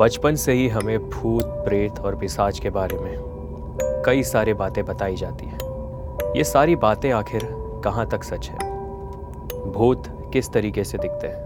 बचपन 0.00 0.34
से 0.34 0.52
ही 0.52 0.68
हमें 0.68 1.10
भूत, 1.10 1.44
प्रेत 1.44 1.98
और 1.98 2.16
पिशाच 2.16 2.58
के 2.58 2.70
बारे 2.70 2.98
में 2.98 3.16
कई 4.06 4.22
सारी 4.22 4.54
बातें 4.54 4.84
बताई 4.84 5.16
जाती 5.16 5.46
हैं। 5.46 5.58
ये 6.36 6.44
सारी 6.44 6.76
बातें 6.76 7.10
आखिर 7.10 7.40
कहाँ 7.84 8.06
तक 8.08 8.24
सच 8.24 8.48
है? 8.48 8.58
भूत 9.72 10.30
किस 10.32 10.52
तरीके 10.52 10.84
से 10.84 10.98
दिखते 10.98 11.26
हैं? 11.26 11.44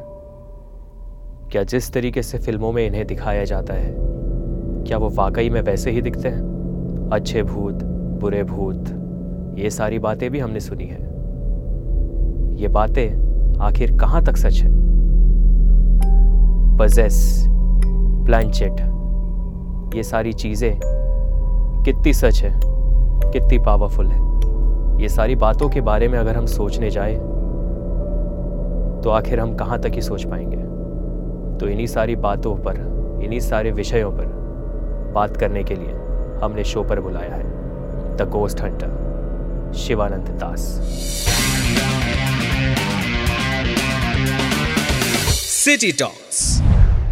क्या 1.53 1.63
जिस 1.63 1.93
तरीके 1.93 2.23
से 2.23 2.39
फ़िल्मों 2.39 2.73
में 2.73 2.87
इन्हें 2.87 3.07
दिखाया 3.07 3.45
जाता 3.45 3.75
है, 3.75 3.95
क्या 4.85 4.99
वो 4.99 5.09
वाकई 5.09 5.51
में 5.51 5.61
वैसे 5.63 5.91
ही 5.91 6.03
दिखते 6.03 6.29
हैं? 6.29 7.11
अच्छे 7.13 7.43
भूत, 7.43 7.75
बुरे 8.21 8.45
भूत, 8.45 8.85
ये 9.59 9.71
सारी 9.71 9.99
बातें 9.99 10.31
भी 10.31 10.39
हमने 10.39 10.61
सुनी 10.61 10.87
है। 10.87 11.03
ये 12.57 12.69
बातें 12.69 13.59
आखिर 13.61 13.97
कहाँ 13.97 14.25
तक 14.25 14.37
सच 14.37 14.61
है? 14.61 14.71
पजेस 16.79 17.49
प्लानचेट 18.29 18.81
ये 19.97 20.03
सारी 20.03 20.33
चीज़ें 20.33 20.81
कितनी 21.85 22.13
सच 22.13 22.41
है, 22.43 22.51
कितनी 23.33 23.59
पावरफुल 23.59 24.07
है। 24.07 25.01
ये 25.03 25.09
सारी 25.09 25.37
बातों 25.37 25.69
के 25.69 25.81
बारे 25.81 26.09
में 26.09 26.19
अगर 26.19 26.37
हम 26.37 26.47
सोचने 26.47 26.91
जाए 26.91 27.15
तो 29.03 29.11
आखिर 29.11 29.41
हम 29.41 29.55
कहाँ 29.57 29.81
तक 29.81 29.95
ही 29.95 30.03
सोच 30.03 30.25
पाएँगे? 30.25 30.57
तो 31.59 31.69
इन्हीं 31.69 31.87
सारी 31.87 32.17
बातों 32.19 32.55
पर, 32.59 32.77
इन्हीं 33.25 33.41
सारे 33.41 33.71
विषयों 33.71 34.11
पर 34.13 34.27
बात 35.15 35.37
करने 35.37 35.65
के 35.65 35.75
लिए 35.75 35.93
हमने 36.43 36.65
शो 36.65 36.83
पर 36.85 37.01
बुलाया 37.01 37.35
है 37.35 38.17
the 38.17 38.29
ghost 38.33 38.61
hunter 38.63 39.73
Shivanand 39.79 40.29
Das. 40.41 40.61
City 45.57 45.93
talks 46.01 46.59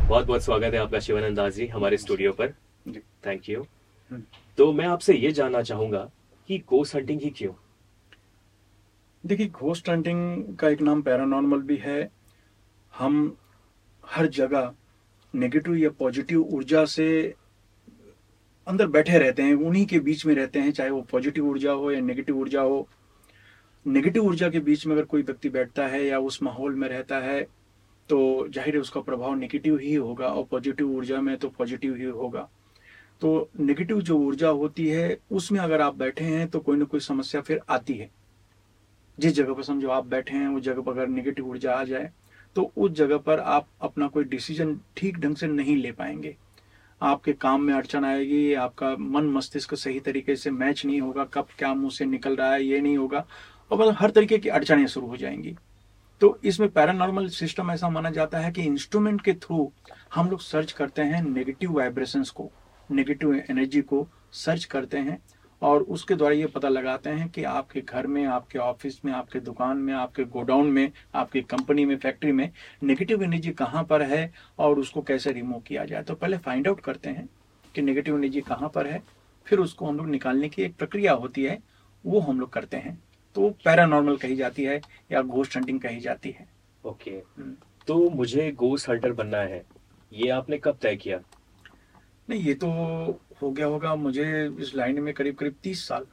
बहुत 0.09 0.27
बहुत 0.27 0.42
स्वागत 0.42 0.74
है 0.74 0.78
आपका 0.78 0.98
शिवानंद 1.01 1.37
दास 1.37 1.55
जी 1.55 1.66
हमारे 1.66 1.96
स्टूडियो 1.96 2.33
पर। 2.33 2.51
थैंक 3.27 3.48
यू 3.48 3.62
हम्म। 4.10 4.23
तो 4.59 4.73
मैं 4.73 4.85
आपसे 4.87 5.15
ये 5.15 5.32
जानना 5.32 5.63
चाहूँगा 5.63 6.01
कि 6.48 6.59
गोस्ट 6.59 6.95
हंटिंग 6.96 7.21
ही 7.21 7.30
क्यों? 7.30 7.52
देखिए 9.24 9.46
घोस्ट 9.48 9.88
हंटिंग 9.88 10.57
का 10.57 10.68
एक 10.68 10.82
नाम 10.82 11.02
पैरानॉर्मल 11.02 11.63
भी 11.63 11.76
है। 11.76 12.09
हम 12.95 13.37
हर 14.04 14.26
जगह 14.29 14.73
नेगेटिव 15.35 15.74
या 15.74 15.90
पॉजिटिव 15.90 16.43
ऊर्जा 16.43 16.85
से 16.85 17.09
अंदर 18.66 18.87
बैठे 18.87 19.18
रहते 19.18 19.43
हैं 19.43 19.54
उन्हीं 19.54 19.87
के 19.87 20.01
बीच 20.01 20.26
में 20.26 20.35
रहते 20.35 20.60
हैं 20.60 20.73
चाहे 20.73 20.91
वो 20.91 21.02
पॉजिटिव 21.10 21.48
ऊर्जा 21.48 21.73
हो 21.73 21.93
या 21.93 22.01
नेगेटिव 22.01 22.38
ऊर्जा 22.38 22.60
हो। 22.60 22.88
नेगेटिव 23.87 24.24
ऊर्जा 24.24 24.51
के 24.51 24.60
बीच 24.60 24.87
में 24.87 24.95
अगर 24.95 25.04
कोई 25.04 25.23
व्यक्ति 25.23 25.48
बैठता 25.51 25.87
है 25.87 26.04
या 26.07 26.18
उस 26.20 26.43
माहौल 26.43 26.74
में 26.74 26.88
रहता 26.88 27.18
है 27.18 27.46
तो 28.10 28.49
ज़ाहिर 28.49 28.74
है 28.74 28.80
उसका 28.80 29.01
प्रभाव 29.01 29.35
नेगेटिव 29.35 29.79
ही 29.79 29.95
होगा 29.95 30.26
और 30.26 30.45
पॉजिटिव 30.45 30.90
ऊर्जा 30.90 31.21
में 31.21 31.37
तो 31.37 31.49
पॉजिटिव 31.49 31.95
ही 31.95 32.04
होगा। 32.04 32.48
तो 33.23 33.48
नेगेटिव 33.60 34.01
जो 34.01 34.18
ऊर्जा 34.18 34.48
होती 34.51 34.87
है, 34.88 35.18
उसमें 35.30 35.60
अगर 35.60 35.80
आप 35.80 35.96
बैठे 35.96 36.24
हैं 36.24 36.46
तो 36.48 36.60
कोई 36.60 36.76
ना 36.76 36.85
कोई 36.85 37.01
समस्या 37.01 37.40
फिर 37.40 37.60
आती 37.68 37.95
है। 37.95 38.10
जिस 39.18 39.32
जगह 39.35 39.54
पर 39.54 39.63
समझो 39.63 39.88
आप 39.90 40.07
बैठे 40.07 40.37
हैं, 40.37 40.48
उस 40.48 40.63
जगह 40.63 40.82
पर 40.82 40.93
अगर 40.93 41.07
नेगेटिव 41.09 41.48
ऊर्जा 41.48 41.74
आ 41.74 41.85
जाए 41.85 42.10
तो 42.57 42.71
उस 42.76 42.90
जगह 42.93 43.18
पर 43.18 43.38
आप 43.40 43.66
अपना 43.82 44.07
कोई 44.09 44.24
डिसीज़न 44.24 44.79
ठीक 44.96 45.18
ढंग 45.18 45.37
से 45.37 45.46
नहीं 45.46 45.76
ले 45.76 45.91
पाएँगे। 45.93 46.37
आपके 47.01 47.32
काम 47.35 47.63
में 47.63 47.73
अड़चन 47.74 48.04
आएगी, 48.04 48.52
आपका 48.54 48.95
मन 48.98 49.24
मस्तिष्क 49.26 49.74
सही 49.74 50.01
तरीके 50.01 50.37
से 50.37 50.51
मैच 50.51 50.85
नहीं 50.87 51.01
होगा, 51.01 51.24
कब 51.24 51.48
क्या 51.59 51.73
मुँह 51.74 51.91
से 51.91 52.04
निकल 52.04 52.37
रहा 52.37 52.52
है, 52.52 52.65
ये 52.65 52.80
नहीं 52.80 52.96
होगा, 52.96 53.24
और 53.70 53.79
मतलब 53.79 53.96
हर 53.98 54.10
तरीके 54.10 54.38
की 54.38 54.48
अड़चनें 54.48 54.87
शुरू 54.87 55.07
हो 55.07 55.16
जाएँगी। 55.16 55.57
तो 56.20 56.38
इसमें 56.45 56.68
पैरानॉर्मल 56.68 57.28
सिस्टम 57.28 57.70
ऐसा 57.70 57.88
माना 57.88 58.10
जाता 58.10 58.38
है 58.38 58.50
कि 58.52 58.62
इंस्ट्रूमेंट 58.62 59.20
के 59.20 59.32
थ्रू 59.34 59.72
हम 60.14 60.30
लोग 60.30 60.40
सर्च 60.40 60.73
करते 60.73 61.02
हैं 61.02 61.23
नेगेटिव 61.23 61.73
वाइब्रेशंस 61.73 62.30
को 62.30 62.50
नेगेटिव 62.90 63.34
एनर्जी 63.34 63.80
को 63.80 64.06
सर्च 64.32 64.64
करते 64.64 64.98
हैं 64.98 65.19
और 65.62 65.82
उसके 65.82 66.14
द्वारा 66.14 66.34
ये 66.34 66.47
पता 66.47 66.69
लगाते 66.69 67.10
हैं 67.10 67.28
कि 67.28 67.44
आपके 67.44 67.81
घर 67.81 68.06
में, 68.06 68.25
आपके 68.26 68.58
ऑफ़िस 68.58 69.04
में, 69.04 69.12
आपके 69.12 69.41
दुकान 69.41 69.76
में, 69.76 69.92
आपके 69.94 70.24
गोडाउन 70.24 70.66
में, 70.66 70.91
आपकी 71.14 71.41
कंपनी 71.42 71.84
में 71.84 71.96
फैक्ट्री 71.96 72.32
में 72.32 72.50
नेगेटिव 72.82 73.22
एनर्जी 73.22 73.50
कहाँ 73.50 73.84
पर 73.84 74.02
है 74.02 74.32
और 74.58 74.78
उसको 74.78 75.02
कैसे 75.02 75.32
रिमूव 75.32 75.60
किया 75.60 75.84
जाए। 75.84 76.02
तो 76.02 76.14
पहले 76.14 76.38
फाइंड 76.38 76.68
आउट 76.68 76.80
करते 76.80 77.10
हैं 77.10 77.28
कि 77.74 77.82
नेगेटिव 77.82 78.16
एनर्जी 78.16 78.41
कहाँ 78.41 78.68
पर 78.68 78.86
है, 78.86 79.02
फिर 79.46 79.58
उसको 79.58 79.86
हम 79.86 79.96
लोग 79.96 80.08
निकालने 80.08 80.48
की 80.48 80.62
एक 80.62 80.76
प्रक्रिया 80.76 81.12
होती 81.12 81.44
है, 81.44 81.58
वो 82.04 82.20
हम 82.20 82.41
लोग 82.41 82.52
करते 82.52 82.76
हैं। 82.76 82.98
तो 83.36 83.48
पैरानॉर्मल 83.64 84.16
कही 84.16 84.36
जाती 84.36 84.64
है 84.64 84.80
या 85.12 85.22
घोस्ट 85.22 85.56
हंटिंग 85.56 85.80
कही 85.80 86.00
जाती 86.00 86.30
है। 86.30 86.47
ओके। 86.84 87.10
हम्म। 87.10 87.54
तो 87.86 88.10
मुझे 88.10 88.50
गोस्ट 88.52 88.88
हंटर 88.88 89.12
बनना 89.12 89.38
है। 89.38 89.62
ये 90.12 90.28
आपने 90.28 90.58
कब 90.58 90.78
तय 90.82 90.97
किया? 90.97 91.20
नहीं 92.28 92.41
ये 92.41 92.54
तो 92.54 92.69
हो 93.42 93.50
गया 93.50 93.66
होगा 93.66 93.94
मुझे 93.94 94.24
इस 94.60 94.74
लाइन 94.74 95.00
में 95.00 95.12
करीब 95.14 95.34
करीब 95.34 95.54
तीस 95.62 95.86
साल। 95.88 96.06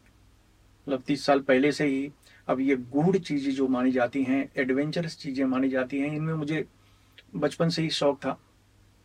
मतलब 0.88 1.04
तीस 1.08 1.26
साल 1.26 1.40
पहले 1.40 1.72
से 1.72 1.86
ही 1.86 2.12
अब 2.48 2.60
ये 2.60 2.76
गूढ़ 2.76 3.18
चीज़ें 3.18 3.52
जो 3.54 3.68
मानी 3.68 3.92
जाती 3.92 4.24
हैं 4.24 4.50
एडवेंचरस 4.58 5.18
चीज़ें 5.18 5.46
मानी 5.46 5.70
जाती 5.70 6.00
हैं 6.00 6.16
इनमें 6.16 6.34
मुझे 6.34 6.66
बचपन 7.36 7.70
से 7.70 7.82
ही 7.82 7.90
शौक 7.90 8.18
था। 8.18 8.38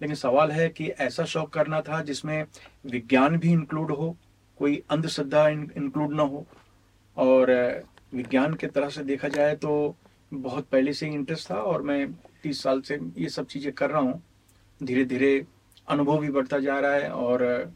लेकिन 0.01 0.17
सवाल 0.17 0.51
है 0.51 0.69
कि 0.69 0.89
ऐसा 1.01 1.25
शौक 1.25 1.53
करना 1.53 1.81
था 1.81 2.03
जिसमें 2.03 2.45
विज्ञान 2.87 3.37
भी 3.37 3.53
इंक्लूड 3.53 3.91
हो 3.91 4.17
कोई 4.59 4.83
अंधश्रद्धा 4.91 5.49
इंक्लूड 5.49 6.15
ना 6.15 6.23
हो 6.23 6.47
और 7.17 7.51
विज्ञान 8.13 8.55
के 8.55 8.67
तरह 8.67 8.89
से 8.89 9.05
देखा 9.05 9.29
जाए 9.29 9.57
तो 9.57 9.97
बहुत 10.33 10.67
पहले 10.69 10.93
से 10.93 11.07
ही 11.07 11.15
इंटरेस्ट 11.15 11.51
था 11.51 11.55
और 11.55 11.83
मैं 11.83 12.13
तीस 12.43 12.63
साल 12.63 12.81
से 12.81 12.99
ये 13.19 13.29
सब 13.29 13.47
चीज़ें 13.47 13.73
कर 13.73 13.91
रहा 13.91 14.01
हूँ। 14.01 14.23
धीरे 14.81 15.05
धीरे 15.05 15.47
अनुभव 15.89 16.19
भी 16.19 16.31
बढ़ता 16.31 16.59
जा 16.59 16.79
रहा 16.81 16.95
है 16.95 17.11
और 17.11 17.73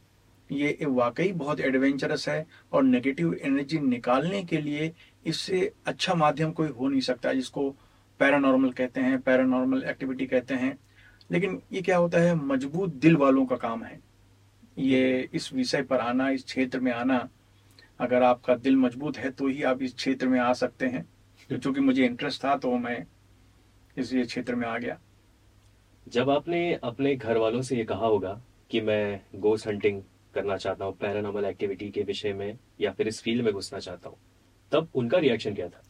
ये 0.51 0.77
वाकई 0.83 1.33
बहुत 1.33 1.61
एडवेंचरस 1.61 2.29
है 2.29 2.47
और 2.73 2.83
नेगेटिव 2.83 3.35
एनर्जी 3.35 3.79
निकालने 3.79 4.43
के 4.45 4.61
लिए 4.61 4.93
इससे 5.27 5.73
अच्छा 5.87 6.15
माध्यम 6.15 6.51
कोई 6.53 6.69
हो 6.69 6.89
नहीं 6.89 7.01
सकता 7.01 7.33
जिसको 7.33 7.69
पैरानॉर्मल 8.21 8.71
कहते 8.71 9.01
हैं 9.01 9.21
पैरानॉर्मल 9.21 9.83
एक्टिविटी 9.83 10.27
कहते 10.27 10.55
हैं। 10.55 10.77
लेकिन 11.31 11.61
ये 11.73 11.83
क्या 11.83 11.97
होता 11.97 12.19
है, 12.19 12.35
मज़बूत 12.35 12.95
दिल 12.95 13.17
वालों 13.17 13.45
का 13.47 13.57
काम 13.57 13.85
है। 13.85 13.99
ये 14.79 15.29
इस 15.35 15.53
विषय 15.53 15.83
पर 15.83 15.99
आना, 15.99 16.29
इस 16.31 16.45
क्षेत्र 16.45 16.81
में 16.81 16.93
आना 16.93 17.29
अगर 18.01 18.23
आपका 18.23 18.55
दिल 18.55 18.77
मज़बूत 18.77 19.19
है 19.19 19.31
तो 19.31 19.49
ही 19.49 19.63
आप 19.63 19.83
इस 19.83 19.95
क्षेत्र 19.95 20.29
में 20.29 20.39
आ 20.41 20.53
सकते 20.53 20.87
हैं। 20.87 21.05
तो 21.51 21.57
चूँकि 21.57 21.81
मुझे 21.81 22.05
इंटरेस्ट 22.05 22.45
था 22.45 22.57
तो 22.57 22.77
मैं 22.79 23.05
इस 23.97 24.13
ये 24.15 24.25
क्षेत्र 24.25 24.55
में 24.55 24.67
आ 24.69 24.77
गया। 24.79 24.99
जब 26.07 26.31
आपने 26.31 26.73
अपने 26.85 27.15
घर 27.17 27.37
वालों 27.37 27.63
से 27.63 27.77
ये 27.77 27.85
कहा 27.85 28.07
होगा 28.07 28.41
कि 28.71 28.81
मैं 28.81 29.21
गोस 29.37 29.67
हंटिंग 29.67 30.03
करना 30.35 30.57
चाहता 30.57 30.85
हूँ 30.85 30.97
पैरानॉर्मल 30.99 31.45
एक्टिविटी 31.45 31.91
के 31.91 32.03
विषय 32.03 32.33
में 32.33 32.59
या 32.81 32.93
फिर 32.93 33.09
इस 33.09 33.23
फ़ील्ड 33.23 33.45
में 33.45 33.53
घुसना 33.53 33.79
चाहता 33.79 34.09
हूँ 34.09 34.19
तब 34.73 34.89
उनका 34.95 35.19
रिएक्शन 35.19 35.55
क्या 35.55 35.69
था? 35.69 35.83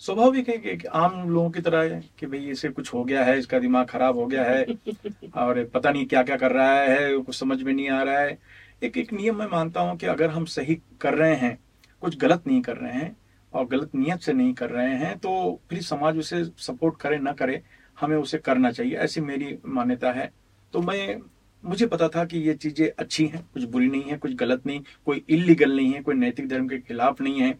स्वाभाविक 0.00 0.48
है 0.48 0.56
कि 0.58 0.86
आम 0.86 1.28
लोगों 1.30 1.50
की 1.50 1.60
तरह 1.60 1.82
है 1.94 2.00
कि 2.18 2.26
भाई 2.26 2.38
इसे 2.50 2.68
कुछ 2.68 2.92
हो 2.94 3.04
गया 3.04 3.24
है 3.24 3.38
इसका 3.38 3.58
दिमाग 3.58 3.86
खराब 3.86 4.16
हो 4.16 4.26
गया 4.26 4.44
है 4.44 4.64
और 5.36 5.64
पता 5.64 5.90
नहीं 5.90 6.06
क्या 6.06 6.22
क्या 6.22 6.36
कर 6.36 6.52
रहा 6.52 6.80
है 6.80 7.16
कुछ 7.18 7.34
समझ 7.34 7.62
में 7.62 7.72
नहीं 7.72 7.88
आ 7.90 8.02
रहा 8.02 8.18
है। 8.18 8.38
एक 8.82 8.96
एक 8.98 9.12
नियम 9.12 9.36
मैं 9.36 9.46
मानता 9.46 9.80
हूँ 9.80 9.96
कि 9.96 10.06
अगर 10.06 10.30
हम 10.30 10.44
सही 10.44 10.74
कर 11.00 11.14
रहे 11.14 11.34
हैं, 11.34 11.58
कुछ 12.02 12.16
गलत 12.18 12.46
नहीं 12.46 12.60
कर 12.62 12.76
रहे 12.76 12.92
हैं 12.92 13.16
और 13.52 13.66
गलत 13.66 13.94
नियत 13.94 14.20
से 14.20 14.32
नहीं 14.32 14.52
कर 14.54 14.70
रहे 14.70 14.94
हैं 14.96 15.16
तो 15.18 15.60
फिर 15.70 15.82
समाज 15.82 16.18
उसे 16.18 16.42
सपोर्ट 16.44 16.96
करे 17.00 17.18
ना 17.18 17.32
करे, 17.32 17.62
हमें 17.98 18.16
उसे 18.16 18.38
करना 18.38 18.70
चाहिए। 18.70 18.96
ऐसी 18.96 19.20
मेरी 19.20 19.56
मान्यता 19.66 20.10
है। 20.12 20.30
तो 20.72 20.80
मैं, 20.80 21.18
मुझे 21.64 21.86
पता 21.86 22.08
था 22.08 22.24
कि 22.24 22.38
ये 22.38 22.54
चीज़ें 22.54 22.88
अच्छी 22.88 23.26
हैं, 23.26 23.42
कुछ 23.54 23.62
बुरी 23.64 23.88
नहीं 23.88 24.02
है, 24.02 24.16
कुछ 24.18 24.34
गलत 24.34 24.66
नहीं, 24.66 24.80
कोई 25.06 25.24
इलीगल 25.28 25.76
नहीं 25.76 25.92
है, 25.92 26.02
कोई 26.02 26.14
नैतिक 26.14 26.48
धर्म 26.48 26.68
के 26.68 26.78
खिलाफ 26.78 27.20
नहीं 27.20 27.40
है। 27.40 27.52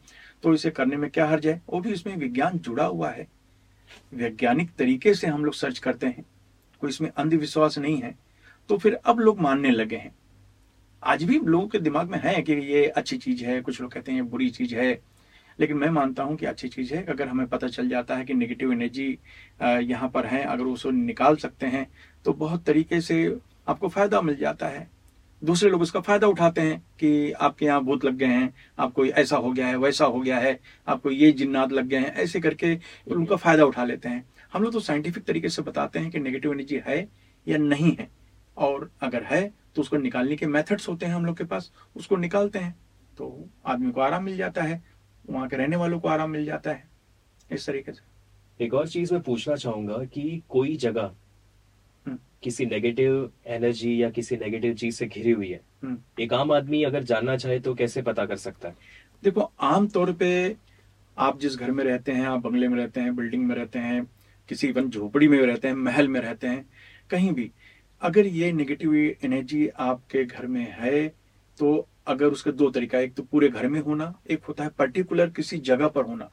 तो 0.42 0.54
इसे 0.54 0.70
करने 0.70 0.96
में 0.96 1.08
क्या 1.10 1.26
हर्ज 1.26 1.46
है? 1.46 1.60
वो 1.68 1.80
भी 1.80 1.92
इसमें 1.92 2.16
विज्ञान 2.16 2.58
जुड़ा 2.58 2.84
हुआ 2.84 3.10
है। 3.10 3.26
वैज्ञानिक 4.14 4.70
तरीके 4.78 5.14
से 5.14 5.26
हम 5.26 5.44
लोग 5.44 5.54
सर्च 5.54 5.78
करते 5.78 6.06
हैं, 6.06 6.24
कोई 6.82 6.90
इसमें 6.90 7.10
अंधविश्वास 7.10 7.78
नहीं 7.78 7.96
है। 7.98 8.14
तो 8.70 8.76
फिर 8.78 8.94
अब 8.94 9.20
लोग 9.20 9.40
मानने 9.40 9.70
लगे 9.70 9.96
हैं। 9.96 10.14
आज 11.04 11.22
भी 11.24 11.38
लोगों 11.38 11.66
के 11.68 11.78
दिमाग 11.78 12.10
में 12.10 12.18
है 12.18 12.40
कि 12.42 12.52
ये 12.52 12.84
अच्छी 12.88 13.16
चीज़ 13.18 13.44
है, 13.44 13.60
कुछ 13.60 13.80
लोग 13.80 13.92
कहते 13.92 14.12
हैं 14.12 14.28
बुरी 14.30 14.48
चीज़ 14.50 14.74
है। 14.74 14.92
लेकिन 15.58 15.76
मैं 15.76 15.88
मानता 15.90 16.22
हूँ 16.22 16.36
कि 16.36 16.46
अच्छी 16.46 16.68
चीज़ 16.68 16.92
है। 16.94 17.04
अगर 17.04 17.28
हमें 17.28 17.46
पता 17.46 17.68
चल 17.68 17.88
जाता 17.88 18.14
है 18.16 18.24
कि 18.24 18.34
नेगेटिव 18.34 18.72
एनर्जी 18.72 19.06
यहाँ 19.62 20.08
पर 20.08 20.26
है, 20.26 20.42
अगर 20.44 20.64
उसको 20.64 20.90
निकाल 20.90 21.36
सकते 21.36 21.66
हैं 21.66 21.86
तो 22.24 22.32
बहुत 22.34 22.64
तरीके 22.66 23.00
से 23.00 23.36
आपको 23.68 23.88
फ़ायदा 23.88 24.20
मिल 24.20 24.36
जाता 24.36 24.66
है। 24.66 24.86
दूसरे 25.42 25.70
लोग 25.70 25.82
उसका 25.82 26.00
फ़ायदा 26.00 26.26
उठाते 26.26 26.60
हैं 26.60 26.78
कि 27.00 27.32
आपके 27.32 27.66
यहाँ 27.66 27.82
भूत 27.84 28.04
लग 28.04 28.16
गए 28.16 28.26
हैं, 28.26 28.52
आपको 28.78 29.04
ऐसा 29.06 29.36
हो 29.36 29.50
गया 29.52 29.66
है, 29.66 29.76
वैसा 29.76 30.04
हो 30.04 30.20
गया 30.20 30.38
है, 30.38 30.58
आपको 30.88 31.10
ये 31.10 31.30
जिन्नात 31.32 31.72
लग 31.72 31.86
गए 31.86 31.98
हैं, 31.98 32.14
ऐसे 32.14 32.40
करके 32.40 32.74
उनका 33.08 33.36
फ़ायदा 33.36 33.64
उठा 33.64 33.84
लेते 33.84 34.08
हैं। 34.08 34.24
हम 34.52 34.62
लोग 34.62 34.72
तो 34.72 34.80
साइंटिफिक 34.80 35.24
तरीके 35.24 35.48
से 35.48 35.62
बताते 35.62 35.98
हैं 35.98 36.10
कि 36.10 36.18
नेगेटिव 36.20 36.52
एनर्जी 36.52 36.80
है 36.86 37.06
या 37.46 37.58
नहीं 37.58 37.94
है। 38.00 38.08
और 38.56 38.90
अगर 39.02 39.22
है 39.24 39.42
तो 39.76 39.82
उसको 39.82 39.96
निकालने 39.98 40.36
के 40.36 40.46
मेथड्स 40.48 40.88
होते 40.88 41.06
हैं 41.06 41.14
हम 41.14 41.26
लोग 41.26 41.36
के 41.36 41.44
पास 41.44 41.70
उसको 41.96 42.16
निकालते 42.16 42.58
हैं 42.58 42.74
तो 43.18 43.32
आदमी 43.66 43.90
को 43.92 44.00
आराम 44.00 44.24
मिल 44.24 44.36
जाता 44.36 44.62
है 44.62 44.82
वहाँ 45.24 45.48
के 45.48 45.56
रहने 45.56 45.76
वालों 45.76 46.00
को 46.00 46.08
आराम 46.08 46.30
मिल 46.30 46.44
जाता 46.44 46.70
है 46.70 46.88
इस 47.50 47.66
तरीके 47.66 47.92
से 47.92 48.12
एक 48.60 48.74
और 48.74 48.88
चीज़ 48.88 49.12
मैं 49.12 49.22
पूछना 49.22 49.54
चाहूँगा 49.56 50.04
कि 50.06 50.42
कोई 50.48 50.76
जगह 50.76 51.10
हम्म। 52.06 52.18
किसी 52.42 52.66
नेगेटिव 52.66 53.30
एनर्जी 53.48 54.02
या 54.02 54.10
किसी 54.10 54.36
नेगेटिव 54.36 54.74
चीज़ 54.74 54.96
से 54.96 55.06
घिरी 55.06 55.30
हुई 55.30 55.48
है 55.48 55.60
हम्म। 55.82 56.22
एक 56.22 56.32
आम 56.32 56.52
आदमी 56.52 56.82
अगर 56.84 57.02
जानना 57.04 57.36
चाहे 57.36 57.58
तो 57.60 57.74
कैसे 57.74 58.02
पता 58.02 58.26
कर 58.26 58.36
सकता 58.38 58.68
है 58.68 58.76
देखो 59.22 59.50
आम 59.64 59.86
तौर 59.88 60.12
पे 60.12 60.34
आप 61.16 61.38
जिस 61.40 61.56
घर 61.56 61.70
में 61.70 61.84
रहते 61.84 62.12
हैं 62.12 62.26
आप 62.26 62.42
बंगले 62.42 62.68
में 62.68 62.76
रहते 62.78 63.00
हैं 63.00 63.14
बिल्डिंग 63.16 63.46
में 63.46 63.54
रहते 63.56 63.78
हैं 63.78 64.04
किसी 64.48 64.68
इवन 64.68 64.88
झोपड़ी 64.90 65.28
में 65.28 65.38
रहते 65.38 65.68
हैं 65.68 65.74
महल 65.76 66.08
में 66.08 66.20
रहते 66.20 66.46
हैं 66.46 66.64
कहीं 67.10 67.32
भी 67.32 67.50
अगर 68.04 68.26
ये 68.26 68.52
नेगेटिव 68.52 68.94
एनर्जी 68.94 69.66
आपके 69.80 70.24
घर 70.24 70.46
में 70.46 70.66
है 70.80 71.06
तो 71.58 71.86
अगर 72.06 72.26
उसके 72.26 72.52
दो 72.52 72.68
तरीका 72.70 72.98
एक 72.98 73.14
तो 73.14 73.22
पूरे 73.22 73.48
घर 73.48 73.68
में 73.68 73.80
होना 73.80 74.12
एक 74.30 74.44
होता 74.44 74.64
है 74.64 74.70
पर्टिकुलर 74.78 75.30
किसी 75.30 75.58
जगह 75.58 75.88
पर 75.88 76.04
होना। 76.04 76.28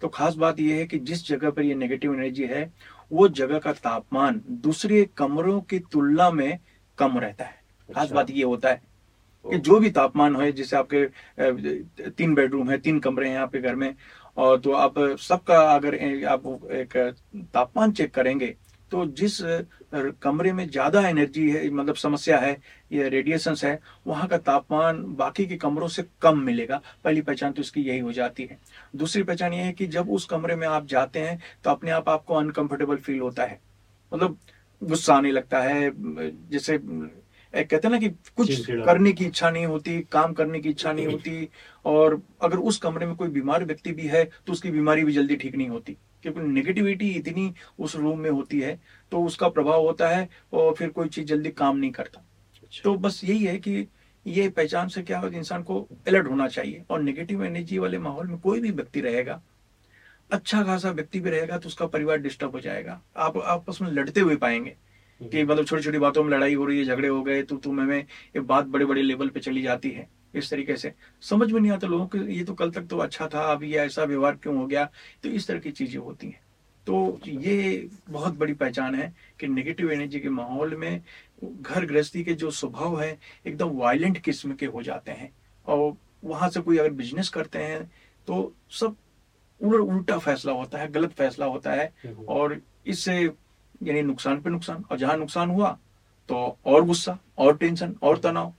तो 0.00 0.08
खास 0.08 0.34
बात 0.34 0.60
यह 0.60 0.76
है 0.76 0.86
कि 0.86 0.98
जिस 1.00 1.26
जगह 1.28 1.50
पर 1.50 1.62
ये 1.62 1.74
नेगेटिव 1.74 2.14
एनर्जी 2.14 2.44
है 2.44 2.70
वो 3.10 3.28
जगह 3.30 3.58
का 3.58 3.72
तापमान 3.74 4.40
दूसरे 4.62 5.04
कमरों 5.16 5.60
की 5.60 5.78
तुलना 5.92 6.30
में 6.30 6.58
कम 6.98 7.18
रहता 7.18 7.44
है। 7.44 7.62
खास 7.88 8.02
अच्छा। 8.02 8.14
बात 8.14 8.30
ये 8.30 8.42
होता 8.42 8.70
है 8.70 8.82
कि 9.44 9.58
जो 9.58 9.78
भी 9.80 9.90
तापमान 9.90 10.36
है 10.36 10.50
जैसे 10.52 10.76
आपके 10.76 12.10
तीन 12.10 12.34
बेडरूम 12.34 12.70
है 12.70 12.78
तीन 12.78 13.00
कमरे 13.00 13.28
हैं 13.28 13.38
आपके 13.38 13.60
घर 13.60 13.74
में 13.74 13.94
और 14.36 14.60
तो 14.60 14.72
आप 14.74 14.98
सबका 15.20 15.60
अगर 15.74 15.94
आप 16.26 16.46
एक 16.72 16.96
तापमान 17.54 17.92
चेक 17.92 18.14
करेंगे 18.14 18.54
तो 18.92 19.04
जिस 19.08 19.38
कमरे 20.22 20.52
में 20.52 20.68
ज़्यादा 20.68 21.00
एनर्जी 21.08 21.48
है 21.50 21.68
मतलब 21.70 21.94
समस्या 21.96 22.38
है 22.38 22.56
ये 22.92 23.08
रेडिएशंस 23.08 23.64
है 23.64 23.78
वहाँ 24.06 24.28
का 24.28 24.38
तापमान 24.40 25.02
बाकी 25.16 25.46
के 25.46 25.56
कमरों 25.58 25.88
से 25.88 26.04
कम 26.22 26.38
मिलेगा। 26.40 26.80
पहली 27.04 27.20
पहचान 27.22 27.52
तो 27.52 27.62
इसकी 27.62 27.82
यही 27.82 27.98
हो 27.98 28.12
जाती 28.12 28.42
है। 28.42 28.58
दूसरी 28.96 29.22
पहचान 29.22 29.52
ये 29.52 29.62
है 29.62 29.72
कि 29.72 29.86
जब 29.88 30.10
उस 30.10 30.26
कमरे 30.26 30.56
में 30.56 30.66
आप 30.68 30.86
जाते 30.86 31.20
हैं 31.20 31.40
तो 31.64 31.70
अपने 31.70 31.90
आप 31.92 32.08
आपको 32.08 32.34
अनकंफर्टेबल 32.34 32.96
फील 32.98 33.20
होता 33.20 33.44
है। 33.44 33.60
मतलब 34.12 34.38
गुस्सा 34.82 35.14
आने 35.14 35.32
लगता 35.32 35.62
है 35.62 35.90
जैसे 36.50 36.74
एक 36.74 37.68
कहते 37.70 37.86
हैं 37.86 37.90
ना 37.90 37.98
कि 37.98 38.08
कुछ 38.36 38.66
करने 38.68 39.12
की 39.12 39.24
इच्छा 39.24 39.50
नहीं 39.50 39.66
होती 39.66 40.00
काम 40.12 40.32
करने 40.32 40.60
की 40.60 40.68
इच्छा 40.68 40.92
नहीं 40.92 41.06
होती 41.06 41.48
और 41.84 42.20
अगर 42.42 42.58
उस 42.58 42.78
कमरे 42.78 43.06
में 43.06 43.14
कोई 43.16 43.28
बीमार 43.30 43.64
व्यक्ति 43.64 43.92
भी 43.92 44.06
है 44.08 44.24
तो 44.46 44.52
उसकी 44.52 44.70
बीमारी 44.70 45.04
भी 45.04 45.12
जल्दी 45.12 45.36
ठीक 45.36 45.56
नहीं 45.56 45.68
होती। 45.68 45.96
क्योंकि 46.24 46.40
नेगेटिविटी 46.42 47.10
इतनी 47.10 47.52
उस 47.78 47.96
रूम 47.96 48.18
में 48.18 48.30
होती 48.30 48.60
है 48.60 48.78
तो 49.12 49.22
उसका 49.22 49.48
प्रभाव 49.48 49.82
होता 49.82 50.08
है 50.08 50.28
और 50.52 50.74
फिर 50.74 50.88
कोई 50.90 51.08
चीज़ 51.08 51.26
जल्दी 51.26 51.50
काम 51.52 51.76
नहीं 51.76 51.90
करता। 51.92 52.24
अच्छा। 52.64 52.80
तो 52.84 52.94
बस 52.98 53.20
यही 53.24 53.44
है 53.44 53.58
कि 53.58 53.86
ये 54.26 54.48
पहचान 54.48 54.88
से 54.88 55.02
क्या 55.02 55.18
होगा 55.18 55.38
इंसान 55.38 55.62
को 55.62 55.80
अलर्ट 56.08 56.28
होना 56.28 56.48
चाहिए 56.48 56.84
और 56.90 57.00
नेगेटिव 57.02 57.44
एनर्जी 57.44 57.78
वाले 57.78 57.98
माहौल 57.98 58.26
में 58.26 58.38
कोई 58.38 58.60
भी 58.60 58.70
व्यक्ति 58.70 59.00
रहेगा 59.00 59.40
अच्छा 60.30 60.62
खासा 60.62 60.90
व्यक्ति 60.90 61.20
भी 61.20 61.30
रहेगा 61.30 61.58
तो 61.58 61.68
उसका 61.68 61.86
परिवार 61.86 62.18
डिस्टर्ब 62.18 62.52
हो 62.52 62.60
जाएगा। 62.60 63.00
आप 63.16 63.36
आपस 63.38 63.78
में 63.82 63.90
लड़ते 63.90 64.20
हुए 64.20 64.36
पाएँगे 64.36 64.76
कि 65.20 65.42
मतलब 65.44 65.66
छोटी 65.66 65.82
छोटी 65.82 65.98
बातों 65.98 66.22
में 66.24 66.30
लड़ाई 66.30 66.54
हो 66.54 66.64
रही 66.64 66.78
है 66.78 66.84
झगड़े 66.84 67.08
हो 67.08 67.22
गए 67.22 67.42
तो 67.42 67.56
तुम 67.56 67.80
में 67.80 67.98
ये 67.98 68.40
बात 68.42 68.64
बड़े 68.66 68.84
बड़े 68.84 69.02
लेवल 69.02 69.28
पे 69.28 69.40
चली 69.40 69.62
जाती 69.62 69.90
है। 69.90 70.08
इस 70.34 70.50
तरीके 70.50 70.76
से। 70.76 70.92
समझ 71.20 71.52
में 71.52 71.60
नहीं 71.60 71.72
आता 71.72 71.86
लोगों 71.86 72.06
को 72.06 72.18
ये 72.18 72.44
तो 72.44 72.54
कल 72.54 72.70
तक 72.70 72.82
तो 72.82 72.98
अच्छा 72.98 73.28
था 73.34 73.40
अब 73.52 73.62
ये 73.62 73.78
ऐसा 73.78 74.04
व्यवहार 74.04 74.36
क्यों 74.36 74.56
हो 74.56 74.66
गया? 74.66 74.84
तो 75.22 75.28
इस 75.28 75.46
तरह 75.46 75.58
की 75.58 75.70
चीज़ें 75.70 76.00
होती 76.00 76.26
हैं। 76.26 76.40
तो 76.86 77.20
ये 77.26 77.88
बहुत 78.10 78.34
बड़ी 78.34 78.54
पहचान 78.54 78.94
है 78.94 79.12
कि 79.40 79.48
नेगेटिव 79.48 79.92
एनर्जी 79.92 80.20
के 80.20 80.28
माहौल 80.28 80.74
में 80.76 81.02
घर 81.44 81.86
गृहस्थी 81.86 82.24
के 82.24 82.34
जो 82.34 82.50
स्वभाव 82.50 83.00
है 83.00 83.18
एकदम 83.46 83.70
वायलेंट 83.70 84.18
किस्म 84.18 84.54
के 84.54 84.66
हो 84.66 84.82
जाते 84.82 85.12
हैं। 85.12 85.30
और 85.66 85.94
वहाँ 86.24 86.48
से 86.50 86.60
कोई 86.60 86.78
अगर 86.78 86.90
बिज़नेस 86.90 87.28
करते 87.28 87.58
हैं 87.58 87.84
तो 88.26 88.52
सब 88.70 88.96
उल- 89.60 89.88
उल्टा 89.88 90.18
फैसला 90.18 90.52
होता 90.52 90.78
है 90.78 90.90
गलत 90.92 91.12
फैसला 91.12 91.46
होता 91.46 91.72
है। 91.72 91.92
और 92.28 92.60
इससे 92.86 93.30
यानी 93.82 94.02
नुकसान 94.02 94.40
पे 94.40 94.50
नुकसान 94.50 94.84
और 94.90 94.98
जहाँ 94.98 95.16
नुकसान 95.16 95.50
हुआ 95.50 95.78
तो 96.28 96.58
और 96.64 96.84
गुस्सा 96.84 97.18
और 97.38 97.56
टेंशन 97.56 97.94
और 98.02 98.18
तनाव। 98.18 98.54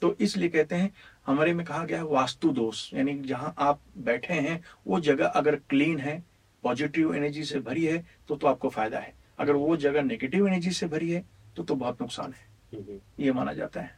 तो 0.00 0.16
इसलिए 0.20 0.48
कहते 0.48 0.74
हैं 0.74 0.90
हमारे 1.26 1.52
में 1.54 1.64
कहा 1.66 1.84
गया 1.84 1.98
है 1.98 2.04
वास्तु 2.04 2.50
दोष 2.52 2.92
यानी 2.94 3.14
जहाँ 3.22 3.54
आप 3.58 3.80
बैठे 4.04 4.34
हैं 4.34 4.60
वो 4.86 5.00
जगह 5.00 5.26
अगर 5.26 5.56
क्लीन 5.70 5.98
है 5.98 6.22
पॉजिटिव 6.64 7.14
एनर्जी 7.14 7.44
से 7.44 7.58
भरी 7.60 7.84
है 7.84 8.04
तो 8.28 8.36
तो 8.36 8.46
आपको 8.46 8.68
फ़ायदा 8.68 8.98
है। 8.98 9.12
अगर 9.38 9.52
वो 9.52 9.76
जगह 9.76 10.02
नेगेटिव 10.02 10.46
एनर्जी 10.48 10.70
से 10.70 10.86
भरी 10.86 11.10
है 11.10 11.24
तो 11.56 11.62
तो 11.62 11.74
बहुत 11.74 12.00
नुकसान 12.00 12.32
है। 12.32 12.46
हम्म। 12.72 12.98
ये 13.20 13.32
माना 13.32 13.52
जाता 13.52 13.80
है। 13.80 13.90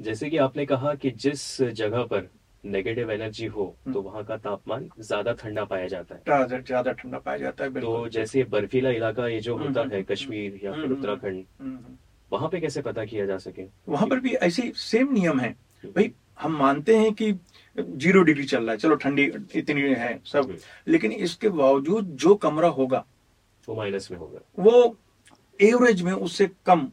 जैसे 0.00 0.30
कि 0.30 0.36
आपने 0.36 0.66
कहा 0.66 0.94
कि 0.94 1.10
जिस 1.10 1.60
जगह 1.62 2.02
पर 2.04 2.28
नेगेटिव 2.64 3.10
एनर्जी 3.10 3.46
हो 3.46 3.64
तो 3.84 3.90
हम्म। 3.90 4.00
वहाँ 4.02 4.24
का 4.24 4.36
तापमान 4.36 4.88
ज़्यादा 5.00 5.32
ठंडा 5.32 5.64
पाया 5.64 5.86
जाता 5.88 6.14
है। 6.14 6.60
ज़्यादा 6.60 6.92
ठंडा 6.92 7.18
पाया 7.18 7.38
जाता 7.38 7.64
है 7.64 7.80
तो 7.80 8.08
जैसे 8.08 8.44
बर्फीला 8.50 8.90
इलाका 8.90 9.26
ये 9.28 9.40
जो 9.40 9.56
होता 9.56 9.80
हम्म, 9.80 9.90
है 9.90 9.96
हम्म, 9.96 10.12
कश्मीर 10.12 10.60
या 10.64 10.72
फिर 10.72 10.84
हम्म, 10.84 10.94
उत्तराखंड 10.96 11.44
हम्म, 11.60 11.76
हम्म। 11.76 11.96
वहाँ 12.30 12.48
पे 12.48 12.60
कैसे 12.60 12.82
पता 12.82 13.04
किया 13.04 13.26
जा 13.26 13.36
सके? 13.38 13.66
वहाँ 13.88 14.08
पर 14.08 14.20
भी 14.20 14.34
ऐसे 14.36 14.72
सेम 14.76 15.12
नियम 15.12 15.40
है। 15.40 15.50
भाई 15.84 16.12
हम 16.40 16.56
मानते 16.58 16.96
हैं 16.96 17.12
कि 17.14 17.32
ज़ीरो 17.76 18.22
डिग्री 18.22 18.44
चल 18.44 18.62
रहा 18.62 18.70
है। 18.70 18.76
चलो 18.78 18.94
ठंडी 18.96 19.30
इतनी 19.54 19.80
है 19.80 20.20
सब। 20.26 20.44
हम्म। 20.44 20.56
लेकिन 20.88 21.12
इसके 21.12 21.48
बावजूद 21.50 22.16
जो 22.16 22.34
कमरा 22.36 22.68
होगा 22.68 23.04
वो 23.68 23.74
माइनस 23.74 24.08
में 24.10 24.18
होगा। 24.18 24.40
वो 24.58 24.96
एवरेज 25.60 26.02
में 26.02 26.12
उससे 26.12 26.50
कम 26.66 26.88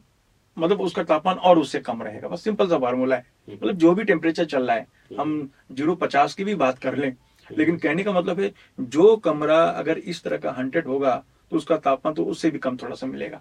मतलब 0.56 0.80
उसका 0.80 1.02
तापमान 1.02 1.36
और 1.38 1.58
उससे 1.58 1.78
कम 1.80 2.02
रहेगा। 2.02 2.28
बस 2.28 2.42
सिंपल 2.44 2.68
सा 2.68 2.78
फार्मूला 2.78 3.16
है। 3.16 3.26
मतलब 3.50 3.76
जो 3.76 3.94
भी 3.94 4.04
टेम्परेचर 4.04 4.44
चल 4.44 4.66
रहा 4.66 4.76
है 4.76 4.86
हम 5.18 5.50
ज़ीरो 5.72 5.94
पचास 5.94 6.34
की 6.34 6.44
भी 6.44 6.54
बात 6.54 6.78
कर 6.78 6.96
लें। 6.96 7.14
लेकिन 7.50 7.76
कहने 7.76 8.02
का 8.02 8.12
मतलब 8.12 8.40
है 8.40 8.52
जो 8.80 9.16
कमरा 9.16 9.62
अगर 9.62 9.98
इस 9.98 10.22
तरह 10.22 10.36
का 10.36 10.52
हंड्रेड 10.52 10.86
होगा 10.86 11.14
तो 11.50 11.56
उसका 11.56 11.76
तापमान 11.76 12.14
तो 12.14 12.24
उससे 12.24 12.50
भी 12.50 12.58
कम 12.58 12.76
थोड़ा 12.76 12.94
सा 12.94 13.06
मिलेगा। 13.06 13.40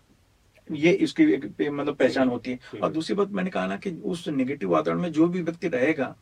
ये 0.75 0.92
इसकी 0.94 1.24
एक 1.25 1.46
मतलब 1.62 1.96
पहचान 1.96 2.30
होती 2.30 2.52
है। 2.52 2.80
और 2.80 2.92
दूसरी 2.92 3.16
बात 3.16 3.31
मैंने 3.31 3.50
कहा 3.50 3.66
ना 3.68 3.78
कि 3.78 3.92
उस 4.06 4.28
नेगेटिव 4.30 4.70
वातावरण 4.70 5.02
में 5.02 5.12
जो 5.12 5.28
भी 5.28 5.42
व्यक्ति 5.42 5.68
रहेगा 5.68 6.16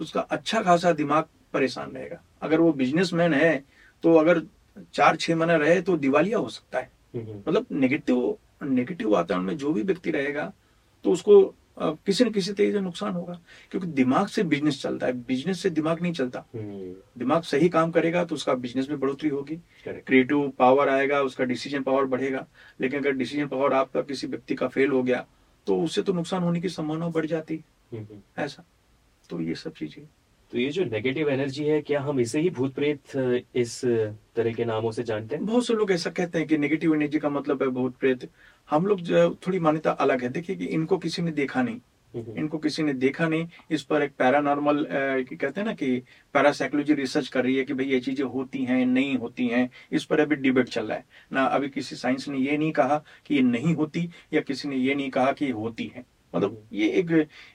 उसका 0.00 0.20
अच्छा 0.20 0.62
खासा 0.62 0.92
दिमाग 0.92 1.24
परेशान 1.52 1.90
रहेगा। 1.90 2.20
अगर 2.42 2.60
वो 2.60 2.72
बिजनेसमैन 2.72 3.34
है 3.34 3.52
तो 4.04 4.14
अगर 4.14 4.42
चार 4.94 5.16
छह 5.16 5.36
महीना 5.36 5.56
रहे 5.56 5.80
तो 5.80 5.96
दिवालिया 5.96 6.38
हो 6.38 6.48
सकता 6.48 6.78
है। 6.78 6.90
हम्म। 7.16 7.38
मतलब 7.38 7.66
नेगेटिव 7.72 8.36
नेगेटिव 8.62 9.10
वातावरण 9.10 9.44
में 9.44 9.56
जो 9.56 9.72
भी 9.72 9.82
व्यक्ति 9.82 10.10
रहेगा 10.10 10.52
तो 11.04 11.12
उसको 11.12 11.42
किसी 11.80 12.24
न 12.24 12.30
किसी 12.30 12.52
तरीके 12.52 12.72
से 12.72 12.80
नुकसान 12.80 13.12
होगा 13.12 13.38
क्योंकि 13.70 13.88
दिमाग 13.88 14.26
से 14.26 14.42
बिज़नेस 14.44 14.82
चलता 14.82 15.06
है। 15.06 15.12
बिज़नेस 15.12 15.60
से 15.62 15.70
दिमाग 15.70 16.02
नहीं 16.02 16.12
चलता। 16.12 16.44
हम्म, 16.54 16.92
दिमाग 17.18 17.42
सही 17.42 17.68
काम 17.68 17.90
करेगा 17.90 18.24
तो 18.24 18.34
उसका 18.34 18.54
बिज़नेस 18.54 18.88
में 18.90 18.98
बढ़ोतरी 19.00 19.28
होगी। 19.28 19.56
क्रिएटिव 19.88 20.48
पावर 20.58 20.88
आएगा 20.88 21.22
उसका 21.22 21.44
डिसीज़न 21.44 21.82
पावर 21.82 22.04
बढ़ेगा। 22.06 22.46
लेकिन 22.80 23.00
अगर 23.00 23.12
डिसीज़न 23.12 23.46
पावर 23.46 23.72
आपका 23.72 24.02
किसी 24.02 24.26
व्यक्ति 24.26 24.54
का 24.54 24.68
फेल 24.68 24.90
हो 24.90 25.02
गया 25.02 25.24
तो 25.66 25.80
उससे 25.82 26.02
तो 26.02 26.12
नुकसान 26.12 26.42
होने 26.42 26.60
की 26.60 26.68
संभावना 26.68 27.08
बढ़ 27.08 27.26
जाती। 27.26 27.64
है 27.92 27.98
हम्म। 28.00 28.42
ऐसा। 28.42 28.64
तो 29.30 29.40
ये 29.40 29.54
सब 29.54 29.72
चीज़ें। 29.72 30.06
तो 30.52 30.58
ये 30.58 30.68
जो 30.70 30.84
नेगेटिव 30.84 31.28
एनर्जी 31.30 31.64
है 31.64 31.80
क्या 31.82 32.00
हम 32.00 32.20
इसे 32.20 32.40
ही 32.40 32.50
भूत 32.50 32.74
प्रेत 32.74 33.44
इस 33.54 33.80
तरह 34.36 34.52
के 34.52 34.64
नामों 34.64 34.90
से 34.90 35.02
जानते 35.02 35.36
हैं? 35.36 35.44
बहुत 35.46 35.66
से 35.66 35.74
लोग 35.74 35.92
ऐसा 35.92 36.10
कहते 36.10 36.38
हैं 36.38 36.46
कि 36.48 36.58
नेगेटिव 36.58 36.94
एनर्जी 36.94 37.18
का 37.18 37.28
मतलब 37.30 37.62
है 37.62 37.68
भूत 37.68 37.96
प्रेत 37.96 38.28
हम 38.70 38.86
लोग 38.86 39.00
जो 39.00 39.30
थोड़ी 39.46 39.58
मान्यता 39.58 39.90
अलग 39.90 40.22
है। 40.22 40.28
देखिए 40.28 40.56
कि 40.56 40.66
इनको 40.66 40.98
किसी 40.98 41.22
ने 41.22 41.30
देखा 41.32 41.62
नहीं। 41.62 41.80
हम्म, 42.14 42.36
इनको 42.38 42.58
किसी 42.58 42.82
ने 42.82 42.92
देखा 42.94 43.28
नहीं। 43.28 43.48
इस 43.70 43.82
पर 43.82 44.02
एक 44.02 44.12
पैरानॉर्मल 44.18 44.86
कहते 44.90 45.60
हैं 45.60 45.64
ना 45.64 45.72
कि 45.72 45.96
पैरासाइकोलॉजी 46.34 46.94
रिसर्च 46.94 47.28
कर 47.28 47.44
रही 47.44 47.56
है 47.56 47.64
कि 47.64 47.74
भाई 47.74 47.86
ये 47.86 48.00
चीज़ें 48.00 48.24
होती 48.26 48.64
हैं 48.64 48.84
नहीं 48.86 49.16
होती 49.18 49.46
हैं। 49.48 49.68
इस 49.92 50.04
पर 50.04 50.20
अभी 50.20 50.36
डिबेट 50.36 50.68
चल 50.68 50.86
रहा 50.86 50.96
है। 50.96 51.04
ना 51.32 51.44
अभी 51.46 51.68
किसी 51.68 51.96
साइंस 51.96 52.28
ने 52.28 52.38
ये 52.38 52.56
नहीं 52.56 52.72
कहा 52.72 53.02
कि 53.26 53.34
ये 53.34 53.42
नहीं 53.42 53.74
होती 53.74 54.08
या 54.32 54.40
किसी 54.40 54.68
ने 54.68 54.76
ये 54.76 54.94
नहीं 54.94 55.10
कहा 55.10 55.32
कि 55.32 55.44
ये 55.44 55.52
होती 55.52 55.92
है। 55.96 56.04
मतलब 56.34 56.62
ये 56.72 56.88
एक 56.98 57.10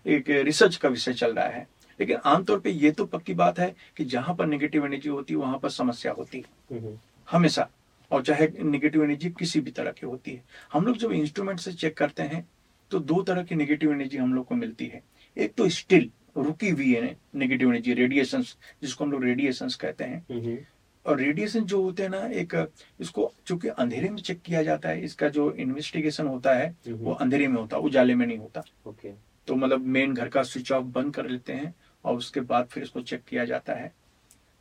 एक 0.05 0.29
रिसर्च 0.45 0.75
का 0.75 0.89
विषय 0.89 1.13
चल 1.13 1.33
रहा 1.33 1.45
है। 1.47 1.67
लेकिन 1.99 2.17
आमतौर 2.25 2.59
पे 2.59 2.69
ये 2.71 2.91
तो 2.91 3.05
पक्की 3.05 3.33
बात 3.33 3.59
है 3.59 3.73
कि 3.97 4.05
जहाँ 4.05 4.35
पर 4.35 4.45
नेगेटिव 4.45 4.85
एनर्जी 4.85 5.09
होती 5.09 5.33
है 5.33 5.39
वहाँ 5.39 5.59
पर 5.59 5.69
समस्या 5.71 6.11
होती 6.11 6.43
है। 6.69 6.97
हमेशा। 7.27 7.67
और 8.11 8.23
चाहे 8.23 8.47
नेगेटिव 8.61 9.03
एनर्जी 9.03 9.29
किसी 9.29 9.59
भी 9.59 9.71
तरह 9.71 9.91
की 9.91 10.05
होती 10.05 10.31
है। 10.31 10.43
हम 10.73 10.85
लोग 10.85 10.97
जब 10.97 11.11
इंस्ट्रूमेंट 11.13 11.59
से 11.59 11.73
चेक 11.73 11.97
करते 11.97 12.23
हैं 12.23 12.45
तो 12.91 12.99
दो 13.01 13.21
तरह 13.23 13.43
की 13.43 13.55
नेगेटिव 13.55 13.91
एनर्जी 13.91 14.17
हम 14.17 14.33
लोग 14.33 14.45
को 14.45 14.55
मिलती 14.55 14.85
है। 14.85 15.01
एक 15.37 15.53
तो 15.53 15.69
स्टिल 15.71 16.09
रुकी 16.37 16.69
हुई 16.69 16.93
है 16.93 17.15
नेगेटिव 17.35 17.69
एनर्जी 17.69 17.93
रेडिएशन 17.93 18.41
जिसको 18.41 19.03
हम 19.03 19.11
लोग 19.11 19.23
रेडिएशन 19.23 19.69
कहते 19.81 20.03
हैं। 20.03 20.57
और 21.05 21.19
रेडिएशन 21.19 21.65
जो 21.65 21.81
होते 21.81 22.03
हैं 22.03 22.09
ना 22.09 22.19
एक 22.33 22.53
इसको 22.99 23.31
चूँकि 23.47 23.67
अंधेरे 23.69 24.09
में 24.09 24.17
चेक 24.17 24.41
किया 24.41 24.61
जाता 24.63 24.89
है 24.89 25.03
इसका 25.03 25.27
जो 25.29 25.51
इन्वेस्टिगेशन 25.53 26.27
होता 26.27 26.53
है 26.53 26.75
वो 26.87 27.13
अंधेरे 27.13 27.47
में 27.47 27.59
होता 27.61 27.77
है 27.77 27.83
उजाले 27.83 28.15
में 28.15 28.25
नहीं 28.27 28.37
होता। 28.37 28.63
ओके। 28.87 29.11
तो 29.47 29.55
मतलब 29.55 29.85
मेन 29.87 30.13
घर 30.13 30.29
का 30.29 30.43
स्विच 30.43 30.71
ऑफ़ 30.71 30.85
बंद 30.85 31.13
कर 31.15 31.29
लेते 31.29 31.53
हैं। 31.53 31.73
और 32.05 32.15
उसके 32.15 32.41
बाद 32.41 32.67
फिर 32.67 32.83
इसको 32.83 33.01
चेक 33.01 33.23
किया 33.27 33.45
जाता 33.45 33.73
है। 33.73 33.91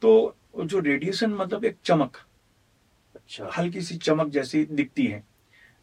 तो 0.02 0.36
जो 0.56 0.78
रेडिएशन 0.80 1.30
मतलब 1.32 1.64
एक 1.64 1.76
चमक 1.84 2.16
अच्छा। 3.14 3.50
हल्की 3.58 3.80
सी 3.80 3.96
चमक 3.98 4.28
जैसी 4.28 4.64
दिखती 4.66 5.06
है। 5.06 5.22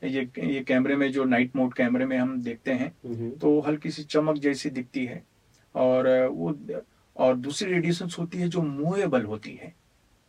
ये 0.02 0.30
ये 0.40 0.64
कैमरे 0.64 0.96
में 0.96 1.12
जो 1.12 1.24
नाइट 1.26 1.56
मोड 1.56 1.74
कैमरे 1.74 2.06
में 2.06 2.18
हम 2.18 2.42
देखते 2.42 2.72
हैं 2.74 2.92
तो 3.40 3.60
हल्की 3.62 3.92
सी 3.92 4.04
चमक 4.06 4.38
जैसी 4.38 4.70
दिखती 4.70 5.06
है। 5.06 5.24
और 5.76 6.08
वो 6.28 6.56
और 7.16 7.36
दूसरी 7.38 7.72
रेडिएशन 7.72 8.10
होती 8.20 8.38
है 8.38 8.48
जो 8.50 8.62
मूवेबल 8.62 9.26
होती 9.26 9.52
है। 9.54 9.74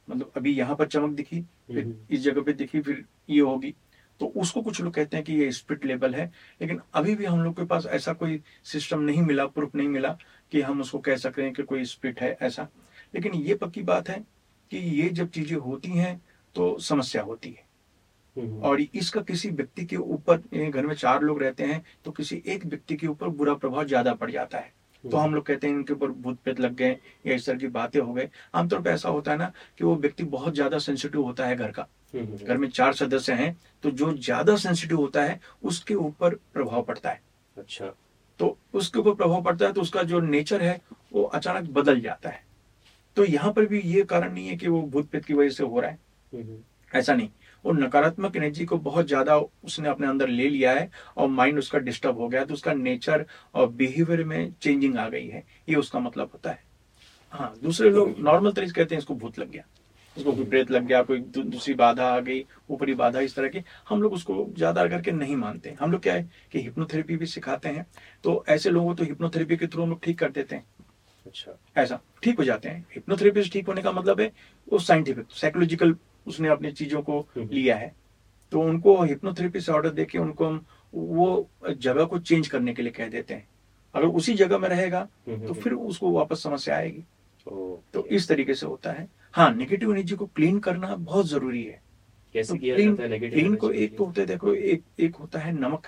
मतलब 0.08 0.32
अभी 0.36 0.52
यहाँ 0.54 0.76
पर 0.76 0.86
चमक 0.86 1.14
दिखी 1.16 1.40
फिर। 1.66 1.94
इस 2.10 2.20
जगह 2.20 2.42
पे 2.42 2.52
दिखी 2.52 2.80
फिर 2.80 3.04
ये 3.30 3.40
होगी। 3.40 3.74
तो 4.20 4.26
उसको 4.36 4.62
कुछ 4.62 4.80
लोग 4.80 4.94
कहते 4.94 5.16
हैं 5.16 5.24
कि 5.26 5.34
ये 5.34 5.50
स्पिरिट 5.52 5.84
लेवल 5.84 6.14
है। 6.14 6.26
लेकिन 6.60 6.80
अभी 6.94 7.14
भी 7.14 7.24
हम 7.24 7.42
लोग 7.42 7.54
के 7.56 7.64
पास 7.66 7.86
ऐसा 7.90 8.12
कोई 8.12 8.40
सिस्टम 8.64 9.00
नहीं 9.00 9.22
मिला 9.22 9.46
प्रूफ 9.46 9.74
नहीं 9.74 9.88
मिला 9.88 10.16
कि 10.52 10.60
हम 10.60 10.80
उसको 10.80 10.98
कह 11.00 11.16
सकते 11.16 11.42
हैं 11.42 11.52
कि 11.52 11.62
कोई 11.62 11.84
स्पिरिट 11.84 12.20
है 12.20 12.36
ऐसा। 12.42 12.68
लेकिन 13.14 13.34
ये 13.36 13.54
पक्की 13.54 13.82
बात 13.82 14.08
है 14.08 14.18
कि 14.70 14.78
ये 14.78 15.08
जब 15.10 15.28
चीज़ें 15.30 15.56
होती 15.58 15.90
हैं 15.90 16.20
तो 16.54 16.76
समस्या 16.80 17.22
होती 17.22 17.50
है। 17.50 17.70
हम्म, 18.36 18.60
और 18.60 18.80
इसका 18.80 19.20
किसी 19.20 19.50
व्यक्ति 19.50 19.84
के 19.84 19.96
ऊपर 19.96 20.36
घर 20.68 20.86
में 20.86 20.94
चार 20.94 21.22
लोग 21.22 21.42
रहते 21.42 21.64
हैं 21.64 21.82
तो 22.04 22.10
किसी 22.10 22.42
एक 22.46 22.66
व्यक्ति 22.66 22.96
के 22.96 23.06
ऊपर 23.06 23.28
बुरा 23.30 23.54
प्रभाव 23.54 23.84
ज़्यादा 23.84 24.14
पड़ 24.14 24.30
जाता 24.30 24.58
है। 24.58 24.72
तो 25.04 25.16
हम 25.16 25.34
लोग 25.34 25.44
कहते 25.46 25.66
हैं 25.66 25.74
इनके 25.74 25.92
ऊपर 25.92 26.08
भूत 26.08 26.38
प्रेत 26.38 26.60
लग 26.60 26.74
गए 26.74 26.96
या 27.26 27.34
इस 27.34 27.46
तरह 27.46 27.58
की 27.58 27.68
बातें 27.68 28.00
हो 28.00 28.12
गए। 28.12 28.28
आमतौर 28.54 28.80
पर 28.82 28.90
ऐसा 28.90 29.08
होता 29.08 29.32
है 29.32 29.38
ना 29.38 29.50
कि 29.78 29.84
वो 29.84 29.94
व्यक्ति 29.96 30.24
बहुत 30.26 30.54
ज़्यादा 30.54 30.78
सेंसिटिव 30.78 31.22
होता 31.22 31.46
है 31.46 31.56
घर 31.56 31.70
का। 31.70 31.86
हम्म, 32.14 32.24
हम्म, 32.24 32.36
घर 32.38 32.56
में 32.56 32.68
चार 32.70 32.92
सदस्य 32.94 33.32
हैं 33.34 33.56
तो 33.82 33.90
जो 33.92 34.12
ज़्यादा 34.14 34.56
सेंसिटिव 34.58 34.96
होता 34.96 35.22
है 35.22 35.40
उसके 35.62 35.94
ऊपर 35.96 36.34
प्रभाव 36.54 36.82
पड़ता 36.82 37.10
है। 37.10 37.20
अच्छा। 37.56 37.92
तो 38.42 38.56
उसके 38.74 38.98
ऊपर 38.98 39.14
प्रभाव 39.14 39.42
पड़ता 39.42 39.66
है 39.66 39.72
तो 39.72 39.80
उसका 39.80 40.02
जो 40.04 40.20
नेचर 40.22 40.62
है 40.62 40.80
वो 41.12 41.22
अचानक 41.24 41.68
बदल 41.70 42.00
जाता 42.00 42.28
है। 42.28 42.40
तो 43.16 43.24
यहाँ 43.24 43.52
पर 43.52 43.66
भी 43.66 43.80
ये 43.80 44.02
कारण 44.04 44.32
नहीं 44.32 44.46
है 44.48 44.56
कि 44.56 44.68
वो 44.68 44.80
भूत 44.82 45.08
प्रेत 45.10 45.24
की 45.24 45.34
वजह 45.34 45.50
से 45.50 45.64
हो 45.64 45.80
रहा 45.80 45.90
है। 45.90 45.98
ऐसा 46.90 47.14
नहीं। 47.14 47.28
वो 47.64 47.72
नकारात्मक 47.72 48.36
एनर्जी 48.36 48.64
को 48.64 48.76
बहुत 48.80 49.06
ज़्यादा 49.06 49.36
उसने 49.36 49.88
अपने 49.88 50.06
अंदर 50.06 50.28
ले 50.28 50.48
लिया 50.48 50.72
है 50.72 50.90
और 51.16 51.28
माइंड 51.30 51.58
उसका 51.58 51.78
डिस्टर्ब 51.80 52.18
हो 52.18 52.28
गया 52.28 52.44
तो 52.44 52.54
उसका 52.54 52.72
नेचर 52.74 53.24
और 53.54 53.68
बिहेवियर 53.70 54.24
में 54.24 54.52
चेंजिंग 54.62 54.96
आ 54.98 55.08
गई 55.08 55.26
है। 55.26 55.44
ये 55.68 55.76
उसका 55.76 56.00
मतलब 56.00 56.30
होता 56.32 56.50
है। 56.50 56.62
हाँ 57.32 57.54
दूसरे 57.62 57.90
लोग 57.90 58.14
नॉर्मल 58.20 58.52
तरीके 58.52 58.72
कहते 58.72 58.94
हैं 58.94 59.00
इसको 59.00 59.14
भूत 59.14 59.38
लग 59.38 59.50
गया। 59.50 59.64
इसको 60.18 60.32
कोई 60.32 60.44
प्रेत 60.44 60.70
लग 60.70 60.86
गया 60.86 61.02
कोई 61.02 61.18
दू- 61.18 61.44
दूसरी 61.44 61.74
बाधा 61.74 62.06
आ 62.06 62.20
गई 62.20 62.44
ऊपरी 62.70 62.94
बाधा 62.94 63.20
इस 63.20 63.34
तरह 63.36 63.48
की 63.48 63.62
हम 63.88 64.02
लोग 64.02 64.12
उसको 64.12 64.46
ज़्यादा 64.56 64.86
करके 64.88 65.12
नहीं 65.12 65.36
मानते 65.36 65.70
हम 65.80 65.92
लोग 65.92 66.02
क्या 66.02 66.14
है 66.14 66.30
कि 66.52 66.60
हिप्नोथेरेपी 66.62 67.16
भी 67.16 67.26
सिखाते 67.26 67.68
हैं 67.68 67.86
तो 68.24 68.44
ऐसे 68.48 68.70
लोगों 68.70 68.88
को 68.88 68.94
तो 68.94 69.04
हिप्नोथेरेपी 69.04 69.56
के 69.56 69.66
थ्रू 69.66 69.82
हम 69.82 69.88
लोग 69.90 70.02
ठीक 70.02 70.18
कर 70.18 70.30
देते 70.30 70.56
हैं। 70.56 70.64
अच्छा। 71.26 71.58
ऐसा 71.82 72.00
ठीक 72.22 72.38
हो 72.38 72.44
जाते 72.44 72.68
हैं। 72.68 72.86
हिप्नोथेरेपी 72.94 73.42
से 73.42 73.50
ठीक 73.50 73.66
होने 73.66 73.82
का 73.82 73.92
मतलब 73.92 74.20
है 74.20 74.32
वो 74.72 74.78
साइंटिफिक 74.78 75.26
साइकोलॉजिकल 75.30 75.96
उसने 76.26 76.48
अपनी 76.48 76.72
चीज़ों 76.72 77.02
को 77.02 77.20
हम्म। 77.20 77.48
लिया 77.52 77.76
है। 77.76 77.94
तो 78.52 78.60
उनको 78.60 79.02
हिप्नोथेरेपी 79.02 79.60
से 79.60 79.72
ऑर्डर 79.72 79.90
देके 79.90 80.18
उनको 80.18 80.46
हम 80.46 80.64
वो 80.94 81.48
जगह 81.78 82.04
को 82.04 82.18
चेंज 82.18 82.48
करने 82.48 82.74
के 82.74 82.82
लिए 82.82 82.92
कह 82.92 83.08
देते 83.08 83.34
हैं। 83.34 83.48
अगर 83.94 84.06
उसी 84.06 84.34
जगह 84.34 84.58
में 84.58 84.68
रहेगा 84.68 85.08
हम्म, 85.28 85.38
तो 85.38 85.52
हम्म, 85.52 85.62
फिर 85.62 85.72
उसको 85.72 86.10
वापस 86.10 86.42
समस्या 86.42 86.76
आएगी। 86.76 87.04
तो 87.94 88.06
इस 88.10 88.28
तरीके 88.28 88.54
से 88.54 88.66
होता 88.66 88.92
है। 88.92 89.08
हाँ 89.34 89.50
नेगेटिव 89.54 89.92
एनर्जी 89.92 90.16
को 90.16 90.26
क्लीन 90.26 90.58
करना 90.60 90.94
बहुत 90.96 91.26
ज़रूरी 91.26 91.62
है। 91.62 91.80
कैसे 92.34 92.52
तो 92.52 92.58
किया 92.60 92.74
क्लीन 92.76 92.90
जाता 92.90 93.02
है 93.02 93.08
नेगेटिव 93.08 93.38
क्लीन 93.38 93.54
को 93.56 93.70
एक 93.70 93.96
तो 93.98 94.04
होता 94.04 94.20
है 94.20 94.26
देखो 94.26 94.54
एक 94.54 94.82
एक 95.00 95.16
होता 95.16 95.38
है 95.38 95.52
नमक। 95.52 95.86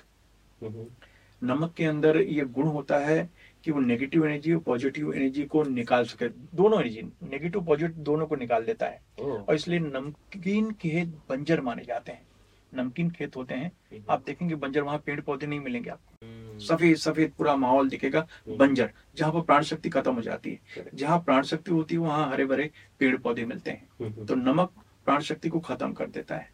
नमक 1.43 1.73
के 1.77 1.85
अंदर 1.85 2.17
ये 2.17 2.45
गुण 2.55 2.67
होता 2.67 2.99
है 2.99 3.29
कि 3.65 3.71
वो 3.71 3.81
नेगेटिव 3.81 4.27
एनर्जी 4.27 4.53
और 4.53 4.61
पॉजिटिव 4.61 5.13
एनर्जी 5.15 5.45
को 5.45 5.63
निकाल 5.65 6.05
सके। 6.05 6.29
दोनों 6.29 6.81
एनर्जी 6.81 7.03
नेगेटिव 7.03 7.65
पॉजिटिव 7.65 8.03
दोनों 8.05 8.27
को 8.27 8.37
निकाल 8.37 8.65
देता 8.65 8.87
है। 8.87 9.01
और 9.21 9.55
इसलिए 9.55 9.79
नमकीन 9.79 10.71
के 10.81 11.05
बंजर 11.29 11.61
माने 11.61 11.85
जाते 11.85 12.13
हैं। 12.13 12.27
नमकीन 12.75 13.11
खेत 13.11 13.37
होते 13.37 13.54
हैं 13.54 14.04
आप 14.11 14.23
देखेंगे 14.26 14.54
बंजर 14.57 14.83
वहाँ 14.83 14.99
पेड़ 14.99 15.21
पौधे 15.21 15.47
नहीं 15.47 15.61
मिलेंगे 15.61 15.90
आपको। 15.90 16.59
सफ़ेद 16.61 16.97
सफ़ेद 16.97 17.33
पूरा 17.38 17.54
माहौल 17.57 17.88
दिखेगा 17.88 18.26
बंजर 18.50 18.90
जहाँ 19.16 19.33
पर 19.33 19.40
प्राण 19.43 19.62
शक्ति 19.62 19.88
खत्म 19.90 20.14
हो 20.14 20.23
जाती 20.23 20.50
है. 20.50 20.87
जहाँ 20.95 21.19
प्राण 21.21 21.43
शक्ति 21.45 21.71
होती 21.71 21.95
है 21.95 22.00
वहाँ 22.00 22.28
हरे 22.31 22.45
भरे 22.47 22.71
पेड़ 23.00 23.16
पौधे 23.16 23.45
मिलते 23.45 23.71
हैं। 23.71 24.26
तो 24.26 24.35
नमक 24.35 24.73
प्राण 25.07 25.21
शक्ति 25.23 25.49
को 25.49 25.61
खत्म 25.61 25.93
कर 25.93 26.07
देता 26.09 26.37
है। 26.37 26.49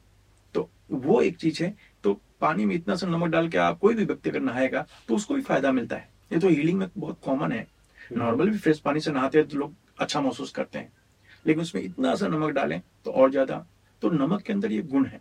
तो 0.54 0.68
वो 0.92 1.20
एक 1.22 1.36
चीज़ 1.38 1.62
है 1.64 1.74
तो 2.04 2.12
पानी 2.40 2.64
में 2.64 2.74
इतना 2.74 2.94
सा 2.94 3.06
नमक 3.06 3.28
डाल 3.28 3.48
के 3.48 3.58
आप 3.58 3.78
कोई 3.78 3.94
भी 3.94 4.04
व्यक्ति 4.04 4.30
अगर 4.30 4.40
नहाएगा 4.40 4.86
तो 5.08 5.16
उसको 5.16 5.34
भी 5.34 5.40
फ़ायदा 5.42 5.72
मिलता 5.72 5.96
है। 5.96 6.08
ये 6.32 6.38
तो 6.38 6.48
हीलिंग 6.48 6.78
में 6.78 6.88
बहुत 6.96 7.20
कॉमन 7.24 7.52
है। 7.52 7.66
नॉर्मल 8.12 8.50
भी 8.50 8.58
फ्रेश 8.58 8.78
पानी 8.80 9.00
से 9.00 9.12
नहाते 9.12 9.38
हैं 9.38 9.48
तो 9.48 9.58
लोग 9.58 9.74
अच्छा 9.98 10.20
महसूस 10.20 10.52
करते 10.52 10.78
हैं। 10.78 10.92
लेकिन 11.44 11.62
उसमें 11.62 11.82
इतना 11.82 12.14
सा 12.14 12.28
नमक 12.28 12.50
डालें 12.50 12.80
तो 13.04 13.10
और 13.10 13.30
ज़्यादा। 13.30 13.64
तो 14.02 14.10
नमक 14.10 14.42
के 14.42 14.52
अंदर 14.52 14.72
ये 14.72 14.82
गुण 14.84 15.04
है। 15.06 15.20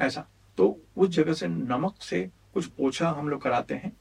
ऐसा। 0.00 0.26
तो 0.58 0.78
उस 0.96 1.08
जगह 1.08 1.32
से 1.32 1.48
नमक 1.48 2.02
से 2.02 2.28
कुछ 2.54 2.66
पोछा 2.66 3.10
हम 3.10 3.28
लोग 3.28 3.42
कराते 3.42 3.74
हैं 3.74 3.92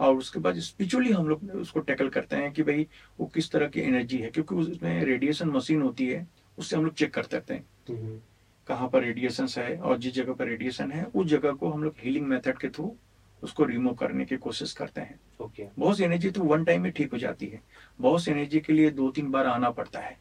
और 0.00 0.16
उसके 0.16 0.40
बाद 0.40 0.58
स्पिरिचुअली 0.58 1.12
हम 1.12 1.28
लोग 1.28 1.44
उसको 1.54 1.80
टैकल 1.80 2.08
करते 2.08 2.36
हैं 2.36 2.52
कि 2.52 2.62
भाई 2.62 2.86
वो 3.20 3.26
किस 3.26 3.50
तरह 3.50 3.68
की 3.68 3.80
एनर्जी 3.80 4.18
है 4.18 4.30
क्योंकि 4.30 4.54
उसमें 4.54 5.04
रेडिएशन 5.04 5.48
मशीन 5.48 5.82
होती 5.82 6.06
है 6.06 6.26
उससे 6.58 6.76
हम 6.76 6.84
लोग 6.84 6.94
चेक 6.94 7.14
करते 7.14 7.36
रहते 7.36 7.54
हैं। 7.54 8.20
कहाँ 8.68 8.88
पर 8.88 9.02
रेडिएशन 9.02 9.46
है 9.58 9.76
और 9.76 9.98
जिस 9.98 10.14
जगह 10.14 10.32
पर 10.32 10.46
रेडिएशन 10.46 10.92
है 10.92 11.04
उस 11.04 11.26
जगह 11.26 11.52
को 11.52 11.70
हम 11.70 11.82
लोग 11.84 11.94
हीलिंग 11.98 12.26
मेथड 12.26 12.58
के 12.58 12.68
थ्रू 12.68 12.94
उसको 13.42 13.64
रिमूव 13.64 13.94
करने 13.94 14.24
की 14.24 14.36
कोशिश 14.36 14.72
करते 14.72 15.00
हैं। 15.00 15.18
ओके 15.40 15.66
बहुत 15.78 15.96
सी 15.96 16.04
एनर्जी 16.04 16.30
तो 16.30 16.42
वन 16.42 16.64
टाइम 16.64 16.82
में 16.82 16.92
ठीक 16.92 17.12
हो 17.12 17.18
जाती 17.18 17.46
है। 17.46 17.60
बहुत 18.00 18.22
सी 18.22 18.30
एनर्जी 18.30 18.60
के 18.60 18.72
लिए 18.72 18.90
दो 18.90 19.10
तीन 19.10 19.30
बार 19.30 19.46
आना 19.46 19.70
पड़ता 19.70 20.00
है। 20.00 20.16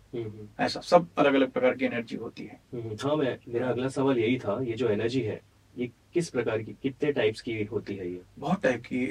ऐसा 0.60 0.80
सब 0.80 1.08
अलग 1.18 1.34
अलग 1.34 1.52
प्रकार 1.52 1.76
की 1.76 1.86
एनर्जी 1.86 2.16
होती 2.16 2.46
है। 2.46 2.60
हाँ 3.04 3.16
मैं 3.16 3.38
मेरा 3.48 3.68
अगला 3.68 3.88
सवाल 3.90 4.20
यही 4.20 4.38
था 4.38 4.60
ये 4.64 4.74
जो 4.74 4.90
एनर्जी 4.90 5.22
है 5.22 5.40
ये 5.78 5.90
किस 6.14 6.30
प्रकार 6.30 6.62
की 6.62 6.74
कितने 6.84 7.12
टाइप्स 7.12 7.42
की 7.42 7.64
होती 7.64 7.96
है 7.96 8.08
ये? 8.08 8.22
बहुत 8.40 8.62
टाइप 8.64 8.82
की 8.86 9.04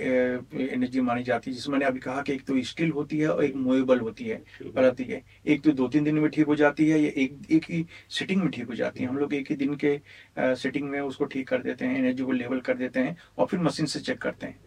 एनर्जी 0.64 1.00
मानी 1.00 1.22
जाती 1.22 1.50
है। 1.50 1.54
जिसमें 1.56 1.72
मैंने 1.72 1.84
अभी 1.84 1.98
कहा 1.98 2.22
कि 2.22 2.32
एक 2.32 2.44
तो 2.46 2.60
स्टील 2.62 2.90
होती 2.92 3.18
है 3.18 3.28
और 3.28 3.44
एक 3.44 3.54
मूवेबल 3.56 4.00
होती 4.00 4.24
है 4.24 4.42
बनाती 4.66 5.04
है। 5.04 5.22
एक 5.46 5.62
तो 5.62 5.72
दो 5.72 5.88
तीन 5.88 6.04
दिन 6.04 6.18
में 6.18 6.30
ठीक 6.30 6.46
हो 6.46 6.54
जाती 6.56 6.88
है 6.90 7.00
या 7.00 7.10
एक 7.16 7.38
एक 7.50 7.70
ही 7.70 7.84
सिटिंग 8.10 8.42
में 8.42 8.50
ठीक 8.50 8.68
हो 8.68 8.74
जाती 8.74 9.02
है। 9.02 9.08
हम 9.08 9.18
लोग 9.18 9.34
एक 9.34 9.50
ही 9.50 9.56
दिन 9.56 9.76
के 9.84 10.00
सिटिंग 10.38 10.88
में 10.90 11.00
उसको 11.00 11.24
ठीक 11.26 11.48
कर 11.48 11.62
देते 11.62 11.84
हैं 11.84 11.98
एनर्जी 11.98 12.24
को 12.24 12.32
लेवल 12.32 12.60
कर 12.60 12.76
देते 12.76 13.00
हैं 13.00 13.16
और 13.38 13.46
फिर 13.46 13.60
मशीन 13.60 13.86
से 13.86 14.00
चेक 14.00 14.18
करते 14.18 14.46
हैं। 14.46 14.58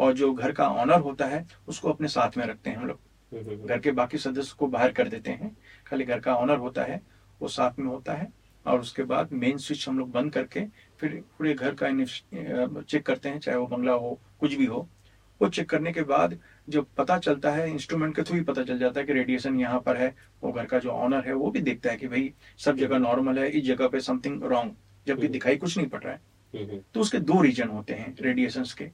और 0.00 0.12
जो 0.14 0.32
घर 0.32 0.52
का 0.52 0.68
ऑनर 0.70 1.00
होता 1.00 1.26
है 1.26 1.46
उसको 1.68 1.90
अपने 1.90 2.08
साथ 2.08 2.36
में 2.38 2.44
रखते 2.46 2.70
हैं 2.70 2.76
हम 2.76 2.86
लोग। 2.86 3.66
घर 3.66 3.78
के 3.78 3.90
बाकी 3.92 4.18
सदस्य 4.18 4.54
को 4.58 4.66
बाहर 4.66 4.92
कर 4.92 5.08
देते 5.08 5.30
हैं। 5.30 5.56
खाली 5.86 6.04
घर 6.04 6.20
का 6.20 6.34
ऑनर 6.36 6.56
होता 6.58 6.82
है 6.84 7.00
वो 7.40 7.48
साथ 7.48 7.78
में 7.78 7.86
होता 7.86 8.12
है 8.12 8.28
और 8.66 8.80
उसके 8.80 9.02
बाद 9.04 9.32
मेन 9.32 9.58
स्विच 9.58 9.88
हम 9.88 9.98
लोग 9.98 10.10
बंद 10.12 10.32
करके 10.32 10.60
फिर 11.00 11.22
पूरे 11.38 11.54
घर 11.54 11.76
का 11.82 11.90
चेक 12.82 13.04
करते 13.06 13.28
हैं 13.28 13.38
चाहे 13.40 13.56
वो 13.58 13.66
बंगला 13.66 13.92
हो 13.94 14.18
कुछ 14.40 14.54
भी 14.54 14.66
हो। 14.66 14.88
वो 15.40 15.48
चेक 15.48 15.68
करने 15.70 15.92
के 15.92 16.02
बाद 16.02 16.38
जो 16.68 16.82
पता 16.98 17.18
चलता 17.18 17.50
है 17.50 17.70
इंस्ट्रूमेंट 17.70 18.14
के 18.16 18.22
थ्रू 18.22 18.36
ही 18.36 18.42
पता 18.44 18.62
चल 18.62 18.78
जाता 18.78 19.00
है 19.00 19.06
कि 19.06 19.12
रेडिएशन 19.12 19.60
यहाँ 19.60 19.80
पर 19.80 19.96
है 19.96 20.14
वो 20.42 20.52
घर 20.52 20.66
का 20.66 20.78
जो 20.78 20.90
ऑनर 20.90 21.26
है 21.26 21.34
वो 21.34 21.50
भी 21.50 21.60
देखता 21.60 21.90
है 21.90 21.96
कि 21.96 22.08
भाई 22.08 22.32
सब 22.58 22.76
जगह 22.76 22.98
नॉर्मल 22.98 23.38
है 23.38 23.48
इस 23.50 23.64
जगह 23.64 23.88
पे 23.88 24.00
समथिंग 24.00 24.42
रॉन्ग 24.44 24.74
जबकि 25.06 25.22
हम्म। 25.22 25.32
दिखाई 25.32 25.56
कुछ 25.56 25.76
नहीं 25.78 25.88
पड़ 25.88 26.02
रहा 26.02 26.12
है। 26.12 26.80
तो 26.94 27.00
उसके 27.00 27.18
दो 27.20 27.40
रीजन 27.42 27.68
होते 27.68 27.94
हैं 27.94 28.14
रेडिएशन 28.20 28.64
के 28.78 28.84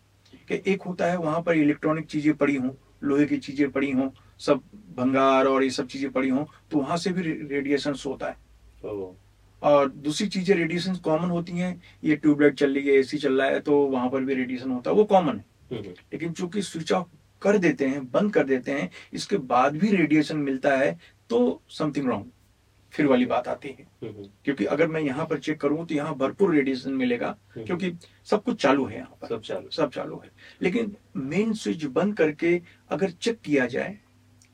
कि 0.48 0.62
एक 0.72 0.82
होता 0.82 1.06
है 1.06 1.16
वहाँ 1.16 1.42
पर 1.42 1.56
इलेक्ट्रॉनिक 1.56 2.06
चीज़ें 2.06 2.34
पड़ी 2.36 2.56
हों 2.56 2.70
लोहे 3.04 3.26
की 3.26 3.36
चीज़ें 3.38 3.70
पड़ी 3.70 3.90
हों 3.92 4.08
सब 4.40 4.62
भंगार 4.96 5.46
और 5.46 5.62
ये 5.62 5.70
सब 5.70 5.86
चीज़ें 5.86 6.10
पड़ी 6.12 6.28
हों 6.28 6.44
तो 6.70 6.78
वहाँ 6.78 6.96
से 6.96 7.12
भी 7.12 7.22
रेडिएशन 7.22 7.94
होता 8.06 8.28
है। 8.28 8.36
और 9.64 9.88
दूसरी 9.88 10.26
चीज़ें 10.28 10.54
रेडिएशन 10.56 10.94
कॉमन 11.04 11.30
होती 11.30 11.52
हैं। 11.52 11.80
ये 12.04 12.16
ट्यूबलाइट 12.16 12.54
चल 12.54 12.74
रही 12.74 12.86
है 12.86 12.94
एसी 12.94 13.18
चल 13.18 13.40
रहा 13.40 13.48
है 13.48 13.60
तो 13.60 13.78
वहाँ 13.86 14.08
पर 14.10 14.24
भी 14.24 14.34
रेडिएशन 14.34 14.70
होता 14.70 14.90
है। 14.90 14.96
वो 14.96 15.04
कॉमन 15.06 15.36
है। 15.72 15.82
लेकिन 15.82 16.32
चूँकि 16.32 16.62
स्विच 16.62 16.92
ऑफ़ 16.92 17.06
कर 17.42 17.58
देते 17.58 17.86
हैं 17.86 18.04
बंद 18.10 18.32
कर 18.34 18.44
देते 18.46 18.72
हैं 18.72 18.90
इसके 19.12 19.36
बाद 19.48 19.76
भी 19.76 19.90
रेडिएशन 19.90 20.36
मिलता 20.38 20.76
है 20.76 20.96
तो 21.30 21.60
समथिंग 21.70 22.06
रॉन्ग 22.06 22.30
फिर 22.94 23.06
वाली 23.06 23.24
बात 23.26 23.48
आती 23.48 23.68
है। 23.70 23.86
क्योंकि 24.04 24.64
अगर 24.66 24.86
मैं 24.88 25.00
यहाँ 25.00 25.26
पर 25.26 25.38
चेक 25.38 25.60
करूँ 25.60 25.86
तो 25.86 25.94
यहाँ 25.94 26.14
भरपूर 26.16 26.54
रेडिएशन 26.54 26.92
मिलेगा 26.94 27.36
क्योंकि 27.56 27.92
सब 28.26 28.42
कुछ 28.44 28.60
चालू 28.62 28.84
है 28.86 28.96
यहाँ 28.96 29.16
पर। 29.22 29.28
सब 29.28 29.40
चालू 29.42 29.70
सब 29.72 29.90
चालू 29.90 30.20
है। 30.24 30.30
लेकिन 30.62 30.94
मेन 31.16 31.52
स्विच 31.54 31.84
बंद 31.86 32.16
करके 32.16 32.60
अगर 32.90 33.10
चेक 33.12 33.40
किया 33.40 33.66
जाए 33.66 33.96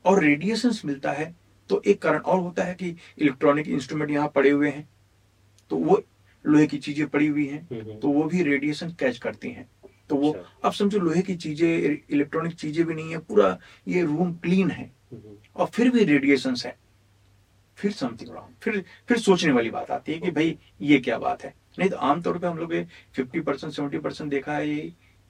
और 0.05 0.23
रेडिएशन 0.23 0.71
मिलता 0.85 1.11
है 1.11 1.33
तो 1.69 1.81
एक 1.85 2.01
कारण 2.01 2.19
और 2.19 2.39
होता 2.39 2.63
है 2.63 2.73
कि 2.75 2.95
इलेक्ट्रॉनिक 3.17 3.67
इंस्ट्रूमेंट 3.69 4.11
यहाँ 4.11 4.31
पड़े 4.35 4.49
हुए 4.49 4.69
हैं। 4.69 4.87
तो 5.71 5.77
वो 5.77 6.01
लोहे 6.45 6.65
की 6.67 6.77
चीज़ें 6.79 7.07
पड़ी 7.09 7.27
हुई 7.27 7.45
हैं 7.47 7.99
तो 7.99 8.09
वो 8.09 8.23
भी 8.25 8.43
रेडिएशन 8.43 8.89
कैच 8.99 9.17
करती 9.17 9.49
हैं। 9.49 9.69
तो 10.09 10.15
वो 10.15 10.31
अच्छा। 10.31 10.67
अब 10.67 10.73
समझो 10.73 10.99
लोहे 10.99 11.21
की 11.21 11.35
चीज़ें 11.37 11.67
इलेक्ट्रॉनिक 11.67 12.53
चीज़ें 12.55 12.85
भी 12.85 12.93
नहीं 12.93 13.11
है 13.11 13.17
पूरा 13.21 13.57
ये 13.87 14.01
रूम 14.03 14.33
क्लीन 14.37 14.71
है। 14.71 14.91
और 15.55 15.67
फिर 15.67 15.89
भी 15.91 16.03
रेडिएशन 16.05 16.55
है। 16.65 16.75
फिर 17.77 17.91
समथिंग 17.93 18.29
रॉन्ग 18.29 18.55
फिर 18.63 18.83
फिर 19.07 19.17
सोचने 19.19 19.51
वाली 19.51 19.69
बात 19.69 19.91
आती 19.91 20.11
है 20.11 20.19
कि 20.19 20.31
भाई 20.31 20.57
ये 20.81 20.99
क्या 20.99 21.17
बात 21.19 21.43
है? 21.43 21.53
नहीं 21.79 21.89
तो 21.89 21.97
आमतौर 21.97 22.37
पर 22.37 22.47
हम 22.47 22.57
लोग 22.57 22.73
फिफ्टी 23.15 23.39
परसेंट 23.41 23.73
सेवेंटी 23.73 23.99
परसेंट 23.99 24.29
देखा 24.31 24.53
है 24.53 24.69
ये 24.69 24.81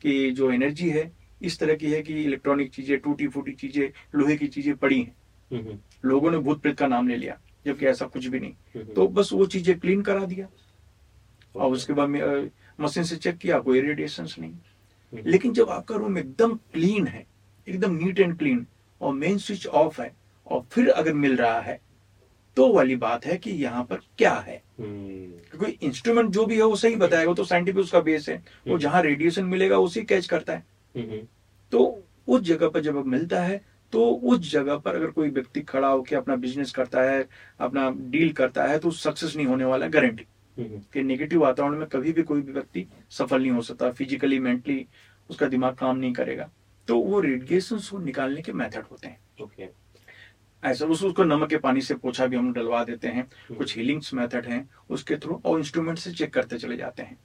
कि 0.01 0.31
जो 0.31 0.51
एनर्जी 0.51 0.89
है 0.89 1.11
इस 1.41 1.59
तरह 1.59 1.75
की 1.75 1.91
है 1.91 2.01
कि 2.01 2.13
इलेक्ट्रॉनिक 2.23 2.71
चीज़ें 2.71 2.97
टूटी 2.99 3.27
फूटी 3.27 3.51
चीज़ें 3.53 3.87
लोहे 4.15 4.35
की 4.37 4.47
चीज़ें 4.47 4.75
पड़ी 4.77 4.99
हैं। 4.99 5.79
लोगों 6.05 6.31
ने 6.31 6.37
भूत 6.39 6.61
प्रेत 6.61 6.77
का 6.77 6.87
नाम 6.87 7.07
ले 7.07 7.15
लिया। 7.15 7.37
जबकि 7.65 7.85
ऐसा 7.85 8.05
कुछ 8.05 8.25
भी 8.25 8.39
नहीं। 8.39 8.83
तो 8.83 9.07
बस 9.07 9.33
वो 9.33 9.45
चीज़ें 9.45 9.79
क्लीन 9.79 10.01
करा 10.01 10.25
दिया। 10.25 10.47
और 11.55 11.71
उसके 11.71 11.93
बाद 11.93 12.09
में, 12.09 12.49
मशीन 12.79 13.03
से 13.03 13.15
चेक 13.15 13.37
किया 13.37 13.59
कोई 13.59 13.81
रेडिएशन 13.81 14.27
नहीं। 14.39 15.23
लेकिन 15.25 15.53
जब 15.53 15.69
आपका 15.69 15.95
रूम 15.95 16.17
एकदम 16.17 16.53
क्लीन 16.73 17.07
है 17.07 17.25
एकदम 17.67 17.95
नीट 17.95 18.19
एंड 18.19 18.37
क्लीन 18.37 18.65
और 19.01 19.13
मेन 19.13 19.37
स्विच 19.37 19.67
ऑफ़ 19.67 20.01
है 20.01 20.15
और 20.47 20.61
फिर 20.71 20.89
अगर 20.89 21.13
मिल 21.13 21.35
रहा 21.37 21.59
है 21.59 21.79
तो 22.57 22.73
वाली 22.73 22.95
बात 22.95 23.25
है 23.25 23.37
कि 23.37 23.51
यहाँ 23.51 23.83
पर 23.83 23.95
क्या 24.17 24.33
है। 24.33 24.61
क्योंकि 24.81 25.71
इंस्ट्रूमेंट 25.85 26.29
जो 26.29 26.45
भी 26.45 26.57
है 26.57 26.63
वो 26.63 26.75
सही 26.75 26.95
बताएगा 26.95 27.29
वो 27.29 27.35
तो 27.35 27.43
साइंटिफिक 27.43 27.81
उसका 27.81 27.99
बेस 27.99 28.29
है। 28.29 28.35
वो 28.35 28.69
हम्म। 28.69 28.77
जहाँ 28.77 29.01
रेडिएशन 29.01 29.45
मिलेगा 29.45 29.77
उसी 29.77 30.03
कैच 30.03 30.25
करता 30.25 30.53
है। 30.53 30.65
हम्म, 30.95 31.21
तो 31.71 32.03
उस 32.27 32.41
जगह 32.41 32.69
पर 32.69 32.79
जब 32.79 33.05
मिलता 33.05 33.43
है 33.43 33.61
तो 33.93 34.09
उस 34.11 34.51
जगह 34.51 34.77
पर 34.77 34.95
अगर 34.95 35.11
कोई 35.11 35.29
व्यक्ति 35.29 35.61
खड़ा 35.61 35.87
होकर 35.87 36.15
अपना 36.15 36.35
बिज़नेस 36.35 36.71
करता 36.71 37.01
है 37.01 37.27
अपना 37.59 37.89
डील 37.97 38.31
करता 38.33 38.63
है 38.63 38.79
तो 38.79 38.91
सक्सेस 38.91 39.35
नहीं 39.35 39.47
होने 39.47 39.65
वाला 39.65 39.87
गारंटी 39.87 40.25
हम्म, 40.57 40.79
कि 40.93 41.03
नेगेटिव 41.03 41.41
वातावरण 41.41 41.77
में 41.77 41.87
कभी 41.87 42.11
भी 42.11 42.23
कोई 42.23 42.41
भी 42.41 42.51
व्यक्ति 42.51 42.85
सफल 43.09 43.41
नहीं 43.41 43.51
हो 43.51 43.61
सकता 43.61 43.91
फिजिकली 43.91 44.39
मेंटली 44.39 44.85
उसका 45.29 45.47
दिमाग 45.47 45.75
काम 45.75 45.97
नहीं 45.97 46.13
करेगा। 46.13 46.49
तो 46.87 46.99
वो 46.99 47.19
रेडिएशन 47.19 47.77
को 47.91 47.97
निकालने 47.97 48.41
के 48.41 48.53
मेथड 48.53 48.85
होते 48.91 49.07
हैं। 49.07 49.19
ओके 49.41 49.67
ऐसा 50.63 50.85
उस 50.85 51.03
उसको 51.03 51.23
नमक 51.23 51.49
के 51.49 51.57
पानी 51.57 51.81
से 51.81 51.95
पोछा 51.95 52.25
भी 52.25 52.35
हम 52.35 52.51
डलवा 52.53 52.83
देते 52.83 53.07
हैं। 53.07 53.27
कुछ 53.57 53.77
हीलिंग्स 53.77 54.13
मेथड 54.13 54.45
हैं 54.45 54.69
उसके 54.89 55.15
थ्रू 55.15 55.41
और 55.45 55.59
इंस्ट्रूमेंट 55.59 55.97
से 55.97 56.11
चेक 56.11 56.33
करते 56.33 56.57
चले 56.57 56.77
जाते 56.77 57.03
हैं। 57.03 57.17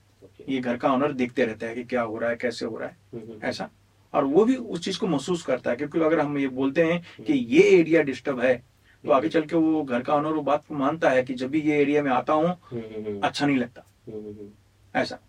ये 0.49 0.59
घर 0.59 0.77
का 0.77 0.89
ऑनर 0.89 1.11
देखते 1.11 1.45
रहता 1.45 1.67
है 1.67 1.75
कि 1.75 1.83
क्या 1.83 2.01
हो 2.01 2.17
रहा 2.17 2.29
है 2.29 2.35
कैसे 2.35 2.65
हो 2.65 2.77
रहा 2.77 2.89
है। 2.89 2.97
हम्म, 3.13 3.39
ऐसा। 3.43 3.69
और 4.13 4.25
वो 4.25 4.45
भी 4.45 4.55
उस 4.55 4.83
चीज़ 4.83 4.99
को 4.99 5.07
महसूस 5.07 5.43
करता 5.43 5.69
है 5.69 5.75
क्योंकि 5.75 5.99
अगर 5.99 6.19
हम 6.19 6.37
ये 6.37 6.47
बोलते 6.59 6.83
हैं 6.83 7.01
कि 7.27 7.33
ये 7.33 7.61
एरिया 7.79 8.01
डिस्टर्ब 8.01 8.39
है 8.39 8.55
तो 9.03 9.11
आगे 9.11 9.29
चल 9.29 9.41
के 9.41 9.55
वो 9.55 9.83
घर 9.83 10.01
का 10.01 10.13
ऑनर 10.13 10.33
वो 10.33 10.41
बात 10.41 10.63
को 10.67 10.75
मानता 10.75 11.09
है 11.09 11.23
कि 11.23 11.33
जब 11.33 11.49
भी 11.49 11.61
ये 11.61 11.81
एरिया 11.81 12.03
में 12.03 12.11
आता 12.11 12.33
हूँ 12.33 12.47
हम्म, 12.71 12.81
हम्म, 12.81 13.19
अच्छा 13.23 13.45
नहीं 13.45 13.57
लगता। 13.57 13.83
हम्म, 14.07 14.25
हम्म। 14.25 14.49
ऐसा। 14.95 15.19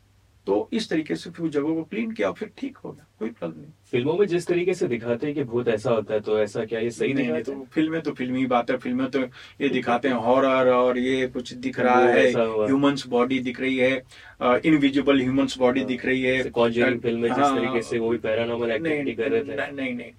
तो 0.49 0.69
इस 0.73 0.89
तरीके 0.91 1.15
से 1.15 1.31
फिर 1.31 1.49
जगह 1.49 1.75
को 1.75 1.83
क्लीन 1.85 2.11
किया 2.11 2.31
फिर 2.33 2.51
ठीक 2.59 2.77
हो 2.77 2.91
गया 2.93 3.07
कोई 3.19 3.31
प्रॉब्लम 3.31 3.61
नहीं। 3.61 3.71
फ़िल्मों 3.91 4.17
में 4.19 4.27
जिस 4.27 4.47
तरीके 4.47 4.75
से 4.75 4.87
दिखाते 4.89 5.27
हैं 5.27 5.35
कि 5.35 5.43
भूत 5.45 5.69
ऐसा 5.69 5.91
होता 5.91 6.15
है 6.15 6.21
तो 6.21 6.39
ऐसा 6.41 6.65
क्या 6.65 6.81
ये 6.81 6.91
सही 6.91 7.13
नहीं, 7.15 7.29
नहीं 7.29 7.43
तो 7.43 7.67
फ़िल्में 7.73 8.01
तो 8.03 8.13
फिल्मी 8.13 8.45
बात 8.47 8.71
है 8.71 8.77
फ़िल्में 8.77 9.07
तो 9.11 9.21
ये 9.21 9.69
दिखाते 9.69 10.09
हैं 10.09 10.15
हॉरर 10.27 10.71
और 10.73 10.99
ये 10.99 11.27
कुछ 11.29 11.53
दिख 11.67 11.81
रहा 11.81 12.07
है 12.07 12.25
ह्यूमंस 12.33 13.07
बॉडी 13.07 13.39
दिख 13.41 13.61
रही 13.61 13.77
है 13.77 13.93
इनविजिबल 14.65 15.21
ह्यूमंस 15.21 15.59
बॉडी 15.59 15.85
दिख 15.85 16.07
रही 16.07 16.23
है। 16.23 16.43
कॉन्जरिंग 16.51 17.01
फ़िल्म 17.01 17.21
में 17.21 17.29
जिस 17.29 17.39
हाँ, 17.39 17.57
तरीके 17.57 17.83
से 17.83 17.99
वो 17.99 18.11
भी 18.11 18.19
पैरानॉर्मल 18.19 18.71
एक्टिविटी 18.71 19.15
कर 19.15 19.31
रहे 19.31 19.43
थे। 19.43 19.57
नहीं 19.57 19.73
नहीं 19.73 19.95
नहीं 19.95 20.13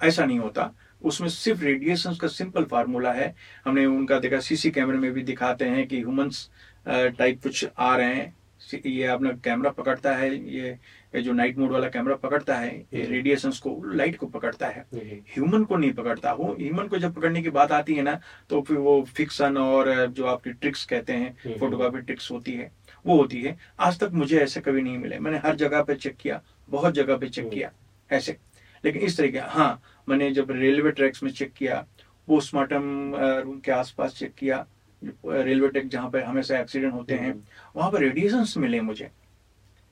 ऐसा 0.00 0.24
नहीं 0.24 0.38
होता। 0.38 0.72
उसमें 1.02 1.28
सिर्फ़ 1.28 1.62
रेडिएशन 1.64 2.14
का 2.20 2.28
सिंपल 2.28 2.64
फार्मूला 2.64 3.12
है। 3.12 3.34
हमने 3.64 3.86
उनका 3.86 4.18
देखा 4.18 4.40
सीसी 4.40 4.70
कैमरे 4.70 4.98
में 4.98 5.12
भी 5.12 5.22
दिखाते 5.22 5.64
हैं 5.66 5.86
कि 5.88 5.98
ह्यूमंस 5.98 6.48
टाइप 6.88 7.42
कुछ 7.42 7.66
आ 7.78 7.96
रहे 7.96 8.14
हैं। 8.14 8.34
ये 8.74 9.06
अपना 9.06 9.30
कैमरा 9.44 9.70
पकड़ता 9.70 10.14
है 10.16 10.34
ये 10.54 11.20
जो 11.22 11.32
नाइट 11.32 11.58
मोड 11.58 11.70
वाला 11.72 11.88
कैमरा 11.88 12.14
पकड़ता 12.16 12.56
है 12.56 12.74
ये। 12.94 13.04
रेडिएशंस 13.04 13.58
को 13.58 13.70
लाइट 13.92 14.16
को 14.16 14.26
पकड़ता 14.28 14.66
है 14.66 14.84
ह्यूमन 14.94 15.64
को 15.64 15.76
नहीं 15.76 15.92
पकड़ता 15.92 16.32
वो 16.32 16.52
ह्यूमन 16.60 16.88
को 16.88 16.98
जब 16.98 17.14
पकड़ने 17.14 17.42
की 17.42 17.50
बात 17.50 17.72
आती 17.72 17.94
है 17.94 18.02
ना 18.02 18.18
तो 18.50 18.60
फिर 18.62 18.76
वो 18.78 19.00
फिक्सन 19.16 19.56
और 19.56 20.06
जो 20.08 20.26
आपकी 20.26 20.52
ट्रिक्स 20.52 20.84
कहते 20.84 21.12
हैं। 21.12 21.58
फोटोग्राफी 21.58 22.00
ट्रिक्स 22.00 22.30
होती 22.30 22.52
है 22.52 22.70
वो 23.06 23.16
होती 23.16 23.42
है 23.42 23.56
आज 23.80 23.98
तक 24.00 24.10
मुझे 24.12 24.38
ऐसे 24.40 24.60
कभी 24.60 24.82
नहीं 24.82 24.98
मिले 24.98 25.18
मैंने 25.18 25.38
हर 25.44 25.56
जगह 25.56 25.82
पे 25.82 25.94
चेक 25.94 26.16
किया 26.20 26.40
बहुत 26.68 26.94
जगह 26.94 27.16
पे 27.16 27.28
चेक। 27.28 27.50
किया 27.50 27.70
ऐसे 28.10 28.36
लेकिन 28.84 29.02
इस 29.02 29.16
तरीके 29.16 29.38
हाँ 29.38 29.80
मैंने 30.08 30.30
जब 30.32 30.50
रेलवे 30.50 30.90
ट्रैक्स 30.90 31.22
में 31.22 31.30
चेक 31.30 31.52
किया 31.52 31.84
पोस्टमार्टम 32.28 32.82
रूम 33.16 33.58
के 33.60 33.72
आसपास 33.72 34.14
चेक 34.14 34.34
किया 34.38 34.64
रेलवे 35.02 35.68
ट्रैक 35.68 35.88
जहाँ 35.88 36.10
पे 36.10 36.20
हमेशा 36.22 36.58
एक्सीडेंट 36.58 36.92
होते 36.92 37.14
हैं। 37.14 37.32
वहाँ 37.76 37.90
पर 37.90 38.00
रेडिएशंस 38.00 38.56
मिले 38.58 38.80
मुझे। 38.82 39.10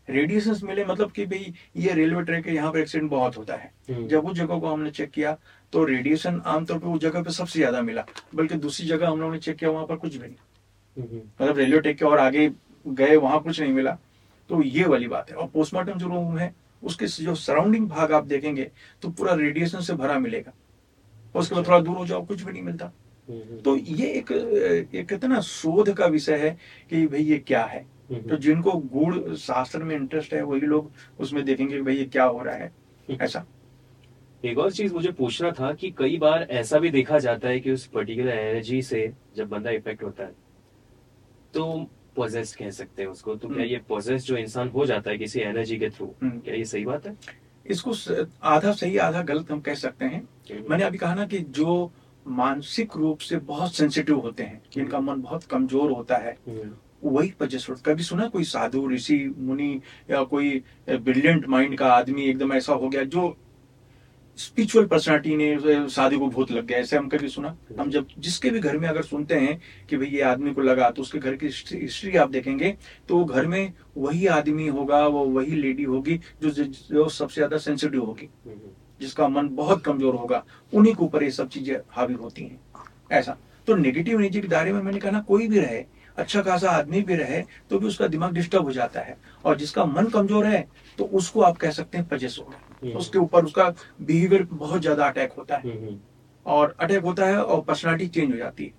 रेडिएशंस 0.08 0.62
मिले 0.62 0.84
मतलब 0.84 1.10
कि 1.12 1.24
भाई 1.26 1.52
ये 1.76 1.94
रेलवे 1.94 2.22
ट्रैक 2.24 2.46
है 2.46 2.54
यहाँ 2.54 2.72
पर 2.72 2.78
एक्सीडेंट 2.78 3.10
बहुत 3.10 3.36
होता 3.38 3.54
है। 3.54 3.70
हम्म, 3.90 4.06
जब 4.08 4.26
उस 4.26 4.36
जगह 4.36 4.58
को 4.58 4.66
हमने 4.66 4.90
चेक 4.90 5.10
किया 5.10 5.36
तो 5.72 5.84
रेडिएशन 5.84 6.40
आमतौर 6.46 6.78
पर 6.78 6.86
उस 6.88 7.00
जगह 7.00 7.22
पे 7.22 7.30
सबसे 7.32 7.58
ज़्यादा 7.58 7.80
मिला 7.82 8.04
बल्कि 8.34 8.54
दूसरी 8.56 8.86
जगह 8.86 9.08
हम 9.08 9.20
लोगों 9.20 9.32
ने 9.32 9.38
चेक 9.38 9.56
किया 9.56 9.70
वहाँ 9.70 9.86
पर 9.86 9.96
कुछ 9.96 10.16
भी 10.16 10.26
नहीं। 10.26 10.36
हम्म, 10.96 11.18
मतलब 11.40 11.58
रेलवे 11.58 11.80
टेक 11.80 11.98
के 11.98 12.04
और 12.04 12.18
आगे 12.18 12.50
गए 12.86 13.16
वहाँ 13.16 13.40
कुछ 13.42 13.60
नहीं 13.60 13.72
मिला। 13.72 13.96
तो 14.50 14.62
ये 14.62 14.84
वाली 14.84 15.08
बात 15.08 15.30
है। 15.30 15.36
और 15.36 15.46
पोस्टमार्टम 15.48 15.98
जो 15.98 16.08
रूम 16.08 16.38
है 16.38 16.54
उसके 16.82 17.06
जो 17.06 17.34
सराउंडिंग 17.36 17.88
भाग 17.88 18.12
आप 18.12 18.24
देखेंगे 18.26 18.70
तो 19.02 19.08
पूरा 19.10 19.34
रेडिएशन 19.34 19.80
से 19.80 19.94
भरा 19.94 20.18
मिलेगा। 20.18 20.52
उसके 21.34 21.54
बाद 21.54 21.66
थोड़ा 21.66 21.78
दूर 21.80 21.96
हो 21.96 22.06
जाओ 22.06 22.24
कुछ 22.26 22.42
भी 22.42 22.52
नहीं 22.52 22.62
मिलता। 22.62 22.90
तो 23.28 23.76
ये 23.76 24.06
एक 24.08 24.30
एक 24.94 25.08
कहते 25.08 25.28
ना 25.28 25.40
शोध 25.40 25.92
का 25.94 26.06
विषय 26.06 26.36
है 26.36 26.50
कि 26.90 27.06
भाई 27.06 27.22
ये 27.22 27.38
क्या 27.38 27.64
है। 27.64 27.80
हम्म, 28.10 28.20
तो 28.20 28.36
जिनको 28.36 28.72
गूढ़ 28.92 29.34
शास्त्र 29.36 29.82
में 29.82 29.94
इंटरेस्ट 29.96 30.34
है 30.34 30.42
वही 30.42 30.60
लोग 30.60 30.90
उसमें 31.20 31.44
देखेंगे 31.44 31.76
कि 31.76 31.82
भाई 31.82 31.96
ये 31.96 32.04
क्या 32.06 32.24
हो 32.24 32.42
रहा 32.42 32.54
है। 32.54 32.72
ऐसा। 33.08 33.44
एक 34.44 34.58
और 34.58 34.72
चीज़ 34.72 34.94
मुझे 34.94 35.10
पूछना 35.12 35.50
था 35.50 35.72
कि 35.72 35.90
कई 35.98 36.16
बार 36.18 36.46
ऐसा 36.50 36.78
भी 36.78 36.90
देखा 36.90 37.18
जाता 37.18 37.48
है 37.48 37.60
कि 37.60 37.70
उस 37.70 37.86
पर्टिकुलर 37.86 38.28
एनर्जी 38.28 38.80
से 38.82 39.12
जब 39.36 39.48
बंदा 39.48 39.70
इफ़ेक्ट 39.70 40.02
होता 40.02 40.24
है 40.24 40.34
तो 41.54 41.64
पोजेस्ट 42.16 42.56
कह 42.58 42.70
सकते 42.70 43.02
हैं 43.02 43.08
उसको। 43.08 43.34
तो 43.34 43.48
क्या 43.48 43.56
हम्म। 43.56 43.66
ये 43.66 43.80
पोजेस्ट 43.88 44.26
जो 44.26 44.36
इंसान 44.36 44.68
हो 44.68 44.86
जाता 44.86 45.10
है 45.10 45.18
किसी 45.18 45.40
एनर्जी 45.40 45.78
के 45.78 45.90
थ्रू 45.90 46.06
हम्म। 46.22 46.38
क्या 46.40 46.54
ये 46.54 46.64
सही 46.64 46.84
बात 46.84 47.06
है? 47.06 47.16
इसको 47.66 47.92
आधा 48.46 48.72
सही 48.72 48.96
आधा 48.98 49.22
गलत 49.22 49.50
हम 49.50 49.60
कह 49.60 49.74
सकते 49.74 50.04
हैं। 50.04 50.28
मैंने 50.70 50.84
अभी 50.84 50.98
कहा 50.98 51.14
ना 51.14 51.26
कि 51.26 51.38
जो 51.38 51.92
मानसिक 52.30 52.96
रूप 52.96 53.18
से 53.20 53.36
बहुत 53.46 53.74
सेंसिटिव 53.74 54.18
होते 54.18 54.42
हैं 54.42 54.62
जिनका 54.74 55.00
मन 55.00 55.22
बहुत 55.22 55.44
कमज़ोर 55.46 55.90
होता 55.90 56.16
है। 56.18 56.36
हम्म, 56.48 56.70
वही 57.04 57.32
पजेस्ट 57.40 57.70
कभी 57.86 58.02
सुना 58.02 58.26
कोई 58.28 58.44
साधु 58.46 58.88
ऋषि 58.90 59.18
मुनि 59.38 59.74
या 60.10 60.22
कोई 60.24 60.62
ब्रिलियंट 60.88 61.46
माइंड 61.48 61.76
का 61.78 61.92
आदमी 61.94 62.24
एकदम 62.24 62.52
ऐसा 62.52 62.72
हो 62.74 62.88
गया 62.88 63.04
जो 63.06 63.36
स्पिरिचुअल 64.38 64.86
पर्सनालिटी 64.86 65.36
ने 65.36 65.88
साधु 65.90 66.18
को 66.18 66.26
भूत 66.30 66.50
लग 66.52 66.66
गया 66.66 66.78
ऐसे 66.78 66.96
हम 66.96 67.08
कभी 67.08 67.28
सुना? 67.28 67.56
हम 67.78 67.90
जब 67.90 68.06
जिसके 68.18 68.50
भी 68.50 68.60
घर 68.60 68.76
में 68.78 68.86
अगर 68.88 69.02
सुनते 69.02 69.34
हैं 69.36 69.60
कि 69.90 69.96
भाई 69.96 70.08
ये 70.08 70.20
आदमी 70.24 70.52
को 70.54 70.62
लगा 70.62 70.90
तो 70.90 71.02
उसके 71.02 71.18
घर 71.18 71.36
की 71.36 71.46
हिस्ट्री 71.46 72.16
आप 72.16 72.30
देखेंगे 72.30 72.76
तो 73.08 73.24
घर 73.24 73.46
में 73.46 73.72
वही 73.96 74.26
आदमी 74.28 74.68
होगा 74.68 75.06
वो 75.06 75.24
वही 75.28 75.56
लेडी 75.56 75.84
होगी 75.84 76.20
जो 76.42 76.50
जो 76.50 77.08
सबसे 77.08 77.34
ज़्यादा 77.34 77.58
सेंसिटिव 77.58 78.04
होगी। 78.04 78.28
हम्म, 78.46 78.70
जिसका 79.00 79.28
मन 79.28 79.48
बहुत 79.56 79.82
कमज़ोर 79.84 80.14
होगा 80.14 80.42
उन्हीं 80.72 80.94
के 80.94 81.04
ऊपर 81.04 81.22
ये 81.22 81.30
सब 81.30 81.48
चीज़ें 81.48 81.76
हावी 81.90 82.14
होती 82.14 82.44
हैं। 82.44 82.60
ऐसा। 83.12 83.36
तो 83.68 83.74
नेगेटिव 83.76 84.20
एनर्जी 84.20 84.40
के 84.40 84.48
दायरे 84.48 84.72
में 84.72 84.80
मैंने 84.82 84.98
कहा 84.98 85.10
ना 85.10 85.20
कोई 85.20 85.48
भी 85.48 85.58
रहे 85.58 85.84
अच्छा 86.18 86.40
खासा 86.42 86.70
आदमी 86.70 87.00
भी 87.02 87.14
रहे 87.14 87.42
तो 87.70 87.78
भी 87.78 87.86
उसका 87.86 88.06
दिमाग 88.06 88.32
डिस्टर्ब 88.34 88.64
हो 88.64 88.72
जाता 88.72 89.00
है। 89.00 89.16
और 89.44 89.56
जिसका 89.56 89.84
मन 89.86 90.06
कमज़ोर 90.06 90.46
है 90.46 90.66
तो 90.98 91.04
उसको 91.04 91.40
आप 91.40 91.56
कह 91.56 91.70
सकते 91.70 91.98
हैं 91.98 92.06
पजेस 92.08 92.38
हो। 92.40 92.44
हम्म, 92.44 92.92
उसके 92.92 93.18
ऊपर 93.18 93.44
उसका 93.44 93.68
बिहेवियर 94.00 94.42
बहुत 94.44 94.80
ज़्यादा 94.80 95.06
अटैक 95.06 95.32
होता 95.32 95.56
है। 95.56 95.62
हम्म, 95.62 95.86
हम्म, 95.86 95.98
और 96.46 96.74
अटैक 96.80 97.02
होता 97.02 97.26
है 97.26 97.42
और 97.42 97.60
पर्सनालिटी 97.62 98.08
चेंज 98.10 98.32
हो 98.32 98.36
जाती 98.38 98.64
है। 98.64 98.72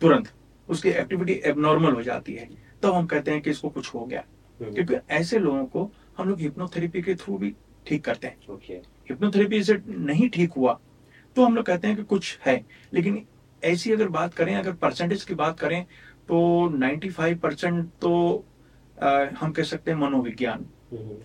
तुरंत 0.00 0.32
उसकी 0.68 0.88
एक्टिविटी 0.90 1.40
एबनॉर्मल 1.44 1.92
हो 1.92 2.02
जाती 2.02 2.34
है। 2.34 2.48
तब 2.82 2.94
हम 2.94 3.06
कहते 3.06 3.30
हैं 3.30 3.40
कि 3.42 3.50
इसको 3.50 3.68
कुछ 3.68 3.94
हो 3.94 4.04
गया। 4.06 4.24
क्योंकि 4.60 4.94
ऐसे 5.14 5.38
लोगों 5.38 5.64
को 5.66 5.90
हम 6.18 6.28
लोग 6.28 6.40
हिप्नोथेरेपी 6.40 7.02
के 7.02 7.14
थ्रू 7.14 7.36
भी 7.38 7.54
ठीक 7.86 8.04
करते 8.04 8.26
हैं। 8.26 8.54
ओके। 8.54 8.80
हिप्नोथेरेपी 9.08 9.62
से 9.64 9.76
नहीं 9.88 10.28
ठीक 10.30 10.52
हुआ 10.52 10.78
तो 11.36 11.44
हम 11.44 11.54
लोग 11.56 11.64
कहते 11.64 11.88
हैं 11.88 11.96
कि 11.96 12.02
कुछ 12.04 12.38
है। 12.46 12.64
लेकिन 12.94 13.24
ऐसी 13.62 13.92
अगर 13.92 14.08
बात 14.08 14.34
करें 14.34 14.54
अगर 14.56 14.72
परसेंटेज 14.74 15.24
की 15.24 15.34
बात 15.34 15.58
करें 15.60 15.84
तो 16.28 16.68
95 16.70 17.34
परसेंट 17.34 17.90
तो 18.00 18.12
अ, 18.98 19.08
हम 19.40 19.52
कह 19.52 19.62
सकते 19.62 19.90
हैं 19.90 19.98
मनोविज्ञान। 19.98 20.64
हम्म, 20.92 21.16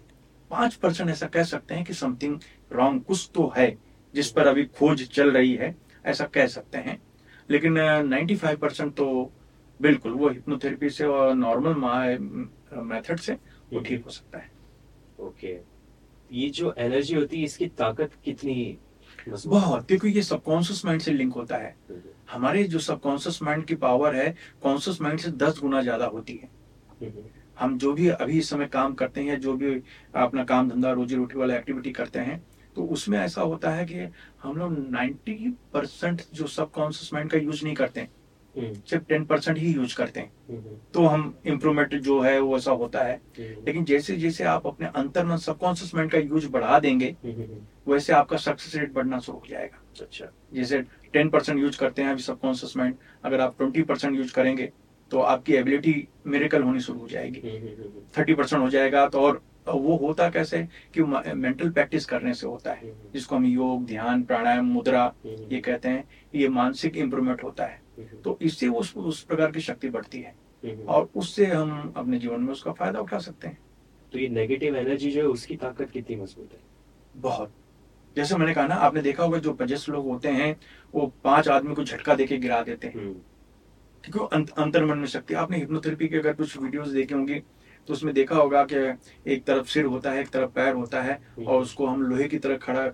पाँच 0.51 0.73
परसेंट 0.75 1.09
ऐसा 1.09 1.27
कह 1.27 1.43
सकते 1.43 1.75
हैं 1.75 1.83
कि 1.85 1.93
समथिंग 1.93 2.39
रॉन्ग 2.71 3.03
कुछ 3.03 3.29
तो 3.33 3.51
है 3.57 3.67
जिस 4.13 4.31
पर 4.31 4.47
अभी 4.47 4.65
खोज 4.77 5.07
चल 5.09 5.31
रही 5.31 5.53
है 5.55 5.75
ऐसा 6.05 6.25
कह 6.25 6.47
सकते 6.47 6.77
हैं। 6.77 7.01
लेकिन 7.49 7.77
नाइन्टी 8.07 8.35
फाइव 8.35 8.57
परसेंट 8.57 8.93
तो 8.95 9.07
बिल्कुल 9.79 10.11
वो 10.11 10.29
हिप्नोथेरेपी 10.29 10.89
से 10.89 11.05
और 11.05 11.33
नॉर्मल 11.35 11.75
मेथड 12.83 13.19
से 13.19 13.33
वो 13.73 13.79
ठीक 13.79 14.03
हो 14.05 14.09
सकता 14.09 14.39
है। 14.39 14.49
ओके। 15.19 15.70
ये 16.31 16.49
जो 16.51 16.73
एनर्जी 16.77 17.15
होती 17.15 17.37
है, 17.37 17.43
इसकी 17.43 17.67
ताकत 17.77 18.11
कितनी 18.25 18.77
बहुत। 19.27 19.87
क्योंकि 19.87 20.09
ये 20.09 20.21
सबकॉन्शियस 20.23 20.83
माइंड 20.85 21.01
से 21.01 21.11
लिंक 21.13 21.33
होता 21.33 21.57
है। 21.57 21.75
हमारे 22.31 22.63
जो 22.65 22.79
सबकॉन्शियस 22.79 23.41
माइंड 23.43 23.65
की 23.65 23.75
पावर 23.77 24.15
है 24.15 24.35
कॉन्शियस 24.63 25.01
माइंड 25.01 25.19
से 25.19 25.31
दस 25.33 25.59
गुना 25.61 25.81
ज़्यादा 25.81 26.05
होती 26.05 26.33
है। 26.33 26.49
हम 27.59 27.77
जो 27.77 27.91
भी 27.93 28.07
अभी 28.09 28.37
इस 28.39 28.49
समय 28.49 28.67
काम 28.67 28.93
करते 28.93 29.21
हैं, 29.21 29.39
जो 29.39 29.53
भी 29.53 29.73
अपना 30.15 30.43
काम 30.43 30.69
धंधा, 30.69 30.91
रोजी 30.91 31.15
रोटी 31.15 31.39
वाला 31.39 31.55
एक्टिविटी 31.55 31.91
करते 31.91 32.19
हैं 32.19 32.41
तो 32.75 32.83
उसमें 32.87 33.17
ऐसा 33.19 33.41
होता 33.41 33.69
है 33.71 33.85
कि 33.85 34.07
हम 34.43 34.57
लोग 34.57 34.77
90 34.91 35.51
परसेंट 35.73 36.21
जो 36.33 36.47
सबकॉन्शियस 36.47 37.13
माइंड 37.13 37.29
का 37.31 37.37
यूज़ 37.37 37.63
नहीं 37.63 37.75
करते 37.75 37.99
हैं। 37.99 38.09
सिर्फ़ 38.57 39.03
टेन 39.05 39.25
परसेंट 39.25 39.57
ही 39.57 39.73
यूज़ 39.73 39.95
करते 39.95 40.19
हैं। 40.19 40.31
हम्म, 40.49 40.75
तो 40.93 41.05
हम 41.05 41.33
इम्प्रूवमेंट 41.45 41.95
जो 41.95 42.19
है 42.21 42.39
वो 42.39 42.57
ऐसा 42.57 42.71
होता 42.71 43.03
है। 43.03 43.15
हम्म, 43.39 43.65
लेकिन 43.65 43.83
जैसे 43.85 44.15
जैसे 44.15 44.43
आप 44.43 44.67
अपने 44.67 44.87
अंतर्मन 44.95 45.37
सबकॉन्शियस 45.37 45.95
माइंड 45.95 46.11
का 46.11 46.17
यूज़ 46.17 46.49
बढ़ा 46.49 46.79
देंगे 46.79 47.15
हम्म, 47.23 47.33
हम्म, 47.33 47.91
वैसे 47.93 48.13
आपका 48.13 48.37
सक्सेस 48.37 48.75
रेट 48.75 48.93
बढ़ना 48.93 49.19
शुरू 49.19 49.37
हो 49.37 49.45
जाएगा। 49.49 49.81
अच्छा। 50.01 50.31
जैसे 50.53 50.81
टेन 51.13 51.29
परसेंट 51.29 51.59
यूज़ 51.59 51.77
करते 51.77 52.01
हैं 52.01 52.09
अभी 52.09 52.21
सबकॉन्शियस 52.21 52.77
माइंड 52.77 52.95
अगर 53.23 53.41
आप 53.41 53.57
ट्वेंटी 53.57 53.81
परसेंट 53.83 54.17
यूज़ 54.17 54.33
करेंगे 54.33 54.71
तो 55.11 55.19
आपकी 55.19 55.53
एबिलिटी 55.53 56.07
मेरेकल 56.27 56.61
होनी 56.63 56.79
शुरू 56.79 56.99
हो 56.99 57.07
जाएगी। 57.07 57.39
हम्म, 57.39 57.57
हम्म, 57.57 57.81
हम्म, 57.81 58.01
थर्टी 58.17 58.33
परसेंट 58.33 58.61
हो 58.61 58.69
जाएगा 58.69 59.07
तो 59.07 59.21
और 59.21 59.41
वो 59.67 59.95
होता 59.97 60.29
कैसे 60.29 60.67
कि 60.93 61.03
मेंटल 61.03 61.69
प्रैक्टिस 61.69 62.05
करने 62.05 62.33
से 62.33 62.47
होता 62.47 62.71
है 62.71 62.81
हम्म, 62.81 63.11
जिसको 63.13 63.35
हम 63.35 63.45
योग 63.45 63.85
ध्यान 63.85 64.23
प्राणायाम 64.23 64.65
मुद्रा 64.65 65.03
हम्म, 65.25 65.51
ये 65.51 65.59
कहते 65.61 65.89
हैं 65.89 66.03
ये 66.35 66.47
मानसिक 66.49 66.97
इम्प्रूवमेंट 66.97 67.43
होता 67.43 67.63
है। 67.63 67.73
हम्म, 67.73 67.80
तो 68.23 68.37
इससे 68.41 68.67
उस 68.67 68.95
उस 68.97 69.23
प्रकार 69.23 69.51
की 69.51 69.59
शक्ति 69.59 69.89
बढ़ती 69.89 70.21
है। 70.21 70.35
हम्म। 70.63 70.85
और 70.85 71.09
उससे 71.15 71.45
हम 71.45 71.93
अपने 71.97 72.19
जीवन 72.19 72.41
में 72.41 72.51
उसका 72.51 72.71
फ़ायदा 72.71 72.99
उठा 72.99 73.17
सकते 73.19 73.47
हैं। 73.47 73.57
तो 74.13 74.19
ये 74.19 74.29
नेगेटिव 74.29 74.75
एनर्जी 74.75 75.11
जो 75.11 75.21
है 75.21 75.27
उसकी 75.27 75.55
ताकत 75.55 75.91
कितनी 75.91 76.15
मज़बूत 76.15 76.49
है? 76.53 76.59
बहुत। 77.15 77.51
जैसे 78.15 78.35
मैंने 78.35 78.53
कहा 78.53 78.67
ना 78.67 78.75
आपने 78.75 79.01
देखा 79.01 79.23
होगा 79.23 79.37
जो 79.37 79.53
पजस 79.53 79.85
लोग 79.89 80.07
होते 80.07 80.29
हैं 80.29 80.55
वो 80.93 81.11
पाँच 81.23 81.47
आदमी 81.47 81.75
को 81.75 81.83
झटका 81.83 82.15
देके 82.15 82.37
गिरा 82.37 82.61
देते 82.63 82.87
हैं। 82.87 82.95
हम्म, 82.95 83.13
क्योंकि 84.03 84.51
अंतर्मन 84.61 84.97
में 84.97 85.07
शक्ति 85.07 85.33
आपने 85.33 85.57
हिप्नोथेरेपी 85.57 86.07
के 86.07 86.17
अगर 86.17 86.33
कुछ 86.33 86.57
वीडियोस 86.57 86.87
देखे 86.87 87.15
होंगे 87.15 87.43
तो 87.87 87.93
उसमें 87.93 88.13
देखा 88.13 88.35
होगा 88.35 88.63
कि 88.63 88.75
एक 89.33 89.43
तरफ़ 89.43 89.67
सिर 89.67 89.85
होता 89.85 90.11
है 90.11 90.21
एक 90.21 90.29
तरफ़ 90.29 90.49
पैर 90.51 90.73
होता 90.73 91.01
है 91.01 91.19
और 91.47 91.61
उसको 91.61 91.85
हम 91.85 92.01
लोहे 92.03 92.27
की 92.27 92.37
तरह 92.39 92.57
खड़ा 92.57 92.85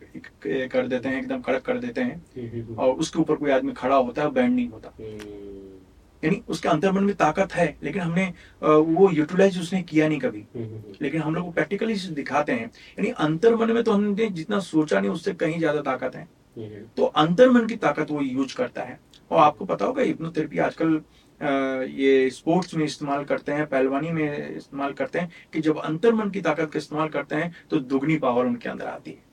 कर 0.45 0.87
देते 0.87 1.09
हैं 1.09 1.19
एकदम 1.19 1.41
कड़क 1.41 1.61
कर 1.61 1.77
देते 1.79 2.01
हैं। 2.01 2.15
हम्म, 2.37 2.75
और 2.75 2.93
उसके 2.95 3.19
ऊपर 3.19 3.35
कोई 3.35 3.51
आदमी 3.51 3.73
खड़ा 3.73 3.95
होता 3.95 4.21
है 4.21 4.31
बैंड 4.31 4.55
नहीं 4.55 4.69
होता। 4.69 4.93
हम्म, 4.99 5.75
यानी 6.23 6.41
उसके 6.47 6.69
अंतर्मन 6.69 7.03
में 7.03 7.15
ताकत 7.15 7.53
है 7.53 7.65
लेकिन 7.83 8.01
हमने 8.01 8.25
वो 8.61 9.09
यूटिलाइज 9.11 9.59
उसने 9.59 9.81
किया 9.83 10.07
नहीं 10.07 10.19
कभी। 10.19 10.45
हम्म, 10.55 10.81
लेकिन 11.01 11.21
हम 11.21 11.35
लोग 11.35 11.45
को 11.45 11.51
प्रैक्टिकली 11.51 11.95
दिखाते 12.13 12.51
हैं। 12.51 12.65
यानी 12.65 13.09
अंतर्मन 13.19 13.71
में 13.71 13.83
तो 13.83 13.91
हमने 13.91 14.29
जितना 14.31 14.59
सोचा 14.61 14.99
नहीं 14.99 15.11
उससे 15.11 15.33
कहीं 15.35 15.59
ज़्यादा 15.59 15.81
ताकत 15.83 16.15
है। 16.15 16.23
हम्म, 16.23 16.83
तो 16.97 17.05
अंतर्मन 17.17 17.67
की 17.67 17.75
ताकत 17.77 18.11
वो 18.11 18.21
यूज़ 18.21 18.55
करता 18.55 18.83
है। 18.83 18.99
और 19.31 19.39
आपको 19.39 19.65
पता 19.65 19.85
होगा 19.85 20.01
हिप्नोथेरेपी 20.03 20.57
आजकल 20.59 20.99
ये 21.41 22.29
स्पोर्ट्स 22.29 22.73
में 22.75 22.83
इस्तेमाल 22.85 23.23
करते 23.25 23.51
हैं 23.51 23.65
पहलवानी 23.67 24.11
में 24.11 24.55
इस्तेमाल 24.55 24.93
करते 24.93 25.19
हैं 25.19 25.31
कि 25.53 25.61
जब 25.61 25.77
अंतर्मन 25.79 26.29
की 26.29 26.41
ताकत 26.41 26.71
का 26.71 26.77
इस्तेमाल 26.77 27.09
करते 27.09 27.35
हैं 27.35 27.53
तो 27.71 27.79
दुगनी 27.81 28.17
पावर 28.17 28.45
उनके 28.45 28.69
अंदर 28.69 28.85
आती 28.85 29.11
है। 29.11 29.25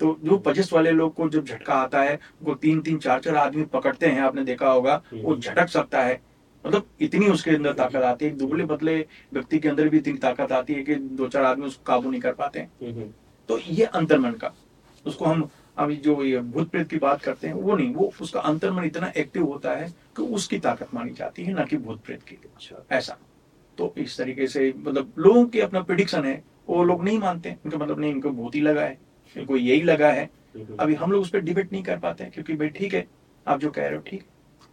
तो 0.00 0.16
जो 0.24 0.36
पजस 0.38 0.72
वाले 0.72 0.90
लोग 0.90 1.14
को 1.14 1.28
जब 1.28 1.44
झटका 1.44 1.74
आता 1.74 2.02
है 2.02 2.18
वो 2.42 2.54
तीन 2.56 2.80
तीन 2.80 2.98
चार 2.98 3.20
चार 3.20 3.36
आदमी 3.36 3.62
पकड़ते 3.72 4.06
हैं 4.06 4.20
आपने 4.22 4.44
देखा 4.44 4.70
होगा 4.70 5.02
वो 5.14 5.36
झटक 5.36 5.68
सकता 5.68 6.02
है। 6.02 6.20
मतलब 6.64 6.86
इतनी 7.00 7.26
उसके 7.28 7.50
अंदर 7.50 7.72
ताकत 7.74 8.02
आती 8.04 8.24
है 8.24 8.36
दुबले 8.36 8.64
पतले 8.66 8.98
व्यक्ति 9.32 9.58
के 9.58 9.68
अंदर 9.68 9.88
भी 9.88 9.98
इतनी 9.98 10.18
ताकत 10.18 10.52
आती 10.52 10.74
है 10.74 10.82
कि 10.82 10.94
दो 10.94 11.28
चार 11.28 11.44
आदमी 11.44 11.66
उसको 11.66 11.82
काबू 11.86 12.10
नहीं 12.10 12.20
कर 12.20 12.32
पाते 12.32 12.60
हैं। 12.60 12.70
हम्म, 12.82 13.08
तो 13.48 13.58
ये 13.60 13.84
अंतर्मन 13.84 14.32
का 14.32 14.52
उसको 15.06 15.24
हम 15.24 15.48
अभी 15.78 15.96
जो 15.96 16.22
ये 16.24 16.38
भूत 16.40 16.70
प्रेत 16.70 16.88
की 16.90 16.96
बात 16.98 17.22
करते 17.22 17.46
हैं 17.46 17.54
वो 17.54 17.74
नहीं 17.76 17.94
वो 17.94 18.10
उसका 18.20 18.40
अंतर्मन 18.40 18.84
इतना 18.84 19.12
एक्टिव 19.16 19.44
होता 19.44 19.72
है 19.72 19.92
कि 20.18 20.22
उसकी 20.34 20.58
ताकत 20.58 20.94
मानी 20.94 21.12
जाती 21.14 21.44
है 21.44 21.52
ना 21.54 21.64
कि 21.64 21.76
भूत 21.76 22.00
प्रेत 22.04 22.22
की। 22.22 22.36
अच्छा। 22.54 22.84
ऐसा। 22.96 23.16
तो 23.78 23.92
इस 23.98 24.16
तरीके 24.18 24.46
से 24.46 24.72
मतलब 24.76 25.12
लोगों 25.18 25.44
के 25.46 25.60
अपना 25.60 25.80
प्रिडिक्शन 25.82 26.24
है 26.24 26.42
वो 26.68 26.82
लोग 26.84 27.04
नहीं 27.04 27.18
मानते। 27.18 27.56
उनका 27.64 27.78
मतलब 27.78 28.00
नहीं 28.00 28.10
इनको 28.12 28.30
भूत 28.30 28.54
ही 28.54 28.60
लगा 28.60 28.82
है 28.82 28.98
इनको 29.36 29.56
यही 29.56 29.82
लगा 29.82 30.10
है। 30.12 30.28
अभी 30.80 30.94
हम 30.94 31.12
लोग 31.12 31.22
उस 31.22 31.30
पर 31.30 31.40
डिबेट 31.40 31.72
नहीं 31.72 31.82
कर 31.82 31.98
पाते 31.98 32.24
क्योंकि 32.24 32.54
भाई 32.54 32.68
ठीक 32.68 32.94
है 32.94 33.06
आप 33.46 33.60
जो 33.60 33.70
कह 33.70 33.86
रहे 33.86 33.96
हो 33.96 34.02
ठीक। 34.06 34.22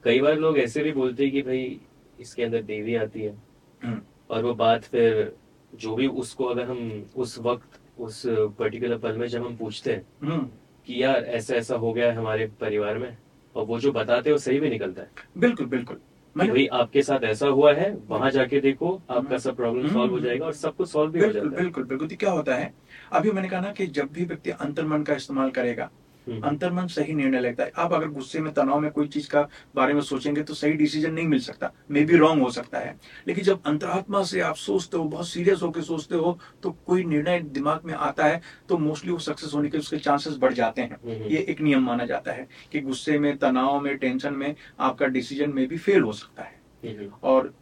कई 0.04 0.20
बार 0.22 0.38
लोग 0.38 0.58
ऐसे 0.58 0.84
भी 0.84 0.92
बोलते 0.92 1.24
हैं 1.24 1.32
कि 1.32 1.42
भाई 1.42 1.80
इसके 2.20 2.44
अंदर 2.44 2.62
देवी 2.64 2.96
आती 2.96 3.22
है। 3.22 3.36
हम्म, 3.82 4.00
और 4.30 4.44
वो 4.44 4.54
बात 4.54 4.84
फिर 4.84 5.36
जो 5.74 5.96
भी 5.96 6.08
उसको 6.08 6.46
अगर 6.46 6.70
हम 6.70 7.06
उस 7.16 7.38
वक्त 7.40 7.80
उस 8.00 8.22
पर्टिकुलर 8.60 8.98
पल 8.98 9.18
में 9.18 9.28
जब 9.28 9.46
हम 9.46 9.56
पूछते 9.58 9.92
हैं 9.92 10.06
हम्म, 10.24 10.48
कि 10.88 11.04
यार 11.04 11.26
ऐसा 11.38 11.56
ऐसा 11.56 11.76
हो 11.76 11.94
गया 11.94 12.12
है 12.12 12.16
हमारे 12.18 12.48
परिवार 12.62 12.98
में 12.98 13.18
और 13.56 13.66
वो 13.66 13.80
जो 13.80 13.92
बताते 13.92 14.30
हैं 14.30 14.34
वो 14.34 14.40
सही 14.40 14.60
भी 14.60 14.70
निकलता 14.70 15.02
है। 15.02 15.10
बिल्कुल 15.38 15.66
बिल्कुल। 15.66 16.00
मैंने 16.36 16.52
भाई 16.52 16.66
आपके 16.74 17.02
साथ 17.02 17.24
ऐसा 17.24 17.48
हुआ 17.48 17.74
है 17.74 17.90
वहाँ 18.08 18.30
जाके 18.32 18.60
देखो 18.62 18.90
आपका 19.10 19.38
सब 19.38 19.56
प्रॉब्लम 19.56 19.82
हम्म। 19.82 19.94
सॉल्व 19.94 20.12
हो 20.12 20.20
जाएगा 20.20 20.46
और 20.46 20.54
सब 20.54 20.76
कुछ 20.76 20.90
सॉल्व 20.90 21.12
भी 21.12 21.20
हो 21.20 21.28
बिल्कुल 21.28 21.50
बिल्कुल 21.50 21.84
बिल्कुल। 21.84 22.08
तो 22.08 22.16
क्या 22.16 22.32
होता 22.32 22.56
है? 22.56 22.74
अभी 23.12 23.32
मैंने 23.32 23.50
कहा 23.50 23.60
ना 23.60 23.72
कि 23.72 23.88
जब 23.88 24.12
भी 24.12 24.26
व्यक्ति 24.26 24.50
अंतर्मन 24.52 25.04
का 25.04 25.14
इस्तेमाल 25.14 25.52
करेगा 25.52 25.84
हम्म, 25.84 26.05
अंतर्मन 26.28 26.88
सही 26.88 27.14
निर्णय 27.14 27.40
लेता 27.42 27.64
है। 27.64 27.72
आप 27.78 27.94
अगर 27.94 28.08
गुस्से 28.08 28.40
में 28.40 28.54
तनाव 28.54 28.80
में 28.80 28.90
कोई 28.92 29.08
चीज़ 29.08 29.30
का 29.30 29.42
बारे 29.76 29.94
में 29.94 30.02
सोचेंगे 30.02 30.42
तो 30.42 30.54
सही 30.54 30.74
डिसीज़न 30.74 31.14
नहीं 31.14 31.28
मिल 31.28 31.40
सकता। 31.40 31.72
मे 31.92 32.04
बी 32.06 32.18
रॉन्ग 32.18 32.44
हो 32.44 32.50
सकता 32.52 32.80
है। 32.80 32.96
लेकिन 33.28 33.44
जब 33.44 33.62
अंतरात्मा 33.66 34.24
से 34.24 34.42
आप 34.42 34.56
सोचते 34.56 34.98
हो 34.98 35.04
बहुत 35.06 35.28
सीरियस 35.28 35.62
होकर 35.64 35.82
सोचते 35.82 36.16
हो 36.16 36.38
तो 36.64 36.72
कोई 36.88 37.04
निर्णय 37.04 37.40
दिमाग 37.40 37.82
में 37.86 37.94
आता 37.94 38.26
है 38.26 38.42
तो 38.70 38.78
मोस्टली 38.78 39.12
वो 39.12 39.20
सक्सेस 39.20 39.54
होने 39.54 39.70
के 39.70 39.78
उसके 39.78 39.98
चांसेस 39.98 40.38
बढ़ 40.38 40.54
जाते 40.54 40.82
हैं। 40.82 40.96
हम्म, 40.96 41.30
ये 41.30 41.38
एक 41.40 41.62
नियम 41.62 41.84
माना 41.84 42.06
जाता 42.06 42.32
है 42.32 42.48
कि 42.72 42.82
गुस्से 42.82 43.20
में 43.20 43.38
तनाव 43.38 43.80
में 43.80 43.98
टेंशन 43.98 44.34
में 44.34 44.56
आपका 44.80 45.06
डिसीज़न 45.08 45.54
में 45.54 45.68
भी 45.68 45.78
फेल 45.78 46.02
हो 46.02 46.14
सकता 46.14 46.44
है। 46.44 46.60
हम्म, 46.84 47.12
और 47.24 47.54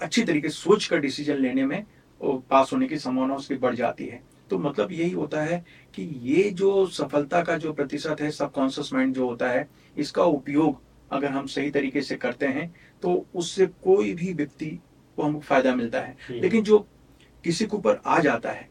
अच्छी 0.00 0.22
तरीके 0.22 0.48
से 0.48 0.54
सोच 0.54 0.86
कर 0.86 0.98
डिसीज़न 0.98 1.36
लेने 1.36 1.64
में 1.64 1.84
पास 2.20 2.72
होने 2.72 2.86
की 2.88 2.96
संभावना 2.98 3.34
उसकी 3.34 3.54
बढ़ 3.54 3.74
जाती 3.74 4.04
है। 4.04 4.22
तो 4.50 4.58
मतलब 4.58 4.92
यही 4.92 5.10
होता 5.10 5.42
है 5.42 5.64
कि 5.94 6.02
ये 6.22 6.50
जो 6.50 6.86
सफलता 6.86 7.42
का 7.42 7.56
जो 7.56 7.72
प्रतिशत 7.72 8.20
है 8.20 8.30
सबकॉन्शियस 8.30 8.92
माइंड 8.92 9.14
जो 9.14 9.28
होता 9.28 9.48
है 9.50 9.68
इसका 9.96 10.22
उपयोग 10.22 10.82
अगर 11.10 11.28
हम 11.28 11.46
सही 11.46 11.70
तरीके 11.70 12.02
से 12.02 12.16
करते 12.16 12.46
हैं 12.46 12.74
तो 13.02 13.14
उससे 13.34 13.66
कोई 13.84 14.14
भी 14.14 14.32
व्यक्ति 14.32 14.66
को 15.18 15.22
हमको 15.22 15.40
फ़ायदा 15.40 15.74
मिलता 15.74 16.00
है। 16.00 16.16
लेकिन 16.30 16.62
जो 16.64 16.78
किसी 17.44 17.66
के 17.66 17.76
ऊपर 17.76 18.00
आ 18.06 18.18
जाता 18.18 18.50
है 18.50 18.68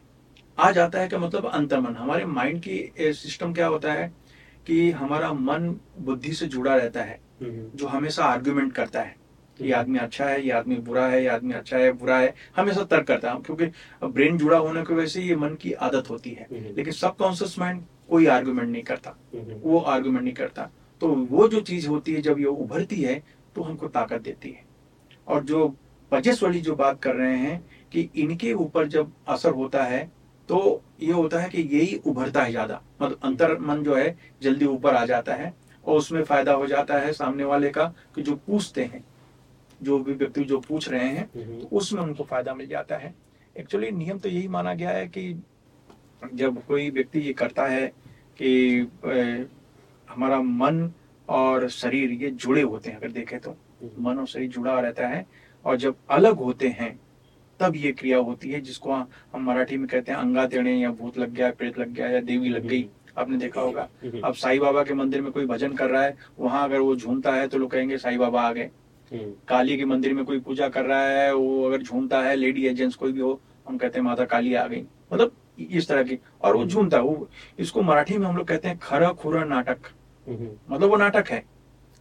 आ 0.58 0.70
जाता 0.70 1.00
है 1.00 1.08
का 1.08 1.18
मतलब 1.18 1.46
अंतर्मन। 1.46 1.96
हमारे 1.96 2.24
माइंड 2.24 2.60
की 2.62 3.12
सिस्टम 3.14 3.52
क्या 3.54 3.66
होता 3.66 3.92
है 3.92 4.12
कि 4.66 4.90
हमारा 4.90 5.32
मन 5.32 5.68
बुद्धि 5.98 6.32
से 6.32 6.46
जुड़ा 6.46 6.74
रहता 6.76 7.02
है 7.02 7.18
हम्म, 7.42 7.70
जो 7.74 7.86
हमेशा 7.86 8.24
आर्ग्यूमेंट 8.24 8.72
करता 8.72 9.00
है। 9.00 9.16
ये 9.60 9.72
आदमी 9.72 9.98
अच्छा 9.98 10.24
है 10.24 10.42
ये 10.42 10.50
आदमी 10.52 10.76
बुरा 10.78 11.06
है 11.06 11.22
ये 11.22 11.28
आदमी 11.28 11.54
अच्छा 11.54 11.76
है 11.76 11.92
बुरा 11.94 12.18
है। 12.18 12.34
हमेशा 12.56 12.82
तर्क 12.84 13.06
करता 13.06 13.32
है 13.32 13.40
क्योंकि 13.40 13.66
ब्रेन 14.04 14.38
जुड़ा 14.38 14.58
होने 14.58 14.82
की 14.82 14.94
वजह 14.94 15.06
से 15.06 15.22
ये 15.22 15.36
मन 15.36 15.54
की 15.54 15.72
आदत 15.72 16.10
होती 16.10 16.30
है। 16.30 16.46
हम्म, 16.52 16.74
लेकिन 16.76 16.92
सबकॉन्शियस 16.92 17.58
माइंड 17.58 17.82
कोई 18.08 18.26
आर्गुमेंट 18.28 18.68
नहीं 18.68 18.82
करता। 18.82 19.16
हम्म, 19.34 19.60
वो 19.62 19.78
आर्गुमेंट 19.80 20.24
नहीं 20.24 20.34
करता। 20.34 20.68
तो 21.00 21.08
वो 21.08 21.48
जो 21.48 21.60
चीज़ 21.62 21.88
होती 21.88 22.14
है 22.14 22.20
जब 22.22 22.38
ये 22.38 22.46
उभरती 22.46 23.00
है 23.02 23.22
तो 23.56 23.62
हमको 23.62 23.88
ताकत 23.88 24.20
देती 24.20 24.50
है। 24.50 24.64
और 25.28 25.44
जो 25.44 25.74
पजस 26.12 26.42
वाली 26.42 26.60
जो 26.60 26.74
बात 26.76 27.00
कर 27.02 27.14
रहे 27.14 27.36
हैं 27.36 27.64
कि 27.92 28.08
इनके 28.16 28.52
ऊपर 28.54 28.86
जब 28.88 29.12
असर 29.28 29.50
होता 29.52 29.82
है 29.84 30.04
तो 30.48 30.82
ये 31.02 31.12
होता 31.12 31.38
है 31.40 31.48
कि 31.48 31.62
यही 31.72 32.00
उभरता 32.06 32.42
है 32.42 32.50
ज़्यादा। 32.50 32.80
मतलब 33.02 33.20
अंतर 33.24 33.58
मन 33.60 33.82
जो 33.82 33.94
है 33.94 34.16
जल्दी 34.42 34.64
ऊपर 34.66 34.94
आ 34.94 35.04
जाता 35.06 35.34
है 35.34 35.52
और 35.84 35.98
उसमें 35.98 36.22
फ़ायदा 36.24 36.52
हो 36.52 36.66
जाता 36.66 36.98
है 36.98 37.12
सामने 37.12 37.44
वाले 37.44 37.70
का 37.70 37.84
कि 38.14 38.22
जो 38.22 38.34
पूछते 38.36 38.84
हैं। 38.84 39.04
जो 39.84 39.98
भी 39.98 40.12
व्यक्ति 40.14 40.44
जो 40.44 40.58
पूछ 40.60 40.88
रहे 40.88 41.08
हैं 41.08 41.28
हम्म, 41.34 41.60
तो 41.60 41.76
उसमें 41.76 42.00
उनको 42.02 42.24
फ़ायदा 42.24 42.54
मिल 42.54 42.66
जाता 42.68 42.96
है। 42.96 43.14
एक्चुअली 43.56 43.90
नियम 43.90 44.18
तो 44.18 44.28
यही 44.28 44.48
माना 44.48 44.74
गया 44.74 44.90
है 44.90 45.06
कि 45.08 45.32
जब 46.34 46.64
कोई 46.66 46.88
व्यक्ति 46.90 47.20
ये 47.20 47.32
करता 47.32 47.66
है 47.66 47.86
कि 48.40 48.80
अ, 49.04 49.46
हमारा 50.08 50.40
मन 50.42 50.90
और 51.28 51.68
शरीर 51.68 52.10
ये 52.22 52.30
जुड़े 52.30 52.62
होते 52.62 52.90
हैं 52.90 52.96
अगर 52.96 53.10
देखें 53.10 53.38
तो। 53.40 53.50
हम्म, 53.50 54.08
मन 54.08 54.18
और 54.18 54.26
शरीर 54.26 54.48
जुड़ा 54.50 54.78
रहता 54.80 55.06
है 55.08 55.24
और 55.64 55.76
जब 55.76 55.96
अलग 56.10 56.38
होते 56.38 56.68
हैं 56.80 56.98
तब 57.60 57.76
ये 57.76 57.92
क्रिया 57.92 58.18
होती 58.18 58.50
है 58.50 58.60
जिसको 58.60 58.92
हम 58.92 59.44
मराठी 59.46 59.76
में 59.76 59.86
कहते 59.88 60.12
हैं 60.12 60.18
अंगा 60.18 60.46
तेड़े 60.46 60.74
या 60.74 60.90
भूत 60.92 61.18
लग 61.18 61.32
गया 61.34 61.50
प्रेत 61.50 61.78
लग 61.78 61.92
गया 61.94 62.08
या 62.08 62.20
देवी 62.20 62.48
लग 62.48 62.66
गई। 62.68 62.88
आपने 63.18 63.36
देखा 63.36 63.60
होगा। 63.60 63.88
हम्म, 64.02 64.20
अब 64.24 64.34
साईं 64.34 64.60
बाबा 64.60 64.82
के 64.84 64.94
मंदिर 64.94 65.20
में 65.22 65.30
कोई 65.32 65.46
भजन 65.46 65.72
कर 65.76 65.90
रहा 65.90 66.02
है 66.02 66.16
वहाँ 66.38 66.64
अगर 66.64 66.78
वो 66.78 66.94
झूमता 66.96 67.34
है 67.34 67.46
तो 67.48 67.58
लोग 67.58 67.70
कहेंगे 67.70 67.98
साईं 67.98 68.18
बाबा 68.18 68.42
आ 68.42 68.52
गए। 68.52 68.62
हम्म, 68.62 68.83
काली 69.12 69.76
के 69.76 69.84
मंदिर 69.84 70.14
में 70.14 70.24
कोई 70.24 70.40
पूजा 70.40 70.68
कर 70.68 70.84
रहा 70.84 71.02
है 71.02 71.34
वो 71.34 71.64
अगर 71.64 71.82
झूमता 71.82 72.22
है 72.22 72.34
लेडी 72.36 72.66
है 72.66 72.74
जेंट्स 72.74 72.96
कोई 72.96 73.12
भी 73.12 73.20
हो 73.20 73.40
हम 73.68 73.78
कहते 73.78 73.98
हैं 73.98 74.04
माता 74.04 74.24
काली 74.24 74.54
आ 74.54 74.66
गई। 74.66 74.82
मतलब 75.12 75.32
इस 75.60 75.88
तरह 75.88 76.02
की 76.02 76.18
और 76.42 76.56
वो 76.56 76.64
झूमता 76.64 76.96
है 76.96 77.02
वो 77.02 77.28
इसको 77.58 77.82
मराठी 77.82 78.18
में 78.18 78.26
हम 78.26 78.36
लोग 78.36 78.46
कहते 78.48 78.68
हैं 78.68 78.78
खरा 78.78 79.12
खुरा 79.12 79.44
नाटक। 79.44 79.78
हम्म, 80.26 80.48
मतलब 80.70 80.90
वो 80.90 80.96
नाटक 80.96 81.28
है 81.30 81.42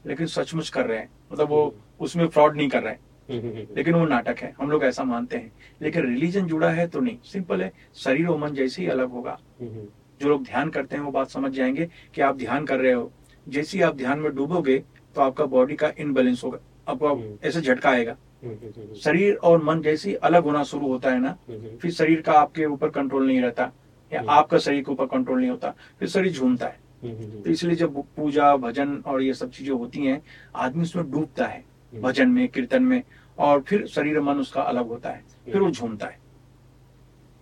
लेकिन 0.06 0.28
सचमुच 0.28 0.70
कर 0.70 0.86
रहे 0.86 0.98
हैं। 0.98 1.10
मतलब 1.32 1.50
वो 1.50 1.76
उसमें 2.00 2.28
फ्रॉड 2.28 2.58
नहीं 2.58 2.70
कर 2.70 2.84
रहे 2.84 2.94
हैं। 2.94 3.00
हम्म, 3.32 3.76
लेकिन 3.78 3.94
वो 3.94 4.06
नाटक 4.06 4.39
है 4.39 4.54
हम 4.60 4.72
लोग 4.72 4.84
ऐसा 4.84 5.04
मानते 5.04 5.38
हैं। 5.38 5.52
लेकिन 5.82 6.06
रिलीजन 6.06 6.46
जुड़ा 6.46 6.70
है 6.70 6.88
तो 6.88 7.00
नहीं 7.00 7.18
सिंपल 7.24 7.62
है 7.62 7.72
शरीर 7.96 8.28
और 8.28 8.38
मन 8.39 8.54
जैसे 8.54 8.82
ही 8.82 8.88
अलग 8.88 9.12
होगा। 9.12 9.38
हम्म, 9.62 9.86
जो 10.22 10.30
लोग 10.30 10.44
ध्यान 10.44 10.70
करते 10.70 10.96
हैं 10.96 11.04
वो 11.04 11.12
बात 11.12 11.30
समझ 11.30 11.52
जाएँगे 11.52 11.89
कि 12.16 12.22
आप 12.22 12.38
ध्यान 12.38 12.66
कर 12.66 12.80
रहे 12.80 12.92
हो। 12.92 13.12
जैसे 13.48 13.78
ही 13.78 13.84
आप 13.84 13.96
ध्यान 13.96 14.20
में 14.20 14.34
डूबोगे 14.36 14.78
तो 15.16 15.22
आपका 15.22 15.46
बॉडी 15.46 15.76
का 15.76 15.92
इनबैलेंस 16.00 16.44
होगा। 16.44 16.60
आपको 16.88 17.08
हम्म। 17.08 17.38
ऐसे 17.43 17.62
झटका 17.62 17.89
आएगा। 17.89 18.15
हम्म, 18.43 18.54
हम्म, 18.56 18.93
शरीर 18.96 19.36
और 19.36 19.63
मन 19.63 19.82
जैसे 19.82 20.13
अलग 20.24 20.43
होना 20.43 20.63
शुरू 20.63 20.88
होता 20.88 21.12
है 21.12 21.19
ना 21.19 21.38
फिर 21.82 21.91
शरीर 21.91 22.22
का 22.22 22.34
आपके 22.34 22.65
ऊपर 22.65 22.89
कंट्रोल 22.89 23.28
नहीं 23.28 23.41
रहता 23.41 23.72
या। 24.12 24.24
आपका 24.30 24.58
शरीर 24.58 24.84
के 24.84 24.91
ऊपर 24.91 25.06
कंट्रोल 25.08 25.39
नहीं 25.39 25.50
होता 25.50 25.74
फिर 26.00 26.10
शरीर 26.10 26.32
झूमता 26.32 26.67
है। 26.67 26.82
तो 27.04 27.50
इसलिए 27.50 27.76
जब 27.76 28.02
पूजा 28.17 28.56
भजन 28.58 28.96
और 29.08 29.22
ये 29.22 29.34
सब 29.34 29.50
चीज़ें 29.52 29.74
होती 29.74 30.06
हैं 30.06 30.22
आदमी 30.56 30.84
उसमें 30.84 31.10
डूबता 31.12 31.46
है 31.46 31.63
भजन 31.93 32.30
में 32.30 32.48
कीर्तन 32.48 32.84
में 32.84 33.02
और 33.38 33.62
फिर 33.62 33.86
शरीर 33.88 34.19
मन 34.22 34.39
उसका 34.39 34.62
अलग 34.63 34.88
होता 34.88 35.10
है 35.10 35.24
फिर 35.46 35.62
वो 35.62 35.69
झूमता 35.72 36.08
है 36.08 36.17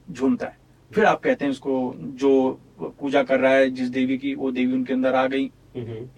झूमता 0.08 0.48
है। 0.48 0.58
फिर 0.92 1.06
आप 1.06 1.22
कहते 1.22 1.46
हैं 1.46 1.52
उसको 1.52 1.94
जो 1.98 2.60
पूजा 2.82 3.24
कर 3.24 3.40
रहा 3.40 3.52
है 3.54 3.70
जिस 3.70 3.90
देवी 3.90 4.18
की 4.18 4.34
वो 4.36 4.52
देवी 4.52 4.74
उनके 4.74 4.94
अंदर 4.94 5.16
आ 5.16 5.26
गई 5.28 5.50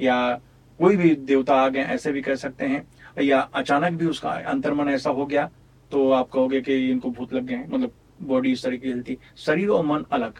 या 0.02 0.34
कोई 0.80 0.96
भी 0.98 1.14
देवता 1.16 1.56
आ 1.56 1.68
गए 1.70 1.82
ऐसे 1.96 2.12
भी 2.12 2.22
कह 2.22 2.36
सकते 2.36 2.66
हैं। 2.66 2.82
या 3.22 3.40
अचानक 3.40 3.94
भी 3.94 4.06
उसका 4.06 4.30
अंतर्मन 4.30 4.90
ऐसा 4.90 5.10
हो 5.10 5.26
गया 5.26 5.50
तो 5.92 6.12
आप 6.12 6.30
कहोगे 6.30 6.62
कि 6.62 6.92
इनको 6.92 7.10
भूत 7.10 7.34
लग 7.34 7.44
गए 7.44 7.56
हैं। 7.56 7.68
मतलब 7.70 7.92
बॉडी 8.22 8.52
इस 8.52 8.64
तरीके 8.64 8.82
की 8.82 8.90
हिलती। 8.90 9.18
शरीर 9.38 9.70
और 9.70 9.86
मन 9.86 10.06
अलग। 10.12 10.34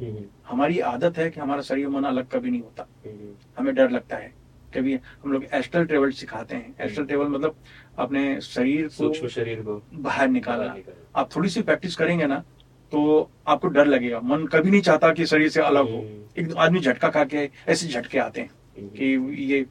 हम्म, 0.00 0.24
हमारी 0.46 0.78
आदत 0.80 1.18
है 1.18 1.30
कि 1.30 1.40
हमारा 1.40 1.60
शरीर 1.60 1.86
और 1.86 1.92
मन 1.92 2.04
अलग 2.04 2.28
कभी 2.28 2.50
नहीं 2.50 2.60
होता। 2.60 2.86
हम्म, 3.06 3.34
हमें 3.58 3.74
डर 3.74 3.90
लगता 3.90 4.16
है। 4.16 4.32
कभी 4.76 4.98
हम 5.24 5.32
लोग 5.32 5.44
एस्ट्रल 5.52 5.84
ट्रेवल 5.84 6.10
सिखाते 6.10 6.56
हैं। 6.56 6.74
एस्ट्रल 6.80 7.04
ट्रेवल 7.04 7.26
मतलब 7.26 7.56
अपने 7.98 8.40
शरीर 8.40 8.86
को 8.86 9.28
शरीर 9.28 9.60
को 9.60 9.82
बाहर 9.94 10.28
निकालना। 10.28 10.76
आप 11.16 11.36
थोड़ी 11.36 11.48
सी 11.48 11.62
प्रैक्टिस 11.62 11.96
करेंगे 11.96 12.26
ना 12.26 12.44
तो 12.92 13.30
आपको 13.48 13.68
डर 13.68 13.86
लगेगा। 13.86 14.20
मन 14.20 14.46
कभी 14.46 14.70
नहीं 14.70 14.80
चाहता 14.80 15.12
कि 15.12 15.26
शरीर 15.26 15.48
से 15.48 15.60
अलग 15.60 15.90
हो। 15.90 15.98
हम्म। 15.98 16.42
एक 16.42 16.54
आदमी 16.58 16.80
झटका 16.80 17.08
खा 17.08 17.24
के 17.24 17.50
ऐसे 17.68 17.88
झटके 17.88 18.18
आते 18.18 18.40
हैं 18.40 18.50
हम्म। 18.78 18.88
कि 18.88 19.44
ये 19.44 19.66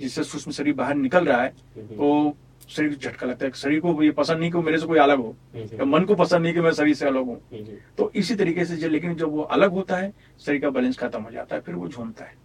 जिससे 0.00 0.24
सूक्ष्म 0.24 0.50
शरीर 0.50 0.74
बाहर 0.74 0.94
निकल 0.94 1.24
रहा 1.24 1.42
है 1.42 1.52
हम्म। 1.76 1.96
तो 1.96 2.36
शरीर 2.68 2.90
को 2.90 2.96
झटका 2.96 3.26
लगता 3.26 3.46
है 3.46 3.52
शरीर 3.52 3.80
को 3.80 4.02
ये 4.02 4.10
पसंद 4.10 4.38
नहीं 4.40 4.50
कि 4.50 4.58
मेरे 4.58 4.78
से 4.78 4.86
कोई 4.86 4.98
अलग 4.98 5.18
हो 5.18 5.34
हम्म। 5.54 5.78
या 5.78 5.84
मन 5.84 6.04
को 6.04 6.14
पसंद 6.14 6.42
नहीं 6.42 6.54
कि 6.54 6.60
मैं 6.60 6.72
शरीर 6.72 6.94
से 6.94 7.06
अलग 7.06 7.24
हूँ 7.24 7.40
हम्म। 7.52 7.76
तो 7.98 8.10
इसी 8.14 8.34
तरीके 8.34 8.64
से 8.64 8.76
जो- 8.76 8.90
लेकिन 8.90 9.14
जब 9.14 9.30
वो 9.30 9.42
अलग 9.42 9.72
होता 9.72 9.96
है 9.96 10.12
शरीर 10.40 10.60
का 10.60 10.70
बैलेंस 10.70 10.98
खत्म 10.98 11.22
हो 11.22 11.30
जाता 11.30 11.56
है 11.56 11.62
फिर 11.62 11.74
वो 11.74 11.88
झूमता 11.88 12.24
है। 12.24 12.36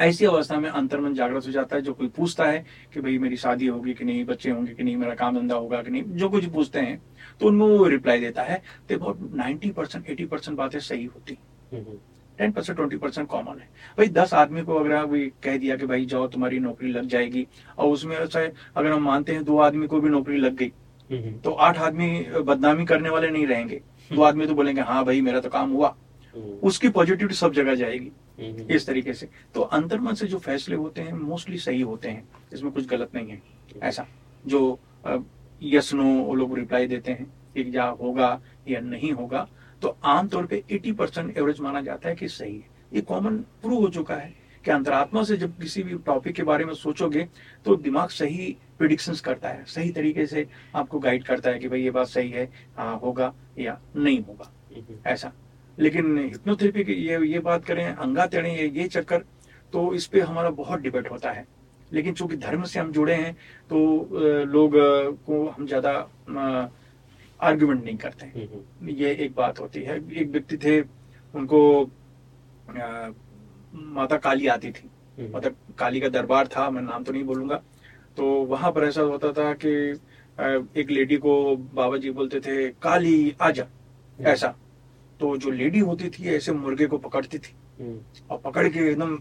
ऐसी 0.00 0.24
अवस्था 0.24 0.58
में 0.60 0.68
अंतर्मन 0.70 1.14
जागृत 1.14 1.46
हो 1.46 1.52
जाता 1.52 1.76
है 1.76 1.82
जो 1.82 1.92
कोई 1.94 2.08
पूछता 2.08 2.44
है 2.44 2.64
कि 2.94 3.00
भाई 3.00 3.18
मेरी 3.18 3.36
शादी 3.36 3.66
होगी 3.66 3.94
कि 3.94 4.04
नहीं 4.04 4.24
बच्चे 4.24 4.50
होंगे 4.50 4.74
कि 4.74 4.82
नहीं 4.82 4.96
मेरा 4.96 5.14
काम 5.14 5.38
धंधा 5.38 5.54
होगा 5.54 5.82
कि 5.82 5.90
नहीं 5.90 6.02
जो 6.02 6.28
कुछ 6.28 6.44
पूछते 6.44 6.80
हैं 6.80 7.00
तो 7.40 7.46
उनमें 7.46 7.66
वो 7.66 7.86
रिप्लाई 7.86 8.20
देता 8.20 8.42
है 8.42 8.62
तो 8.88 8.98
बहुत 8.98 9.30
नाइन्टी 9.34 9.70
परसेंट 9.70 10.10
एटी 10.10 10.24
परसेंट 10.24 10.56
बातें 10.58 10.78
सही 10.78 11.04
होती। 11.04 11.38
Ten 12.40 12.52
percent 12.52 12.76
twenty 12.76 12.96
percent 12.96 13.26
common 13.28 13.58
है। 13.58 13.68
भाई 13.98 14.08
दस 14.08 14.32
आदमी 14.34 14.62
को 14.62 14.74
अगर 14.74 15.06
कोई 15.06 15.26
कह 15.42 15.56
दिया 15.58 15.76
कि 15.76 15.86
भाई 15.86 16.04
जाओ 16.06 16.26
तुम्हारी 16.26 16.58
नौकरी 16.58 16.90
लग 16.92 17.06
जाएगी 17.06 17.46
और 17.78 17.88
उसमें 17.88 18.16
ऐसा 18.16 18.40
अगर 18.76 18.90
हम 18.90 19.02
मानते 19.02 19.32
हैं 19.32 19.44
दो 19.44 19.58
आदमी 19.58 19.86
को 19.86 20.00
भी 20.00 20.08
नौकरी 20.08 20.36
लग 20.36 20.54
गई 20.56 20.72
हम्म। 21.10 21.32
तो 21.38 21.50
आठ 21.50 21.78
आदमी 21.78 22.08
बदनामी 22.42 22.84
करने 22.86 23.08
वाले 23.08 23.30
नहीं 23.30 23.46
रहेंगे। 23.46 23.80
दो 24.10 24.22
आदमी 24.22 24.46
तो 24.46 24.54
बोलेंगे 24.54 24.80
हाँ 24.82 25.04
भाई 25.04 25.20
मेरा 25.20 25.40
तो 25.40 25.48
काम 25.48 25.70
हुआ। 25.70 25.94
हम्म। 26.34 26.58
उसकी 26.62 26.88
पॉजिटिविटी 26.88 27.34
सब 27.34 27.52
जगह 27.52 27.74
जाएगी 27.74 28.10
हम्म। 28.40 28.70
इस 28.70 28.86
तरीके 28.86 29.14
से। 29.14 29.28
तो 29.54 29.60
अंतर्मन 29.60 30.14
से 30.14 30.26
जो 30.26 30.38
फैसले 30.38 30.76
होते 30.76 31.02
हैं 31.02 31.12
मोस्टली 31.12 31.58
सही 31.58 31.80
होते 31.82 32.08
हैं। 32.08 32.28
इसमें 32.52 32.72
कुछ 32.72 32.86
गलत 32.86 33.14
नहीं 33.14 33.28
है। 33.28 33.42
ऐसा। 33.82 34.06
जो 34.46 34.78
यस 35.62 35.94
नो 35.94 36.34
लोग 36.34 36.58
रिप्लाई 36.58 36.86
देते 36.86 37.12
हैं 37.12 37.24
कि 37.54 37.70
या 37.76 37.84
होगा 38.02 38.40
या 38.68 38.80
नहीं 38.80 39.12
होगा। 39.12 39.48
तो 39.82 39.96
आमतौर 40.06 40.46
पे 40.46 40.62
80 40.72 40.92
परसेंट 40.92 41.36
एवरेज 41.38 41.60
माना 41.60 41.80
जाता 41.80 42.08
है 42.08 42.14
कि 42.14 42.28
सही 42.28 42.54
है। 42.54 42.68
ये 42.92 43.00
कॉमन 43.02 43.36
प्रूव 43.62 43.80
हो 43.80 43.88
चुका 43.88 44.14
है 44.14 44.32
कि 44.64 44.70
अंतरात्मा 44.70 45.22
से 45.22 45.36
जब 45.36 45.56
किसी 45.58 45.82
भी 45.82 45.94
टॉपिक 46.06 46.34
के 46.34 46.42
बारे 46.42 46.64
में 46.64 46.72
सोचोगे 46.74 47.26
तो 47.66 47.76
दिमाग 47.78 48.08
सही 48.10 48.56
प्रिडिक्शंस 48.78 49.20
करता 49.20 49.48
है। 49.48 49.64
सही 49.64 49.90
तरीके 49.92 50.26
से 50.26 50.46
आपको 50.74 50.98
गाइड 50.98 51.24
करता 51.24 51.50
है 51.50 51.58
कि 51.58 51.68
भाई 51.68 51.82
ये 51.82 51.90
बात 51.90 52.06
सही 52.08 52.30
है 52.30 52.48
हाँ 52.76 52.98
होगा 52.98 53.32
या 53.58 53.78
नहीं 53.96 54.22
होगा। 54.24 54.50
ऐसा। 55.06 55.32
लेकिन 55.78 56.18
हिप्नोथेरेपी 56.18 56.84
की 56.84 56.92
ये 56.92 57.18
ये 57.26 57.38
बात 57.40 57.64
करें 57.64 57.84
अंगा 57.86 58.26
तेड़े 58.26 58.50
ये 58.50 58.68
ये 58.70 58.88
चक्कर 58.88 59.24
तो 59.72 59.92
इस 59.94 60.06
पे 60.06 60.20
हमारा 60.20 60.50
बहुत 60.52 60.80
डिबेट 60.80 61.10
होता 61.10 61.30
है। 61.30 61.46
लेकिन 61.92 62.14
चूँकि 62.14 62.36
धर्म 62.36 62.62
से 62.64 62.80
हम 62.80 62.90
जुड़े 62.92 63.14
हैं 63.14 63.32
तो 63.70 63.78
लोग 64.46 64.72
को 65.26 65.46
हम 65.48 65.66
ज़्यादा 65.66 65.92
आर्गुमेंट 67.42 67.84
नहीं 67.84 67.96
करते 67.96 68.26
हैं। 68.26 68.48
हम्म। 68.48 68.88
ये 68.88 69.10
एक 69.14 69.34
बात 69.34 69.60
होती 69.60 69.82
है। 69.82 70.12
एक 70.14 70.28
व्यक्ति 70.30 70.56
थे 70.56 70.80
उनको 71.34 71.90
अ, 72.70 73.10
माता 73.74 74.16
काली 74.16 74.46
आती 74.46 74.70
थी। 74.70 74.90
हम्म। 75.22 75.36
मतलब 75.36 75.56
काली 75.78 76.00
का 76.00 76.08
दरबार 76.08 76.46
था 76.46 76.70
मैं 76.70 76.82
नाम 76.82 77.04
तो 77.04 77.12
नहीं 77.12 77.24
बोलूँगा। 77.24 77.62
तो 78.16 78.24
वहाँ 78.26 78.72
पर 78.72 78.84
ऐसा 78.84 79.00
होता 79.00 79.32
था 79.32 79.52
कि 79.52 79.70
एक 80.80 80.90
लेडी 80.90 81.16
को 81.16 81.56
बाबा 81.56 81.96
जी 81.96 82.10
बोलते 82.10 82.40
थे 82.40 82.68
काली 82.70 83.34
आजा। 83.40 83.66
ऐसा। 84.20 84.54
तो 85.20 85.36
जो 85.36 85.50
लेडी 85.50 85.78
होती 85.78 86.08
थी 86.10 86.28
ऐसे 86.28 86.52
मुर्गे 86.52 86.86
को 86.86 86.98
पकड़ती 86.98 87.38
थी। 87.38 87.82
हम्म। 87.82 88.00
और 88.30 88.38
पकड़ 88.38 88.68
के 88.68 88.78
एकदम 88.78 89.16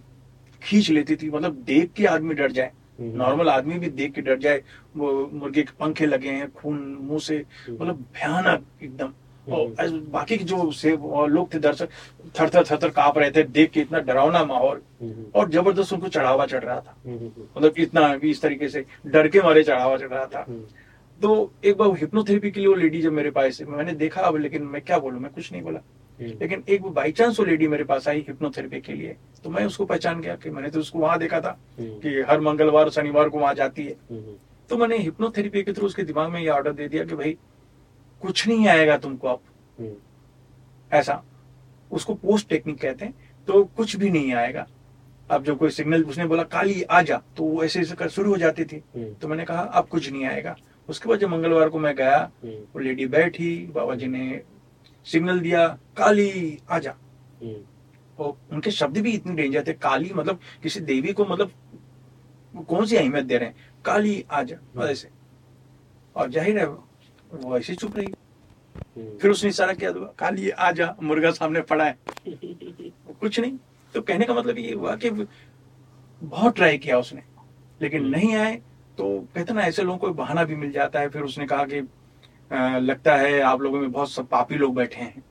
खींच 0.63 0.89
लेती 0.89 1.15
थी। 1.15 1.29
मतलब 1.29 1.53
देख 1.53 1.91
के 1.91 2.05
आदमी 2.05 2.33
डर 2.33 2.51
जाए। 2.51 2.67
हम्म। 2.67 2.88
नॉर्मल 2.99 3.49
आदमी 3.49 3.79
भी 3.79 3.89
देख 3.91 4.13
के 4.13 4.21
डर 4.21 4.37
जाए 4.39 4.61
वो 4.97 5.29
मुर्गे 5.33 5.63
के 5.63 5.73
पंखे 5.79 6.05
लगे 6.05 6.29
हैं 6.29 6.51
खून 6.51 6.77
मुँह 7.01 7.19
से 7.21 7.43
मतलब 7.69 8.05
भयानक 8.13 8.65
एकदम 8.83 9.13
और 9.47 9.73
हम्म। 9.79 9.99
बाकी 10.11 10.37
के 10.37 10.43
जो 10.43 10.71
से 10.71 10.91
लोग 11.27 11.53
थे 11.53 11.59
दर्शक 11.59 11.89
थर 12.39 12.49
थर 12.49 12.63
थर 12.63 12.77
थर 12.83 12.89
काँप 12.89 13.17
रहे 13.17 13.31
थे 13.31 13.43
देख 13.43 13.71
के 13.71 13.81
इतना 13.81 13.99
डरावना 13.99 14.43
माहौल 14.45 14.81
हम्म। 15.01 15.25
और 15.35 15.49
ज़बरदस्त 15.49 15.93
उनको 15.93 16.07
चढ़ावा 16.07 16.45
चढ़ 16.45 16.63
रहा 16.63 16.79
था 16.79 16.95
हम्म। 17.05 17.31
मतलब 17.57 17.73
इतना 17.77 18.15
भी 18.17 18.29
इस 18.31 18.41
तरीके 18.41 18.69
से 18.69 18.85
डर 19.07 19.27
के 19.27 19.41
मारे 19.41 19.63
चढ़ावा 19.63 19.97
चढ़ 19.97 20.09
रहा 20.09 20.25
था 20.25 20.45
हम्म। 20.49 20.63
तो 21.21 21.51
एक 21.65 21.77
बार 21.77 21.95
हिप्नोथेरेपी 21.97 22.51
के 22.51 22.59
लिए 22.59 22.69
वो 22.69 22.75
लेडी 22.75 23.01
जब 23.01 23.13
मेरे 23.13 23.31
पास 23.31 23.61
मैंने 23.67 23.93
देखा 23.95 24.21
अब 24.21 24.37
लेकिन 24.37 24.63
मैं 24.65 24.81
क्या 24.81 24.99
बोलूँ 24.99 25.19
मैं 25.21 25.31
कुछ 25.31 25.51
नहीं 25.51 25.61
बोला 25.61 25.79
हम्म। 25.79 25.98
लेकिन 26.19 26.63
एक 26.69 26.85
बाई 26.91 27.11
चांस 27.11 27.39
वो 27.39 27.45
लेडी 27.45 27.67
मेरे 27.67 27.83
पास 27.83 28.07
आई 28.07 28.23
हिप्नोथेरेपी 28.27 28.79
के 28.81 28.93
लिए 28.93 29.15
तो 29.43 29.49
मैं 29.49 29.65
उसको 29.65 29.85
पहचान 29.85 30.21
गया 30.21 30.35
कि 30.35 30.49
मैंने 30.49 30.69
तो 30.69 30.79
उसको 30.79 30.99
वहाँ 30.99 31.17
देखा 31.19 31.39
था 31.41 31.57
हम्म। 31.79 31.99
कि 31.99 32.21
हर 32.29 32.39
मंगलवार 32.41 32.85
और 32.85 32.91
शनिवार 32.91 33.29
को 33.29 33.39
वहाँ 33.39 33.53
जाती 33.55 33.85
है 33.85 33.95
हम्म। 34.11 34.35
तो 34.69 34.77
मैंने 34.77 34.97
हिप्नोथेरेपी 34.97 35.63
के 35.63 35.73
थ्रू 35.73 35.85
उसके 35.85 36.03
दिमाग 36.03 36.29
में 36.29 36.39
ये 36.41 36.49
ऑर्डर 36.49 36.73
दे 36.73 36.87
दिया 36.87 37.03
कि 37.05 37.15
भाई 37.15 37.37
कुछ 38.21 38.47
नहीं 38.47 38.67
आएगा 38.67 38.97
तुमको 38.97 39.27
अब 39.27 39.41
हम्म। 39.79 39.95
ऐसा 40.91 41.21
उसको 41.91 42.13
पोस्ट 42.15 42.49
टेक्निक 42.49 42.81
कहते 42.81 43.05
हैं 43.05 43.13
तो 43.47 43.63
कुछ 43.77 43.95
भी 43.95 44.09
नहीं 44.09 44.33
आएगा 44.35 44.67
अब 45.29 45.43
जब 45.43 45.57
कोई 45.57 45.69
सिग्नल 45.69 46.03
उसने 46.03 46.25
बोला 46.25 46.43
काली 46.49 46.81
आ 46.83 47.01
जा 47.01 47.21
तो 47.37 47.43
वो 47.43 47.63
ऐसे 47.63 47.79
ऐसे 47.79 47.95
कर 47.95 48.09
शुरू 48.09 48.31
हो 48.31 48.37
जाती 48.37 48.65
थी 48.65 48.81
हम्म। 48.95 49.13
तो 49.13 49.27
मैंने 49.27 49.45
कहा 49.45 49.61
अब 49.61 49.87
कुछ 49.87 50.11
नहीं 50.11 50.25
आएगा 50.25 50.55
उसके 50.89 51.09
बाद 51.09 51.19
जब 51.19 51.29
मंगलवार 51.29 51.69
को 51.69 51.79
मैं 51.79 51.95
गया 51.95 52.17
हम्म। 52.43 52.53
वो 52.73 52.79
लेडी 52.79 53.05
बैठी 53.07 53.55
बाबा 53.71 53.95
जी 53.95 54.07
ने 54.07 54.41
सिग्नल 55.05 55.39
दिया 55.39 55.67
काली 55.97 56.57
आ 56.69 56.79
जा 56.79 56.95
हम्म। 57.41 58.23
और 58.23 58.37
उनके 58.51 58.71
शब्द 58.71 58.97
भी 58.97 59.11
इतने 59.11 59.33
डेंजर 59.33 59.63
थे 59.67 59.73
काली 59.75 60.11
मतलब 60.13 60.39
किसी 60.63 60.79
देवी 60.81 61.13
को 61.13 61.25
मतलब 61.25 61.51
कौन 62.53 62.85
सी 62.85 62.95
अहमियत 62.95 63.25
दे 63.25 63.37
रहे 63.37 63.49
हैं 63.49 63.81
काली 63.85 64.23
आ 64.31 64.41
जा 64.43 64.55
हम्म। 64.55 64.87
ऐसे 64.87 65.09
और 66.15 66.29
ज़ाहिर 66.31 66.59
है 66.59 66.65
वो 66.67 67.57
ऐसे 67.57 67.75
चुप 67.75 67.97
रही 67.97 68.05
हम्म। 68.05 69.17
फिर 69.17 69.31
उसने 69.31 69.49
इशारा 69.49 69.73
किया 69.73 69.91
तो 69.91 70.13
काली 70.19 70.49
आ 70.49 70.71
जा 70.71 70.95
मुर्गा 71.01 71.31
सामने 71.31 71.61
पड़ा 71.63 71.85
है 71.85 71.97
कुछ 73.19 73.39
नहीं 73.39 73.57
तो 73.93 74.01
कहने 74.01 74.25
का 74.25 74.33
मतलब 74.33 74.57
ये 74.57 74.73
हुआ 74.73 74.95
कि 74.95 75.09
बहुत 75.09 76.55
ट्राई 76.55 76.77
किया 76.77 76.97
उसने 76.99 77.23
लेकिन 77.81 78.01
हम्म। 78.01 78.11
नहीं 78.11 78.35
आए 78.35 78.55
तो 78.97 79.07
कहते 79.35 79.53
ना 79.53 79.61
ऐसे 79.61 79.83
लोगों 79.83 79.97
को 79.97 80.13
बहाना 80.13 80.43
भी 80.43 80.55
मिल 80.55 80.71
जाता 80.71 80.99
है 80.99 81.09
फिर 81.09 81.21
उसने 81.23 81.45
कहा 81.47 81.63
कि 81.63 81.81
लगता 82.51 83.15
है 83.15 83.39
आप 83.41 83.61
लोगों 83.61 83.79
में 83.79 83.91
बहुत 83.91 84.11
सब 84.11 84.27
पापी 84.27 84.55
लोग 84.55 84.75
बैठे 84.75 85.01
हैं 85.01 85.23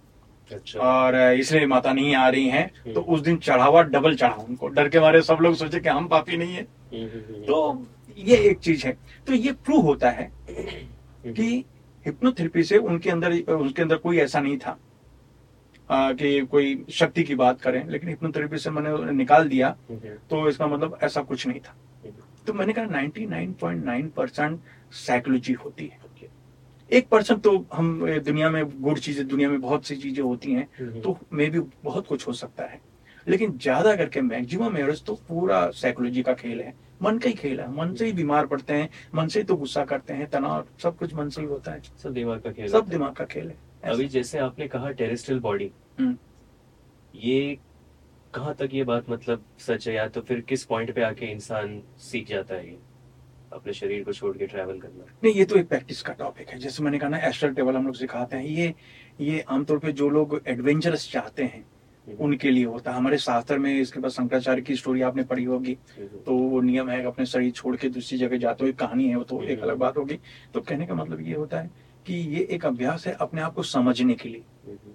अच्छा 0.50 0.80
और 0.80 1.16
इसलिए 1.32 1.66
माता 1.66 1.92
नहीं 1.92 2.14
आ 2.14 2.28
रही 2.28 2.48
हैं 2.48 2.64
हम्म। 2.76 2.94
तो 2.94 3.00
उस 3.00 3.20
दिन 3.20 3.36
चढ़ावा 3.36 3.82
डबल 3.82 4.14
चढ़ा 4.16 4.34
उनको 4.34 4.68
डर 4.68 4.88
के 4.88 5.00
मारे 5.00 5.22
सब 5.22 5.38
लोग 5.40 5.54
सोचे 5.54 5.80
कि 5.80 5.88
हम 5.88 6.06
पापी 6.08 6.36
नहीं 6.36 6.54
है 6.54 6.62
हम्म। 6.62 7.04
हम्म। 7.04 7.44
तो 7.44 7.86
ये 8.18 8.36
एक 8.50 8.58
चीज़ 8.58 8.86
है 8.86 8.96
तो 9.26 9.32
ये 9.32 9.52
प्रूव 9.52 9.80
होता 9.80 10.10
है। 10.10 10.30
कि 11.26 11.64
हिप्नोथेरेपी 12.06 12.62
से 12.62 12.76
उनके 12.78 13.10
अंदर 13.10 13.32
उनके 13.52 13.82
अंदर 13.82 13.96
कोई 13.96 14.18
ऐसा 14.18 14.40
नहीं 14.40 14.58
था 14.58 14.78
आ, 15.90 16.12
कि 16.12 16.40
कोई 16.40 16.84
शक्ति 16.90 17.22
की 17.22 17.34
बात 17.34 17.60
करें 17.60 17.86
लेकिन 17.88 18.08
हिप्नोथेरेपी 18.08 18.58
से 18.58 18.70
मैंने 18.70 19.12
निकाल 19.12 19.48
दिया। 19.48 19.70
तो 20.30 20.48
इसका 20.48 20.66
मतलब 20.66 20.98
ऐसा 21.02 21.20
कुछ 21.22 21.46
नहीं 21.46 21.60
था 21.60 21.74
तो 22.46 22.52
मैंने 22.54 22.72
कहा 22.72 22.84
99.9 22.84 24.10
परसेंट 24.16 24.60
साइकोलॉजी 25.06 25.52
होती 25.52 25.86
है 25.86 26.07
एक 26.90 27.08
परसेंट 27.08 27.40
तो 27.42 27.56
हम 27.74 27.98
दुनिया 28.18 28.50
में 28.50 28.80
गुड 28.82 28.98
चीज़ें 28.98 29.26
दुनिया 29.28 29.48
में 29.50 29.60
बहुत 29.60 29.86
सी 29.86 29.96
चीज़ें 29.96 30.22
होती 30.24 30.52
हैं 30.52 30.68
हम्म। 30.78 31.00
तो 31.00 31.18
मे 31.32 31.46
भी 31.46 31.60
बहुत 31.84 32.06
कुछ 32.06 32.26
हो 32.28 32.32
सकता 32.32 32.64
है। 32.64 32.80
लेकिन 33.26 33.56
ज़्यादा 33.58 33.94
करके 33.96 34.20
मैक्सिमम 34.20 34.76
एवरेज 34.76 35.02
तो 35.04 35.14
पूरा 35.28 35.68
साइकोलॉजी 35.72 36.22
का 36.22 36.34
खेल 36.34 36.60
है। 36.60 36.72
मन 37.02 37.18
का 37.18 37.28
ही 37.28 37.34
खेल 37.34 37.60
है। 37.60 37.70
मन 37.72 37.94
से 37.94 38.06
ही 38.06 38.12
बीमार 38.12 38.46
पड़ते 38.46 38.74
हैं 38.74 38.88
मन 39.14 39.28
से 39.28 39.40
ही 39.40 39.44
तो 39.44 39.56
गुस्सा 39.56 39.84
करते 39.84 40.14
हैं 40.14 40.28
तनाव 40.30 40.66
सब 40.82 40.96
कुछ 40.96 41.14
मन 41.14 41.28
से 41.28 41.40
ही 41.40 41.46
होता 41.46 41.72
है। 41.72 41.82
सब 42.02 42.12
दिमाग 42.12 42.40
का 42.40 42.52
खेल 42.52 42.68
सब 42.68 42.88
दिमाग 42.88 43.12
का 43.12 43.24
खेल 43.24 43.48
है। 43.48 43.56
अभी 43.84 44.08
जैसे 44.08 44.38
आपने 44.38 44.68
कहा 44.68 44.90
टेरेस्ट्रियल 44.92 45.40
बॉडी 45.40 45.70
हम्म। 45.98 46.16
ये 47.14 47.58
कहाँ 48.34 48.54
तक 48.54 48.70
ये 48.72 48.84
बात 48.84 49.10
मतलब 49.10 49.44
सच 49.58 49.88
है? 49.88 49.94
या 49.94 50.06
तो 50.08 50.20
फिर 50.20 50.40
किस 50.40 50.64
पॉइंट 50.64 50.94
पे 50.94 51.02
आके 51.02 51.26
इंसान 51.26 51.80
सीख 52.00 52.28
जाता 52.28 52.54
है 52.54 52.66
ये? 52.66 52.78
अपने 53.52 53.72
शरीर 53.72 54.02
को 54.04 54.12
छोड़ 54.12 54.36
के 54.36 54.46
ट्रैवल 54.46 54.78
करना। 54.80 55.04
नहीं 55.24 55.32
ये 55.34 55.44
तो 55.44 55.56
एक 55.56 55.68
प्रैक्टिस 55.68 56.02
का 56.02 56.12
टॉपिक 56.12 56.48
है। 56.48 56.58
जैसे 56.58 56.82
मैंने 56.82 56.98
कहा 56.98 57.08
ना 57.08 57.18
एस्ट्रल 57.18 57.54
टेबल 57.54 57.76
हम 57.76 57.86
लोग 57.86 57.94
सिखाते 57.94 58.36
हैं। 58.36 58.44
ये 58.44 58.74
ये 59.20 59.40
आमतौर 59.48 59.78
पे 59.78 59.92
जो 59.92 60.08
लोग 60.10 60.40
एडवेंचरस 60.46 61.10
चाहते 61.12 61.44
हैं 61.44 61.64
उनके 62.06 62.50
लिए 62.50 62.64
होता 62.64 62.90
है। 62.90 62.96
हमारे 62.96 63.18
शास्त्र 63.18 63.58
में 63.58 63.80
इसके 63.80 64.00
बाद 64.00 64.10
शंकराचार्य 64.10 64.62
की 64.62 64.74
स्टोरी 64.76 65.02
आपने 65.02 65.22
पढ़ी 65.24 65.44
होगी। 65.44 65.76
हम्म। 65.98 66.18
तो 66.26 66.34
वो 66.34 66.60
नियम 66.60 66.90
है 66.90 67.02
अपने 67.04 67.26
शरीर 67.26 67.50
छोड़ 67.50 67.76
के 67.76 67.88
दूसरी 67.88 68.18
जगह 68.18 68.38
जाते 68.38 68.64
हुए 68.64 68.72
कहानी 68.74 69.08
है 69.08 69.16
वो 69.16 69.24
तो 69.24 69.42
एक 69.42 69.50
हम्म। 69.50 69.68
अलग 69.68 69.78
बात 69.78 69.96
होगी। 69.96 70.18
तो 70.54 70.60
कहने 70.60 70.86
का 70.86 70.94
मतलब 70.94 71.20
ये 71.20 71.34
होता 71.34 71.60
है 71.60 71.70
कि 72.06 72.14
ये 72.14 72.46
एक 72.50 72.64
अभ्यास 72.66 73.06
है 73.06 73.16
अपने 73.20 73.40
आप 73.40 73.54
को 73.54 73.62
समझने 73.64 74.14
के 74.14 74.28
लिए। 74.28 74.44
हम्म। 74.66 74.94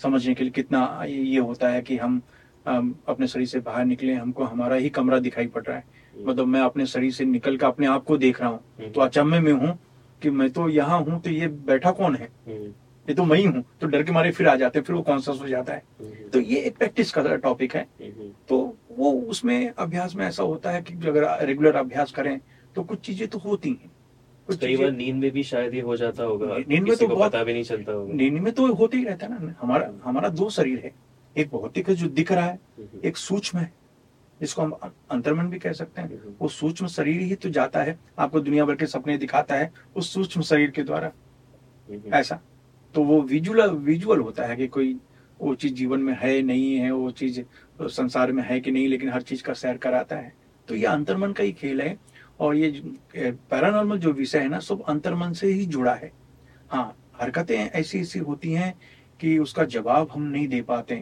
समझने 0.00 0.34
के 0.34 0.44
लिए 0.44 0.50
कितना 0.50 1.04
ये 1.06 1.38
होता 1.38 1.68
है 1.68 1.80
कि 1.82 1.96
हम 1.96 2.22
अपने 2.66 3.26
शरीर 3.26 3.46
से 3.46 3.60
बाहर 3.60 3.84
निकले 3.84 4.14
हमको 4.14 4.44
हमारा 4.44 4.76
ही 4.76 4.88
कमरा 4.90 5.18
दिखाई 5.18 5.46
पड़ 5.46 5.62
रहा 5.62 5.76
है। 5.76 5.84
मतलब 6.26 6.46
मैं 6.46 6.60
अपने 6.60 6.86
शरीर 6.86 7.12
से 7.12 7.24
निकल 7.24 7.56
कर 7.56 7.66
अपने 7.66 7.86
आप 7.86 8.04
को 8.04 8.16
देख 8.16 8.40
रहा 8.40 8.50
हूँ। 8.50 8.60
तो 8.92 9.00
अचंभे 9.00 9.40
में 9.40 9.52
हूँ 9.52 9.78
कि 10.22 10.30
मैं 10.30 10.50
तो 10.50 10.68
यहाँ 10.68 11.00
हूँ 11.00 11.20
तो 11.20 11.30
ये 11.30 11.48
बैठा 11.48 11.90
कौन 11.90 12.14
है? 12.14 12.28
हम्म। 12.48 12.72
ये 13.08 13.14
तो 13.14 13.24
मैं 13.24 13.36
ही 13.36 13.44
हूँ। 13.44 13.64
तो 13.80 13.86
डर 13.86 14.02
के 14.02 14.12
मारे 14.12 14.30
फिर 14.30 14.48
आ 14.48 14.56
जाते 14.56 14.78
हैं 14.78 14.84
फिर 14.86 14.96
वो 14.96 15.02
कॉन्सियस 15.02 15.40
हो 15.40 15.48
जाता 15.48 15.72
है। 15.72 15.82
हम्म। 16.00 16.28
तो 16.28 16.40
ये 16.40 16.58
एक 16.58 16.76
प्रैक्टिस 16.76 17.12
का 17.12 17.36
टॉपिक 17.36 17.76
है। 17.76 17.82
हम्म। 17.82 18.30
तो 18.48 18.76
वो 18.98 19.12
उसमें 19.12 19.70
अभ्यास 19.78 20.14
में 20.14 20.26
ऐसा 20.26 20.42
होता 20.42 20.70
है 20.70 20.82
कि 20.82 20.94
अगर 20.94 21.46
रेगुलर 21.46 21.76
अभ्यास 21.76 22.12
करें 22.12 22.40
तो 22.74 22.82
कुछ 22.82 23.00
चीज़ें 23.00 23.28
तो 23.28 23.38
होती 23.38 23.68
हैं। 23.68 23.92
कई 24.60 24.76
बार 24.76 24.90
नींद 24.90 25.16
में 25.16 25.30
भी 25.30 25.42
शायद 25.42 25.74
ये 25.74 25.80
हो 25.80 25.96
जाता 25.96 26.24
होगा। 26.24 26.58
नींद 26.58 26.82
में 26.82 26.96
तो 26.96 27.06
बहुत- 27.06 27.32
पता 27.32 27.44
भी 27.44 27.52
नहीं 27.52 27.62
चलता 27.62 27.92
होगा। 27.92 28.12
नींद 28.12 28.32
में 28.32 28.52
तो 28.52 28.74
होते 28.74 28.96
ही 28.96 29.04
रहता 29.04 29.26
है 29.26 29.46
ना। 29.46 29.54
हमारा 29.60 29.92
हमारा 30.04 30.28
दो 30.28 30.50
शरीर 30.50 30.78
है। 30.78 30.92
एक 31.36 31.48
भौतिक 31.48 31.88
है 31.88 31.94
जो 31.94 32.06
दिख 32.08 32.32
रहा 32.32 32.46
है 32.46 32.58
हम्म, 32.78 33.00
एक 33.04 33.16
सूक्ष्म 33.16 33.58
है। 33.58 33.72
जिसको 34.40 34.62
हम 34.62 34.72
अंतर्मन 35.10 35.46
भी 35.46 35.58
कह 35.58 35.72
सकते 35.72 36.00
हैं। 36.00 36.08
हम्म, 36.08 36.34
वो 36.40 36.48
सूक्ष्म 36.48 36.86
शरीर 36.86 37.20
ही 37.20 37.34
तो 37.34 37.50
जाता 37.50 37.82
है 37.82 37.98
आपको 38.18 38.40
दुनिया 38.40 38.64
भर 38.64 38.74
के 38.74 38.86
सपने 38.86 39.16
दिखाता 39.18 39.54
है 39.54 39.72
उस 39.96 40.12
सूक्ष्म 40.14 40.42
शरीर 40.42 40.70
के 40.70 40.82
द्वारा। 40.82 41.12
ऐसा। 42.14 42.40
तो 42.94 43.04
वो 43.04 43.20
विजुअल 43.22 43.70
विजुअल 43.70 44.20
होता 44.20 44.44
है 44.44 44.56
कि 44.56 44.66
कोई 44.66 44.98
वो 45.40 45.54
चीज़ 45.54 45.74
जीवन 45.74 46.00
में 46.00 46.16
है 46.20 46.42
नहीं 46.42 46.74
है 46.76 46.90
वो 46.90 47.10
चीज़ 47.10 47.40
संसार 47.82 48.32
में 48.32 48.42
है 48.42 48.60
कि 48.60 48.70
नहीं 48.70 48.88
लेकिन 48.88 49.08
हर 49.08 49.22
चीज़ 49.22 49.42
का 49.42 49.52
सैर 49.52 49.76
कराता 49.76 50.16
है। 50.16 50.32
तो 50.68 50.74
ये 50.74 50.86
अंतर्मन 50.86 51.32
का 51.32 51.44
ही 51.44 51.52
खेल 51.52 51.80
है 51.80 51.96
और 52.40 52.56
ये 52.56 52.82
पैरानॉर्मल 53.50 53.98
जो 53.98 54.12
विषय 54.12 54.38
है 54.38 54.48
ना 54.48 54.58
सब 54.58 54.82
अंतर्मन 54.82 55.32
से 55.32 55.46
ही 55.46 55.66
जुड़ा 55.66 55.94
है। 55.94 56.12
हाँ 56.70 56.96
हरकतें 57.20 57.56
ऐसी 57.56 58.00
ऐसी 58.00 58.18
होती 58.18 58.52
हैं 58.52 58.74
कि 59.20 59.38
उसका 59.38 59.64
जवाब 59.64 60.10
हम 60.10 60.22
नहीं 60.22 60.48
दे 60.48 60.62
पाते 60.62 60.96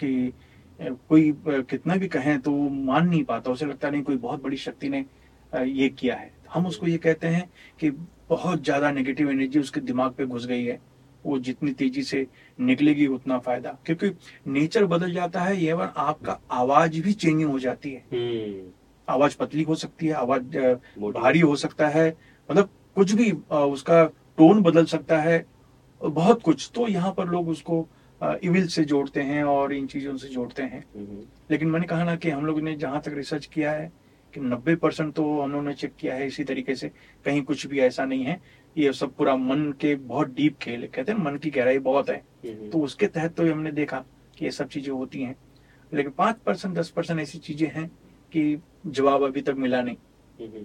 कि 0.00 0.28
अ, 0.28 0.43
कोई 0.80 1.34
कितना 1.46 1.96
भी 1.96 2.08
कहें 2.08 2.38
तो 2.40 2.52
वो 2.52 2.68
मान 2.68 3.08
नहीं 3.08 3.22
पाता 3.24 3.50
उसे 3.50 3.66
लगता 3.66 3.90
नहीं 3.90 4.02
कोई 4.02 4.16
बहुत 4.18 4.42
बड़ी 4.42 4.56
शक्ति 4.56 4.88
ने 4.88 5.04
ये 5.52 5.88
किया 5.90 6.14
है। 6.16 6.32
हम 6.52 6.66
उसको 6.66 6.86
ये 6.86 6.96
कहते 6.98 7.26
हैं 7.28 7.48
कि 7.80 7.90
बहुत 8.28 8.62
ज़्यादा 8.64 8.90
नेगेटिव 8.90 9.30
एनर्जी 9.30 9.58
उसके 9.58 9.80
दिमाग 9.82 10.12
पे 10.12 10.26
घुस 10.26 10.46
गई 10.46 10.64
है। 10.64 10.78
वो 11.24 11.38
जितनी 11.40 11.72
तेज़ी 11.72 12.02
से 12.02 12.26
निकलेगी 12.58 13.06
उतना 13.08 13.38
फ़ायदा। 13.38 13.76
क्योंकि 13.86 14.10
नेचर 14.50 14.84
बदल 14.86 15.12
जाता 15.12 15.40
है 15.40 15.64
एवं 15.64 15.92
आपका 15.98 16.38
आवाज़ 16.52 17.00
भी 17.02 17.12
चेंजिंग 17.14 17.50
हो 17.50 17.58
जाती 17.58 17.92
है। 17.92 18.04
हम्म, 18.12 18.70
आवाज़ 19.08 19.36
पतली 19.36 19.62
हो 19.62 19.74
सकती 19.76 20.06
है 20.06 20.12
आवाज़ 20.14 20.56
भारी 21.14 21.40
हो 21.40 21.56
सकता 21.56 21.88
है 21.88 22.08
मतलब 22.48 22.68
कुछ 22.96 23.12
भी 23.12 23.30
उसका 23.52 24.04
टोन 24.38 24.62
बदल 24.62 24.84
सकता 24.86 25.18
है 25.20 25.44
बहुत 26.00 26.42
कुछ। 26.42 26.70
तो 26.74 26.86
यहाँ 26.88 27.12
पर 27.12 27.28
लोग 27.28 27.48
उसको 27.48 27.86
इविल 28.44 28.66
से 28.66 28.84
जोड़ते 28.84 29.20
हैं 29.22 29.42
और 29.44 29.72
इन 29.72 29.86
चीज़ों 29.86 30.16
से 30.16 30.28
जोड़ते 30.28 30.62
हैं। 30.62 30.84
हम्म, 30.96 31.20
लेकिन 31.50 31.68
मैंने 31.68 31.86
कहा 31.86 32.04
ना 32.04 32.16
कि 32.16 32.30
हम 32.30 32.46
लोग 32.46 32.60
ने 32.60 32.74
जहाँ 32.76 33.00
तक 33.00 33.14
रिसर्च 33.14 33.46
किया 33.46 33.72
है 33.72 33.90
कि 34.34 34.40
90 34.40 34.74
परसेंट 34.76 35.12
तो 35.14 35.24
हम 35.40 35.52
लोगों 35.52 35.64
ने 35.64 35.74
चेक 35.74 35.92
किया 35.98 36.14
है 36.14 36.26
इसी 36.26 36.44
तरीके 36.44 36.74
से। 36.74 36.88
कहीं 37.24 37.42
कुछ 37.42 37.66
भी 37.66 37.80
ऐसा 37.80 38.04
नहीं 38.04 38.24
है। 38.24 38.40
ये 38.76 38.92
सब 38.92 39.14
पूरा 39.16 39.36
मन 39.36 39.70
के 39.80 39.94
बहुत 39.94 40.34
डीप 40.34 40.56
खेल 40.58 40.80
है 40.80 40.88
कहते 40.88 41.12
हैं 41.12 41.18
मन 41.18 41.36
की 41.36 41.50
गहराई 41.50 41.78
बहुत 41.80 42.10
है। 42.10 42.16
हम्म, 42.16 42.70
तो 42.70 42.80
उसके 42.80 43.06
तहत 43.06 43.34
तो 43.34 43.50
हमने 43.52 43.72
देखा 43.72 44.04
कि 44.38 44.44
ये 44.44 44.50
सब 44.50 44.68
चीज़ें 44.68 44.92
होती 44.92 45.22
हैं। 45.22 45.36
लेकिन 45.92 46.12
पाँच 46.12 46.36
परसेंट 46.36 46.74
दस 46.74 46.88
परसेंट 46.90 47.20
ऐसी 47.20 47.38
चीज़ें 47.38 47.68
हैं 47.68 47.86
कि 48.32 48.62
जवाब 48.86 49.22
अभी 49.22 49.42
तक 49.42 49.54
मिला 49.58 49.82
नहीं। 49.82 49.96
हम्म, 50.40 50.64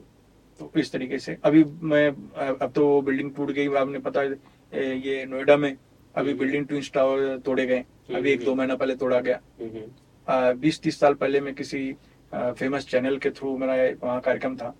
तो 0.60 0.72
इस 0.78 0.92
तरीके 0.92 1.18
से 1.20 1.38
अभी 1.44 1.64
मैं 1.84 2.08
अब 2.08 2.72
तो 2.76 3.02
बिल्डिंग 3.02 3.32
टूट 3.36 3.52
गई 3.52 3.68
आपने 3.76 4.00
पता 4.00 4.24
ये 4.24 5.26
नोएडा 5.26 5.58
में 5.58 5.76
अभी 6.16 6.30
हम्म। 6.30 6.40
बिल्डिंग 6.40 6.66
टू 6.68 6.76
इंस्टॉल 6.76 7.38
तोड़े 7.46 7.66
गए। 7.66 7.86
अभी 8.16 8.32
एक 8.32 8.44
दो 8.44 8.56
महीना 8.56 8.76
पहले 8.76 8.96
तोड़ा 8.96 9.20
गया। 9.20 9.42
हम्म, 9.62 10.60
बीस 10.60 10.80
तीस 10.82 11.00
साल 11.00 11.14
पहले 11.14 11.42
मैं 11.42 11.54
किसी 11.56 11.96
फ़ेमस 12.34 12.88
चैनल 12.88 13.18
के 13.18 13.30
थ्रू 13.30 13.58
मेरा 13.58 13.74
वहाँ 14.04 14.20
कार्यक्रम 14.22 14.56
था। 14.56 14.76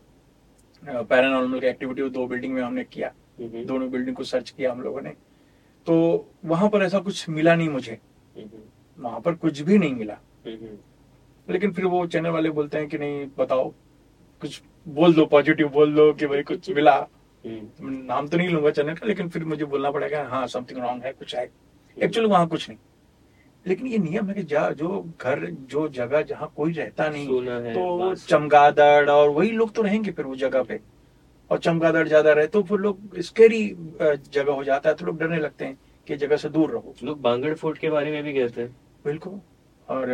पैरानॉर्मल 0.84 1.60
की 1.60 1.68
एक्टिविटी 1.68 2.10
दो 2.10 2.28
बिल्डिंग 2.28 2.54
में 2.54 2.62
हमने 2.62 2.84
किया। 2.84 3.14
हम्म, 3.40 3.66
दोनों 3.66 3.90
बिल्डिंग 3.92 4.16
को 4.16 4.24
सर्च 4.24 4.50
किया 4.50 4.72
हम 4.72 4.82
लोगों 4.82 5.02
ने। 5.02 5.10
तो 5.86 6.26
वहाँ 6.46 6.70
पर 6.70 6.84
ऐसा 6.84 7.00
कुछ 7.00 7.30
मिला 7.30 7.56
नहीं 7.56 7.70
मुझे। 7.70 7.98
हम्म, 8.38 9.04
वहाँ 9.04 9.20
पर 9.20 9.34
कुछ 9.36 9.62
भी 9.62 9.78
नहीं 9.78 9.96
मिला। 9.96 10.18
हम्म, 10.46 10.78
लेकिन 11.50 11.72
फिर 11.74 11.86
वो 11.86 12.06
चैनल 12.08 12.30
वाले 12.30 12.50
बोलते 12.50 12.78
हैं 12.78 12.88
कि 12.88 12.98
नहीं 12.98 13.28
बताओ। 13.38 13.70
कुछ 14.42 14.62
बोल 14.88 15.14
दो 15.14 15.26
पॉजिटिव 15.26 15.70
बोल 15.70 15.96
दो 15.96 16.12
कि 16.14 16.28
भाई 16.28 16.44
कुछ 16.44 16.70
मिला। 16.70 17.08
हम्म, 17.44 17.90
नाम 18.06 18.28
तो 18.28 18.38
नहीं 18.38 18.50
लूँगा 18.50 18.72
चैनल 18.72 18.94
का 18.94 19.08
लेकिन 19.08 19.30
फिर 19.30 19.44
मुझे 19.46 19.66
बोलना 19.66 19.92
पड़ेगा 19.92 20.24
हाँ 20.30 20.46
समथिंग 20.48 20.80
रॉन्ग 20.80 21.04
है 21.04 21.12
कुछ 21.14 21.36
है। 21.36 21.50
एक्चुअली 21.98 22.30
वहाँ 22.30 22.48
कुछ 22.48 22.70
नहीं। 22.70 22.78
लेकिन 23.66 23.88
ये 23.88 23.98
नियम 23.98 24.28
है 24.28 24.34
कि 24.34 24.44
जा 24.44 24.70
जो 24.72 25.02
घर 25.22 25.46
जो 25.72 25.88
जगह 25.90 26.22
जहाँ 26.22 26.52
कोई 26.56 26.74
रहता 26.74 27.08
नहीं 27.10 27.74
तो 27.74 28.14
चमगादड़ 28.18 29.10
और 29.10 29.30
वही 29.30 29.50
लोग 29.52 29.74
तो 29.76 29.82
रहेंगे 29.82 30.12
फिर 30.12 30.26
वो 30.26 30.36
जगह 30.36 30.64
पे। 30.64 30.80
और 31.52 31.58
चमगादड़ 31.58 32.08
ज़्यादा 32.08 32.34
रहे 32.34 32.48
तो 32.48 32.62
फिर 32.64 32.80
लोग 32.80 33.20
स्केरी 33.20 33.66
जगह 34.02 34.52
हो 34.52 34.64
जाता 34.64 34.90
है 34.90 34.96
तो 34.96 35.06
लोग 35.06 35.20
डरने 35.20 35.40
लगते 35.40 35.66
हैं 35.66 35.78
कि 36.08 36.16
जगह 36.16 36.38
से 36.38 36.50
दूर 36.50 36.72
रहो। 36.72 36.94
लोग 37.04 37.22
बांगड़ 37.22 37.54
फोर्ट 37.54 37.78
के 37.78 37.90
बारे 37.90 38.12
में 38.12 38.24
भी 38.24 38.34
कहते 38.34 38.62
हैं। 38.62 38.76
बिल्कुल। 39.06 39.40
और 39.88 40.10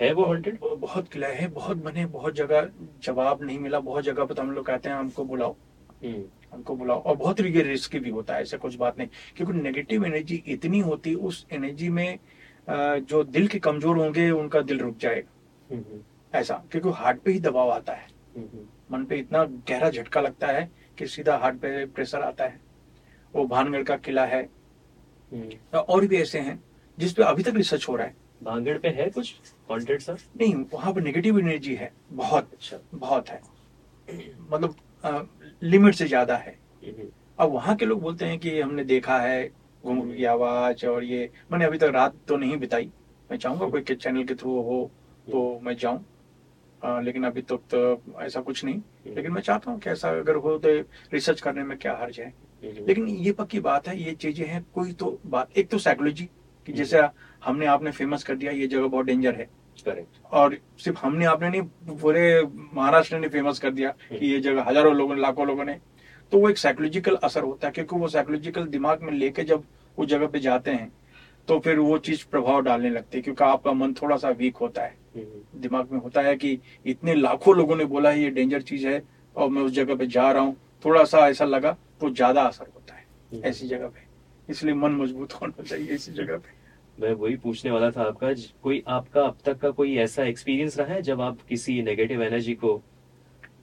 है 0.00 0.12
वो 0.12 0.24
haunted? 0.24 0.56
बहुत 0.80 1.08
किला 1.08 1.26
है 1.26 1.46
बहुत 1.48 1.76
बने 1.76 2.06
बहुत 2.06 2.34
जगह 2.34 2.68
जवाब 3.02 3.42
नहीं 3.42 3.58
मिला 3.58 3.80
बहुत 3.80 4.04
जगह 4.04 4.24
पर 4.24 4.34
तो 4.34 4.42
हम 4.42 4.50
लोग 4.50 4.66
कहते 4.66 4.90
हैं 4.90 4.96
हमको 4.96 5.24
बुलाओ। 5.24 5.56
हम्म, 6.54 6.56
हमको 6.56 6.76
बुलाओ। 6.76 7.02
और 7.02 7.16
बहुत 7.16 7.40
ये 7.40 7.62
रिस्की 7.62 7.98
भी 7.98 8.10
होता 8.10 8.34
है 8.34 8.42
ऐसा 8.42 8.56
कुछ 8.56 8.76
बात 8.76 8.98
नहीं। 8.98 9.08
क्योंकि 9.36 9.52
नेगेटिव 9.52 10.04
एनर्जी 10.06 10.42
इतनी 10.46 10.80
होती 10.80 11.10
है 11.10 11.16
उस 11.16 11.46
एनर्जी 11.52 11.88
में 11.90 12.18
जो 12.68 13.22
दिल 13.24 13.46
के 13.46 13.58
कमज़ोर 13.58 13.98
होंगे 13.98 14.30
उनका 14.30 14.60
दिल 14.62 14.78
रुक 14.78 14.96
जाएगा। 14.98 15.74
हम्म, 15.74 16.00
ऐसा 16.32 16.62
क्योंकि 16.72 16.90
हार्ट 16.92 17.20
पे 17.20 17.32
ही 17.32 17.40
दबाव 17.40 17.70
आता 17.70 17.92
है। 17.92 18.06
हम्म, 18.36 18.66
मन 18.92 19.04
पे 19.04 19.16
इतना 19.16 19.44
गहरा 19.68 19.90
झटका 19.90 20.20
लगता 20.20 20.46
है 20.46 20.70
कि 20.98 21.06
सीधा 21.06 21.36
हार्ट 21.36 21.56
पे 21.56 21.84
प्रेशर 21.86 22.22
आता 22.22 22.44
है। 22.44 22.60
वो 23.34 23.46
भानगढ़ 23.46 23.82
का 23.82 23.96
किला 23.96 24.24
है। 24.24 24.42
हम्म। 25.32 25.78
और 25.78 26.06
भी 26.06 26.16
ऐसे 26.16 26.38
हैं 26.38 26.62
जिस 26.98 27.12
पे 27.12 27.22
अभी 27.22 27.42
तक 27.42 27.54
रिसर्च 27.56 27.88
हो 27.88 27.96
रहा 27.96 28.06
है। 28.06 28.14
भांगड़ 28.42 28.76
पे 28.78 28.88
है 28.88 29.08
कुछ? 29.10 29.34
हॉन्टेड 29.70 30.00
सा 30.00 30.12
नहीं 30.12 30.54
वहाँ 30.72 30.92
पर 30.92 31.02
नेगेटिव 31.02 31.38
एनर्जी 31.38 31.74
है। 31.74 31.90
बहुत 32.12 32.52
अच्छा। 32.52 32.78
बहुत 32.94 33.28
है। 33.28 33.40
मतलब 34.50 34.76
लिमिट 35.64 35.94
से 35.94 36.06
ज़्यादा 36.06 36.36
है। 36.36 36.56
हम्म, 36.82 37.08
अब 37.38 37.52
वहाँ 37.52 37.74
के 37.76 37.86
लोग 37.86 38.00
बोलते 38.00 38.24
हैं 38.24 38.38
कि 38.38 38.60
हमने 38.60 38.84
देखा 38.84 39.18
है 39.20 39.44
घूम 39.84 40.00
की 40.10 40.24
आवाज़ 40.24 40.86
और 40.86 41.04
ये 41.04 41.30
मैंने 41.52 41.64
अभी 41.64 41.78
तक 41.78 41.90
रात 41.94 42.14
तो 42.28 42.36
नहीं 42.36 42.56
बिताई। 42.58 42.90
मैं 43.30 43.38
चाहूँगा 43.38 43.68
कोई 43.68 43.80
के 43.80 43.94
चैनल 43.94 44.24
के 44.24 44.34
थ्रू 44.34 44.60
हो 44.62 44.90
तो 45.26 45.60
मैं 45.62 45.76
जाऊँ। 45.76 46.04
लेकिन 47.04 47.24
अभी 47.24 47.42
तक 47.42 47.60
तो 47.74 48.20
ऐसा 48.22 48.40
कुछ 48.40 48.64
नहीं। 48.64 48.80
लेकिन 49.06 49.32
मैं 49.32 49.40
चाहता 49.42 49.70
हूँ 49.70 49.78
कि 49.80 49.90
ऐसा 49.90 50.08
अगर 50.10 50.36
हो 50.36 50.56
तो 50.58 50.68
रिसर्च 51.12 51.40
करने 51.40 51.62
में 51.64 51.76
क्या 51.78 51.96
हर्ज 51.96 52.20
है। 52.20 52.26
हम्म, 52.26 52.86
लेकिन 52.86 53.08
ये 53.08 53.32
पक्की 53.32 53.60
बात 53.60 53.88
है 53.88 53.98
ये 54.02 54.12
चीज़ें 54.14 54.46
हैं 54.46 54.64
कोई 54.74 54.92
तो 54.92 55.18
बात 55.26 55.58
एक 55.58 55.70
तो 55.70 55.78
साइकोलॉजी 55.78 56.28
कि 56.68 56.72
जैसे 56.72 57.00
हमने 57.42 57.66
आपने 57.66 57.90
फ़ेमस 57.90 58.24
कर 58.24 58.36
दिया 58.36 58.52
ये 58.52 58.66
जगह 58.66 58.86
बहुत 58.86 59.06
डेंजर 59.06 59.34
है। 59.34 59.48
और 60.32 60.56
सिर्फ़ 60.78 60.98
हमने 60.98 61.24
आपने 61.24 61.48
नहीं 61.50 61.96
पूरे 61.96 62.42
महाराष्ट्र 62.74 63.18
ने 63.18 63.28
फ़ेमस 63.28 63.58
कर 63.58 63.70
दिया 63.70 63.90
कि 64.10 64.26
ये 64.26 64.40
जगह 64.40 64.64
हज़ारों 64.68 64.94
लोगों 64.96 65.14
ने 65.14 65.20
लाखों 65.20 65.46
लोगों 65.46 65.64
ने। 65.64 65.78
तो 66.32 66.38
वो 66.38 66.48
एक 66.50 66.58
साइकोलॉजिकल 66.58 67.16
असर 67.24 67.42
होता 67.42 67.66
है 67.66 67.72
क्योंकि 67.72 67.96
वो 67.96 68.08
साइकोलॉजिकल 68.08 68.66
दिमाग 68.68 69.02
में 69.02 69.12
लेके 69.12 69.44
जब 69.44 69.64
उस 69.98 70.06
जगह 70.08 70.26
पे 70.26 70.38
जाते 70.40 70.70
हैं 70.70 70.92
तो 71.48 71.58
फिर 71.58 71.78
वो 71.78 71.96
चीज़ 71.98 72.24
प्रभाव 72.30 72.60
डालने 72.62 72.90
लगती 72.90 73.18
है 73.18 73.22
क्योंकि 73.22 73.44
आपका 73.44 73.72
मन 73.72 73.92
थोड़ा 73.92 74.16
सा 74.16 74.28
वीक 74.30 74.56
होता 74.56 74.82
है। 74.82 74.96
हम्म, 75.16 75.60
दिमाग 75.60 75.92
में 75.92 75.98
होता 76.00 76.20
है 76.20 76.34
कि 76.36 76.58
इतने 76.86 77.14
लाखों 77.14 77.56
लोगों 77.56 77.76
ने 77.76 77.84
बोला 77.84 78.10
है 78.10 78.20
ये 78.20 78.30
डेंजर 78.30 78.62
चीज़ 78.62 78.86
है 78.88 79.02
और 79.36 79.48
मैं 79.48 79.62
उस 79.62 79.72
जगह 79.72 79.94
पे 79.94 80.06
जा 80.06 80.30
रहा 80.32 80.42
हूँ। 80.42 80.56
थोड़ा 80.84 81.04
सा 81.04 81.18
ऐसा 81.28 81.44
लगा 81.44 81.76
तो 82.00 82.10
ज़्यादा 82.10 82.42
असर 82.42 82.66
होता 82.74 82.94
है 82.94 83.40
ऐसी 83.42 83.66
जगह 83.68 83.86
पे। 83.86 84.02
इसलिए 84.48 84.74
मन 84.74 84.92
मज़बूत 84.92 85.32
होना 85.32 85.62
चाहिए 85.62 85.94
इसी 85.94 86.12
जगह 86.12 86.36
पे। 86.36 86.62
मैं 87.00 87.12
वही 87.12 87.36
पूछने 87.36 87.70
वाला 87.70 87.90
था 87.90 88.02
आपका 88.02 88.32
कोई 88.62 88.82
आपका 88.88 89.22
अब 89.22 89.38
तक 89.44 89.58
का 89.58 89.70
कोई 89.70 89.96
ऐसा 89.96 90.24
एक्सपीरियंस 90.24 90.78
रहा 90.78 90.94
है 90.94 91.00
जब 91.02 91.20
आप 91.20 91.38
किसी 91.48 91.80
नेगेटिव 91.82 92.22
एनर्जी 92.22 92.54
को 92.54 92.82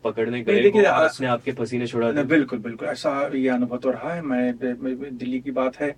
पकड़ने 0.03 0.41
गए 0.43 0.61
देखिए, 0.61 0.87
उसने 1.05 1.27
आपके 1.27 1.51
पसीने 1.51 1.87
छुड़ा 1.87 2.11
दिए? 2.11 2.23
बिल्कुल 2.23 2.59
बिल्कुल 2.59 2.87
ऐसा 2.87 3.29
ये 3.35 3.47
अनुभव 3.49 3.77
तो 3.77 3.91
रहा 3.91 4.13
है। 4.13 4.21
मैं, 4.21 4.57
दिल्ली 5.17 5.39
की 5.39 5.51
बात 5.51 5.79
है। 5.79 5.95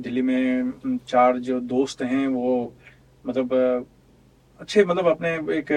दिल्ली 0.00 0.22
में 0.22 0.98
चार 1.08 1.38
जो 1.38 1.60
दोस्त 1.60 2.02
हैं 2.02 2.26
वो 2.28 2.72
मतलब 3.26 3.54
अच्छे 4.60 4.84
मतलब 4.84 5.06
अपने 5.06 5.34
एक 5.56 5.72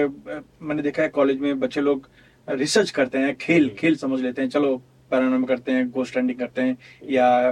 मैंने 0.62 0.82
देखा 0.82 1.02
है 1.02 1.08
कॉलेज 1.08 1.38
में 1.38 1.58
बच्चे 1.60 1.80
लोग 1.80 2.08
रिसर्च 2.48 2.90
करते 2.90 3.18
हैं 3.18 3.34
खेल 3.36 3.68
खेल 3.78 3.96
समझ 3.96 4.20
लेते 4.20 4.42
हैं। 4.42 4.48
चलो 4.48 4.76
पैरानॉर्मल 5.10 5.46
करते 5.46 5.72
हैं 5.72 5.88
गोस्ट 5.90 6.10
स्टैंडिंग 6.10 6.38
करते 6.38 6.62
हैं 6.62 6.76
या 7.10 7.50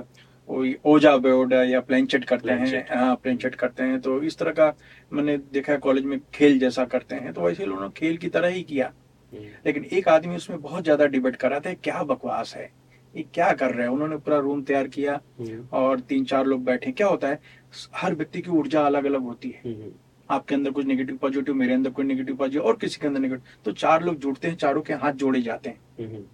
ओजा 0.49 1.17
बोर्ड 1.17 1.53
या 1.53 1.81
प्लेनचेट 1.81 2.25
करते 2.25 2.53
हैं। 2.53 2.87
हाँ 2.91 3.15
प्लेनचेट 3.17 3.55
करते 3.55 3.83
हैं। 3.83 4.01
तो 4.01 4.23
इस 4.23 4.39
तरह 4.39 4.53
का 4.53 4.73
मैंने 5.13 5.37
देखा 5.53 5.73
है 5.73 5.79
कॉलेज 5.79 6.05
में 6.05 6.19
खेल 6.35 6.59
जैसा 6.59 6.85
करते 6.87 7.15
हैं। 7.15 7.33
तो 7.33 7.41
वैसे 7.41 7.67
लोगों 7.67 7.83
ने 7.83 7.89
खेल 7.97 8.17
की 8.17 8.29
तरह 8.29 8.49
ही 8.49 8.63
किया। 8.63 8.93
हम्म, 9.33 9.45
लेकिन 9.67 9.85
एक 9.93 10.09
आदमी 10.09 10.37
उसमें 10.37 10.61
बहुत 10.61 10.85
ज़्यादा 10.85 11.07
डिबेट 11.07 11.37
कर 11.37 11.51
रहा 11.51 11.61
था 11.61 11.73
क्या 11.75 12.03
बकवास 12.05 12.55
है? 12.57 12.71
ये 13.15 13.25
क्या 13.35 13.53
कर 13.53 13.75
रहे 13.75 13.87
हैं? 13.87 13.93
उन्होंने 13.93 14.17
पूरा 14.19 14.39
रूम 14.39 14.63
तैयार 14.63 14.89
किया 14.89 15.21
हम्म, 15.41 15.67
और 15.73 16.01
तीन 16.03 16.25
चार 16.25 16.47
लोग 16.47 16.65
बैठे। 16.65 16.93
क्या 16.93 17.07
होता 17.07 17.29
है 17.29 17.41
हर 17.95 18.15
व्यक्ति 18.15 18.41
की 18.41 18.51
ऊर्जा 18.53 18.83
अलग 18.83 19.05
अलग 19.05 19.23
होती 19.23 19.51
है। 19.51 19.61
हम्म, 19.65 19.91
आपके 20.29 20.55
अंदर 20.55 20.71
कुछ 20.71 20.87
नेगेटिव 20.87 21.17
पॉजिटिव 21.17 21.55
मेरे 21.55 21.75
अंदर 21.75 21.91
कोई 21.91 22.05
नेगेटिव 22.05 22.37
पॉजिटिव 22.37 22.63
और 22.63 22.77
किसी 22.77 23.01
के 23.01 23.07
अंदर 23.07 23.21
नेगेटिव 23.21 23.63
तो 23.65 23.73
चार 23.75 24.03
लोग 24.03 24.19
जुड़ते 24.19 24.49
हैं 24.49 24.57
चारों 24.57 24.83
के 24.83 24.95
हाथ 24.95 25.13
जोड़े 25.15 25.43
जाते 25.43 25.71
हैं। 25.71 26.25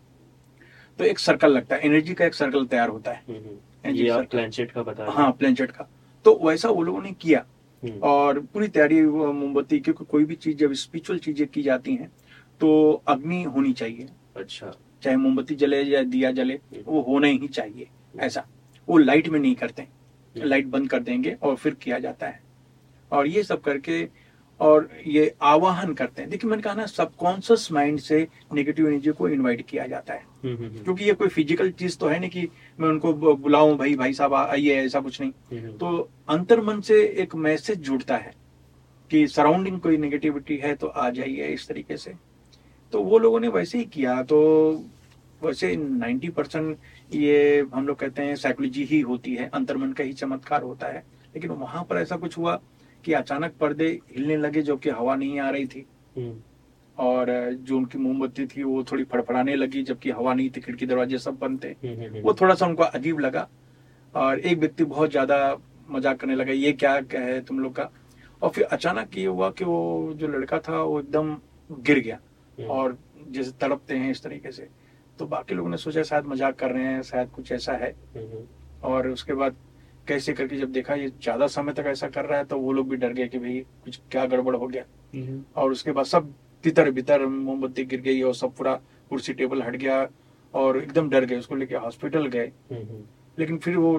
तो 0.99 1.05
एक 1.05 1.19
सर्कल 1.19 1.53
लगता 1.53 1.77
है 1.77 1.87
एनर्जी 1.87 2.15
का 2.15 2.25
एक 2.25 2.35
सर्कल 2.35 2.67
तैयार 2.67 2.89
होता 2.89 3.13
है। 3.13 3.39
हम्म। 3.85 4.25
प्लेनचेट 4.25 4.71
का 4.71 4.83
बता 4.83 5.11
हाँ 5.11 5.31
प्लेनचेट 5.33 5.71
का। 5.71 5.89
तो 6.25 6.39
वैसा 6.43 6.69
वो 6.69 6.83
लोगों 6.83 7.03
ने 7.03 7.13
किया। 7.13 7.45
हम्म। 7.83 8.01
और 8.01 8.39
पूरी 8.41 8.69
तैयारी 8.69 9.03
मोमबत्ती 9.03 9.79
क्योंकि 9.81 10.05
कोई 10.05 10.25
भी 10.25 10.35
चीज़ 10.35 10.57
जब 10.57 10.73
स्पिरिचुअल 10.73 11.19
चीज़ें 11.19 11.47
की 11.49 11.63
जाती 11.63 11.95
हैं 11.95 12.11
तो 12.61 12.93
अग्नि 13.09 13.43
होनी 13.43 13.73
चाहिए। 13.73 14.09
अच्छा। 14.37 14.73
चाहे 15.03 15.17
मोमबत्ती 15.17 15.55
जले 15.55 15.83
या 15.83 16.03
दिया 16.03 16.31
जले 16.31 16.59
वो 16.87 17.01
होना 17.01 17.27
ही 17.27 17.49
चाहिए 17.49 17.89
ऐसा। 18.19 18.47
वो 18.89 18.99
लाइट 18.99 19.29
में 19.29 19.39
नहीं 19.41 19.55
करते। 19.55 19.87
लाइट 20.37 20.67
बंद 20.67 20.89
कर 20.91 21.01
देंगे 21.01 21.37
और 21.43 21.57
फिर 21.57 21.75
किया 21.75 21.99
जाता 21.99 22.27
है। 22.27 22.41
और 23.13 23.27
ये 23.27 23.43
सब 23.43 23.61
करके 23.61 24.03
और 24.61 24.91
ये 25.07 25.35
आवाहन 25.43 25.93
करते 25.95 26.23
हैं। 26.23 26.31
देखिए 26.31 26.51
मैंने 26.51 26.63
कहा 26.63 26.75
ना 26.75 26.87
सबकॉन्शियस 26.87 27.73
माइंड 27.73 27.99
से 27.99 28.29
नेगेटिव 28.55 28.89
एनर्जी 28.89 29.11
को 29.11 29.29
इनवाइट 29.29 29.67
किया 29.67 29.87
जाता 29.87 30.15
है। 30.15 30.23
हम्म, 30.45 30.57
हम्म, 30.57 30.67
हम्म, 30.67 30.83
क्योंकि 30.85 31.05
ये 31.05 31.13
कोई 31.13 31.29
फ़िज़िकल 31.29 31.71
चीज़ 31.71 31.99
तो 31.99 32.09
है 32.09 32.19
नहीं 32.21 32.31
कि 32.31 32.49
मैं 32.81 32.89
उनको 32.89 33.13
बुलाऊं 33.37 33.77
भाई 33.77 33.95
भाई 33.95 34.13
साहब 34.13 34.35
आइए 34.35 34.77
ऐसा 34.77 35.01
कुछ 35.01 35.21
नहीं। 35.21 35.33
तो 35.79 36.11
अंतर 36.29 36.61
मन 36.61 36.81
से 36.81 37.03
एक 37.23 37.35
मैसेज 37.35 37.79
जुड़ता 37.79 38.17
है 38.17 38.33
कि 39.11 39.27
सराउंडिंग 39.27 39.81
कोई 39.81 39.97
नेगेटिविटी 39.97 40.57
है 40.57 40.75
तो 40.75 40.87
आ 40.87 41.11
जाइए 41.11 41.47
इस 41.47 41.69
तरीके 41.69 41.97
से। 41.97 42.13
तो 42.93 43.03
वो 43.03 43.19
लोगों 43.19 43.41
ने 43.41 43.49
वैसे 43.49 43.79
ही 43.79 43.85
किया। 43.85 44.23
तो 44.23 44.39
वैसे 45.45 45.77
90 45.77 46.29
परसेंट 46.29 46.79
ये 47.13 47.67
हम 47.75 47.87
लोग 47.87 47.99
कहते 47.99 48.23
हैं 48.23 48.37
साइकोलॉजी 48.37 48.85
ही 48.85 49.01
होती 49.01 49.35
है। 49.35 49.51
अंतर्मन 49.55 49.93
का 49.93 50.05
ही 50.05 50.13
चमत्कार 50.13 50.63
होता 50.63 50.87
है। 50.87 51.05
लेकिन 51.35 51.51
वहाँ 51.51 51.85
पर 51.85 51.97
ऐसा 51.97 52.17
कुछ 52.17 52.39
हुआ 52.39 52.61
कि 53.05 53.13
अचानक 53.15 53.55
पर्दे 53.61 53.89
हिलने 54.11 54.37
लगे 54.37 54.63
जो 54.63 54.77
कि 54.77 54.91
हवा 54.91 55.15
नहीं 55.17 55.39
आ 55.41 55.51
रही 55.51 55.67
थी। 55.67 55.87
हम्म, 56.17 56.35
और 56.97 57.31
जो 57.53 57.77
उनकी 57.77 57.99
मोमबत्ती 57.99 58.47
थी 58.47 58.63
वो 58.63 58.83
थोड़ी 58.85 59.05
फड़फड़ाने 59.05 59.55
लगी 59.57 59.83
जबकि 59.83 60.11
हवा 60.11 60.35
नहीं 60.35 60.51
थी 60.51 60.61
खिड़की 60.61 60.87
दरवाजे 60.87 61.19
सब 61.19 61.39
बंद 61.39 61.63
थे। 61.65 61.69
हम्म, 61.69 62.03
हम्म, 62.03 62.21
वो 62.21 62.35
थोड़ा 62.41 62.55
सा 62.55 62.67
उनको 62.67 62.83
अजीब 62.85 63.21
लगा 63.21 63.49
और 64.15 64.39
एक 64.41 64.59
व्यक्ति 64.59 64.85
बहुत 64.87 65.11
ज़्यादा 65.11 65.57
मज़ाक 65.91 66.19
करने 66.21 66.35
लगा 66.35 66.53
ये 66.53 66.73
क्या 66.75 66.93
है 67.13 67.41
तुम 67.45 67.61
लोग 67.61 67.75
का? 67.75 67.91
और 68.43 68.51
फिर 68.51 68.65
अचानक 68.67 69.17
ये 69.19 69.25
हुआ 69.27 69.51
कि 69.51 69.65
वो 69.65 70.13
जो 70.17 70.29
लड़का 70.29 70.59
था 70.59 70.83
वो 70.83 71.01
एकदम 71.01 71.37
गिर 71.71 71.99
गया 71.99 72.19
और 72.69 72.97
जैसे 73.29 73.51
तड़पते 73.61 73.97
हैं 73.97 74.11
इस 74.11 74.23
तरीके 74.23 74.53
से। 74.53 74.69
तो 75.19 75.27
बाकी 75.27 75.55
लोगों 75.55 75.71
ने 75.71 75.77
सोचा 75.77 76.03
शायद 76.03 76.27
मज़ाक 76.27 76.55
कर 76.59 76.71
रहे 76.71 76.85
हैं 76.85 77.03
शायद 77.03 77.31
कुछ 77.31 77.53
ऐसा 77.53 77.73
है। 77.75 77.95
और 78.83 79.09
उसके 79.09 79.35
बाद 79.35 79.57
कैसे 80.11 80.33
करके 80.33 80.57
जब 80.59 80.73
देखा 80.73 80.95
ये 80.95 81.09
ज़्यादा 81.13 81.47
समय 81.49 81.73
तक 81.73 81.87
ऐसा 81.87 82.09
कर 82.11 82.25
रहा 82.25 82.39
है 82.39 82.45
तो 82.45 82.59
वो 82.59 82.73
लोग 82.73 82.89
भी 82.91 82.97
डर 82.97 83.13
गए 83.13 83.29
कि 83.29 83.39
भाई 83.39 83.59
कुछ 83.85 84.01
क्या 84.11 84.27
गड़बड़ 84.27 84.57
हो 84.57 84.67
गया। 84.67 84.85
हम्म, 85.15 85.43
और 85.57 85.73
उसके 85.73 85.93
बाद 85.93 86.05
सब 86.07 86.33
तितर 86.65 86.91
बितर 86.93 87.27
मोमबत्ती 87.27 87.85
गिर 87.85 88.01
गई 88.01 88.23
और 88.23 88.35
सब 88.35 88.55
पूरा 88.57 88.75
कुर्सी 89.11 89.33
टेबल 89.35 89.63
हट 89.63 89.77
गया 89.77 90.07
और 90.55 90.79
एकदम 90.79 91.09
डर 91.11 91.25
गए 91.25 91.39
उसको 91.39 91.55
लेके 91.57 91.75
हॉस्पिटल 91.77 92.27
गए। 92.29 92.47
हम्म, 92.47 92.81
हम्म, 92.81 93.05
लेकिन 93.39 93.59
फिर 93.59 93.77
वो 93.77 93.99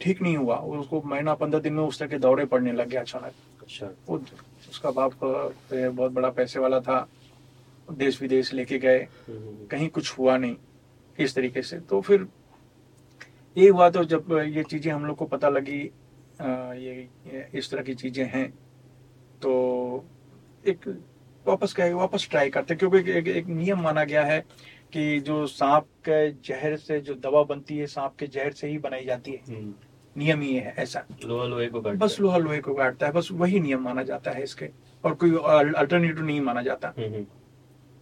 ठीक 0.00 0.22
नहीं 0.22 0.36
हुआ 0.36 0.56
उसको 0.56 1.02
महीना 1.06 1.34
पंद्रह 1.34 1.60
दिन 1.60 1.72
में 1.72 1.82
उस 1.82 1.98
तरह 1.98 2.08
के 2.08 2.18
दौरे 2.18 2.44
पड़ने 2.46 2.72
लग 2.72 2.88
गया 2.88 3.00
अचानक। 3.00 3.62
अच्छा। 3.62 3.86
वो 4.08 4.16
उसका 4.70 4.90
बाप 4.90 5.12
बहुत 5.22 6.12
बड़ा 6.12 6.30
पैसे 6.30 6.58
वाला 6.60 6.80
था 6.80 7.06
देश 7.88 8.20
विदेश 8.22 8.52
लेके 8.54 8.78
गए। 8.78 9.06
कहीं 9.30 9.88
कुछ 9.88 10.18
हुआ 10.18 10.36
नहीं 10.36 10.56
इस 11.18 11.34
तरीके 11.34 11.62
से। 11.62 11.78
तो 11.80 12.00
फिर 12.00 12.26
ये 13.56 13.68
हुआ 13.68 13.88
तो 13.90 14.04
जब 14.04 14.32
ये 14.48 14.62
चीज़ें 14.62 14.92
हम 14.92 15.04
लोग 15.06 15.16
को 15.16 15.26
पता 15.26 15.48
लगी 15.48 15.80
ये, 16.40 17.08
ये 17.26 17.48
इस 17.54 17.70
तरह 17.70 17.82
की 17.82 17.94
चीज़ें 17.94 18.24
हैं 18.24 18.48
तो 19.42 19.52
एक 20.64 20.88
वापस 21.46 21.72
क्या 21.74 21.94
वापस 21.96 22.28
ट्राई 22.30 22.50
करते 22.50 22.74
क्योंकि 22.74 22.98
एक, 22.98 23.08
एक, 23.08 23.28
एक 23.28 23.46
नियम 23.46 23.80
माना 23.80 24.04
गया 24.04 24.24
है 24.24 24.40
कि 24.92 25.20
जो 25.20 25.46
सांप 25.46 25.86
के 26.08 26.30
जहर 26.44 26.76
से 26.76 27.00
जो 27.00 27.14
दवा 27.14 27.42
बनती 27.44 27.78
है 27.78 27.86
सांप 27.86 28.14
के 28.18 28.26
जहर 28.26 28.52
से 28.52 28.68
ही 28.68 28.78
बनाई 28.78 29.04
जाती 29.04 29.32
है। 29.32 29.42
हम्म, 29.48 29.74
नियम 30.16 30.42
ये 30.42 30.60
है 30.60 30.74
ऐसा। 30.78 31.04
लोहा 31.24 31.46
लोहे 31.46 31.66
को 31.66 31.80
काटता 31.80 32.04
बस 32.04 32.16
लोहा 32.20 32.38
लोहे 32.38 32.60
को 32.60 32.74
काटता 32.74 33.06
है 33.06 33.12
बस 33.12 33.28
वही 33.32 33.60
नियम 33.60 33.82
माना 33.82 34.02
जाता 34.02 34.30
है 34.30 34.42
इसके 34.42 34.68
और 35.04 35.14
कोई 35.14 35.30
अल्टरनेटिव 35.30 36.24
नहीं 36.24 36.40
माना 36.40 36.62
जाता। 36.62 36.88
है। 36.88 37.04
हम्म, 37.04 37.14
हम्म, 37.14 37.26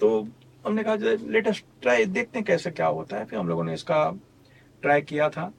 तो 0.00 0.28
हमने 0.64 0.82
कहा 0.84 0.94
लेटेस्ट 1.28 1.64
ट्राई 1.82 2.04
देखते 2.06 2.38
हैं 2.38 2.46
कैसे 2.46 2.70
क्या 2.70 2.86
होता 2.88 3.16
है। 3.16 3.24
फिर 3.24 3.38
हम 3.38 3.48
लोगों 3.48 3.64
ने 3.64 3.74
इसका 3.74 4.04
ट्राई 4.82 5.02
किया 5.02 5.28
था। 5.28 5.52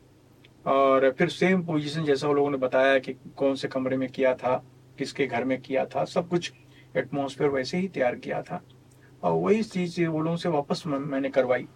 और 0.65 1.09
फिर 1.11 1.29
सेम 1.29 1.63
पोजीशन 1.63 2.03
जैसा 2.05 2.27
वो 2.27 2.33
लोगों 2.33 2.49
ने 2.51 2.57
बताया 2.57 2.97
कि 2.99 3.13
कौन 3.37 3.55
से 3.55 3.67
कमरे 3.67 3.97
में 3.97 4.07
किया 4.09 4.33
था 4.35 4.55
किसके 4.97 5.27
घर 5.27 5.43
में 5.43 5.59
किया 5.61 5.85
था 5.85 6.03
सब 6.05 6.27
कुछ 6.27 6.51
एटमोसफेयर 6.97 7.49
वैसे 7.49 7.77
ही 7.77 7.87
तैयार 7.87 8.15
किया 8.15 8.41
था। 8.41 8.61
और 9.23 9.33
वही 9.33 9.63
चीज़ 9.63 10.05
वो 10.05 10.21
लोगों 10.21 10.37
से 10.37 10.49
वापस 10.49 10.83
मैंने 10.87 11.29
करवाई। 11.29 11.67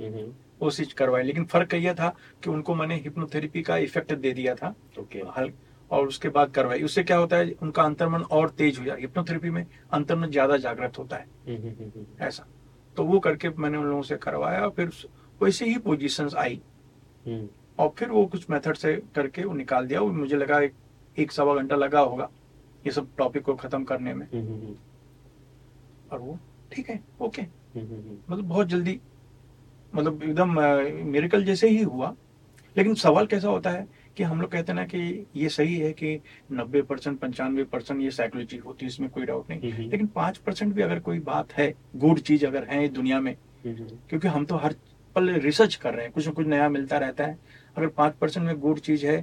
हम्म, 0.00 0.12
हम्म, 0.14 0.32
वो 0.62 0.70
चीज़ 0.70 0.94
करवाई 0.94 1.22
लेकिन 1.22 1.44
फ़र्क 1.44 1.74
यह 1.74 1.94
था 1.94 2.08
कि 2.44 2.50
उनको 2.50 2.74
मैंने 2.74 2.96
हिप्नोथेरेपी 2.96 3.62
का 3.62 3.76
इफ़ेक्ट 3.78 4.12
दे 4.12 4.32
दिया 4.32 4.54
था। 4.54 4.74
ओके। 4.98 5.22
हल 5.38 5.52
और 5.90 6.06
उसके 6.08 6.28
बाद 6.28 6.50
करवाई। 6.50 6.82
उससे 6.82 7.02
क्या 7.02 7.16
होता 7.16 7.36
है 7.36 7.52
उनका 7.62 7.82
अंतर्मन 7.82 8.22
और 8.22 8.50
तेज 8.50 8.78
हो 8.78 8.84
जाए 8.84 9.00
हिप्नोथेरेपी 9.00 9.50
में 9.50 9.66
अंतर्मन 9.92 10.30
ज़्यादा 10.30 10.56
जागृत 10.56 10.98
होता 10.98 11.16
है। 11.16 11.26
हम्म, 11.48 11.68
हम्म, 11.68 12.04
ऐसा। 12.20 12.46
तो 12.96 13.04
वो 13.04 13.18
करके 13.20 13.48
मैंने 13.50 13.78
उन 13.78 13.84
लोगों 13.84 14.02
से 14.02 14.16
करवाया 14.16 14.68
फिर 14.68 14.90
वैसे 15.42 15.66
ही 15.66 15.76
पोजीशंस 15.80 16.34
आई। 16.34 16.60
हम्म, 17.26 17.48
और 17.78 17.92
फिर 17.98 18.08
वो 18.08 18.24
कुछ 18.26 18.48
मेथड 18.50 18.76
से 18.76 18.94
करके 19.14 19.44
वो 19.44 19.52
निकाल 19.54 19.86
दिया। 19.86 20.00
वो 20.00 20.12
मुझे 20.12 20.36
लगा 20.36 20.60
एक, 20.60 20.72
एक 21.16 21.32
सवा 21.32 21.54
घंटा 21.54 21.76
लगा 21.76 22.00
होगा 22.00 22.28
ये 22.84 22.92
सब 22.92 23.08
टॉपिक 23.18 23.42
को 23.42 23.54
खत्म 23.54 23.84
करने 23.84 24.14
में। 24.14 24.26
हम्म, 24.26 24.46
हम्म, 24.46 24.74
और 26.12 26.20
वो 26.20 26.38
ठीक 26.72 26.90
है 26.90 27.00
ओके 27.20 27.42
मतलब 27.76 28.44
बहुत 28.44 28.66
जल्दी 28.66 28.98
मतलब 29.94 30.22
एकदम 30.22 30.60
मेरिकल 31.06 31.44
जैसे 31.44 31.68
ही 31.68 31.82
हुआ। 31.82 32.14
लेकिन 32.76 32.94
सवाल 32.94 33.26
कैसा 33.26 33.48
होता 33.48 33.70
है 33.70 33.86
कि 34.16 34.22
हम 34.22 34.40
लोग 34.40 34.50
कहते 34.50 34.72
हैं 34.72 34.78
ना 34.78 34.84
कि 34.84 35.26
ये 35.36 35.48
सही 35.48 35.76
है 35.76 35.92
कि 35.92 36.18
90 36.52 36.82
परसेंट 36.82 37.18
पंचानवे 37.18 37.64
परसेंट 37.64 38.00
ये 38.00 38.10
साइकोलॉजी 38.10 38.56
होती 38.56 38.84
है 38.84 38.88
इसमें 38.88 39.08
कोई 39.10 39.24
डाउट 39.24 39.50
नहीं। 39.50 39.88
लेकिन 39.88 40.06
पाँच 40.06 40.38
परसेंट 40.38 40.72
भी 40.74 40.82
अगर 40.82 41.00
कोई 41.00 41.18
बात 41.20 41.52
है 41.52 41.72
गुड 41.96 42.20
चीज़ 42.20 42.46
अगर 42.46 42.64
है 42.64 42.86
दुनिया 42.88 43.20
में 43.20 43.36
क्योंकि 43.66 44.28
हम 44.28 44.44
तो 44.44 44.56
हर 44.56 44.74
पल 45.16 45.28
रिसर्च 45.40 45.74
कर 45.74 45.94
रहे 45.94 46.04
हैं 46.04 46.12
कुछ 46.12 46.26
ना 46.26 46.32
कुछ 46.32 46.46
नया 46.46 46.68
मिलता 46.68 46.98
रहता 46.98 47.24
है। 47.24 47.38
अगर 47.76 47.86
पाँच 47.88 48.14
परसेंट 48.20 48.46
में 48.46 48.58
गुड 48.60 48.78
चीज़ 48.80 49.06
है 49.06 49.20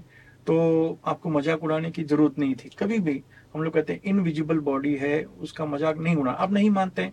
तो 0.47 0.57
आपको 1.05 1.29
मज़ाक 1.29 1.63
उड़ाने 1.63 1.91
की 1.91 2.03
ज़रूरत 2.03 2.39
नहीं 2.39 2.55
थी। 2.55 2.69
कभी 2.79 2.99
भी 2.99 3.21
हम 3.53 3.63
लोग 3.63 3.73
कहते 3.73 3.93
हैं 3.93 4.01
इनविजिबल 4.05 4.59
बॉडी 4.61 4.95
है 4.97 5.23
उसका 5.41 5.65
मज़ाक 5.67 5.97
नहीं 5.97 6.15
उड़ा 6.15 6.31
आप 6.33 6.51
नहीं 6.51 6.69
मानते 6.69 7.09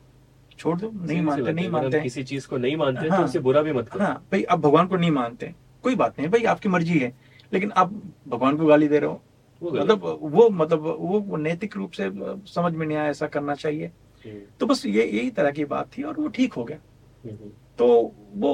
छोड़ 0.59 0.79
दो 0.81 0.91
नहीं 0.95 1.21
मानते 1.23 1.53
नहीं 1.53 1.69
मानते 1.71 2.01
किसी 2.01 2.23
चीज़ 2.25 2.49
को 2.49 2.57
नहीं 2.57 2.77
मानते 2.77 3.09
हाँ। 3.09 3.19
तो 3.19 3.25
उसे 3.25 3.39
बुरा 3.41 3.63
भी 3.63 3.73
मत 3.73 3.89
करो। 3.89 4.05
हाँ 4.05 4.15
भाई 4.33 4.43
आप 4.45 4.59
भगवान 4.61 4.87
को 4.87 4.97
नहीं 4.97 5.11
मानते 5.11 5.55
कोई 5.85 5.95
बात 5.95 6.19
नहीं 6.19 6.29
भाई 6.31 6.45
आपकी 6.47 6.69
मर्ज़ी 6.69 6.99
है। 6.99 7.13
लेकिन 7.53 7.71
आप 7.73 7.93
भगवान 8.29 8.57
को 8.57 8.67
गाली 8.67 8.89
दे 8.89 8.99
रहे 8.99 9.11
हो। 9.11 9.23
मतलब 9.63 10.03
वो 10.23 10.49
मतलब 10.53 10.83
वो 11.01 11.37
नैतिक 11.37 11.77
रूप 11.77 11.91
से 11.93 12.11
समझ 12.47 12.73
में 12.73 12.87
नहीं 12.87 12.97
आया 12.99 13.09
ऐसा 13.11 13.27
करना 13.27 13.55
चाहिए। 13.57 13.87
हम्म, 14.25 14.41
तो 14.61 14.67
बस 14.67 14.85
ये 14.87 15.05
यही 15.05 15.31
तरह 15.31 15.51
की 15.51 15.65
बात 15.67 15.91
थी 15.97 16.03
और 16.03 16.21
वो 16.21 16.29
ठीक 16.29 16.53
हो 16.53 16.65
गया। 16.65 16.77
हम्म, 16.77 17.35
हम्म, 17.35 17.51
तो 17.79 17.87
वो 18.35 18.53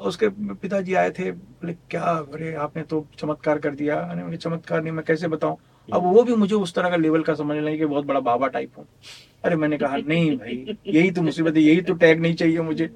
उसके 0.00 0.28
पिताजी 0.54 0.94
आए 0.94 1.10
थे 1.10 1.30
बोले 1.32 1.72
क्या 1.90 2.02
अरे 2.02 2.52
आपने 2.56 2.82
तो 2.82 3.06
चमत्कार 3.18 3.58
कर 3.58 3.74
दिया। 3.74 3.96
अरे 3.96 4.22
मैंने 4.22 4.36
चमत्कार 4.36 4.82
नहीं 4.82 4.92
मैं 4.92 5.04
कैसे 5.04 5.28
बताऊँ? 5.28 5.56
अब 5.88 6.02
वो 6.04 6.22
भी 6.22 6.34
मुझे 6.34 6.54
उस 6.54 6.74
तरह 6.74 6.90
का 6.90 6.96
लेवल 6.96 7.22
का 7.22 7.34
समझने 7.34 7.60
लगे 7.60 7.78
कि 7.78 7.86
बहुत 7.86 8.04
बड़ा 8.04 8.20
बाबा 8.20 8.46
टाइप 8.48 8.78
हूँ। 8.78 8.86
अरे 9.44 9.56
मैंने 9.56 9.78
कहा 9.78 9.96
नहीं 9.98 10.36
भाई 10.38 10.76
यही 10.86 11.10
तो 11.10 11.22
मुसीबत 11.22 11.56
है 11.56 11.62
यही 11.62 11.80
तो 11.80 11.94
टैग 11.94 12.20
नहीं 12.20 12.34
चाहिए 12.34 12.60
मुझे। 12.60 12.90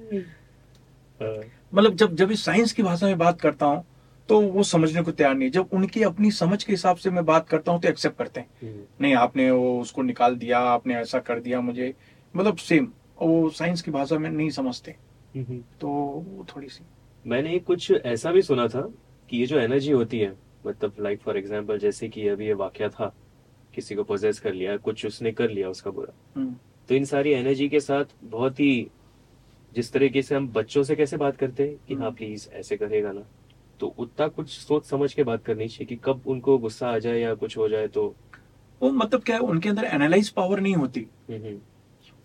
मतलब 1.21 1.95
जब 1.95 2.15
जब 2.15 2.31
इस 2.31 2.43
साइंस 2.45 2.73
की 2.73 2.83
भाषा 2.83 3.07
में 3.07 3.17
बात 3.17 3.41
करता 3.41 3.65
हूँ 3.65 3.83
तो 4.29 4.39
वो 4.41 4.63
समझने 4.63 5.01
को 5.03 5.11
तैयार 5.11 5.33
नहीं 5.35 5.49
जब 5.51 5.69
उनकी 5.73 6.03
अपनी 6.03 6.31
समझ 6.31 6.63
के 6.63 6.71
हिसाब 6.73 6.97
से 6.97 7.09
मैं 7.09 7.25
बात 7.25 7.47
करता 7.49 7.71
हूँ 7.71 7.81
तो 7.81 7.87
एक्सेप्ट 7.87 8.17
करते 8.17 8.39
हैं। 8.39 8.47
हम्म, 8.61 8.83
नहीं 9.01 9.15
आपने 9.15 9.49
वो 9.51 9.79
उसको 9.81 10.01
निकाल 10.01 10.35
दिया 10.35 10.59
आपने 10.59 10.95
ऐसा 10.95 11.19
कर 11.19 11.39
दिया 11.39 11.61
मुझे। 11.61 11.93
मतलब 12.33 12.57
सेम 12.57 12.87
वो 13.21 13.49
साइंस 13.49 13.81
की 13.81 13.91
भाषा 13.91 14.17
में 14.17 14.29
नहीं 14.29 14.49
समझते। 14.49 14.95
तो 15.35 16.45
थोड़ी 16.49 16.67
सी। 16.67 16.83
मैंने 17.25 17.57
कुछ 17.59 17.91
ऐसा 17.91 18.31
भी 18.31 18.41
सुना 18.41 18.67
था 18.67 18.81
कि 19.29 19.37
ये 19.37 19.45
जो 19.45 19.59
एनर्जी 19.59 19.91
होती 19.91 20.19
है 20.19 20.35
मतलब 20.67 20.95
लाइक 20.99 21.21
फॉर 21.21 21.37
एग्जांपल 21.37 21.77
जैसे 21.79 22.09
कि 22.09 22.27
अभी 22.27 22.45
ये 22.47 22.53
वाक्य 22.53 22.89
था 22.89 23.13
किसी 23.73 23.95
को 23.95 24.03
पोजेस 24.03 24.39
कर 24.39 24.53
लिया 24.53 24.75
कुछ 24.77 25.05
उसने 25.05 25.31
कर 25.31 25.49
लिया 25.49 25.69
उसका 25.69 25.91
बुरा। 25.91 26.13
हम्म, 26.35 26.55
तो 26.89 26.95
इन 26.95 27.05
सारी 27.05 27.31
एनर्जी 27.31 27.67
के 27.69 27.79
साथ 27.79 28.15
बहुत 28.23 28.59
ही 28.59 28.87
जिस 29.75 29.91
तरीके 29.93 30.21
से 30.21 30.35
हम 30.35 30.47
बच्चों 30.47 30.83
से 30.83 30.95
कैसे 30.95 31.17
बात 31.17 31.37
करते 31.37 31.63
हैं 31.63 31.77
कि 31.87 31.93
हाँ 31.93 32.05
हम्म। 32.05 32.15
प्लीज़ 32.15 32.47
ऐसे 32.51 32.77
करेगा 32.77 33.11
ना 33.11 33.25
तो 33.79 33.87
उतना 33.97 34.27
कुछ 34.27 34.49
सोच 34.49 34.85
समझ 34.85 35.13
के 35.13 35.23
बात 35.23 35.43
करनी 35.43 35.67
चाहिए 35.67 35.85
कि 35.85 35.95
कब 36.03 36.27
उनको 36.27 36.57
गुस्सा 36.57 36.89
आ 36.89 36.97
जाए 36.97 37.19
या 37.19 37.33
कुछ 37.33 37.57
हो 37.57 37.67
जाए 37.69 37.87
तो 37.87 38.13
वो 38.81 38.91
मतलब 38.91 39.23
क्या 39.23 39.35
है 39.35 39.41
उनके 39.41 39.69
अंदर 39.69 39.83
एनालाइज 39.85 40.29
पावर 40.29 40.59
नहीं 40.59 40.75
होती। 40.75 41.07
हम्म, 41.29 41.41
हम्म, 41.45 41.57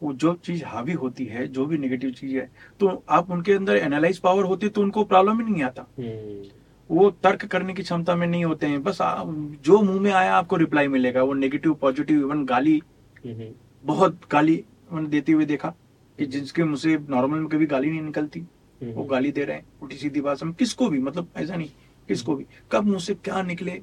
वो 0.02 0.12
जो 0.12 0.32
चीज़ 0.34 0.64
हावी 0.64 0.92
होती 0.92 1.24
है 1.24 1.46
जो 1.48 1.66
भी 1.66 1.78
नेगेटिव 1.78 2.10
चीज़ 2.10 2.36
है 2.36 2.50
तो 2.80 2.88
आप 3.08 3.30
उनके 3.30 3.52
अंदर 3.52 3.76
एनालाइज 3.76 4.18
पावर 4.18 4.44
होती 4.44 4.68
तो 4.68 4.82
उनको 4.82 5.04
प्रॉब्लम 5.04 5.40
ही 5.40 5.52
नहीं 5.52 5.62
आता। 5.62 5.86
हम्म, 5.98 6.42
वो 6.90 7.10
तर्क 7.22 7.44
करने 7.44 7.74
की 7.74 7.82
क्षमता 7.82 8.14
में 8.16 8.26
नहीं 8.26 8.44
होते 8.44 8.66
हैं। 8.66 8.82
बस 8.82 9.00
आ, 9.02 9.24
जो 9.24 9.80
मुँह 9.82 10.00
में 10.00 10.10
आया 10.12 10.34
आपको 10.34 10.56
रिप्लाई 10.56 10.88
मिलेगा। 10.88 11.22
वो 11.22 11.34
नेगेटिव 11.34 11.74
पॉजिटिव 11.74 12.18
इवन 12.18 12.44
गाली 12.44 12.82
हम्म, 13.24 13.34
हम्म, 13.34 13.52
बहुत 13.84 14.20
गाली 14.30 14.64
मैंने 14.92 15.08
देते 15.08 15.32
हुए 15.32 15.44
देखा 15.44 15.74
कि 16.18 16.26
जिसके 16.26 16.64
मुँह 16.64 16.76
से 16.76 16.96
नॉर्मल 17.08 17.38
में 17.38 17.48
कभी 17.48 17.66
गाली 17.66 17.90
नहीं 17.90 18.02
निकलती। 18.02 18.40
हम्म, 18.40 18.92
वो 18.92 19.04
गाली 19.04 19.32
दे 19.32 19.44
रहे 19.44 19.56
हैं। 19.56 19.66
उल्टी 19.82 19.96
सीधी 19.96 20.20
भाषा 20.20 20.46
में 20.46 20.54
किसको 20.54 20.88
भी 20.88 20.98
मतलब 20.98 21.28
ऐसा 21.36 21.56
नहीं 21.56 21.70
किसको 22.08 22.36
भी। 22.36 22.46
कब 22.72 22.84
मुँह 22.84 22.98
से 22.98 23.14
क्या 23.14 23.42
निकले 23.42 23.80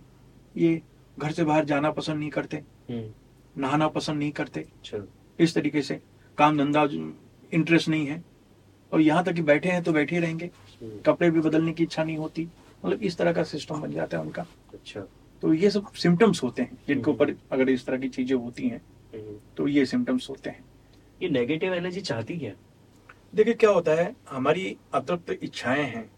ये 0.57 0.81
घर 1.17 1.31
से 1.31 1.43
बाहर 1.43 1.65
जाना 1.65 1.91
पसंद 1.91 2.19
नहीं 2.19 2.29
करते। 2.29 2.57
हम्म, 2.89 3.61
नहाना 3.61 3.87
पसंद 3.87 4.19
नहीं 4.19 4.31
करते। 4.31 4.59
अच्छा। 4.59 4.97
इस 5.39 5.55
तरीके 5.55 5.81
से 5.81 5.99
काम 6.37 6.57
धंधा 6.57 6.87
इंटरेस्ट 7.53 7.89
नहीं 7.89 8.05
है। 8.07 8.23
और 8.91 9.01
यहाँ 9.01 9.23
तक 9.23 9.33
कि 9.33 9.41
बैठे 9.41 9.69
हैं 9.69 9.83
तो 9.83 9.93
बैठे 9.93 10.15
ही 10.15 10.21
रहेंगे। 10.21 10.45
हम्म, 10.81 10.99
कपड़े 11.05 11.29
भी 11.31 11.39
बदलने 11.39 11.73
की 11.73 11.83
इच्छा 11.83 12.03
नहीं 12.03 12.17
होती। 12.17 12.47
मतलब 12.85 13.03
इस 13.03 13.17
तरह 13.17 13.33
का 13.33 13.43
सिस्टम 13.43 13.81
बन 13.81 13.91
जाता 13.91 14.17
है 14.17 14.23
उनका। 14.23 14.45
अच्छा। 14.73 15.01
तो 15.43 15.53
ये 15.53 15.69
सब 15.69 15.91
सिम्टम्स 15.93 16.43
होते 16.43 16.61
हैं 16.61 16.77
जिनके 16.87 17.01
हम्म। 17.01 17.11
ऊपर 17.11 17.35
अगर 17.51 17.69
इस 17.69 17.85
तरह 17.85 17.97
की 17.97 18.09
चीज़ें 18.09 18.35
होती 18.37 18.67
हैं 18.67 18.81
हम्म। 19.13 19.37
तो 19.57 19.67
ये 19.67 19.85
सिम्टम्स 19.85 20.29
होते 20.29 20.49
हैं। 20.49 20.63
ये 21.21 21.29
नेगेटिव 21.29 21.73
एनर्जी 21.73 22.01
चाहती 22.01 22.37
क्या? 22.37 22.51
देखिए 23.33 23.53
क्या 23.53 23.69
होता 23.69 23.91
है 23.91 24.15
हमारी 24.29 24.75
अतृप्त 24.93 25.31
इच्छाएँ 25.43 25.83
हैं। 25.83 26.09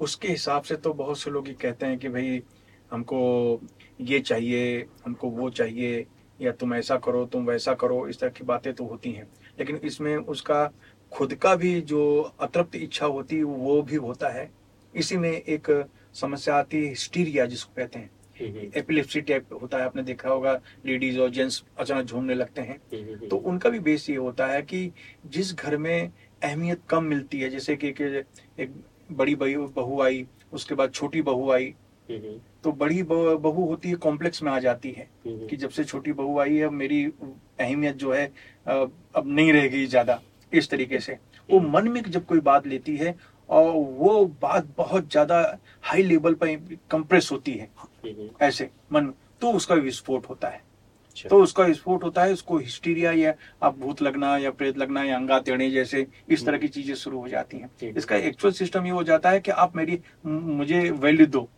उसके 0.00 0.28
हिसाब 0.28 0.62
से 0.62 0.76
तो 0.76 0.92
बहुत 0.94 1.18
से 1.18 1.30
लोग 1.30 1.48
ये 1.48 1.54
कहते 1.54 1.86
हैं 1.86 1.98
कि 1.98 2.08
भाई 2.08 2.42
हमको 2.90 3.60
ये 4.00 4.20
चाहिए 4.20 4.86
हमको 5.04 5.28
वो 5.30 5.50
चाहिए। 5.50 6.04
या 6.40 6.52
तुम 6.52 6.74
ऐसा 6.74 6.96
करो 6.96 7.24
तुम 7.26 7.46
वैसा 7.46 7.74
करो 7.74 8.08
इस 8.08 8.20
तरह 8.20 8.30
की 8.30 8.44
बातें 8.44 8.72
तो 8.74 8.84
होती 8.84 9.12
हैं। 9.12 9.28
लेकिन 9.58 9.76
इसमें 9.76 10.16
उसका 10.16 10.70
खुद 11.12 11.34
का 11.34 11.54
भी 11.56 11.80
जो 11.80 12.32
अतृप्त 12.40 12.76
इच्छा 12.76 13.06
होती 13.06 13.36
है 13.36 13.42
वो 13.42 13.82
भी 13.82 13.96
होता 13.96 14.28
है। 14.28 14.50
इसी 14.94 15.16
में 15.16 15.30
एक 15.30 15.88
समस्या 16.14 16.54
आती 16.54 16.82
है 16.82 16.88
हिस्टीरिया 16.88 17.46
जिसको 17.46 17.72
कहते 17.76 17.98
हैं। 17.98 18.10
हम्म, 18.40 18.70
एपिलेप्सी 18.76 19.20
टाइप 19.20 19.52
होता 19.62 19.78
है 19.78 19.84
आपने 19.84 20.02
देखा 20.02 20.28
होगा 20.28 20.60
लेडीज़ 20.86 21.18
और 21.20 21.30
जेंट्स 21.30 21.62
अचानक 21.78 22.06
झूमने 22.06 22.34
लगते 22.34 22.60
हैं। 22.60 22.76
हम्म, 22.94 23.28
तो 23.28 23.36
उनका 23.36 23.70
भी 23.70 23.78
बेस 23.78 24.08
ये 24.10 24.16
होता 24.16 24.46
है 24.46 24.62
कि 24.62 24.90
जिस 25.26 25.54
घर 25.54 25.76
में 25.76 26.12
अहमियत 26.42 26.80
कम 26.88 27.04
मिलती 27.04 27.40
है 27.40 27.50
जैसे 27.50 27.76
कि, 27.76 27.92
कि 27.92 28.04
एक 28.62 28.74
बड़ी 29.12 29.34
बहू 29.34 30.00
आई 30.02 30.26
उसके 30.52 30.74
बाद 30.74 30.90
छोटी 30.90 31.22
बहू 31.22 31.50
आई 31.50 31.74
हम्म, 32.10 32.38
तो 32.66 32.72
बड़ी 32.74 33.02
बहू 33.02 33.64
होती 33.64 33.88
है 33.88 33.94
कॉम्प्लेक्स 34.02 34.42
में 34.42 34.50
आ 34.52 34.58
जाती 34.60 34.90
है 34.90 35.08
हम्म, 35.26 35.46
कि 35.46 35.56
जब 35.56 35.70
से 35.70 35.84
छोटी 35.84 36.12
बहू 36.12 36.38
आई 36.40 36.56
है 36.56 36.68
मेरी 36.72 37.04
अहमियत 37.04 37.96
जो 37.96 38.12
है 38.12 38.24
अब 38.66 39.24
नहीं 39.26 39.52
रहेगी 39.52 39.86
ज़्यादा 39.86 40.20
इस 40.52 40.70
तरीके 40.70 41.00
से। 41.00 41.18
वो 41.48 41.60
मन 41.60 41.88
में 41.88 42.02
जब 42.02 42.24
कोई 42.26 42.40
बात 42.40 42.66
लेती 42.66 42.96
है 42.96 43.14
और 43.48 43.70
वो 43.98 44.24
बात 44.42 44.74
बहुत 44.78 45.10
ज़्यादा 45.10 45.38
हाई 45.82 46.02
लेवल 46.02 46.34
पर 46.34 46.78
कंप्रेस 46.90 47.28
होती 47.32 47.52
है 47.52 47.68
हम्म, 47.78 48.28
ऐसे 48.42 48.70
मन 48.92 49.12
तो 49.40 49.52
उसका 49.52 49.74
विस्फोट 49.76 50.28
होता 50.28 50.48
है। 50.48 50.64
अच्छा, 51.06 51.28
तो 51.28 51.42
उसका 51.42 51.64
विस्फोट 51.64 52.04
होता 52.04 52.24
है 52.24 52.32
उसको 52.32 52.58
हिस्टीरिया 52.58 53.12
या 53.12 53.34
आप 53.62 53.78
भूत 53.78 54.02
लगना 54.02 54.36
या 54.38 54.50
प्रेत 54.52 54.78
लगना 54.78 55.04
या 55.04 55.16
अंगा 55.16 55.38
टेढ़े 55.40 55.70
जैसे 55.70 56.06
इस 56.28 56.44
तरह 56.46 56.58
की 56.58 56.68
चीज़ें 56.68 56.94
शुरू 56.96 57.20
हो 57.20 57.28
जाती 57.28 57.58
हैं। 57.58 57.92
इसका 57.92 58.16
एक्चुअल 58.16 58.54
सिस्टम 58.54 58.86
ये 58.86 58.92
हो 58.92 59.02
जाता 59.04 59.30
है 59.30 59.40
कि 59.40 59.50
आप 59.52 59.76
मेरी 59.76 60.00
मुझे 60.26 60.90
वैल्यू 60.90 61.26
दो। 61.28 61.48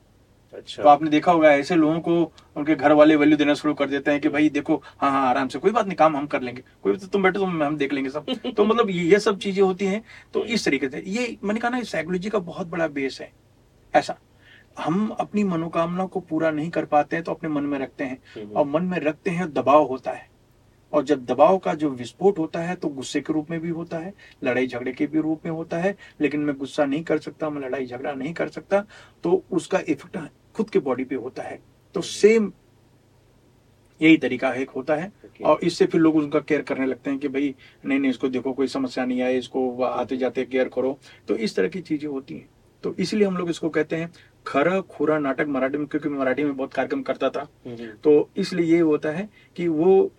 अच्छा। 0.55 0.82
तो 0.82 0.88
आपने 0.88 1.11
देखा 1.11 1.32
होगा 1.32 1.53
ऐसे 1.53 1.76
लोगों 1.76 2.01
को 2.01 2.32
उनके 2.57 2.74
घर 2.74 2.92
वाले 2.92 3.16
वैल्यू 3.16 3.36
देना 3.36 3.55
शुरू 3.55 3.74
कर 3.74 3.88
देते 3.88 4.11
हैं 4.11 4.20
कि 4.20 4.28
भाई 4.28 4.49
देखो 4.49 4.82
हाँ 4.99 5.11
हाँ 5.11 5.26
आराम 5.28 5.49
से 5.49 5.59
कोई 5.59 5.70
बात 5.70 5.86
नहीं 5.86 5.96
काम 5.96 6.16
हम 6.16 6.26
कर 6.26 6.42
लेंगे। 6.42 6.62
कोई 6.82 6.96
तो 6.96 7.07
तुम 7.07 7.22
बैठो 7.22 7.40
तुम 7.40 7.62
हम 7.62 7.76
देख 7.76 7.92
लेंगे 7.92 8.11
सब। 8.11 8.26
तो 8.57 8.64
मतलब 8.64 8.90
ये 8.90 9.03
ये 9.03 9.18
सब 9.18 9.38
चीज़ें 9.38 9.62
होती 9.62 9.84
हैं 9.84 10.03
तो 10.34 10.44
इस 10.44 10.64
तरीके 10.64 10.88
से। 10.88 11.03
ये 11.07 11.36
मैंने 11.44 11.61
कहा 11.61 11.70
ना 11.70 11.82
साइकोलॉजी 11.82 12.30
का 12.30 12.38
बहुत 12.38 12.66
बड़ा 12.66 12.88
बेस 12.88 13.20
है 13.20 13.32
ऐसा। 13.94 14.18
हम 14.78 15.09
अपनी 15.20 15.44
मनोकामना 15.44 16.07
को 16.07 16.20
पूरा 16.20 16.51
नहीं 16.51 16.70
कर 16.70 16.84
पाते 16.84 17.16
हैं 17.16 17.24
तो 17.24 17.32
अपने 17.32 17.49
मन 17.49 17.62
में 17.62 17.78
रखते 17.78 18.05
हैं। 18.05 18.18
हम्म, 18.36 18.53
और 18.53 18.66
मन 18.66 18.82
में 18.82 18.99
रखते 18.99 19.30
हैं 19.30 19.53
दबाव 19.53 19.84
होता 19.84 20.11
है। 20.11 20.26
और 20.92 21.05
जब 21.05 21.24
दबाव 21.24 21.59
का 21.59 21.74
जो 21.74 21.90
विस्फोट 21.90 22.38
होता 22.38 22.61
है 22.61 22.74
तो 22.74 22.88
गुस्से 22.88 23.20
के 23.20 23.32
रूप 23.32 23.51
में 23.51 23.61
भी 23.61 23.68
होता 23.68 23.99
है 23.99 24.12
लड़ाई 24.44 24.66
झगड़े 24.66 24.92
के 24.92 25.07
भी 25.07 25.20
रूप 25.20 25.44
में 25.44 25.53
होता 25.53 25.78
है 25.78 25.96
लेकिन 26.20 26.40
मैं 26.40 26.57
गुस्सा 26.57 26.84
नहीं 26.84 27.03
कर 27.05 27.18
सकता 27.18 27.51
मैं 27.51 27.62
लड़ाई 27.62 27.86
झगड़ा 27.86 28.12
नहीं 28.12 28.32
कर 28.34 28.49
सकता 28.49 28.80
तो 29.24 29.44
उसका 29.51 29.78
इफ़ेक्ट 29.78 30.16
खुद 30.59 30.70
के 30.70 30.78
बॉडी 30.80 31.04
पे 31.04 31.14
होता 31.16 31.42
है। 31.42 31.59
तो 31.94 32.00
सेम 32.02 32.52
यही 34.00 34.16
तरीका 34.16 34.52
एक 34.54 34.70
होता 34.70 34.94
है। 34.96 35.11
Okay. 35.11 35.42
और 35.42 35.61
इससे 35.62 35.86
फिर 35.86 36.00
लोग 36.00 36.16
उनका 36.16 36.40
केयर 36.40 36.62
करने 36.62 36.86
लगते 36.86 37.11
हैं 37.11 37.18
कि 37.18 37.28
भाई 37.28 37.54
नहीं 37.84 37.98
नहीं 37.98 38.11
इसको 38.11 38.28
देखो 38.28 38.52
कोई 38.52 38.66
समस्या 38.68 39.04
नहीं 39.04 39.22
आए 39.22 39.38
इसको 39.38 39.82
आते 39.82 40.16
जाते 40.16 40.44
केयर 40.44 40.68
करो। 40.68 40.98
तो 41.28 41.36
इस 41.36 41.56
तरह 41.56 41.68
की 41.68 41.80
चीज़ें 41.80 42.09
होती 42.09 42.34
हैं। 42.34 42.48
तो 42.84 42.94
इसलिए 42.98 43.26
हम 43.26 43.36
लोग 43.36 43.50
इसको 43.50 43.68
कहते 43.68 43.96
हैं 43.96 44.12
खरा 44.46 44.80
खुरा 44.90 45.18
नाटक 45.18 45.46
मराठी 45.48 45.78
में 45.78 45.86
क्योंकि 45.86 46.09
मराठी 46.09 46.44
में 46.44 46.56
बहुत 46.56 46.74
कार्यक्रम 46.74 47.02
करता 47.02 47.30
था। 47.30 47.48
हम्म, 47.66 47.86
तो 47.94 48.30
इसलिए 48.36 48.66
ये 48.66 48.80
होता 48.80 49.11
है 49.11 49.28
कि 49.56 49.68
वो 49.68 50.11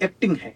एक्टिंग 0.00 0.36
है 0.36 0.54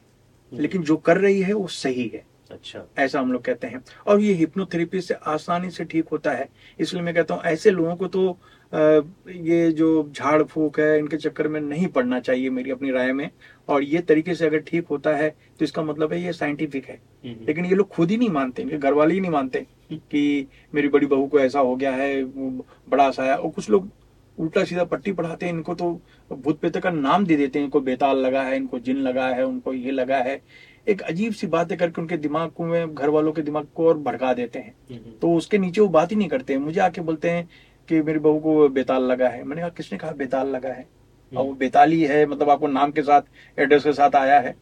लेकिन 0.53 0.83
जो 0.83 0.97
कर 0.99 1.19
रही 1.19 1.41
है 1.41 1.53
वो 1.53 1.67
सही 1.69 2.07
है। 2.09 2.25
अच्छा। 2.53 2.85
ऐसा 2.99 3.21
हम 3.21 3.33
लोग 3.33 3.45
कहते 3.45 3.67
हैं। 3.67 3.83
और 4.07 4.21
ये 4.21 4.33
हिप्नोथेरेपी 4.35 5.01
से 5.01 5.15
आसानी 5.15 5.71
से 5.71 5.85
ठीक 5.85 6.09
होता 6.13 6.33
है। 6.33 6.49
इसलिए 6.79 7.03
मैं 7.03 7.15
कहता 7.15 7.35
हूँ 7.35 7.43
ऐसे 7.45 7.71
लोगों 7.71 7.97
को 7.97 8.07
तो 8.09 8.39
ये 8.73 9.71
जो 9.73 10.11
झाड़ 10.11 10.43
फूक 10.43 10.79
है 10.81 10.99
इनके 10.99 11.17
चक्कर 11.17 11.49
में 11.49 11.61
नहीं 11.61 11.87
पड़ना 11.89 12.21
चाहिए 12.21 12.51
मेरी 12.51 12.71
अपनी 12.71 12.91
राय 12.91 13.13
में। 13.13 13.29
और 13.69 13.83
ये 13.85 14.01
तरीके 14.01 14.35
से 14.35 14.47
अगर 14.47 14.59
ठीक 14.61 14.87
होता 14.91 15.15
है 15.17 15.29
तो 15.59 15.65
इसका 15.65 15.83
मतलब 15.83 16.13
है 16.13 16.23
ये 16.23 16.33
साइंटिफिक 16.33 16.87
है। 16.87 17.01
हम्म, 17.25 17.47
लेकिन 17.47 17.67
ये 17.67 17.75
लोग 17.75 17.89
खुद 17.89 18.11
ही 18.11 18.17
नहीं 18.17 18.31
मानते 18.31 18.63
इनके 18.63 18.79
घर 18.79 18.93
वाले 18.93 19.15
ही 19.15 19.21
नहीं 19.21 19.31
मानते 19.31 19.67
कि 19.93 20.47
मेरी 20.75 20.89
बड़ी 20.89 21.07
बहू 21.07 21.27
को 21.27 21.41
ऐसा 21.41 21.61
हो 21.61 21.75
गया 21.77 21.93
है 21.93 22.25
बड़ा 22.25 23.11
सा 23.11 23.25
है। 23.25 23.37
और 23.37 23.51
कुछ 23.51 23.71
लोग 23.71 23.91
उल्टा 24.39 24.65
सीधा 24.65 24.85
पट्टी 24.85 25.13
पढ़ाते 25.13 25.47
हैं 25.47 25.53
इनको 25.53 25.75
तो 25.75 25.91
भूत 26.31 26.61
प्रेत 26.61 26.77
का 26.77 26.91
नाम 26.91 27.25
दे 27.27 27.37
देते 27.37 27.59
हैं 27.59 27.65
इनको 27.67 27.81
बेताल 27.81 28.19
लगा 28.19 28.43
है 28.43 28.57
इनको 28.57 28.79
जिन 28.79 28.97
लगा 28.99 29.27
है 29.29 29.45
उनको 29.47 29.73
ये 29.75 29.91
लगा 29.91 30.17
है। 30.19 30.41
एक 30.87 31.01
अजीब 31.01 31.33
सी 31.33 31.47
बातें 31.47 31.77
करके 31.79 32.01
उनके 32.01 32.17
दिमाग 32.17 32.51
को 32.51 32.65
में 32.65 32.95
घर 32.95 33.09
वालों 33.09 33.33
के 33.33 33.43
दिमाग 33.43 33.67
को 33.75 33.87
और 33.89 33.99
भड़का 33.99 34.33
देते 34.35 34.59
हैं। 34.59 34.75
हम्म, 34.91 35.13
तो 35.13 35.35
उसके 35.35 35.59
नीचे 35.59 35.81
वो 35.81 35.89
बात 35.89 36.11
ही 36.11 36.17
नहीं 36.17 36.29
करते। 36.29 36.53
हैं 36.53 36.61
मुझे 36.61 36.81
आके 36.81 37.01
बोलते 37.01 37.31
हैं 37.31 37.49
कि 37.89 38.01
मेरी 38.03 38.19
बहू 38.19 38.41
को 38.41 38.69
बेताल 38.69 39.03
लगा 39.03 39.29
है। 39.29 39.43
मैंने 39.45 39.63
कहा 39.63 39.71
किसने 39.71 39.99
कहा 39.99 40.11
बेताल 40.13 40.49
लगा 40.49 40.69
है? 40.69 40.87
और 41.33 41.45
वो 41.45 41.53
बेताली 41.53 42.03
है 42.03 42.25
मतलब 42.27 42.51
आपको 42.51 42.67
नाम 42.67 42.91
के 42.91 43.03
साथ 43.03 43.23
एड्रेस 43.59 43.85
के 43.85 43.93
साथ 43.93 44.17
आया 44.17 44.41
है। 44.41 44.55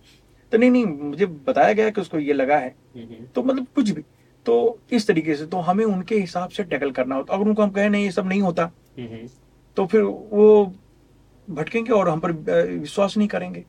तो 0.52 0.58
नहीं 0.58 0.70
नहीं 0.70 0.84
मुझे 0.84 1.26
बताया 1.26 1.72
गया 1.72 1.90
कि 1.90 2.00
उसको 2.00 2.18
ये 2.18 2.32
लगा 2.32 2.56
है। 2.56 2.74
हम्म, 2.96 3.24
तो 3.26 3.42
मतलब 3.42 3.66
कुछ 3.74 3.90
भी। 3.90 4.02
तो 4.46 4.78
इस 4.92 5.06
तरीके 5.06 5.34
से 5.34 5.46
तो 5.46 5.56
हमें 5.56 5.84
उनके 5.84 6.18
हिसाब 6.18 6.50
से 6.50 6.62
टैकल 6.64 6.90
करना 6.90 7.14
होता। 7.14 7.34
अगर 7.34 7.44
उनको 7.44 7.62
हम 7.62 7.70
कहें 7.70 7.90
नहीं 7.90 8.04
ये 8.04 8.10
सब 8.10 8.26
नहीं 8.26 8.40
होता। 8.42 8.70
हम्म, 8.98 9.28
तो 9.76 9.86
फिर 9.86 10.02
वो 10.02 10.74
भटकेंगे 11.50 11.92
और 11.92 12.08
हम 12.08 12.20
पर 12.20 12.32
विश्वास 12.32 13.16
नहीं 13.16 13.28
करेंगे। 13.28 13.64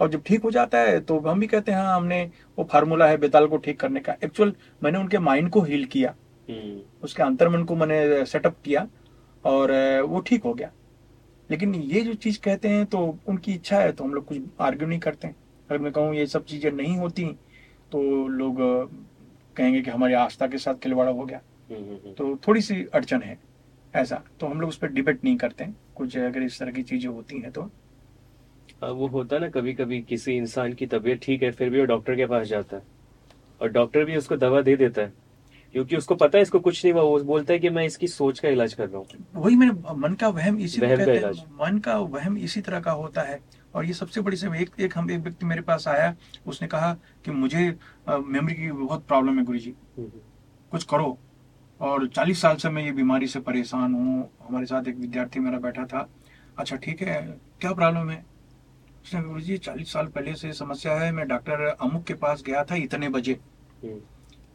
और 0.00 0.10
जब 0.10 0.22
ठीक 0.22 0.42
हो 0.42 0.50
जाता 0.50 0.78
है 0.78 1.00
तो 1.00 1.18
हम 1.20 1.40
भी 1.40 1.46
कहते 1.46 1.72
हैं 1.72 1.78
हाँ 1.78 1.96
हमने 1.96 2.22
वो 2.58 2.68
फार्मूला 2.72 3.06
है 3.06 3.16
बेताल 3.16 3.46
को 3.46 3.56
ठीक 3.56 3.80
करने 3.80 4.00
का। 4.00 4.16
एक्चुअल 4.24 4.54
मैंने 4.82 4.98
उनके 4.98 5.18
माइंड 5.20 5.50
को 5.50 5.60
हील 5.62 5.84
किया। 5.86 6.14
हम्म, 6.48 6.80
उसके 7.02 7.22
अंतर्मन 7.22 7.64
को 7.64 7.76
मैंने 7.76 8.24
सेटअप 8.26 8.56
किया 8.64 8.86
और 9.44 9.72
वो 10.02 10.20
ठीक 10.20 10.44
हो 10.44 10.54
गया। 10.54 10.70
लेकिन 11.50 11.74
ये 11.74 12.00
जो 12.00 12.14
चीज़ 12.16 12.38
कहते 12.40 12.68
हैं 12.68 12.84
तो 12.86 12.98
उनकी 13.28 13.52
इच्छा 13.54 13.78
है 13.78 13.92
तो 13.92 14.04
हम 14.04 14.14
लोग 14.14 14.24
कुछ 14.26 14.38
आर्ग्यू 14.60 14.88
नहीं 14.88 14.98
करते 15.00 15.28
अगर 15.28 15.78
मैं 15.78 15.92
कहूँ 15.92 16.14
ये 16.14 16.26
सब 16.26 16.44
चीज़ें 16.44 16.70
नहीं 16.72 16.96
होती 16.96 17.24
तो 17.92 18.02
लोग 18.28 18.56
कहेंगे 19.56 19.80
कि 19.82 19.90
हमारी 19.90 20.14
आस्था 20.14 20.46
के 20.46 20.58
साथ 20.58 20.74
खिलवाड़ा 20.74 21.10
हो 21.10 21.24
गया। 21.24 21.40
हम्म, 21.70 21.80
हम्म, 21.80 22.12
तो 22.12 22.36
थोड़ी 22.46 22.60
सी 22.60 22.84
अड़चन 22.94 23.22
है 23.22 23.38
ऐसा। 23.94 24.22
तो 24.40 24.46
हम 24.46 24.60
लोग 24.60 24.68
उस 24.68 24.76
पर 24.76 24.88
डिबेट 24.88 25.24
नहीं 25.24 25.36
करते 25.36 25.66
कुछ 25.96 26.16
अगर 26.18 26.42
इस 26.42 26.58
तरह 26.60 26.70
की 26.72 26.82
चीज़ें 26.82 27.08
होती 27.10 27.38
हैं 27.40 27.50
तो 27.52 27.62
वो 28.82 29.06
होता 29.08 29.36
है 29.36 29.42
ना 29.42 29.48
कभी 29.50 29.72
कभी 29.74 30.00
किसी 30.02 30.32
इंसान 30.32 30.72
की 30.72 30.86
तबीयत 30.86 31.20
ठीक 31.22 31.42
है 31.42 31.50
फिर 31.50 31.70
भी 31.70 31.80
वो 31.80 31.84
डॉक्टर 31.86 32.16
के 32.16 32.26
पास 32.26 32.46
जाता 32.46 32.76
है। 32.76 32.82
और 33.60 33.68
डॉक्टर 33.72 34.04
भी 34.04 34.16
उसको 34.16 34.36
दवा 34.36 34.60
दे 34.62 34.76
देता 34.76 35.02
है 35.02 35.12
क्योंकि 35.74 35.96
उसको 35.96 36.14
पता 36.14 36.38
है 36.38 36.42
इसको 36.42 36.58
कुछ 36.60 36.84
नहीं 36.84 36.92
हुआ 36.94 37.02
वो 37.02 37.18
बोलता 37.24 37.52
है 37.52 37.58
कि 37.58 37.70
मैं 37.70 37.84
इसकी 37.84 38.08
सोच 38.08 38.38
का 38.40 38.48
इलाज 38.48 38.74
कर 38.74 38.88
रहा 38.88 38.98
हूँ। 38.98 39.06
वही 39.34 39.56
मैंने 39.56 39.94
मन 39.96 40.14
का 40.14 40.28
वहम 40.28 40.58
इसी 40.60 40.80
वहम 40.80 41.04
का 41.04 41.12
इलाज। 41.12 41.42
मन 41.60 41.78
का 41.78 41.96
वहम 41.98 42.36
इसी 42.38 42.60
तरह 42.60 42.80
का 42.80 42.92
होता 42.92 43.22
है। 43.22 43.40
और 43.74 43.84
ये 43.84 43.92
सबसे 43.92 44.20
बड़ी 44.20 44.36
से 44.36 44.46
एक 44.60 44.70
एक 44.80 44.96
हम 44.98 45.10
एक 45.10 45.20
व्यक्ति 45.20 45.46
मेरे 45.46 45.62
पास 45.62 45.88
आया 45.88 46.14
उसने 46.46 46.68
कहा 46.68 46.92
कि 47.24 47.30
मुझे 47.30 47.66
मेमोरी 48.08 48.54
की 48.54 48.70
बहुत 48.72 49.06
प्रॉब्लम 49.08 49.38
है 49.38 49.44
गुरुजी। 49.44 49.74
हम्म, 49.98 50.08
कुछ 50.72 50.84
करो। 50.84 51.16
और 51.80 52.06
चालीस 52.08 52.40
साल 52.40 52.56
से 52.56 52.68
मैं 52.70 52.84
ये 52.84 52.92
बीमारी 52.92 53.26
से 53.26 53.40
परेशान 53.40 53.94
हूँ। 53.94 54.30
हमारे 54.48 54.66
साथ 54.66 54.88
एक 54.88 54.96
विद्यार्थी 54.96 55.40
मेरा 55.40 55.58
बैठा 55.58 55.84
था। 55.86 56.08
अच्छा 56.58 56.76
ठीक 56.76 57.02
है 57.02 57.20
क्या 57.60 57.72
प्रॉब्लम 57.72 58.10
है? 58.10 58.24
उसने 59.06 59.20
कहा, 59.20 59.28
गुरुजी 59.28 59.56
चालीस 59.58 59.92
साल 59.92 60.06
पहले 60.06 60.34
से 60.34 60.52
समस्या 60.52 60.92
है। 60.98 61.10
मैं 61.12 61.26
डॉक्टर 61.28 61.60
अमुक 61.80 62.04
के 62.04 62.14
पास 62.14 62.42
गया 62.46 62.62
था 62.64 62.74
इतने 62.76 63.08
बजे। 63.08 63.32
हम्म, 63.82 63.98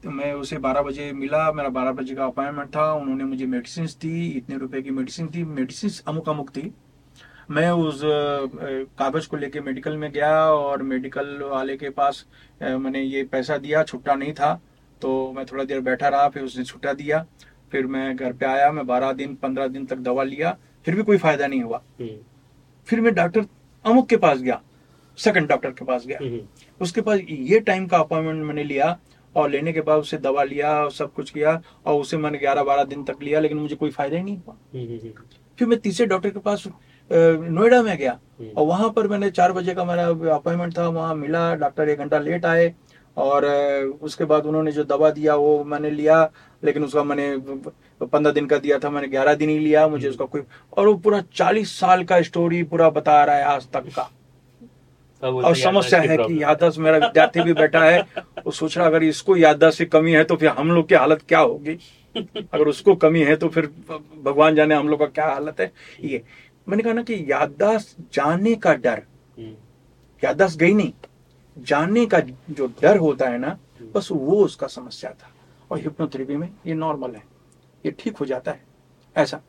तो 0.04 0.10
मैं 0.12 0.32
उसे 0.34 0.58
12 0.58 0.82
बजे 0.82 1.12
मिला 1.14 1.52
मेरा 1.52 1.70
12 1.70 1.92
बजे 1.92 2.16
का 2.16 2.26
अपॉइंटमेंट 2.26 2.76
था। 2.76 2.92
उन्होंने 2.94 3.24
मुझे 3.24 3.46
मेडिसिन 3.46 3.86
दी 4.02 4.28
इतने 4.30 4.58
रुपए 4.58 4.82
की 4.82 4.92
मेडिसिन 4.92 5.28
थी। 5.36 5.44
मेडिसिन 5.44 5.92
अमुक 6.08 6.30
अमुक 6.30 6.50
थी। 6.50 6.74
मैं 7.52 7.70
उस 7.72 8.02
कागज़ 9.00 9.28
को 9.28 9.38
लेके 9.38 9.62
मेडिकल 9.62 9.96
में 9.98 10.12
गया 10.12 10.34
और 10.46 10.84
मेडिकल 10.84 11.40
वाले 11.44 11.78
के 11.78 11.90
पास 11.92 12.26
मैंने 12.62 13.02
ये 13.02 13.24
पैसा 13.32 13.58
दिया 13.58 13.84
छुट्टा 13.84 14.16
नहीं 14.16 14.34
था। 14.34 14.54
तो 15.02 15.32
मैं 15.34 15.46
थोड़ा 15.46 15.64
देर 15.64 15.80
बैठा 15.82 16.08
रहा 16.08 16.28
फिर 16.30 16.44
उसने 16.44 16.64
छुट्टा 16.64 16.94
दिया। 16.94 17.26
फिर 17.72 17.88
मैं 17.88 18.16
घर 18.16 18.34
पे 18.34 18.46
आया 18.46 18.72
मैं 18.72 18.86
बारह 18.88 19.12
दिन 19.14 19.36
पंद्रह 19.36 19.68
दिन 19.70 19.86
तक 19.86 19.98
दवा 20.04 20.24
लिया। 20.26 20.56
फिर 20.86 20.96
भी 20.96 21.04
कोई 21.04 21.18
फ़ायदा 21.18 21.48
नहीं 21.48 21.62
हुआ। 21.62 21.82
हम्म, 22.00 22.18
फिर 22.88 23.02
मैं 23.02 23.14
डॉक्टर 23.16 23.46
अमुक 23.86 24.08
के 24.10 24.18
पास 24.18 24.40
गया 24.42 24.62
सेकंड 25.18 25.48
डॉक्टर 25.50 25.72
के 25.72 25.86
पास 25.86 26.06
गया। 26.08 26.18
हम्म, 26.22 26.40
उसके 26.82 27.02
पास 27.02 27.20
ये 27.30 27.60
टाइम 27.60 27.86
का 27.88 27.98
अपॉइंटमेंट 27.98 28.44
मैंने 28.46 28.64
लिया 28.64 28.98
और 29.36 29.50
लेने 29.50 29.74
के 29.74 29.82
बाद 29.82 30.00
उसे 30.00 30.18
दवा 30.18 30.44
लिया 30.44 30.72
और 30.84 30.92
सब 30.92 31.14
कुछ 31.14 31.30
किया 31.30 31.62
और 31.86 32.00
उसे 32.02 32.18
मैंने 32.18 32.38
ग्यारह 32.38 32.64
बारह 32.64 32.84
दिन 32.84 33.04
तक 33.04 33.24
लिया 33.24 33.40
लेकिन 33.40 33.58
मुझे 33.58 33.76
कोई 33.76 33.90
फ़ायदा 33.92 34.18
ही 34.18 34.24
नहीं 34.24 34.38
हुआ। 34.38 34.56
हम्म, 34.74 34.86
हम्म, 34.86 35.12
फिर 35.60 35.68
मैं 35.68 35.80
तीसरे 35.80 36.06
डॉक्टर 36.08 36.30
के 36.30 36.40
पास 36.40 36.68
नोएडा 37.12 37.82
में 37.84 37.98
गया 37.98 38.12
हम्म। 38.40 38.50
और 38.58 38.66
वहाँ 38.68 38.90
पर 38.96 39.08
मैंने 39.08 39.30
चार 39.32 39.52
बजे 39.54 39.74
का 39.76 39.86
मेरा 39.86 40.08
अपॉइंटमेंट 40.36 40.78
था 40.78 40.88
वहाँ 40.90 41.16
मिला 41.16 41.54
डॉक्टर 41.56 41.90
एक 41.90 42.00
घंटा 42.00 42.20
लेट 42.20 42.46
आए 42.46 42.74
और 43.18 43.46
उसके 44.02 44.26
बाद 44.26 44.46
उन्होंने 44.46 44.72
जो 44.72 44.84
दवा 44.84 45.10
दिया 45.12 45.36
वो 45.36 45.64
मैंने 45.64 45.90
लिया 45.92 46.24
लेकिन 46.64 46.84
उसका 46.84 47.04
मैंने 47.04 47.36
पंद्रह 48.06 48.34
दिन 48.34 48.46
का 48.46 48.58
दिया 48.58 48.78
था 48.80 48.90
मैंने 48.90 49.08
ग्यारह 49.08 49.34
दिन 49.36 49.50
ही 49.50 49.58
लिया 49.60 49.88
मुझे 49.88 50.08
उसका 50.10 50.26
कोई 50.26 50.42
और 50.78 50.88
वो 50.88 50.94
पूरा 50.96 51.22
चालीस 51.36 51.80
साल 51.80 52.04
का 52.04 52.22
स्टोरी 52.22 52.64
पूरा 52.64 52.90
बता 52.90 53.24
रहा 53.24 53.36
है 53.36 53.44
आज 53.46 53.68
तक 53.74 53.88
का। 53.96 54.10
और 55.24 55.44
तो 55.44 55.54
समस्या 55.54 56.00
है 56.02 56.18
कि 56.18 56.42
याददाश्त 56.44 56.80
मेरा 56.80 56.98
विद्यार्थी 56.98 57.42
भी 57.42 57.54
बैठा 57.54 57.84
है 57.86 58.02
वो 58.46 58.52
सोच 58.52 58.78
रहा 58.78 58.88
अगर 58.88 59.04
इसको 59.04 59.36
याददाश्त 59.38 59.78
से 59.78 59.86
कमी 59.86 60.12
है 60.12 60.24
तो 60.24 60.36
फिर 60.36 60.50
हम 60.50 60.72
लोग 60.72 60.88
की 60.90 60.96
हालत 60.96 61.22
क्या 61.28 61.40
होगी? 61.40 61.78
अगर 62.16 62.68
उसको 62.68 62.96
कमी 62.96 63.22
है 63.24 63.36
तो 63.36 63.48
फिर 63.50 63.70
भगवान 64.24 64.56
जाने 64.56 64.76
हम 64.76 64.90
लोग 64.90 65.00
का 65.00 65.06
क्या 65.08 65.26
हालत 65.28 65.60
है? 65.60 65.72
ये 66.04 66.22
मैंने 66.70 66.84
कहा 66.84 66.94
ना 66.94 67.04
कि 67.04 67.26
याददाश्त 67.30 67.96
जाने 68.14 68.56
का 68.56 68.74
डर 68.76 69.02
हम्म, 69.38 69.54
याददाश्त 70.24 70.60
गई 70.60 70.74
नहीं 70.74 70.92
जानने 71.58 72.06
का 72.06 72.20
जो 72.20 72.68
डर 72.82 72.98
होता 72.98 73.30
है 73.30 73.38
ना 73.38 73.58
बस 73.96 74.08
वो 74.12 74.44
उसका 74.44 74.68
समस्या 74.68 75.10
था। 75.12 75.32
और 75.72 75.80
हिप्नोथेरेपी 75.80 76.36
में 76.36 76.50
ये 76.68 76.74
नॉर्मल 76.74 77.12
है। 77.12 77.24
ये 77.84 77.92
ठीक 78.00 78.18
हो 78.18 78.26
जाता 78.26 78.52
है, 78.52 78.64
ऐसा। 79.16 79.42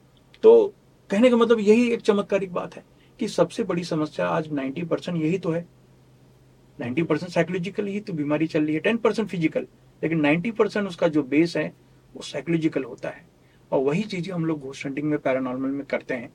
तो 0.44 0.66
कहने 1.10 1.30
का 1.30 1.36
मतलब 1.36 1.60
यही 1.60 1.88
एक 1.90 2.00
चमत्कारिक 2.00 2.52
बात 2.52 2.76
है 2.76 2.84
कि 3.20 3.28
सबसे 3.28 3.62
बड़ी 3.62 3.84
समस्या 3.84 4.26
आज 4.28 4.48
90 4.50 4.84
परसेंट 4.84 5.16
यही 5.18 5.38
तो 5.38 5.50
है। 5.50 5.66
90 6.78 7.02
परसेंट 7.02 7.32
साइकोलॉजिकल 7.32 7.86
ही 7.86 8.00
तो 8.00 8.12
बीमारी 8.12 8.46
चल 8.46 8.64
रही 8.64 8.74
है 8.74 8.80
10 8.82 8.98
परसेंट 8.98 9.28
फ़िज़िकल 9.28 9.66
लेकिन 10.02 10.20
90 10.20 10.50
परसेंट 10.50 10.88
उसका 10.88 11.08
जो 11.08 11.22
बेस 11.24 11.56
है, 11.56 11.72
वो 12.14 12.22
साइकोलॉजिकल 12.22 12.84
होता 12.84 13.08
है। 13.08 13.24
और 13.72 13.80
वही 13.80 14.02
चीज़ें 14.02 14.32
हम 14.34 14.44
लोग 14.44 14.60
घोस्ट 14.60 14.86
हंटिंग 14.86 15.08
में 15.08 15.18
पैरानॉर्मल 15.18 15.68
में 15.68 15.84
करते 15.86 16.14
हैं, 16.14 16.32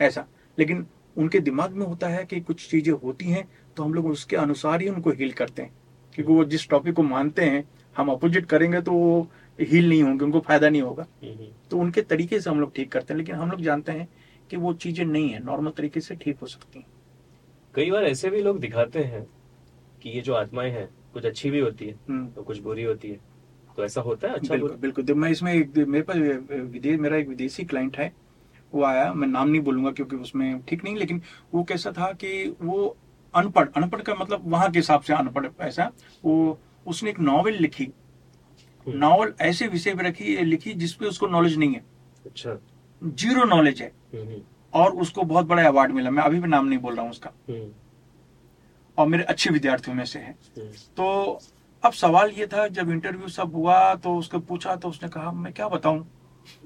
ऐसा। 0.00 0.26
लेकिन 0.58 0.86
उनके 1.16 1.40
दिमाग 1.40 1.72
में 1.72 1.86
होता 1.86 2.08
है 2.08 2.24
कि 2.24 2.40
कुछ 2.40 2.68
चीज़ें 2.70 2.92
होती 2.94 3.24
हैं 3.24 3.48
तो 3.76 3.82
हम 3.82 3.94
लोग 3.94 4.06
उसके 4.06 4.36
अनुसार 4.36 4.80
ही 4.80 4.88
उनको 4.88 5.10
हील 5.10 5.32
करते 5.32 5.62
हैं। 5.62 5.72
क्योंकि 6.14 6.32
वो 6.32 6.44
जिस 6.44 6.68
टॉपिक 6.68 6.94
को 6.94 7.02
मानते 7.02 7.44
हैं, 7.44 7.64
हम 7.96 8.08
अपोजिट 8.08 8.46
करेंगे 8.46 8.80
तो 8.80 8.92
वो 8.92 9.26
हील 9.58 9.88
नहीं 9.88 10.02
होंगे 10.02 10.24
उनको 10.24 10.40
फ़ायदा 10.40 10.68
नहीं 10.68 10.82
होगा। 10.82 11.06
हम्म, 11.24 11.46
तो 11.70 11.78
उनके 11.78 12.02
तरीके 12.02 12.40
से 12.40 12.50
हम 12.50 12.60
लोग 12.60 12.74
ठीक 12.74 12.90
करते 12.92 13.14
हैं 13.14 13.18
लेकिन 13.18 13.34
हम 13.34 13.50
लोग 13.50 13.60
जानते 13.60 13.92
हैं 13.92 14.08
कि 14.50 14.56
वो 14.56 14.72
चीज़ें 14.74 15.04
नहीं 15.04 15.28
है 15.30 15.44
नॉर्मल 15.44 15.70
तरीके 15.70 16.00
से 16.00 16.14
ठीक 16.14 16.38
हो 16.38 16.46
सकती 16.46 16.78
हैं। 16.78 16.86
कई 17.74 17.90
बार 17.90 18.04
ऐसे 18.04 18.30
भी 18.30 18.42
लोग 18.42 18.58
दिखाते 18.60 19.04
हैं 19.04 19.24
कि 20.02 20.10
ये 20.10 20.20
जो 20.20 20.34
आत्माएँ 20.34 20.70
हैं 20.72 20.88
कुछ 21.12 21.24
अच्छी 21.26 21.50
भी 21.50 21.60
होती 21.60 21.86
है 21.86 21.94
हम्म, 22.08 22.26
तो 22.28 22.42
कुछ 22.42 22.58
बुरी 22.58 22.82
होती 22.82 23.10
है। 23.10 23.20
तो 23.76 23.84
ऐसा 23.84 24.00
होता 24.00 24.28
है? 24.28 24.34
अच्छा 24.34 24.54
बिल्कुल 24.54 24.76
बिल्कुल। 24.76 25.14
मैं 25.14 25.30
इसमें 25.30 25.52
एक 25.54 25.76
मेरे 25.78 26.02
पास 26.02 26.16
विदेश 26.50 26.98
मेरा 27.00 27.16
एक 27.16 27.28
विदेशी 27.28 27.64
क्लाइंट 27.64 27.96
है 27.96 28.12
वो 28.72 28.82
आया 28.84 29.12
मैं 29.14 29.26
नाम 29.28 29.48
नहीं 29.48 29.60
बोलूँगा 29.62 29.90
क्योंकि 29.92 30.16
उसमें 30.16 30.60
ठीक 30.68 30.84
नहीं 30.84 30.96
लेकिन 30.96 31.20
वो 31.54 31.62
कैसा 31.64 31.92
था 31.92 32.12
कि 32.12 32.56
वो 32.62 32.96
अनपढ़ 33.34 33.68
अनपढ़ 33.76 34.02
का 34.02 34.14
मतलब 34.14 34.42
वहाँ 34.50 34.70
के 34.70 34.78
हिसाब 34.78 35.00
से 35.02 35.14
अनपढ़ 35.14 35.46
ऐसा 35.60 35.90
वो 36.24 36.58
उसने 36.86 37.10
एक 37.10 37.20
नॉवेल 37.20 37.56
लिखी 37.56 37.84
हम्म। 37.84 38.03
नॉवल 38.88 39.32
ऐसे 39.40 39.66
विषय 39.66 39.94
पे 39.94 40.02
रखी 40.02 40.36
लिखी 40.44 40.72
जिसपे 40.74 41.06
उसको 41.06 41.26
नॉलेज 41.26 41.56
नहीं 41.58 41.74
है। 41.74 41.84
अच्छा। 42.26 42.58
ज़ीरो 43.02 43.44
नॉलेज 43.44 43.80
है। 43.82 43.92
हम्म, 44.14 44.22
हम्म, 44.22 44.40
और 44.74 44.92
उसको 44.96 45.22
बहुत 45.22 45.46
बड़ा 45.46 45.66
अवार्ड 45.68 45.92
मिला। 45.92 46.10
मैं 46.10 46.22
अभी 46.22 46.40
भी 46.40 46.48
नाम 46.48 46.66
नहीं 46.66 46.78
बोल 46.78 46.94
रहा 46.94 47.02
हूँ 47.02 47.10
उसका। 47.10 47.30
हम्म, 47.48 47.70
और 48.98 49.06
मेरे 49.06 49.24
अच्छे 49.24 49.50
विद्यार्थियों 49.50 49.96
में 49.96 50.04
से 50.04 50.18
है। 50.18 50.30
हम्म, 50.58 50.66
तो 50.96 51.40
अब 51.82 51.92
सवाल 51.92 52.30
ये 52.30 52.46
था 52.46 52.66
जब 52.68 52.90
इंटरव्यू 52.90 53.28
सब 53.28 53.54
हुआ 53.54 53.94
तो 53.94 54.16
उसको 54.16 54.38
पूछा 54.40 54.76
तो 54.76 54.88
उसने 54.88 55.08
कहा 55.08 55.32
मैं 55.32 55.52
क्या 55.52 55.68
बताऊँ? 55.68 56.06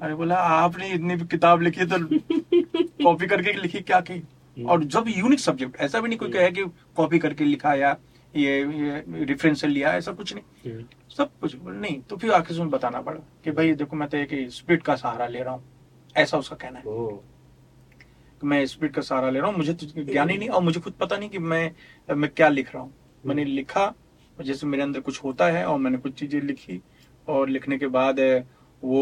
अरे 0.03 0.15
बोला 0.15 0.37
आपने 0.37 0.89
इतनी 0.93 1.17
भी 1.17 1.27
किताब 1.27 1.63
लिखी 1.63 1.85
तो 1.85 1.99
कॉपी 3.05 3.27
करके 3.27 3.53
लिखी 3.53 3.81
क्या 3.81 4.01
की? 4.01 4.23
और 4.57 4.85
जब 4.85 5.05
यूनिक 5.09 5.41
सब्जेक्ट 5.41 5.77
ऐसा 5.77 6.01
भी 6.01 6.09
नहीं 6.09 6.19
कोई 6.19 6.31
कहे 6.31 6.51
कि 6.51 6.65
कॉपी 6.97 7.19
करके 7.19 7.45
लिखा 7.45 7.75
या 7.75 7.97
ये, 8.37 8.59
ये 8.61 9.25
रेफरेंस 9.25 9.65
लिया 9.65 9.93
ऐसा 9.97 10.13
कुछ 10.13 10.35
नहीं। 10.35 10.73
हम्म, 10.73 10.85
सब 11.19 11.31
कुछ 11.41 11.57
नहीं 11.65 12.01
तो 12.01 12.17
फिर 12.17 12.33
आखिर 12.33 12.53
उसमें 12.53 12.71
बताना 12.71 13.01
पड़ा 13.03 13.21
कि 13.45 13.51
भाई 13.51 13.73
देखो 13.75 13.97
मैं 13.97 14.09
तो 14.09 14.17
एक 14.17 14.31
स्पीड 14.51 14.83
का 14.83 14.95
सहारा 14.97 15.27
ले 15.27 15.43
रहा 15.43 15.55
हूँ। 15.55 15.63
ऐसा 16.17 16.39
उसका 16.39 16.57
कहना 16.57 16.79
है। 16.79 16.85
कि 18.41 18.47
मैं 18.47 18.65
स्पीड 18.67 18.93
का 18.93 19.03
सहारा 19.03 19.31
ले 19.31 19.41
रहा 19.41 19.49
हूँ 19.49 19.57
मुझे 19.57 19.73
तो 19.75 20.05
ज्ञान 20.05 20.31
ही 20.31 20.37
नहीं 20.39 20.49
और 20.49 20.63
मुझे 20.63 20.81
खुद 20.81 20.93
पता 20.93 21.17
नहीं 21.17 21.31
कि 21.31 21.39
मैं 21.39 22.15
मैं 22.15 22.31
क्या 22.31 22.49
लिख 22.49 22.75
रहा 22.75 22.83
हूँ। 22.83 22.93
मैंने 23.27 23.45
लिखा 23.45 23.93
जैसे 24.39 24.67
मेरे 24.67 24.83
अंदर 24.83 25.01
कुछ 25.01 25.23
होता 25.25 25.47
है 25.47 25.65
और 25.67 25.79
मैंने 25.79 25.99
कुछ 25.99 26.13
चीज़ें 26.15 26.41
लिखी 26.41 26.81
और 27.29 27.49
लिखने 27.49 27.79
के 27.79 27.87
बाद 27.87 28.21
वो 28.83 29.01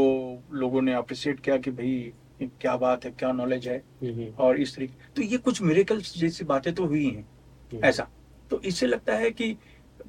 लोगों 0.52 0.82
ने 0.82 0.92
अप्रिशिएट 0.92 1.40
किया 1.40 1.56
कि 1.56 1.70
भाई 1.70 2.12
क्या 2.60 2.76
बात 2.76 3.04
है 3.04 3.10
क्या 3.10 3.32
नॉलेज 3.32 3.68
है। 3.68 3.76
हम्म, 3.76 4.12
हम्म, 4.12 4.30
और 4.38 4.60
इस 4.60 4.74
तरीके 4.76 5.12
तो 5.16 5.22
ये 5.22 5.38
कुछ 5.38 5.62
मेरेकल्स 5.62 6.16
जैसी 6.18 6.44
बातें 6.44 6.74
तो 6.74 6.86
हुई 6.86 7.04
हैं 7.04 7.22
हम्म, 7.72 7.84
ऐसा। 7.84 8.08
तो 8.50 8.60
इससे 8.60 8.86
लगता 8.86 9.14
है 9.14 9.30
कि 9.30 9.56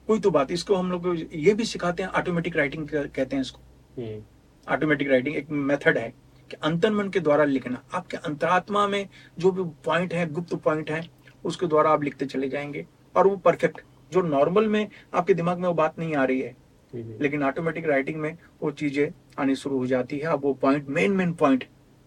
कोई 0.07 0.19
तो 0.19 0.31
बात 0.31 0.51
इसको 0.51 0.75
हम 0.75 0.91
लोग 0.91 1.15
ये 1.33 1.53
भी 1.53 1.65
सिखाते 1.65 2.03
हैं 2.03 2.09
ऑटोमेटिक 2.11 2.55
राइटिंग 2.57 2.87
कहते 2.89 3.35
हैं 3.35 3.41
इसको। 3.41 3.61
हम्म, 3.97 4.21
ऑटोमेटिक 4.67 5.09
राइटिंग 5.09 5.35
एक 5.35 5.49
मेथड 5.51 5.97
है 5.97 6.09
कि 6.51 6.57
अंतन 6.63 6.93
मन 6.93 7.09
के 7.09 7.19
द्वारा 7.19 7.43
लिखना। 7.45 7.81
आपके 7.93 8.17
अंतरात्मा 8.19 8.87
में 8.87 9.07
जो 9.37 9.51
भी 9.51 9.63
पॉइंट 9.85 10.13
है 10.13 10.29
गुप्त 10.33 10.53
पॉइंट 10.55 10.91
है 10.91 11.01
उसके 11.43 11.67
द्वारा 11.67 11.89
आप 11.89 12.03
लिखते 12.03 12.25
चले 12.25 12.49
जाएँगे 12.49 12.85
और 13.15 13.27
वो 13.27 13.35
परफेक्ट 13.37 13.81
जो 14.11 14.21
नॉर्मल 14.21 14.67
में 14.67 14.87
आपके 15.13 15.33
दिमाग 15.33 15.57
में 15.59 15.67
वो 15.67 15.73
बात 15.73 15.99
नहीं 15.99 16.15
आ 16.15 16.23
रही 16.23 16.39
है 16.41 16.55
हम्म, 16.93 17.15
लेकिन 17.21 17.43
ऑटोमेटिक 17.43 17.87
राइटिंग 17.87 18.17
में 18.17 18.37
वो 18.61 18.71
चीज़ें 18.73 19.09
आनी 19.39 19.55
शुरू 19.55 19.77
हो 19.77 19.87
जाती 19.87 20.17
है। 20.17 20.27
अब 20.27 20.43
वो 20.43 20.53
पॉइंट 20.53 20.87
मेन 20.89 21.11
मेन 21.11 21.33
पॉइंट 21.33 21.63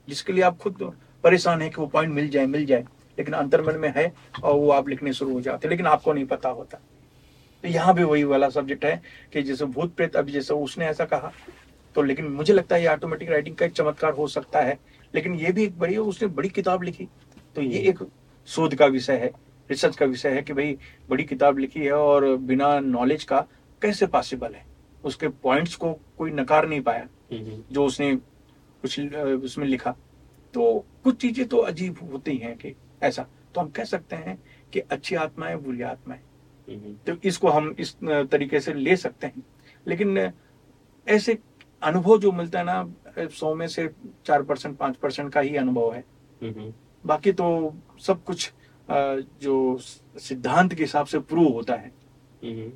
जिसके 0.09 0.33
लिए 0.33 0.43
आप 0.43 0.57
खुद 0.59 0.93
परेशान 1.25 1.63
है 1.63 1.69
कि 1.69 1.81
वो 1.81 1.87
पॉइंट 1.89 2.15
मिल 2.15 2.29
जाए 2.29 2.47
मिल 2.47 2.65
जाए 2.67 2.85
लेकिन 3.19 3.35
अंतर्मन 3.35 3.79
में 3.79 3.93
है 3.97 4.13
और 4.43 4.55
वो 4.55 4.71
आप 4.71 4.89
लिखने 4.89 5.13
शुरू 5.13 5.33
हो 5.33 5.41
जाते 5.41 5.69
हैं 5.69 5.71
लेकिन 5.71 5.87
आपको 5.87 6.13
नहीं 6.13 6.27
पता 6.27 6.49
होता। 6.49 6.79
तो 7.65 7.69
यहाँ 7.69 7.95
भी 7.95 8.05
वही 8.05 8.25
वाला 8.25 8.49
सब्जेक्ट 8.49 8.85
है 8.85 9.01
कि 9.33 9.43
जैसे 9.43 9.65
भूत 9.65 9.95
प्रेत 9.97 10.17
अभी 10.17 10.33
जैसे 10.33 10.55
उसने 10.55 10.87
ऐसा 10.87 11.05
कहा 11.05 11.33
तो 11.97 12.03
लेकिन 12.03 12.25
मुझे 12.25 12.53
लगता 12.53 12.77
है 12.77 12.83
ये 12.83 12.89
ऑटोमेटिक 12.89 13.31
राइटिंग 13.31 13.57
का 13.57 13.67
एक 13.67 13.73
चमत्कार 13.73 14.13
हो 14.13 14.27
सकता 14.29 14.61
है। 14.61 14.79
लेकिन 15.15 15.35
ये 15.35 15.51
भी 15.53 15.65
एक 15.65 15.79
बड़ी 15.79 15.93
है 15.93 16.01
उसने 16.01 16.29
बड़ी 16.29 16.49
किताब 16.49 16.83
लिखी। 16.83 17.09
तो 17.57 17.63
ये 17.63 17.79
एक 17.89 17.99
शोध 18.49 18.75
का 18.75 18.87
विषय 18.87 19.17
है 19.17 19.31
रिसर्च 19.71 19.97
का 19.97 20.07
विषय 20.07 20.29
है 20.29 20.43
कि 20.43 20.53
भाई 20.53 20.77
बड़ी 21.11 21.25
किताब 21.25 21.59
लिखी 21.59 21.81
है 21.81 21.93
और 21.93 22.37
बिना 22.37 22.79
नॉलेज 22.81 23.25
का 23.25 23.41
कैसे 23.83 24.07
पॉसिबल 24.07 24.55
है? 24.55 24.65
उसके 25.05 25.29
पॉइंट्स 25.29 25.75
को 25.75 25.93
कोई 26.19 26.31
नकार 26.31 26.69
नहीं 26.69 26.81
पाया 26.81 27.07
हम्म, 27.33 27.63
जो 27.73 27.85
उसने 27.85 28.15
कुछ 28.15 29.01
उसमें 29.45 29.67
लिखा। 29.67 29.91
तो 30.55 30.87
कुछ 31.05 31.21
चीज़ें 31.21 31.47
तो 31.49 31.57
अजीब 31.59 31.99
होती 32.13 32.37
हैं 32.37 32.57
कि 32.57 32.75
ऐसा। 33.03 33.27
तो 33.55 33.61
हम 33.61 33.69
कह 33.69 33.85
सकते 33.85 34.17
हैं 34.17 34.39
कि 34.73 34.81
अच्छी 34.81 35.15
आत्मा 35.17 35.47
है 35.47 35.57
बुरी 35.57 35.83
आत्मा 35.83 36.15
हम्म, 36.15 36.25
तो 36.71 37.17
इसको 37.25 37.49
हम 37.49 37.75
इस 37.79 37.95
तरीके 38.05 38.61
से 38.61 38.75
ले 38.75 38.97
सकते 38.97 39.27
हैं। 39.27 39.43
लेकिन 39.87 40.33
ऐसे 41.07 41.39
अनुभव 41.83 42.19
जो 42.21 42.33
मिलता 42.33 42.59
है 42.59 42.65
ना 42.65 43.29
सौ 43.31 43.55
में 43.55 43.67
से 43.69 43.89
चार 44.27 44.43
परसेंट 44.43 44.77
पाँच 44.79 44.97
परसेंट 44.97 45.33
का 45.33 45.41
ही 45.41 45.57
अनुभव 45.57 45.93
है। 45.95 46.05
हम्म, 46.43 46.73
बाकी 47.05 47.33
तो 47.33 47.75
सब 48.01 48.23
कुछ 48.25 48.53
जो 48.89 49.79
सिद्धांत 49.79 50.75
के 50.75 50.83
हिसाब 50.83 51.07
से 51.07 51.19
प्रूव 51.21 51.53
होता 51.53 51.75
है। 51.75 51.93
हम्म, 52.45 52.71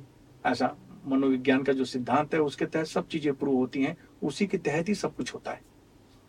ऐसा 0.45 0.75
मनोविज्ञान 1.07 1.63
का 1.63 1.73
जो 1.73 1.85
सिद्धांत 1.85 2.33
है 2.33 2.39
उसके 2.39 2.65
तहत 2.65 2.85
सब 2.85 3.07
चीज़ें 3.07 3.33
प्रूव 3.33 3.55
होती 3.55 3.83
हैं 3.83 3.95
उसी 4.23 4.47
के 4.47 4.57
तहत 4.57 4.89
ही 4.89 4.95
सब 4.95 5.15
कुछ 5.15 5.33
होता 5.33 5.51
है। 5.51 5.61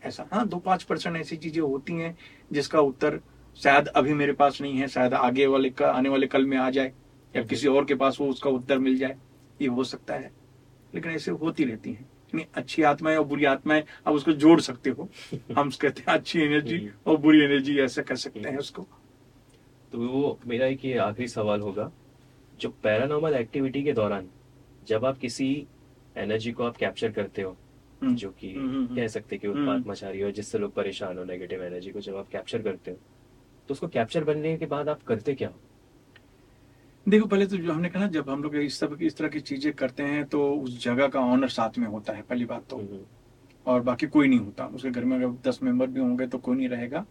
ऐसा 0.02 0.26
हाँ 0.32 0.46
दो 0.48 0.56
पाँच 0.58 0.82
परसेंट 0.82 1.16
ऐसी 1.16 1.36
चीज़ें 1.36 1.62
होती 1.62 1.92
हैं 1.92 2.16
जिसका 2.52 2.80
उत्तर 2.82 3.20
शायद 3.56 3.86
अभी 3.88 4.14
मेरे 4.14 4.32
पास 4.32 4.60
नहीं 4.60 4.78
है 4.78 4.88
शायद 4.88 5.14
आगे 5.14 5.46
वाले 5.46 5.70
का 5.70 5.90
आने 5.90 6.08
वाले 6.08 6.26
कल 6.26 6.46
में 6.46 6.56
आ 6.58 6.68
जाए। 6.70 6.92
या 7.36 7.42
किसी 7.42 7.68
और 7.68 7.84
के 7.84 7.94
पास 7.94 8.18
वो 8.20 8.28
उसका 8.28 8.50
उत्तर 8.50 8.78
मिल 8.78 8.98
जाए 8.98 9.16
ये 9.62 9.68
हो 9.68 9.84
सकता 9.84 10.14
है। 10.14 10.30
लेकिन 10.94 11.12
ऐसे 11.12 11.30
होती 11.30 11.64
रहती 11.64 11.92
है। 11.92 12.16
अच्छी 12.54 12.82
आत्माएँ 12.82 13.16
और 13.16 13.24
बुरी 13.24 13.44
आत्माएँ 13.44 13.84
आप 14.06 14.14
उसको 14.14 14.32
जोड़ 14.32 14.60
सकते 14.60 14.90
हो। 14.90 15.08
हम 15.56 15.70
कहते 15.70 16.00
हैं 16.00 16.18
अच्छी 16.18 16.40
एनर्जी 16.40 16.90
और 17.06 17.16
बुरी 17.16 17.40
एनर्जी 17.40 17.78
ऐसा 17.78 18.02
कह 18.02 18.14
सकते 18.14 18.40
हैं 18.40 18.58
उसको। 18.58 18.86
तो 19.92 19.98
वो 19.98 20.38
मेरा 20.46 20.66
एक 20.66 20.84
ये 20.84 20.98
आखिरी 20.98 21.28
सवाल 21.28 21.60
होगा। 21.60 21.92
जो 22.60 22.68
पैरानॉर्मल 22.68 23.34
एक्टिविटी 23.34 23.82
के 23.84 23.92
दौरान 23.92 24.28
जब 24.88 25.04
आप 25.04 25.18
किसी 25.18 25.66
एनर्जी 26.16 26.52
को 26.52 26.64
आप 26.64 26.76
कैप्चर 26.76 27.12
करते 27.12 27.42
हो 27.42 27.56
हम्म, 28.02 28.14
जो 28.16 28.30
कि 28.30 28.52
हम्म, 28.54 28.70
हम्म, 28.70 28.96
कह 28.96 29.06
सकते 29.06 29.38
कि। 29.38 29.48
उत्पात 29.48 29.86
मचा 29.86 30.10
रही 30.10 30.20
हो 30.20 30.30
जिससे 30.30 30.58
लोग 30.58 30.74
परेशान 30.74 31.18
हो 31.18 31.24
नेगेटिव 31.24 31.64
एनर्जी 31.64 31.90
को 31.90 32.00
जब 32.00 32.16
आप 32.16 32.28
कैप्चर 32.28 32.62
करते 32.62 32.90
हो 32.90 32.96
तो 33.68 33.72
उसको 33.72 33.88
कैप्चर 33.88 34.24
बनने 34.24 34.56
के 34.56 34.66
बाद 34.66 34.88
आप 34.88 35.02
करते 35.02 35.34
क्या 35.34 35.48
हो? 35.48 35.60
देखो 37.06 37.26
पहले 37.26 37.46
तो 37.46 37.56
जो 37.56 37.72
हमने 37.72 37.88
कहा 37.88 38.06
जब 38.06 38.30
हम 38.30 38.42
लोग 38.42 38.56
इस 38.56 38.78
सब 38.78 38.96
इस 39.02 39.16
तरह 39.16 39.28
की 39.28 39.40
चीज़ें 39.40 39.72
करते 39.72 40.02
हैं 40.02 40.24
तो 40.24 40.48
उस 40.52 40.82
जगह 40.84 41.08
का 41.08 41.20
ऑनर 41.22 41.48
साथ 41.48 41.78
में 41.78 41.86
होता 41.88 42.12
है 42.12 42.22
पहली 42.22 42.44
बात 42.44 42.64
तो। 42.70 42.76
हम्म, 42.76 42.98
और 43.66 43.80
बाकी 43.80 44.06
कोई 44.06 44.28
नहीं 44.28 44.38
होता। 44.38 44.64
उसके 44.66 44.90
घर 44.90 45.04
में 45.04 45.16
अगर 45.16 45.28
दस 45.48 45.60
मेंबर 45.62 45.86
भी 45.86 46.00
होंगे 46.00 46.26
तो 46.26 46.38
कोई 46.38 46.56
नहीं 46.56 46.68
रहेगा। 46.68 47.04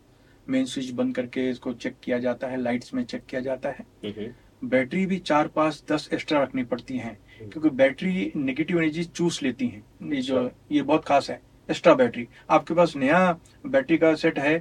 मेन 0.48 0.66
स्विच 0.66 0.89
बंद 0.91 1.16
करके 1.16 1.50
इसको 1.50 1.74
चेक 1.74 1.96
किया 2.04 2.20
जाता 2.20 2.48
है 2.48 2.62
लाइट्स 2.62 2.93
में 2.93 3.04
चेक 3.06 3.26
किया 3.26 3.41
जाता 3.41 3.70
है। 3.70 3.86
हम्म, 4.06 4.70
बैटरी 4.70 5.06
भी 5.06 5.18
चार 5.22 5.48
पाँच 5.48 5.84
दस 5.91 6.10
एक्स्ट्रा 6.14 6.41
रखनी 6.43 6.64
पड़ती 6.66 6.98
हैं 6.98 7.18
क्योंकि 7.39 7.70
बैटरी 7.72 8.32
नेगेटिव 8.36 8.82
एनर्जी 8.82 9.04
चूस 9.06 9.41
लेती 9.43 9.68
हैं। 9.68 10.12
ये 10.14 10.22
जो 10.22 10.50
ये 10.72 10.82
बहुत 10.82 11.06
खास 11.06 11.30
है 11.30 11.41
एक्स्ट्रा 11.70 11.93
बैटरी 11.96 12.28
आपके 12.50 12.74
पास 12.74 12.96
नया 12.96 13.20
बैटरी 13.66 13.98
का 13.98 14.14
सेट 14.16 14.39
है 14.39 14.58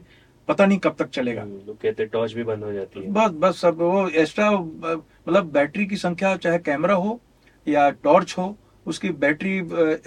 पता 0.49 0.67
नहीं 0.67 0.79
कब 0.79 0.95
तक 0.99 1.09
चलेगा। 1.11 1.43
हम्म, 1.43 1.61
लोग 1.67 1.77
कहते 1.83 2.05
टॉर्च 2.07 2.33
भी 2.33 2.43
बंद 2.45 2.65
हो 2.65 2.73
जाती 2.73 3.01
है। 3.01 3.11
बस 3.13 3.31
बस 3.35 3.61
सब 3.61 3.79
वो 3.79 4.09
एक्स्ट्रा 4.09 4.51
मतलब 4.51 5.51
बैटरी 5.53 5.87
की 5.87 5.97
संख्या 5.97 6.37
चाहे 6.37 6.59
कैमरा 6.61 6.95
हो 6.95 7.21
या 7.67 7.89
टॉर्च 8.05 8.35
हो 8.39 8.57
उसकी 8.87 9.11
बैटरी 9.19 9.57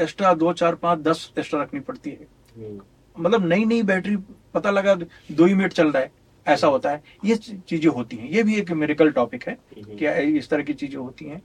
एक्स्ट्रा 0.01 0.33
दो 0.35 0.53
चार 0.53 0.75
पाँच 0.75 0.99
दस 0.99 1.31
एक्स्ट्रा 1.39 1.61
रखनी 1.61 1.79
पड़ती 1.79 2.09
है। 2.09 2.27
हम्म, 2.57 2.79
मतलब 3.15 3.45
नई 3.45 3.65
नई 3.65 3.83
बैटरी 3.83 4.15
पता 4.53 4.71
लगा 4.71 4.95
दो 4.95 5.45
ही 5.45 5.53
मिनट 5.53 5.73
चल 5.73 5.91
रहा 5.91 6.01
है 6.01 6.11
ऐसा 6.45 6.67
होता 6.67 6.91
है। 6.91 7.01
ये 7.25 7.35
चीज़ें 7.35 7.89
होती 7.91 8.17
हैं। 8.17 8.29
ये 8.29 8.43
भी 8.43 8.55
एक 8.55 8.71
मेरिकल 8.73 9.09
टॉपिक 9.11 9.47
है 9.47 9.53
हम्म, 9.53 9.95
कि 9.97 10.37
इस 10.37 10.49
तरह 10.49 10.63
की 10.63 10.73
चीज़ें 10.73 10.97
होती 10.97 11.25
हैं। 11.25 11.41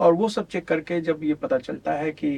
और 0.00 0.12
वो 0.14 0.28
सब 0.28 0.46
चेक 0.48 0.64
करके 0.64 1.00
जब 1.00 1.24
ये 1.24 1.34
पता 1.34 1.58
चलता 1.58 1.92
है 1.92 2.10
कि 2.12 2.28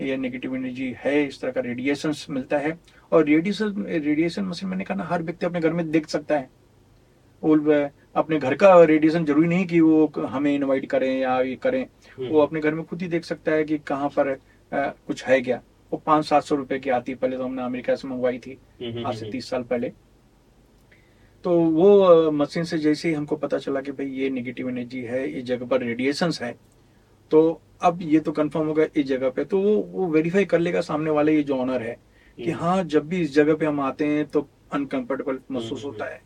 ये 0.00 0.16
नेगेटिव 0.16 0.54
एनर्जी 0.56 0.94
है 0.98 1.22
इस 1.26 1.40
तरह 1.40 1.52
का 1.52 1.60
रेडिएशन 1.60 2.12
मिलता 2.30 2.58
है 2.58 2.78
और 3.12 3.24
रेडिएशन 3.26 3.84
रेडिएशन 3.86 4.44
मशीन 4.44 4.68
मैंने 4.68 4.84
कहा 4.84 4.96
ना 4.96 5.04
हर 5.04 5.22
व्यक्ति 5.22 5.46
अपने 5.46 5.60
घर 5.60 5.72
में 5.72 5.90
देख 5.90 6.06
सकता 6.08 6.38
है। 6.38 6.48
वो 7.42 7.56
अपने 8.16 8.38
घर 8.38 8.54
का 8.54 8.72
रेडिएशन 8.84 9.24
ज़रूरी 9.24 9.48
नहीं 9.48 9.66
कि 9.66 9.80
वो 9.80 10.12
हमें 10.20 10.54
इनवाइट 10.54 10.86
करें 10.90 11.10
या 11.18 11.40
ये 11.40 11.54
करें। 11.56 11.82
हम्म, 11.82 12.28
वो 12.28 12.40
अपने 12.40 12.60
घर 12.60 12.74
में 12.74 12.84
खुद 12.84 13.02
ही 13.02 13.08
देख 13.08 13.24
सकता 13.24 13.52
है 13.52 13.64
कि 13.64 13.78
कहाँ 13.78 14.08
पर 14.08 14.28
अ, 14.28 14.36
कुछ 15.06 15.24
है 15.24 15.40
क्या। 15.40 15.60
वो 15.92 15.98
पाँच 16.06 16.24
सात 16.26 16.42
सौ 16.44 16.54
रुपए 16.56 16.78
की 16.78 16.90
आती 16.90 17.14
पहले 17.14 17.36
तो 17.36 17.44
हमने 17.44 17.62
अमेरिका 17.62 17.94
से 17.94 18.08
मंगवाई 18.08 18.38
थी 18.38 18.52
आज 19.06 19.14
से 19.16 19.30
तीस 19.30 19.48
साल 19.50 19.62
पहले। 19.62 19.92
तो 21.44 21.58
वो 21.60 22.30
मशीन 22.32 22.64
से 22.64 22.78
जैसे 22.78 23.08
ही 23.08 23.14
हमको 23.14 23.36
पता 23.36 23.58
चला 23.58 23.80
कि 23.80 23.92
भाई 23.92 24.06
ये 24.12 24.28
नेगेटिव 24.30 24.68
एनर्जी 24.68 25.00
है 25.02 25.28
ये 25.32 25.42
जगह 25.42 25.66
पर 25.66 25.82
रेडिएशंस 25.82 26.40
है 26.42 26.54
तो 27.30 27.62
अब 27.82 27.98
ये 28.02 28.20
तो 28.20 28.32
कंफर्म 28.32 28.66
होगा 28.66 28.84
इस 28.96 29.06
जगह 29.06 29.30
पे 29.30 29.44
तो 29.44 29.60
वो 29.60 29.76
वो 29.76 30.06
वेरीफाई 30.06 30.44
कर 30.44 30.58
लेगा 30.58 30.80
सामने 30.80 31.10
वाले 31.10 31.36
ये 31.36 31.42
जो 31.42 31.56
ऑनर 31.56 31.82
है 31.82 31.96
कि 32.36 32.50
हम्म, 32.50 32.64
हाँ 32.64 32.84
जब 32.84 33.08
भी 33.08 33.20
इस 33.20 33.34
जगह 33.34 33.54
पे 33.54 33.66
हम 33.66 33.80
आते 33.80 34.06
हैं 34.06 34.26
तो 34.26 34.48
अनकंफर्टेबल 34.72 35.38
महसूस 35.50 35.84
हम्म, 35.84 35.92
होता 35.92 36.04
है। 36.04 36.22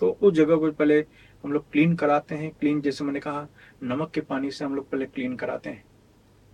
तो 0.00 0.18
उस 0.22 0.34
जगह 0.34 0.56
को 0.56 0.70
पहले 0.72 0.98
हम 1.44 1.52
लोग 1.52 1.70
क्लीन 1.72 1.94
कराते 1.96 2.34
हैं। 2.34 2.50
क्लीन 2.60 2.80
जैसे 2.80 3.04
मैंने 3.04 3.20
कहा 3.20 3.46
नमक 3.82 4.10
के 4.10 4.20
पानी 4.20 4.50
से 4.50 4.64
हम 4.64 4.74
लोग 4.74 4.90
पहले 4.90 5.06
क्लीन 5.06 5.36
कराते 5.36 5.70
हैं। 5.70 5.84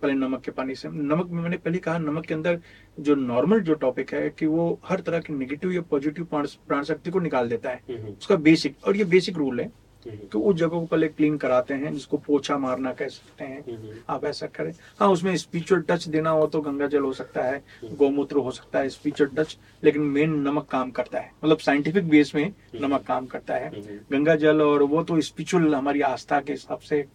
पहले 0.01 0.13
नमक 0.13 0.41
के 0.41 0.51
पानी 0.51 0.75
से। 0.75 0.89
नमक 0.89 1.29
में 1.29 1.41
मैंने 1.41 1.57
पहले 1.57 1.77
कहा 1.77 1.97
नमक 1.97 2.25
के 2.25 2.33
अंदर 2.33 2.59
जो 2.99 3.15
नॉर्मल 3.15 3.59
जो 3.59 3.73
टॉपिक 3.73 4.13
है 4.13 4.29
कि 4.29 4.45
वो 4.45 4.79
हर 4.85 4.99
तरह 4.99 5.19
की 5.19 5.33
नेगेटिव 5.33 5.71
या 5.71 5.81
पॉजिटिव 5.81 6.27
प्राण 6.33 6.83
शक्ति 6.83 7.11
को 7.11 7.19
निकाल 7.19 7.49
देता 7.49 7.69
है। 7.69 7.81
हम्म, 7.89 8.13
उसका 8.13 8.35
बेसिक 8.35 8.75
और 8.87 8.97
ये 8.97 9.03
बेसिक 9.03 9.37
रूल 9.37 9.59
है। 9.59 9.71
हम्म, 10.05 10.17
कि 10.27 10.37
उस 10.39 10.55
जगह 10.55 10.67
को 10.69 10.85
पहले 10.85 11.07
क्लीन 11.07 11.37
कराते 11.37 11.73
हैं 11.73 11.91
जिसको 11.93 12.17
पोछा 12.17 12.57
मारना 12.57 12.91
कह 12.93 13.07
सकते 13.07 13.43
हैं। 13.43 13.59
हम्म, 13.61 13.93
आप 14.09 14.25
ऐसा 14.25 14.47
करें। 14.47 14.71
हाँ 14.99 15.09
उसमें 15.09 15.35
स्पिरिचुअल 15.37 15.81
टच 15.81 16.07
देना 16.07 16.29
हो 16.29 16.45
तो 16.47 16.61
गंगा 16.61 16.87
जल 16.87 17.01
हो 17.01 17.11
सकता 17.13 17.43
है 17.43 17.61
गौमूत्र 17.93 18.37
हो 18.37 18.51
सकता 18.51 18.79
है 18.79 18.89
स्पिरिचुअल 18.89 19.29
टच 19.37 19.57
लेकिन 19.83 20.01
मेन 20.03 20.35
नमक 20.41 20.67
काम 20.71 20.91
करता 20.91 21.19
है। 21.19 21.31
मतलब 21.43 21.57
साइंटिफिक 21.59 22.09
बेस 22.09 22.33
में 22.35 22.53
नमक 22.75 23.03
काम 23.03 23.25
करता 23.25 23.55
है। 23.55 23.67
हम्म, 23.69 23.99
गंगा 24.11 24.35
जल 24.35 24.61
और 24.61 24.83
वो 24.83 25.03
तो 25.03 25.19
स्पिरिचुअल 25.21 25.75
हमारी 25.75 26.01
आस्था 26.01 26.39
के 26.41 26.53
हिसाब 26.53 26.79
से 26.79 27.05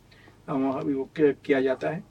किया 0.49 1.61
जाता 1.61 1.91
है। 1.91 2.03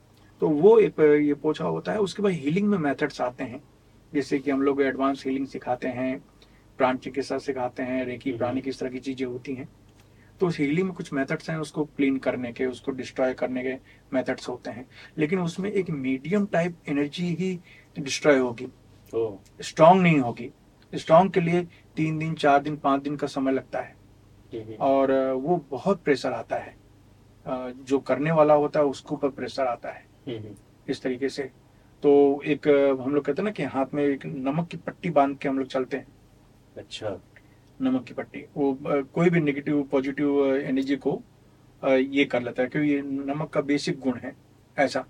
तो 0.42 0.48
वो 0.50 0.78
एक 0.80 1.00
ये 1.00 1.34
पोछा 1.34 1.66
होता 1.66 1.92
है। 1.92 2.00
उसके 2.00 2.24
बाद 2.24 2.32
हीलिंग 2.34 2.68
में 2.68 2.78
मेथड्स 2.78 3.22
आते 3.22 3.44
हैं। 3.44 3.64
जैसे 4.12 4.40
कि 4.40 4.52
हम 4.52 4.62
लोग 4.62 4.82
एडवांस 4.82 5.24
हीलिंग 5.26 5.46
सिखाते 5.48 5.88
हैं 5.90 6.18
प्राण 6.80 6.98
चिकित्सा 6.98 7.38
सिखाते 7.38 7.84
हैं 7.84 8.06
रेकी 8.06 8.30
हम्म। 8.30 8.38
प्राणी 8.40 8.62
किस 8.62 8.80
तरह 8.80 8.90
की 8.90 9.00
चीज़ें 9.00 9.26
होती 9.28 9.54
हैं। 9.56 9.68
तो 10.44 10.48
उस 10.48 10.60
हीलिंग 10.60 10.88
में 10.88 10.96
कुछ 10.96 11.12
मेथड्स 11.14 11.50
हैं 11.50 11.58
उसको 11.58 11.84
क्लीन 11.86 12.18
करने 12.18 12.52
के 12.54 12.66
उसको 12.66 12.92
डिस्ट्रॉय 12.92 13.34
करने 13.34 13.64
के 13.64 13.74
मेथड्स 14.14 14.50
होते 14.50 14.70
हैं। 14.70 14.86
लेकिन 15.18 15.40
उसमें 15.40 15.72
एक 15.72 15.90
मीडियम 15.90 16.46
टाइप 16.46 16.78
एनर्जी 16.90 17.28
ही 17.36 17.60
डिस्ट्रॉय 18.00 18.38
होगी। 18.38 18.68
स्ट्रांग 19.64 20.02
नहीं 20.02 20.20
होगी। 20.20 20.52
स्ट्रांग 20.94 21.30
के 21.32 21.42
लिए 21.42 21.64
तीन 21.96 22.18
दिन 22.20 22.34
चार 22.36 22.62
दिन 22.62 22.78
पाँच 22.78 23.02
दिन 23.02 23.16
का 23.16 23.28
समय 23.28 23.52
लगता 23.52 23.82
है। 23.82 23.96
और 24.76 25.12
वो 25.34 25.58
बहुत 25.72 26.04
प्रेशर 26.04 26.34
आता 26.34 26.56
है। 26.56 26.76
जो 27.84 28.00
करने 28.00 28.32
वाला 28.32 28.54
होता 28.54 28.80
है 28.80 28.86
उसके 28.86 29.14
ऊपर 29.16 29.30
प्रेशर 29.30 29.68
आता 29.68 29.90
है। 29.90 30.06
इस 30.90 31.02
तरीके 31.02 31.30
से। 31.30 31.44
तो 32.04 32.42
एक 32.46 32.68
हम 33.02 33.16
लोग 33.16 33.26
कहते 33.26 33.42
हैं 33.42 33.46
ना 33.46 33.52
कि 33.52 33.64
हाथ 33.64 33.94
में 33.94 34.04
एक 34.04 34.26
नमक 34.26 34.68
की 34.68 34.78
पट्टी 34.78 35.10
बाँध 35.10 35.38
के 35.38 35.50
हम 35.50 35.60
लोग 35.60 35.68
चलते 35.68 35.98
हैं। 35.98 36.08
अच्छा। 36.78 37.20
नमक 37.80 38.04
की 38.04 38.14
पट्टी। 38.14 38.46
वो 38.58 38.78
कोई 39.14 39.30
भी 39.30 39.40
नेगेटिव 39.42 39.82
पॉजिटिव 39.84 40.56
एनर्जी 40.56 40.96
को 40.98 41.22
ये 41.84 42.26
कर 42.26 42.42
लेता 42.44 42.64
है 42.64 42.70
क्योंकि 42.70 42.90
ये 42.90 43.02
नमक 43.02 43.50
का 43.50 43.62
बेसिक 43.64 44.00
गुण 44.00 44.18
है 44.18 44.36
ऐसा। 44.78 45.06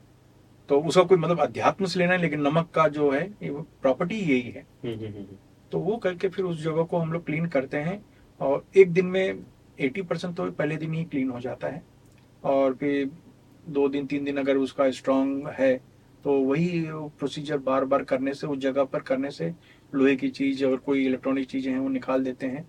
तो 0.69 0.79
उसका 0.81 1.03
कोई 1.03 1.17
मतलब 1.17 1.39
अध्यात्म 1.39 1.85
से 1.85 1.99
लेना 1.99 2.13
है 2.13 2.21
लेकिन 2.21 2.41
नमक 2.41 2.69
का 2.75 2.87
जो 2.89 3.09
है 3.11 3.23
प्रॉपर्टी 3.41 4.15
यही 4.15 4.41
है। 4.41 4.65
हम्म, 4.83 4.93
हम्म, 4.93 5.07
हम्म, 5.07 5.37
तो 5.71 5.79
वो 5.79 5.97
करके 5.97 6.29
फिर 6.29 6.45
उस 6.45 6.63
जगह 6.63 6.83
को 6.83 6.97
हम 6.97 7.13
लोग 7.13 7.25
क्लीन 7.25 7.45
करते 7.47 7.77
हैं 7.79 8.03
और 8.41 8.65
एक 8.77 8.91
दिन 8.93 9.05
में 9.05 9.43
एटी 9.79 10.01
परसेंट 10.01 10.35
तो 10.35 10.49
पहले 10.51 10.77
दिन 10.77 10.93
ही 10.93 11.03
क्लीन 11.05 11.29
हो 11.29 11.39
जाता 11.39 11.67
है। 11.67 11.81
और 12.43 12.73
फिर 12.73 13.09
दो 13.69 13.87
दिन 13.89 14.05
तीन 14.05 14.23
दिन 14.23 14.37
अगर 14.37 14.57
उसका 14.57 14.89
स्ट्रांग 14.91 15.47
है 15.49 15.75
तो 16.23 16.33
वही 16.41 16.83
प्रोसीजर 16.89 17.57
बार 17.59 17.85
बार 17.85 18.03
करने 18.03 18.33
से 18.33 18.47
उस 18.47 18.57
जगह 18.57 18.83
पर 18.83 18.99
करने 19.01 19.31
से 19.31 19.51
लोहे 19.95 20.15
की 20.15 20.29
चीज़ 20.29 20.65
और 20.65 20.77
कोई 20.77 21.05
इलेक्ट्रॉनिक 21.05 21.47
चीज़ें 21.47 21.71
हैं 21.71 21.79
वो 21.79 21.89
निकाल 21.89 22.23
देते 22.23 22.47
हैं। 22.47 22.65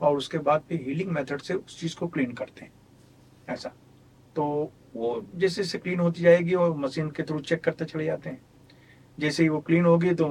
और 0.00 0.16
उसके 0.16 0.38
बाद 0.38 0.62
फिर 0.68 0.80
हीलिंग 0.80 1.10
मेथड 1.10 1.40
से 1.40 1.54
उस 1.54 1.80
चीज़ 1.80 1.96
को 1.96 2.08
क्लीन 2.08 2.32
करते 2.32 2.64
हैं। 2.64 2.72
ऐसा। 3.48 3.72
तो 4.36 4.44
वो 4.96 5.26
जैसे 5.34 5.62
जैसे 5.62 5.78
क्लीन 5.78 6.00
होती 6.00 6.22
जाएगी 6.22 6.54
और 6.54 6.76
मशीन 6.76 7.10
के 7.10 7.22
थ्रू 7.22 7.40
चेक 7.40 7.64
करते 7.64 7.84
चले 7.84 8.04
जाते 8.04 8.30
हैं। 8.30 8.40
जैसे 9.20 9.42
ही 9.42 9.48
वो 9.48 9.58
क्लीन 9.60 9.84
होगी 9.84 10.12
तो 10.14 10.26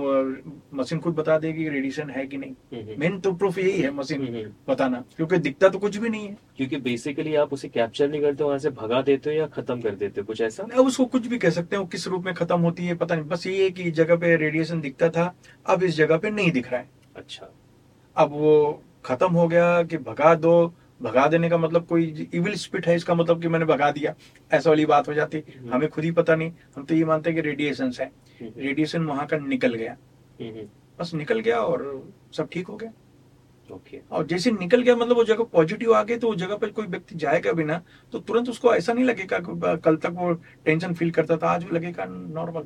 मशीन 0.73 0.99
खुद 0.99 1.15
बता 1.15 1.37
देगी 1.39 1.67
रेडिएशन 1.69 2.09
है 2.09 2.25
कि 2.27 2.37
नहीं। 2.37 2.51
हम्म, 2.73 2.99
मेन 2.99 3.19
तो 3.19 3.31
प्रूफ 3.33 3.57
यही 3.57 3.81
है 3.81 3.91
मशीन 3.91 4.21
हम्म, 4.21 4.35
हम्म। 4.35 4.51
बताना 4.69 5.03
क्योंकि 5.17 5.37
दिखता 5.37 5.69
तो 5.69 5.79
कुछ 5.79 5.97
भी 5.97 6.09
नहीं 6.09 6.27
है। 6.27 6.37
क्योंकि 6.57 6.77
बेसिकली 6.79 7.35
आप 7.35 7.53
उसे 7.53 7.67
कैप्चर 7.69 8.09
नहीं 8.09 8.21
करते 8.21 8.43
वहाँ 8.43 8.57
से 8.59 8.69
भगा 8.71 9.01
देते 9.01 9.29
हो 9.29 9.35
या 9.35 9.47
खत्म 9.47 9.81
कर 9.81 9.95
देते 9.95 10.21
हो 10.21 10.27
कुछ 10.27 10.41
ऐसा? 10.41 10.63
अब 10.63 10.85
उसको 10.85 11.05
कुछ 11.05 11.27
भी 11.27 11.37
कह 11.37 11.49
सकते 11.49 11.75
हैं 11.75 11.81
वो 11.81 11.87
किस 11.87 12.07
रूप 12.07 12.25
में 12.25 12.33
खत्म 12.33 12.59
होती 12.59 12.85
है 12.85 12.95
पता 12.95 13.15
नहीं। 13.15 13.25
बस 13.25 13.47
ये 13.47 13.63
है 13.63 13.69
कि 13.69 13.83
इस 13.83 13.93
जगह 13.93 14.15
पे 14.15 14.35
रेडिएशन 14.35 14.81
दिखता 14.81 15.09
था 15.09 15.33
अब 15.65 15.83
इस 15.83 15.95
जगह 15.95 16.17
पे 16.17 16.29
नहीं 16.29 16.51
दिख 16.51 16.71
रहा 16.71 16.81
है। 16.81 16.89
अच्छा। 17.15 17.49
अब 18.17 18.31
वो 18.31 18.83
खत्म 19.05 19.31
हो 19.33 19.47
गया 19.47 19.81
कि 19.83 19.97
भगा 19.97 20.33
दो 20.35 20.73
भगा 21.01 21.27
देने 21.27 21.49
का 21.49 21.57
मतलब 21.57 21.85
कोई 21.85 22.29
इविल 22.33 22.53
स्पिट 22.53 22.87
है 22.87 22.95
इसका 22.95 23.13
मतलब 23.13 23.41
कि 23.41 23.47
मैंने 23.47 23.65
भगा 23.65 23.91
दिया। 23.91 24.15
ऐसा 24.51 24.69
वाली 24.69 24.85
बात 24.85 25.07
हो 25.07 25.13
जाती। 25.13 25.37
हम्म। 25.37 25.73
हमें 25.73 25.89
खुद 25.89 26.03
ही 26.03 26.11
पता 26.11 26.35
नहीं। 26.35 26.51
हम 26.75 26.85
तो 26.85 26.95
ये 26.95 27.05
मानते 27.05 27.29
हैं 27.29 27.41
कि 27.41 27.49
रेडिएशन 27.49 27.91
है। 27.99 28.11
रेडिएशन 28.41 29.03
वहाँ 29.03 29.25
का 29.27 29.37
निकल 29.37 29.73
गया। 29.73 29.97
हम्म, 30.41 30.49
हम्म, 30.49 30.67
बस 30.99 31.13
निकल 31.13 31.39
गया 31.39 31.59
और 31.59 32.13
सब 32.33 32.49
ठीक 32.51 32.67
हो 32.67 32.77
गया। 32.77 32.91
ओके। 33.71 33.99
और 34.11 34.25
जैसे 34.27 34.51
निकल 34.51 34.81
गया 34.81 34.95
मतलब 34.95 35.15
वो 35.15 35.23
जगह 35.23 35.43
पॉजिटिव 35.43 35.93
आ 35.93 36.03
गए 36.03 36.17
तो 36.17 36.29
उस 36.29 36.37
जगह 36.37 36.55
पर 36.55 36.69
कोई 36.69 36.85
व्यक्ति 36.85 37.15
जाएगा 37.15 37.51
भी 37.51 37.63
ना 37.63 37.81
तो 38.11 38.19
तुरंत 38.19 38.49
उसको 38.49 38.73
ऐसा 38.75 38.93
नहीं 38.93 39.05
लगेगा 39.05 39.39
कल 39.75 39.95
तक 39.95 40.09
वो 40.09 40.33
टेंशन 40.65 40.93
फील 40.93 41.11
करता 41.11 41.37
था 41.37 41.49
आज 41.49 41.63
भी 41.63 41.75
लगेगा 41.75 42.05
नॉर्मल 42.05 42.63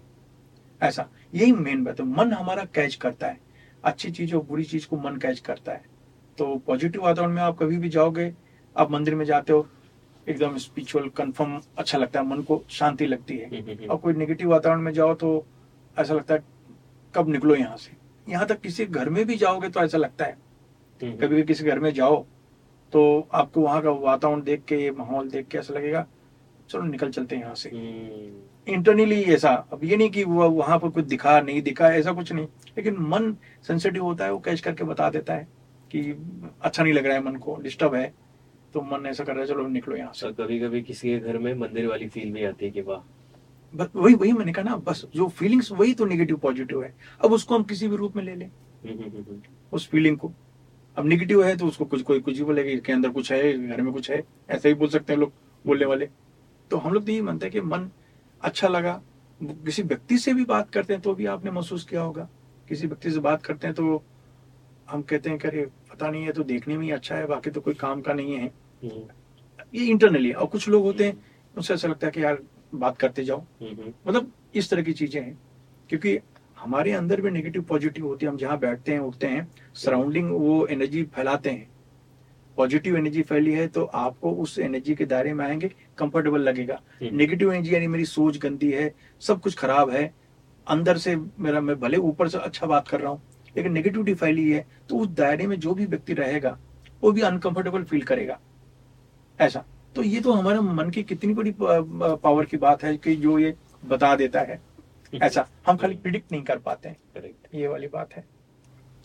ऐसा। 0.82 1.10
यही 1.34 1.52
मेन 1.52 1.84
बात 1.84 2.00
है। 2.00 2.06
मन 2.06 2.32
हमारा 2.34 2.64
कैच 2.66 2.96
करता 2.96 3.28
है। 3.28 3.40
अच्छी 3.84 4.12
चीज़ 4.12 4.36
और 4.36 4.44
बुरी 4.44 4.64
चीज़ 4.64 4.88
को 4.88 4.98
मन 4.98 5.16
कैच 5.18 5.40
करता 5.40 5.72
है। 5.72 5.93
तो 6.38 6.56
पॉजिटिव 6.68 7.04
वातावरण 7.04 7.32
में 7.32 7.42
आप 7.42 7.58
कभी 7.58 7.78
भी 7.78 7.90
जाओगे 7.90 8.34
आप 8.76 8.92
मंदिर 8.92 9.16
में 9.16 9.26
जाते 9.26 9.54
हो 9.54 9.66
एकदम 10.28 10.58
स्पिरिचुअल 10.58 11.08
कंफर्म 11.10 11.60
अच्छा 11.78 11.98
लगता 11.98 12.20
है 12.20 12.26
मन 12.28 12.42
को 12.42 12.62
शांति 12.70 13.06
लगती 13.06 13.38
है। 13.38 13.46
हम्म, 13.46 13.72
हम्म, 13.72 13.88
और 13.88 13.98
कोई 13.98 14.14
नेगेटिव 14.14 14.50
वातावरण 14.50 14.82
में 14.82 14.92
जाओ 14.94 15.14
तो 15.14 15.46
ऐसा 15.98 16.14
लगता 16.14 16.34
है 16.34 16.44
कब 17.14 17.30
निकलो 17.30 17.56
यहाँ 17.56 17.78
से? 17.78 17.92
यहाँ 18.28 18.46
तक 18.48 18.62
किसी 18.62 18.86
घर 18.86 19.10
में 19.10 19.26
भी 19.26 19.36
जाओगे 19.36 19.70
तो 19.70 19.80
ऐसा 19.80 19.98
लगता 19.98 20.26
है। 20.26 20.38
हम्म, 21.02 21.16
कभी 21.18 21.36
भी 21.36 21.44
किसी 21.44 21.64
घर 21.64 21.80
में 21.80 21.92
जाओ 21.94 22.24
तो 22.94 23.28
आपको 23.34 23.62
वहाँ 23.62 23.82
का 23.82 23.92
वातावरण 23.92 24.42
देख 24.42 24.64
के 24.64 24.90
माहौल 24.92 25.30
देख 25.30 25.48
के 25.48 25.58
ऐसा 25.58 25.74
लगेगा 25.74 26.06
चलो 26.70 26.82
निकल 26.82 27.10
चलते 27.10 27.36
हैं 27.36 27.44
यहाँ 27.44 27.56
से। 27.56 27.70
हम्म, 27.70 28.74
इंटरनली 28.74 29.22
ऐसा 29.34 29.50
अब 29.74 29.84
ये 29.84 29.96
नहीं 29.98 30.10
कि 30.10 30.24
वो 30.24 30.50
वहाँ 30.50 30.78
पर 30.80 30.90
कुछ 30.90 31.06
दिखा 31.06 31.40
नहीं 31.42 31.62
दिखा 31.62 31.90
ऐसा 31.94 32.12
कुछ 32.12 32.32
नहीं। 32.32 32.46
लेकिन 32.78 32.98
मन 33.00 33.36
सेंसिटिव 33.68 34.04
होता 34.04 34.26
है 34.26 34.32
वो 34.32 34.40
कैच 34.40 34.62
करके 34.62 34.84
बता 34.84 35.10
देता 35.10 35.34
है। 35.34 35.48
कि 35.94 36.02
अच्छा 36.62 36.84
नहीं 36.84 36.94
लग 36.94 37.06
रहा 37.06 37.16
है 37.16 37.24
मन 37.24 37.36
को 37.38 37.56
डिस्टर्ब 37.62 37.96
है 37.96 38.14
तो 38.74 38.82
मन 38.84 39.06
ऐसा 39.06 39.24
कर 39.24 39.34
रहा 39.34 39.42
है 39.42 39.48
चलो 39.48 39.68
निकलो 39.68 39.96
यहाँ 39.96 40.14
से। 40.14 40.32
कभी 40.34 40.60
कभी 40.60 40.82
किसी 40.82 41.10
के 41.10 41.20
घर 41.20 41.38
में 41.38 41.54
मंदिर 41.56 41.88
वाली 41.88 42.08
फील 42.10 42.32
भी 42.34 42.44
आती 42.44 42.66
है 42.66 42.72
कि 42.72 42.82
वाह। 42.82 43.02
बस 43.74 43.90
वही 43.96 44.16
वही 44.16 44.32
मैंने 44.34 44.54
कहा 44.54 44.64
ना 44.64 44.76
बस 44.78 45.06
जो 45.16 45.28
फीलिंग्स 45.30 45.72
वही 45.72 45.94
तो 45.94 46.06
नेगेटिव 46.06 46.38
पॉजिटिव 46.38 46.84
है। 46.84 46.94
अब 47.24 47.34
उसको 47.34 47.56
हम 47.56 47.64
किसी 47.64 47.88
भी 47.88 47.96
रूप 47.96 48.16
में 48.16 48.24
ले 48.24 48.36
लें। 48.36 48.50
उस 49.74 49.88
फीलिंग 49.90 50.18
को। 50.18 50.32
अब 50.98 51.06
नेगेटिव 51.06 51.44
है 51.44 51.56
तो 51.58 51.68
उसको 51.68 51.86
कुछ 51.86 52.02
कोई 52.02 52.20
कुछ 52.20 52.38
ही 52.38 52.44
बोलेगा 52.44 52.72
इसके 52.72 52.94
अंदर 52.94 53.10
कुछ 53.10 53.32
है 53.32 53.68
घर 53.68 53.82
में 53.82 53.92
कुछ 53.94 54.10
है 54.12 54.22
ऐसा 54.50 54.68
ही 54.70 54.74
बोल 54.74 54.88
सकते 54.90 55.14
हैं 55.14 55.20
लोग 55.20 55.34
बोलने 55.66 55.86
वाले। 55.86 56.10
तो 56.72 56.78
हम 56.78 56.94
लोग 56.94 57.06
तो 57.06 57.12
यही 57.12 57.22
मानते 57.22 57.46
हैं 57.46 57.54
कि 57.54 57.62
मन 57.62 57.90
अच्छा 58.42 58.68
लगा। 58.68 59.02
किसी 59.42 59.84
व्यक्ति 59.84 60.18
से 60.18 60.34
भी 60.34 60.46
बात 60.46 60.70
करते 60.70 60.94
हैं 60.94 61.02
तो 61.02 61.14
भी 61.16 61.26
आपने 61.26 61.52
महसूस 61.52 61.84
किया 61.84 62.02
होगा। 62.02 62.28
किसी 62.70 62.88
व्यक्ति 62.88 63.12
से 63.12 63.20
बात 63.20 63.44
करते 63.44 63.68
हैं 63.68 63.76
तो 63.76 64.04
हम 64.90 65.02
कहते 65.02 65.30
हैं 65.30 65.40
कि 65.40 65.66
पता 65.94 66.10
नहीं 66.10 66.24
है 66.24 66.32
तो 66.32 66.44
देखने 66.44 66.78
में 66.78 66.86
ही 66.86 66.92
अच्छा 66.92 67.16
है 67.16 67.26
बाकी 67.28 67.50
तो 67.52 67.62
कोई 67.62 67.74
काम 67.74 68.02
का 68.02 68.14
नहीं 68.14 68.34
है। 68.34 68.46
हम्म, 68.84 69.04
ये 69.76 69.86
इंटरनली 69.86 70.32
और 70.32 70.46
कुछ 70.46 70.68
लोग 70.70 70.84
होते 70.84 71.06
हैं 71.06 71.26
उनसे 71.56 71.74
ऐसा 71.74 71.88
लगता 71.88 72.08
है 72.08 72.12
कि 72.12 72.24
यार 72.24 72.40
बात 72.76 72.98
करते 72.98 73.24
जाओ। 73.24 73.40
हम्म, 73.40 73.72
हम्म, 73.72 73.94
मतलब 74.08 74.32
इस 74.56 74.70
तरह 74.70 74.82
की 74.82 74.94
चीज़ें 74.94 75.22
हैं। 75.22 75.38
क्योंकि 75.90 76.18
हमारे 76.58 76.92
अंदर 76.92 77.22
भी 77.22 77.32
नेगेटिव 77.32 77.62
पॉजिटिव 77.62 78.06
होती 78.06 78.26
है। 78.26 78.32
हम 78.32 78.38
जहाँ 78.38 78.58
बैठते 78.60 78.92
हैं 78.92 79.00
उठते 79.00 79.28
हैं 79.28 79.48
सराउंडिंग 79.76 80.32
वो 80.32 80.66
एनर्जी 80.68 81.04
फैलाते 81.06 81.50
हैं। 81.50 81.72
पॉजिटिव 82.58 82.98
एनर्जी 82.98 83.22
फैली 83.22 83.52
है 83.52 83.68
तो 83.68 83.84
आपको 83.84 84.32
उस 84.34 84.58
एनर्जी 84.60 84.96
के 84.96 85.06
दायरे 85.06 85.34
में 85.34 85.46
आएँगे 85.46 85.72
कंफर्टेबल 85.98 86.42
लगेगा। 86.42 86.82
नेगेटिव 87.04 87.54
एनर्जी 87.54 87.74
यानी 87.76 87.88
मेरी 87.88 88.06
सोच 88.06 88.38
गंदी 88.38 88.72
है 88.72 88.94
सब 89.22 89.42
कुछ 89.42 89.58
खराब 89.58 89.90
है। 89.90 90.14
अंदर 90.68 90.98
से 90.98 91.16
मेरा 91.16 91.62
मैं 91.62 91.80
भले 91.80 91.98
ऊपर 91.98 92.28
से 92.28 92.38
अच्छा 92.38 92.68
बात 92.68 92.88
कर 92.88 93.02
रहा 93.02 93.12
हूँ 93.12 93.22
लेकिन 93.58 93.72
नेगेटिविटी 93.72 94.14
फैली 94.14 94.50
है 94.52 94.66
तो 94.90 94.98
उस 94.98 95.08
दायरे 95.08 95.48
में 95.48 95.60
जो 95.60 95.74
भी 95.74 95.86
व्यक्ति 95.86 96.14
रहेगा 96.14 96.58
वो 97.04 97.12
भी 97.12 97.22
अनकंफर्टेबल 97.22 97.84
फील 97.84 98.02
करेगा। 98.02 98.40
ऐसा। 99.40 99.64
तो 99.96 100.04
ये 100.04 100.20
तो 100.22 100.34
हमारे 100.34 100.60
मन 100.60 100.90
की 100.90 101.04
कितनी 101.04 101.34
बड़ी 101.34 101.54
पावर 101.60 102.46
की 102.46 102.58
बात 102.58 102.84
है 102.84 102.96
कि 102.98 103.16
जो 103.16 103.40
ये 103.40 103.54
बता 103.86 104.16
देता 104.16 104.42
है। 104.42 104.60
ऐसा। 105.14 105.48
हम 105.68 105.78
खाली 105.78 105.96
प्रिडिक्ट 105.96 106.32
नहीं 106.32 106.44
कर 106.44 106.58
पाते 106.58 106.90
हैं। 106.90 106.98
करेक्ट 107.14 107.56
ये 107.56 107.68
वाली 107.68 107.88
बात 107.88 108.14
है। 108.14 108.24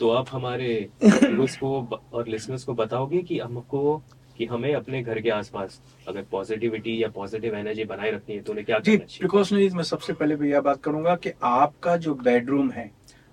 तो 0.00 0.10
आप 0.10 0.26
हमारे 0.32 0.88
को 1.04 2.00
और 2.12 2.28
लिसनर्स 2.28 2.64
को 2.64 2.74
बताओगे 2.74 3.22
कि 3.22 3.38
हमको 3.38 4.02
कि 4.38 4.46
हमें 4.46 4.74
अपने 4.74 5.02
घर 5.02 5.20
के 5.20 5.30
आसपास 5.30 5.80
अगर 6.08 6.22
पॉजिटिविटी 6.22 7.02
या 7.02 7.08
पॉजिटिव 7.08 7.54
एनर्जी 7.54 7.84
बनाए 7.84 8.10
रखनी 8.10 8.34
है 8.36 8.42
तो 8.42 8.52
उन्हें 8.52 8.64
क्या 8.66 8.78
जी 8.78 8.96
प्रिकॉशनरीज 8.96 9.74
मैं 9.74 9.82
सबसे 9.82 10.12
पहले 10.12 10.36
भी 10.36 10.50
यह 10.50 10.60
बात 10.60 10.82
करूँगा 10.82 11.14
कि 11.16 11.32
आपका 11.42 11.96
जो 11.96 12.14
बेडरूम 12.14 12.70
है 12.70 12.90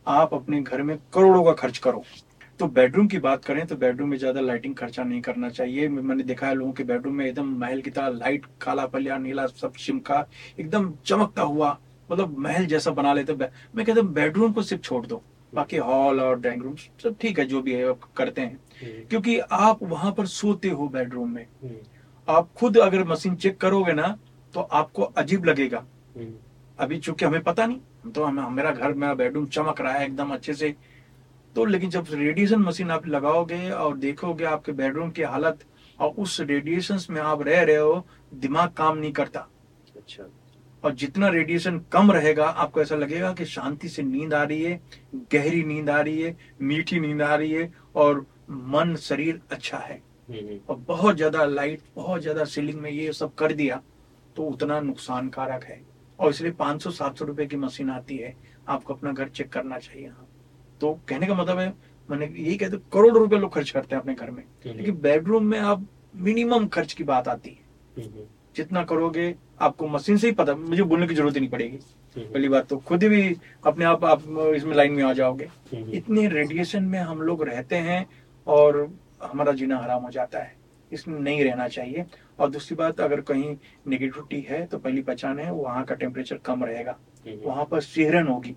आप 0.07 0.33
अपने 0.33 0.61
घर 0.61 0.81
में 0.81 0.97
करोड़ों 1.13 1.43
का 1.43 1.53
खर्च 1.53 1.77
करो। 1.77 2.03
तो 2.59 2.67
बेडरूम 2.67 3.07
की 3.07 3.19
बात 3.19 3.45
करें 3.45 3.65
तो 3.67 3.75
बेडरूम 3.75 4.09
में 4.09 4.17
ज़्यादा 4.17 4.41
लाइटिंग 4.41 4.75
खर्चा 4.75 5.03
नहीं 5.03 5.21
करना 5.21 5.49
चाहिए। 5.49 5.87
मैंने 5.89 6.23
देखा 6.23 6.47
है 6.47 6.55
लोगों 6.55 6.71
के 6.73 6.83
बेडरूम 6.83 7.15
में 7.15 7.25
एकदम 7.25 7.47
महल 7.59 7.81
की 7.81 7.89
तरह 7.89 8.07
लाइट 8.09 8.45
काला 8.61 8.85
पलिया 8.85 9.17
नीला 9.17 9.45
सब 9.47 9.73
चिमका 9.75 10.25
एकदम 10.59 10.91
चमकता 11.05 11.41
हुआ 11.43 11.77
मतलब 12.09 12.37
महल 12.39 12.65
जैसा 12.65 12.91
बना 12.91 13.13
लेते। 13.13 13.33
मैं 13.33 13.85
कहता 13.85 14.01
हूँ 14.01 14.11
बेडरूम 14.13 14.51
को 14.51 14.61
सिर्फ़ 14.63 14.83
छोड़ 14.83 15.05
दो। 15.05 15.21
बाकी 15.53 15.77
हॉल 15.77 16.19
और 16.21 16.39
ड्राइंग 16.39 16.61
रूम 16.63 16.75
सब 16.75 17.15
ठीक 17.21 17.39
है 17.39 17.45
जो 17.45 17.61
भी 17.61 17.73
है 17.73 17.87
आप 17.89 17.99
करते 18.17 18.41
हैं। 18.41 18.59
हम्म, 18.81 19.03
क्योंकि 19.09 19.37
आप 19.39 19.83
वहाँ 19.83 20.11
पर 20.11 20.25
सोते 20.27 20.69
हो 20.69 20.87
बेडरूम 20.89 21.29
में। 21.29 21.45
हम्म, 21.63 21.75
आप 22.27 22.49
खुद 22.57 22.77
अगर 22.77 23.03
मशीन 23.03 23.35
चेक 23.35 23.57
करोगे 23.57 23.93
ना 23.93 24.07
तो 24.53 24.61
आपको 24.61 25.03
अजीब 25.03 25.45
लगेगा। 25.45 25.85
हम्म, 26.17 26.33
अभी 26.79 26.97
चूँकि 26.99 27.25
हमें 27.25 27.41
पता 27.43 27.65
नहीं 27.65 27.79
तो 28.07 28.23
हम 28.23 28.53
मेरा 28.53 28.71
घर 28.71 28.93
मेरा 28.93 29.13
बेडरूम 29.13 29.45
चमक 29.47 29.81
रहा 29.81 29.93
है 29.93 30.05
एकदम 30.05 30.33
अच्छे 30.33 30.53
से। 30.53 30.75
तो 31.55 31.65
लेकिन 31.65 31.89
जब 31.89 32.05
रेडिएशन 32.11 32.59
मशीन 32.59 32.91
आप 32.91 33.07
लगाओगे 33.07 33.69
और 33.71 33.97
देखोगे 33.97 34.45
आपके 34.45 34.71
बेडरूम 34.73 35.11
की 35.11 35.21
हालत 35.23 35.59
और 35.99 36.09
उस 36.19 36.39
रेडिएशन 36.41 36.99
में 37.09 37.21
आप 37.23 37.41
रह 37.41 37.61
रहे 37.63 37.75
हो 37.75 38.05
दिमाग 38.35 38.71
काम 38.77 38.97
नहीं 38.97 39.11
करता। 39.11 39.47
अच्छा। 39.95 40.23
और 40.83 40.93
जितना 40.93 41.27
रेडिएशन 41.29 41.79
कम 41.93 42.11
रहेगा 42.11 42.45
आपको 42.45 42.81
ऐसा 42.81 42.95
लगेगा 42.95 43.31
कि 43.33 43.45
शांति 43.45 43.89
से 43.89 44.03
नींद 44.03 44.33
आ 44.33 44.43
रही 44.43 44.63
है 44.63 44.79
गहरी 45.33 45.63
नींद 45.63 45.89
आ 45.89 45.99
रही 45.99 46.21
है 46.21 46.35
मीठी 46.61 46.99
नींद 46.99 47.21
आ 47.21 47.35
रही 47.35 47.51
है 47.51 47.71
और 47.95 48.25
मन 48.49 48.95
शरीर 48.95 49.41
अच्छा 49.51 49.77
है। 49.77 50.01
हम्म, 50.29 50.59
और 50.69 50.75
बहुत 50.77 51.15
ज़्यादा 51.15 51.45
लाइट 51.45 51.81
बहुत 51.95 52.21
ज़्यादा 52.21 52.43
सीलिंग 52.45 52.79
में 52.81 52.89
ये 52.91 53.11
सब 53.13 53.33
कर 53.35 53.53
दिया 53.53 53.81
तो 54.35 54.43
उतना 54.43 54.79
नुकसानकारक 54.81 55.63
है। 55.63 55.81
और 56.19 56.29
इसलिए 56.29 56.51
500 56.51 56.91
700 56.91 57.25
रुपए 57.25 57.45
की 57.45 57.57
मशीन 57.57 57.89
आती 57.89 58.17
है 58.17 58.33
आपको 58.69 58.93
अपना 58.93 59.11
घर 59.11 59.29
चेक 59.29 59.49
करना 59.49 59.79
चाहिए 59.79 60.07
हाँ। 60.07 60.27
तो 60.81 60.93
कहने 61.09 61.27
का 61.27 61.33
मतलब 61.33 61.59
है 61.59 61.73
मैंने 62.09 62.25
यही 62.25 62.55
कहते 62.57 62.77
करोड़ 62.93 63.17
रुपए 63.17 63.35
लोग 63.35 63.53
खर्च 63.53 63.69
करते 63.69 63.95
हैं 63.95 64.01
अपने 64.01 64.13
घर 64.15 64.31
में। 64.31 64.43
लेकिन 64.65 64.97
बेडरूम 65.01 65.43
में 65.43 65.59
आप 65.59 65.85
मिनिमम 66.15 66.67
खर्च 66.67 66.93
की 66.93 67.03
बात 67.03 67.27
आती 67.27 67.49
है। 67.49 68.27
जितना 68.55 68.83
करोगे 68.83 69.35
आपको 69.61 69.87
मशीन 69.87 70.17
से 70.17 70.27
ही 70.27 70.33
पता 70.33 70.55
मुझे 70.55 70.83
बोलने 70.83 71.07
की 71.07 71.15
ज़रूरत 71.15 71.35
ही 71.35 71.39
नहीं 71.39 71.49
पड़ेगी। 71.49 71.77
पहली 72.17 72.49
बात 72.49 72.67
तो 72.67 72.77
खुद 72.77 73.03
भी 73.03 73.35
अपने 73.65 73.85
आप 73.85 74.03
आप 74.05 74.23
इसमें 74.55 74.75
लाइन 74.75 74.91
में 74.91 75.03
आ 75.03 75.13
जाओगे। 75.13 75.49
इतने 75.73 76.27
रेडिएशन 76.27 76.83
में 76.83 76.99
हम 76.99 77.21
लोग 77.21 77.43
रहते 77.43 77.75
हैं 77.75 78.05
और 78.47 78.77
हमारा 79.23 79.51
जीना 79.51 79.77
हराम 79.77 80.03
हो 80.03 80.09
जाता 80.09 80.39
है। 80.39 80.55
इसमें 80.91 81.19
नहीं 81.19 81.43
रहना 81.43 81.67
चाहिए। 81.67 82.05
और 82.39 82.49
दूसरी 82.49 82.75
बात 82.75 83.01
अगर 83.01 83.21
कहीं 83.21 83.55
नेगेटिविटी 83.87 84.45
है 84.49 84.65
तो 84.65 84.77
पहली 84.77 85.01
पहचान 85.01 85.39
है 85.39 85.51
वहाँ 85.51 85.83
का 85.83 85.95
टेम्परेचर 85.95 86.37
कम 86.45 86.63
रहेगा। 86.63 86.97
हम्म, 87.25 87.37
वहाँ 87.45 87.65
पर 87.65 87.81
सिहरन 87.81 88.27
होगी। 88.27 88.55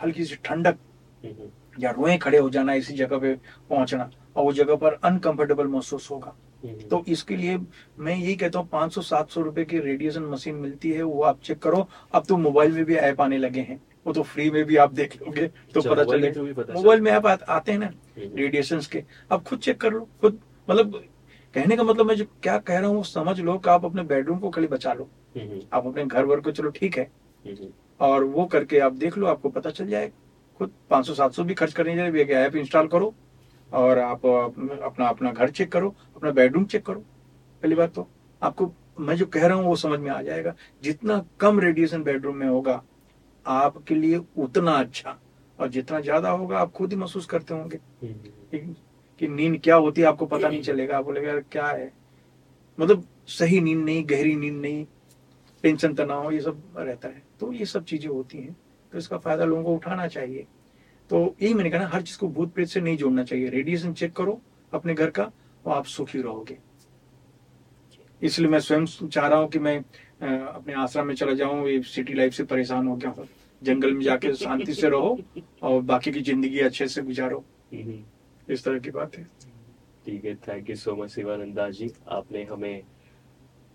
हल्की 0.00 0.24
सी 0.24 0.36
ठंडक। 0.44 0.78
हम्म, 1.24 1.48
या 1.78 1.90
रोए 1.90 2.16
खड़े 2.18 2.38
हो 2.38 2.50
जाना 2.50 2.74
इसी 2.74 2.94
जगह 2.94 3.18
पे 3.18 3.34
पहुँचना 3.70 4.10
और 4.36 4.44
वो 4.44 4.52
जगह 4.52 4.76
पर 4.76 4.98
अनकंफर्टेबल 5.04 5.66
महसूस 5.66 6.10
होगा। 6.10 6.34
हम्म, 6.64 6.88
तो 6.88 7.04
इसके 7.08 7.36
लिए 7.36 7.58
मैं 7.98 8.16
यही 8.16 8.34
कहता 8.36 8.58
हूँ 8.58 8.68
500 8.68 9.02
700 9.02 9.42
रुपए 9.42 9.64
की 9.64 9.78
रेडिएशन 9.78 10.22
मशीन 10.22 10.54
मिलती 10.54 10.90
है 10.92 11.02
वो 11.02 11.22
आप 11.22 11.40
चेक 11.40 11.58
करो। 11.58 11.86
अब 12.14 12.24
तो 12.28 12.36
मोबाइल 12.36 12.72
में 12.72 12.84
भी 12.84 12.94
ऐप 12.96 13.20
आने 13.20 13.38
लगे 13.38 13.60
हैं। 13.60 13.80
वो 14.06 14.12
तो 14.12 14.22
फ्री 14.22 14.50
में 14.50 14.64
भी 14.64 14.76
आप 14.76 14.92
देख 14.92 15.16
लोगे 15.22 15.46
तो 15.46 15.80
अच्छा, 15.80 15.90
पता 15.90 16.04
चले। 16.04 16.30
मोबाइल 16.74 17.00
में 17.00 17.10
ऐप 17.12 17.26
आते 17.26 17.72
हैं 17.72 17.78
ना 17.78 17.90
रेडिएशन 18.18 18.80
के। 18.92 19.02
आप 19.32 19.42
खुद 19.42 19.58
चेक 19.58 19.80
कर 19.80 19.92
लो 19.92 20.08
खुद 20.20 20.40
मतलब 20.70 21.02
कहने 21.54 21.76
का 21.76 21.82
मतलब 21.82 22.06
मैं 22.06 22.14
जो 22.16 22.24
क्या 22.42 22.56
कह 22.58 22.78
रहा 22.78 22.88
हूँ 22.90 23.02
समझ 23.04 23.38
लो 23.40 23.56
कि 23.58 23.70
आप 23.70 23.84
अपने 23.84 24.02
बेडरूम 24.04 24.38
को 24.38 24.50
खाली 24.50 24.66
बचा 24.66 24.92
लो। 24.92 25.08
हम्म, 25.36 25.60
आप 25.72 25.86
अपने 25.86 26.04
घर 26.04 26.24
वर 26.24 26.40
को 26.40 26.50
चलो 26.52 26.70
ठीक 26.70 26.98
है। 26.98 27.04
हम्म, 27.44 27.68
और 28.00 28.24
वो 28.26 28.44
करके 28.46 28.78
आप 28.78 28.92
देख 28.94 29.16
लो 29.18 29.26
आपको 29.26 29.48
पता 29.50 29.70
चल 29.70 29.88
जाए 29.88 30.12
खुद 30.60 30.72
500 30.90 31.14
700 31.14 31.44
भी 31.44 31.54
खर्च 31.54 31.72
करने 31.72 31.94
जाए 31.96 32.20
एक 32.20 32.30
ऐप 32.30 32.56
इंस्टॉल 32.56 32.88
करो 32.88 33.14
और 33.70 33.98
आप 33.98 34.26
अपना 34.26 35.06
अपना 35.08 35.32
घर 35.32 35.50
चेक 35.50 35.72
करो 35.72 35.94
अपना 36.16 36.30
बेडरूम 36.30 36.64
चेक 36.66 36.84
करो। 36.86 37.00
पहली 37.62 37.74
बात 37.74 37.94
तो 37.94 38.06
आपको 38.42 38.72
मैं 39.00 39.16
जो 39.16 39.26
कह 39.26 39.46
रहा 39.46 39.56
हूँ 39.56 39.66
वो 39.66 39.76
समझ 39.76 39.98
में 40.00 40.10
आ 40.10 40.20
जाएगा। 40.22 40.54
जितना 40.82 41.24
कम 41.40 41.60
रेडिएशन 41.60 42.02
बेडरूम 42.02 42.36
में 42.36 42.46
होगा 42.46 42.82
आपके 43.46 43.94
लिए 43.94 44.20
उतना 44.38 44.72
अच्छा। 44.72 45.18
और 45.58 45.68
जितना 45.68 46.00
ज़्यादा 46.00 46.30
होगा 46.30 46.58
आप 46.58 46.70
खुद 46.72 46.92
ही 46.92 46.96
महसूस 46.98 47.26
करते 47.26 47.54
होंगे। 47.54 47.78
हम्म, 48.02 48.74
कि, 49.20 49.28
नींद 49.28 49.60
क्या 49.64 49.74
होती 49.76 50.00
है 50.00 50.06
आपको 50.06 50.26
पता 50.26 50.48
नहीं 50.48 50.62
चलेगा। 50.62 50.98
आप 50.98 51.04
बोलेगा 51.04 51.28
यार 51.28 51.40
क्या 51.52 51.66
है? 51.66 51.92
मतलब 52.78 53.04
सही 53.28 53.60
नींद 53.60 53.84
नहीं 53.84 54.04
गहरी 54.10 54.34
नींद 54.36 54.60
नहीं 54.60 54.84
टेंशन 55.64 55.94
तनाव 55.94 56.30
ये 56.32 56.40
सब 56.40 56.62
रहता 56.76 57.08
है। 57.08 57.22
तो 57.40 57.52
ये 57.52 57.64
सब 57.64 57.84
चीज़ें 57.84 58.08
होती 58.08 58.38
हैं। 58.38 58.56
तो 58.92 58.98
इसका 58.98 59.18
फ़ायदा 59.18 59.44
लोगों 59.44 59.62
को 59.64 59.74
उठाना 59.74 60.06
चाहिए। 60.06 60.46
तो 61.10 61.36
यही 61.42 61.54
मैंने 61.54 61.70
कहा 61.70 61.80
ना 61.80 61.88
हर 61.88 62.02
चीज़ 62.02 62.18
को 62.18 62.28
भूत 62.28 62.52
प्रेत 62.54 62.68
से 62.68 62.80
नहीं 62.80 62.96
जोड़ना 62.96 63.24
चाहिए। 63.24 63.48
रेडिएशन 63.48 63.92
चेक 63.92 64.12
करो 64.12 64.40
अपने 64.72 64.94
घर 64.94 65.10
का 65.10 65.30
और 65.64 65.76
आप 65.76 65.84
सुखी 65.86 66.20
रहोगे। 66.22 66.58
इसलिए 68.22 68.48
मैं 68.48 68.60
स्वयं 68.60 68.84
चाह 68.86 69.26
रहा 69.26 69.38
हूँ 69.38 69.48
कि 69.48 69.58
मैं 69.58 69.76
अपने 70.22 70.74
आश्रम 70.74 71.06
में 71.06 71.14
चला 71.14 71.32
जाऊँ 71.32 71.68
ये 71.68 71.82
सिटी 71.82 72.14
लाइफ 72.14 72.32
से 72.32 72.44
परेशान 72.44 72.86
हो 72.86 72.96
गया 72.96 73.10
हूँ। 73.10 73.26
जंगल 73.62 73.92
में 73.94 74.02
जाके 74.04 74.34
शांति 74.34 74.74
से 74.74 74.88
रहो 74.88 75.18
और 75.62 75.80
बाकी 75.82 76.12
की 76.12 76.20
ज़िंदगी 76.20 76.58
अच्छे 76.58 76.88
से 76.88 77.02
गुजारो। 77.02 77.44
हम्म, 77.74 78.02
इस 78.50 78.64
तरह 78.64 78.78
की 78.78 78.90
बात। 78.90 79.16
है 79.16 79.24
ठीक 80.06 80.24
है 80.24 80.34
thank 80.48 80.70
you 80.70 80.76
so 80.76 80.94
much 80.96 81.10
Shivanand 81.10 81.60
ji. 81.72 81.90
आपने 82.10 82.44
हमें 82.44 82.82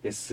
इस 0.06 0.32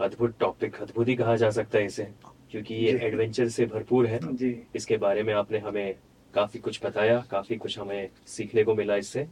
अद्भुत 0.00 0.38
टॉपिक 0.40 0.76
अद्भुत 0.82 1.08
ही 1.08 1.14
कहा 1.16 1.36
जा 1.36 1.50
सकता 1.50 1.78
है 1.78 1.84
इसे 1.84 2.04
क्योंकि 2.50 2.74
ये 2.74 2.98
एडवेंचर 3.02 3.48
से 3.48 3.66
भरपूर 3.66 4.06
है। 4.06 4.18
जी। 4.24 4.54
इसके 4.76 4.96
बारे 4.98 5.22
में 5.22 5.32
आपने 5.34 5.58
हमें 5.58 5.94
काफ़ी 6.34 6.60
कुछ 6.60 6.84
बताया 6.84 7.18
काफ़ी 7.30 7.56
कुछ 7.56 7.78
हमें 7.78 8.08
सीखने 8.28 8.64
को 8.64 8.74
मिला 8.74 8.96
इससे। 8.96 9.26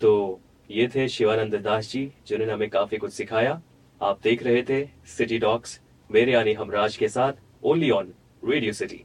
तो 0.00 0.40
ये 0.70 0.88
थे 0.94 1.08
शिवानंद 1.08 1.54
दास 1.54 1.90
जी 1.92 2.04
जिन्होंने 2.26 2.52
हमें 2.52 2.68
काफ़ी 2.70 2.98
कुछ 2.98 3.12
सिखाया। 3.12 3.60
आप 4.00 4.20
देख 4.22 4.42
रहे 4.42 4.62
थे 4.62 4.84
सिटी 5.08 5.38
डॉक्स 5.38 5.80
मेरे 6.10 6.32
यानी 6.32 6.52
हमराज 6.54 6.96
के 6.96 7.08
साथ 7.08 7.32
ओनली 7.64 7.90
ऑन 7.90 8.12
रेडियो 8.42 8.72
सिटी 8.72 9.04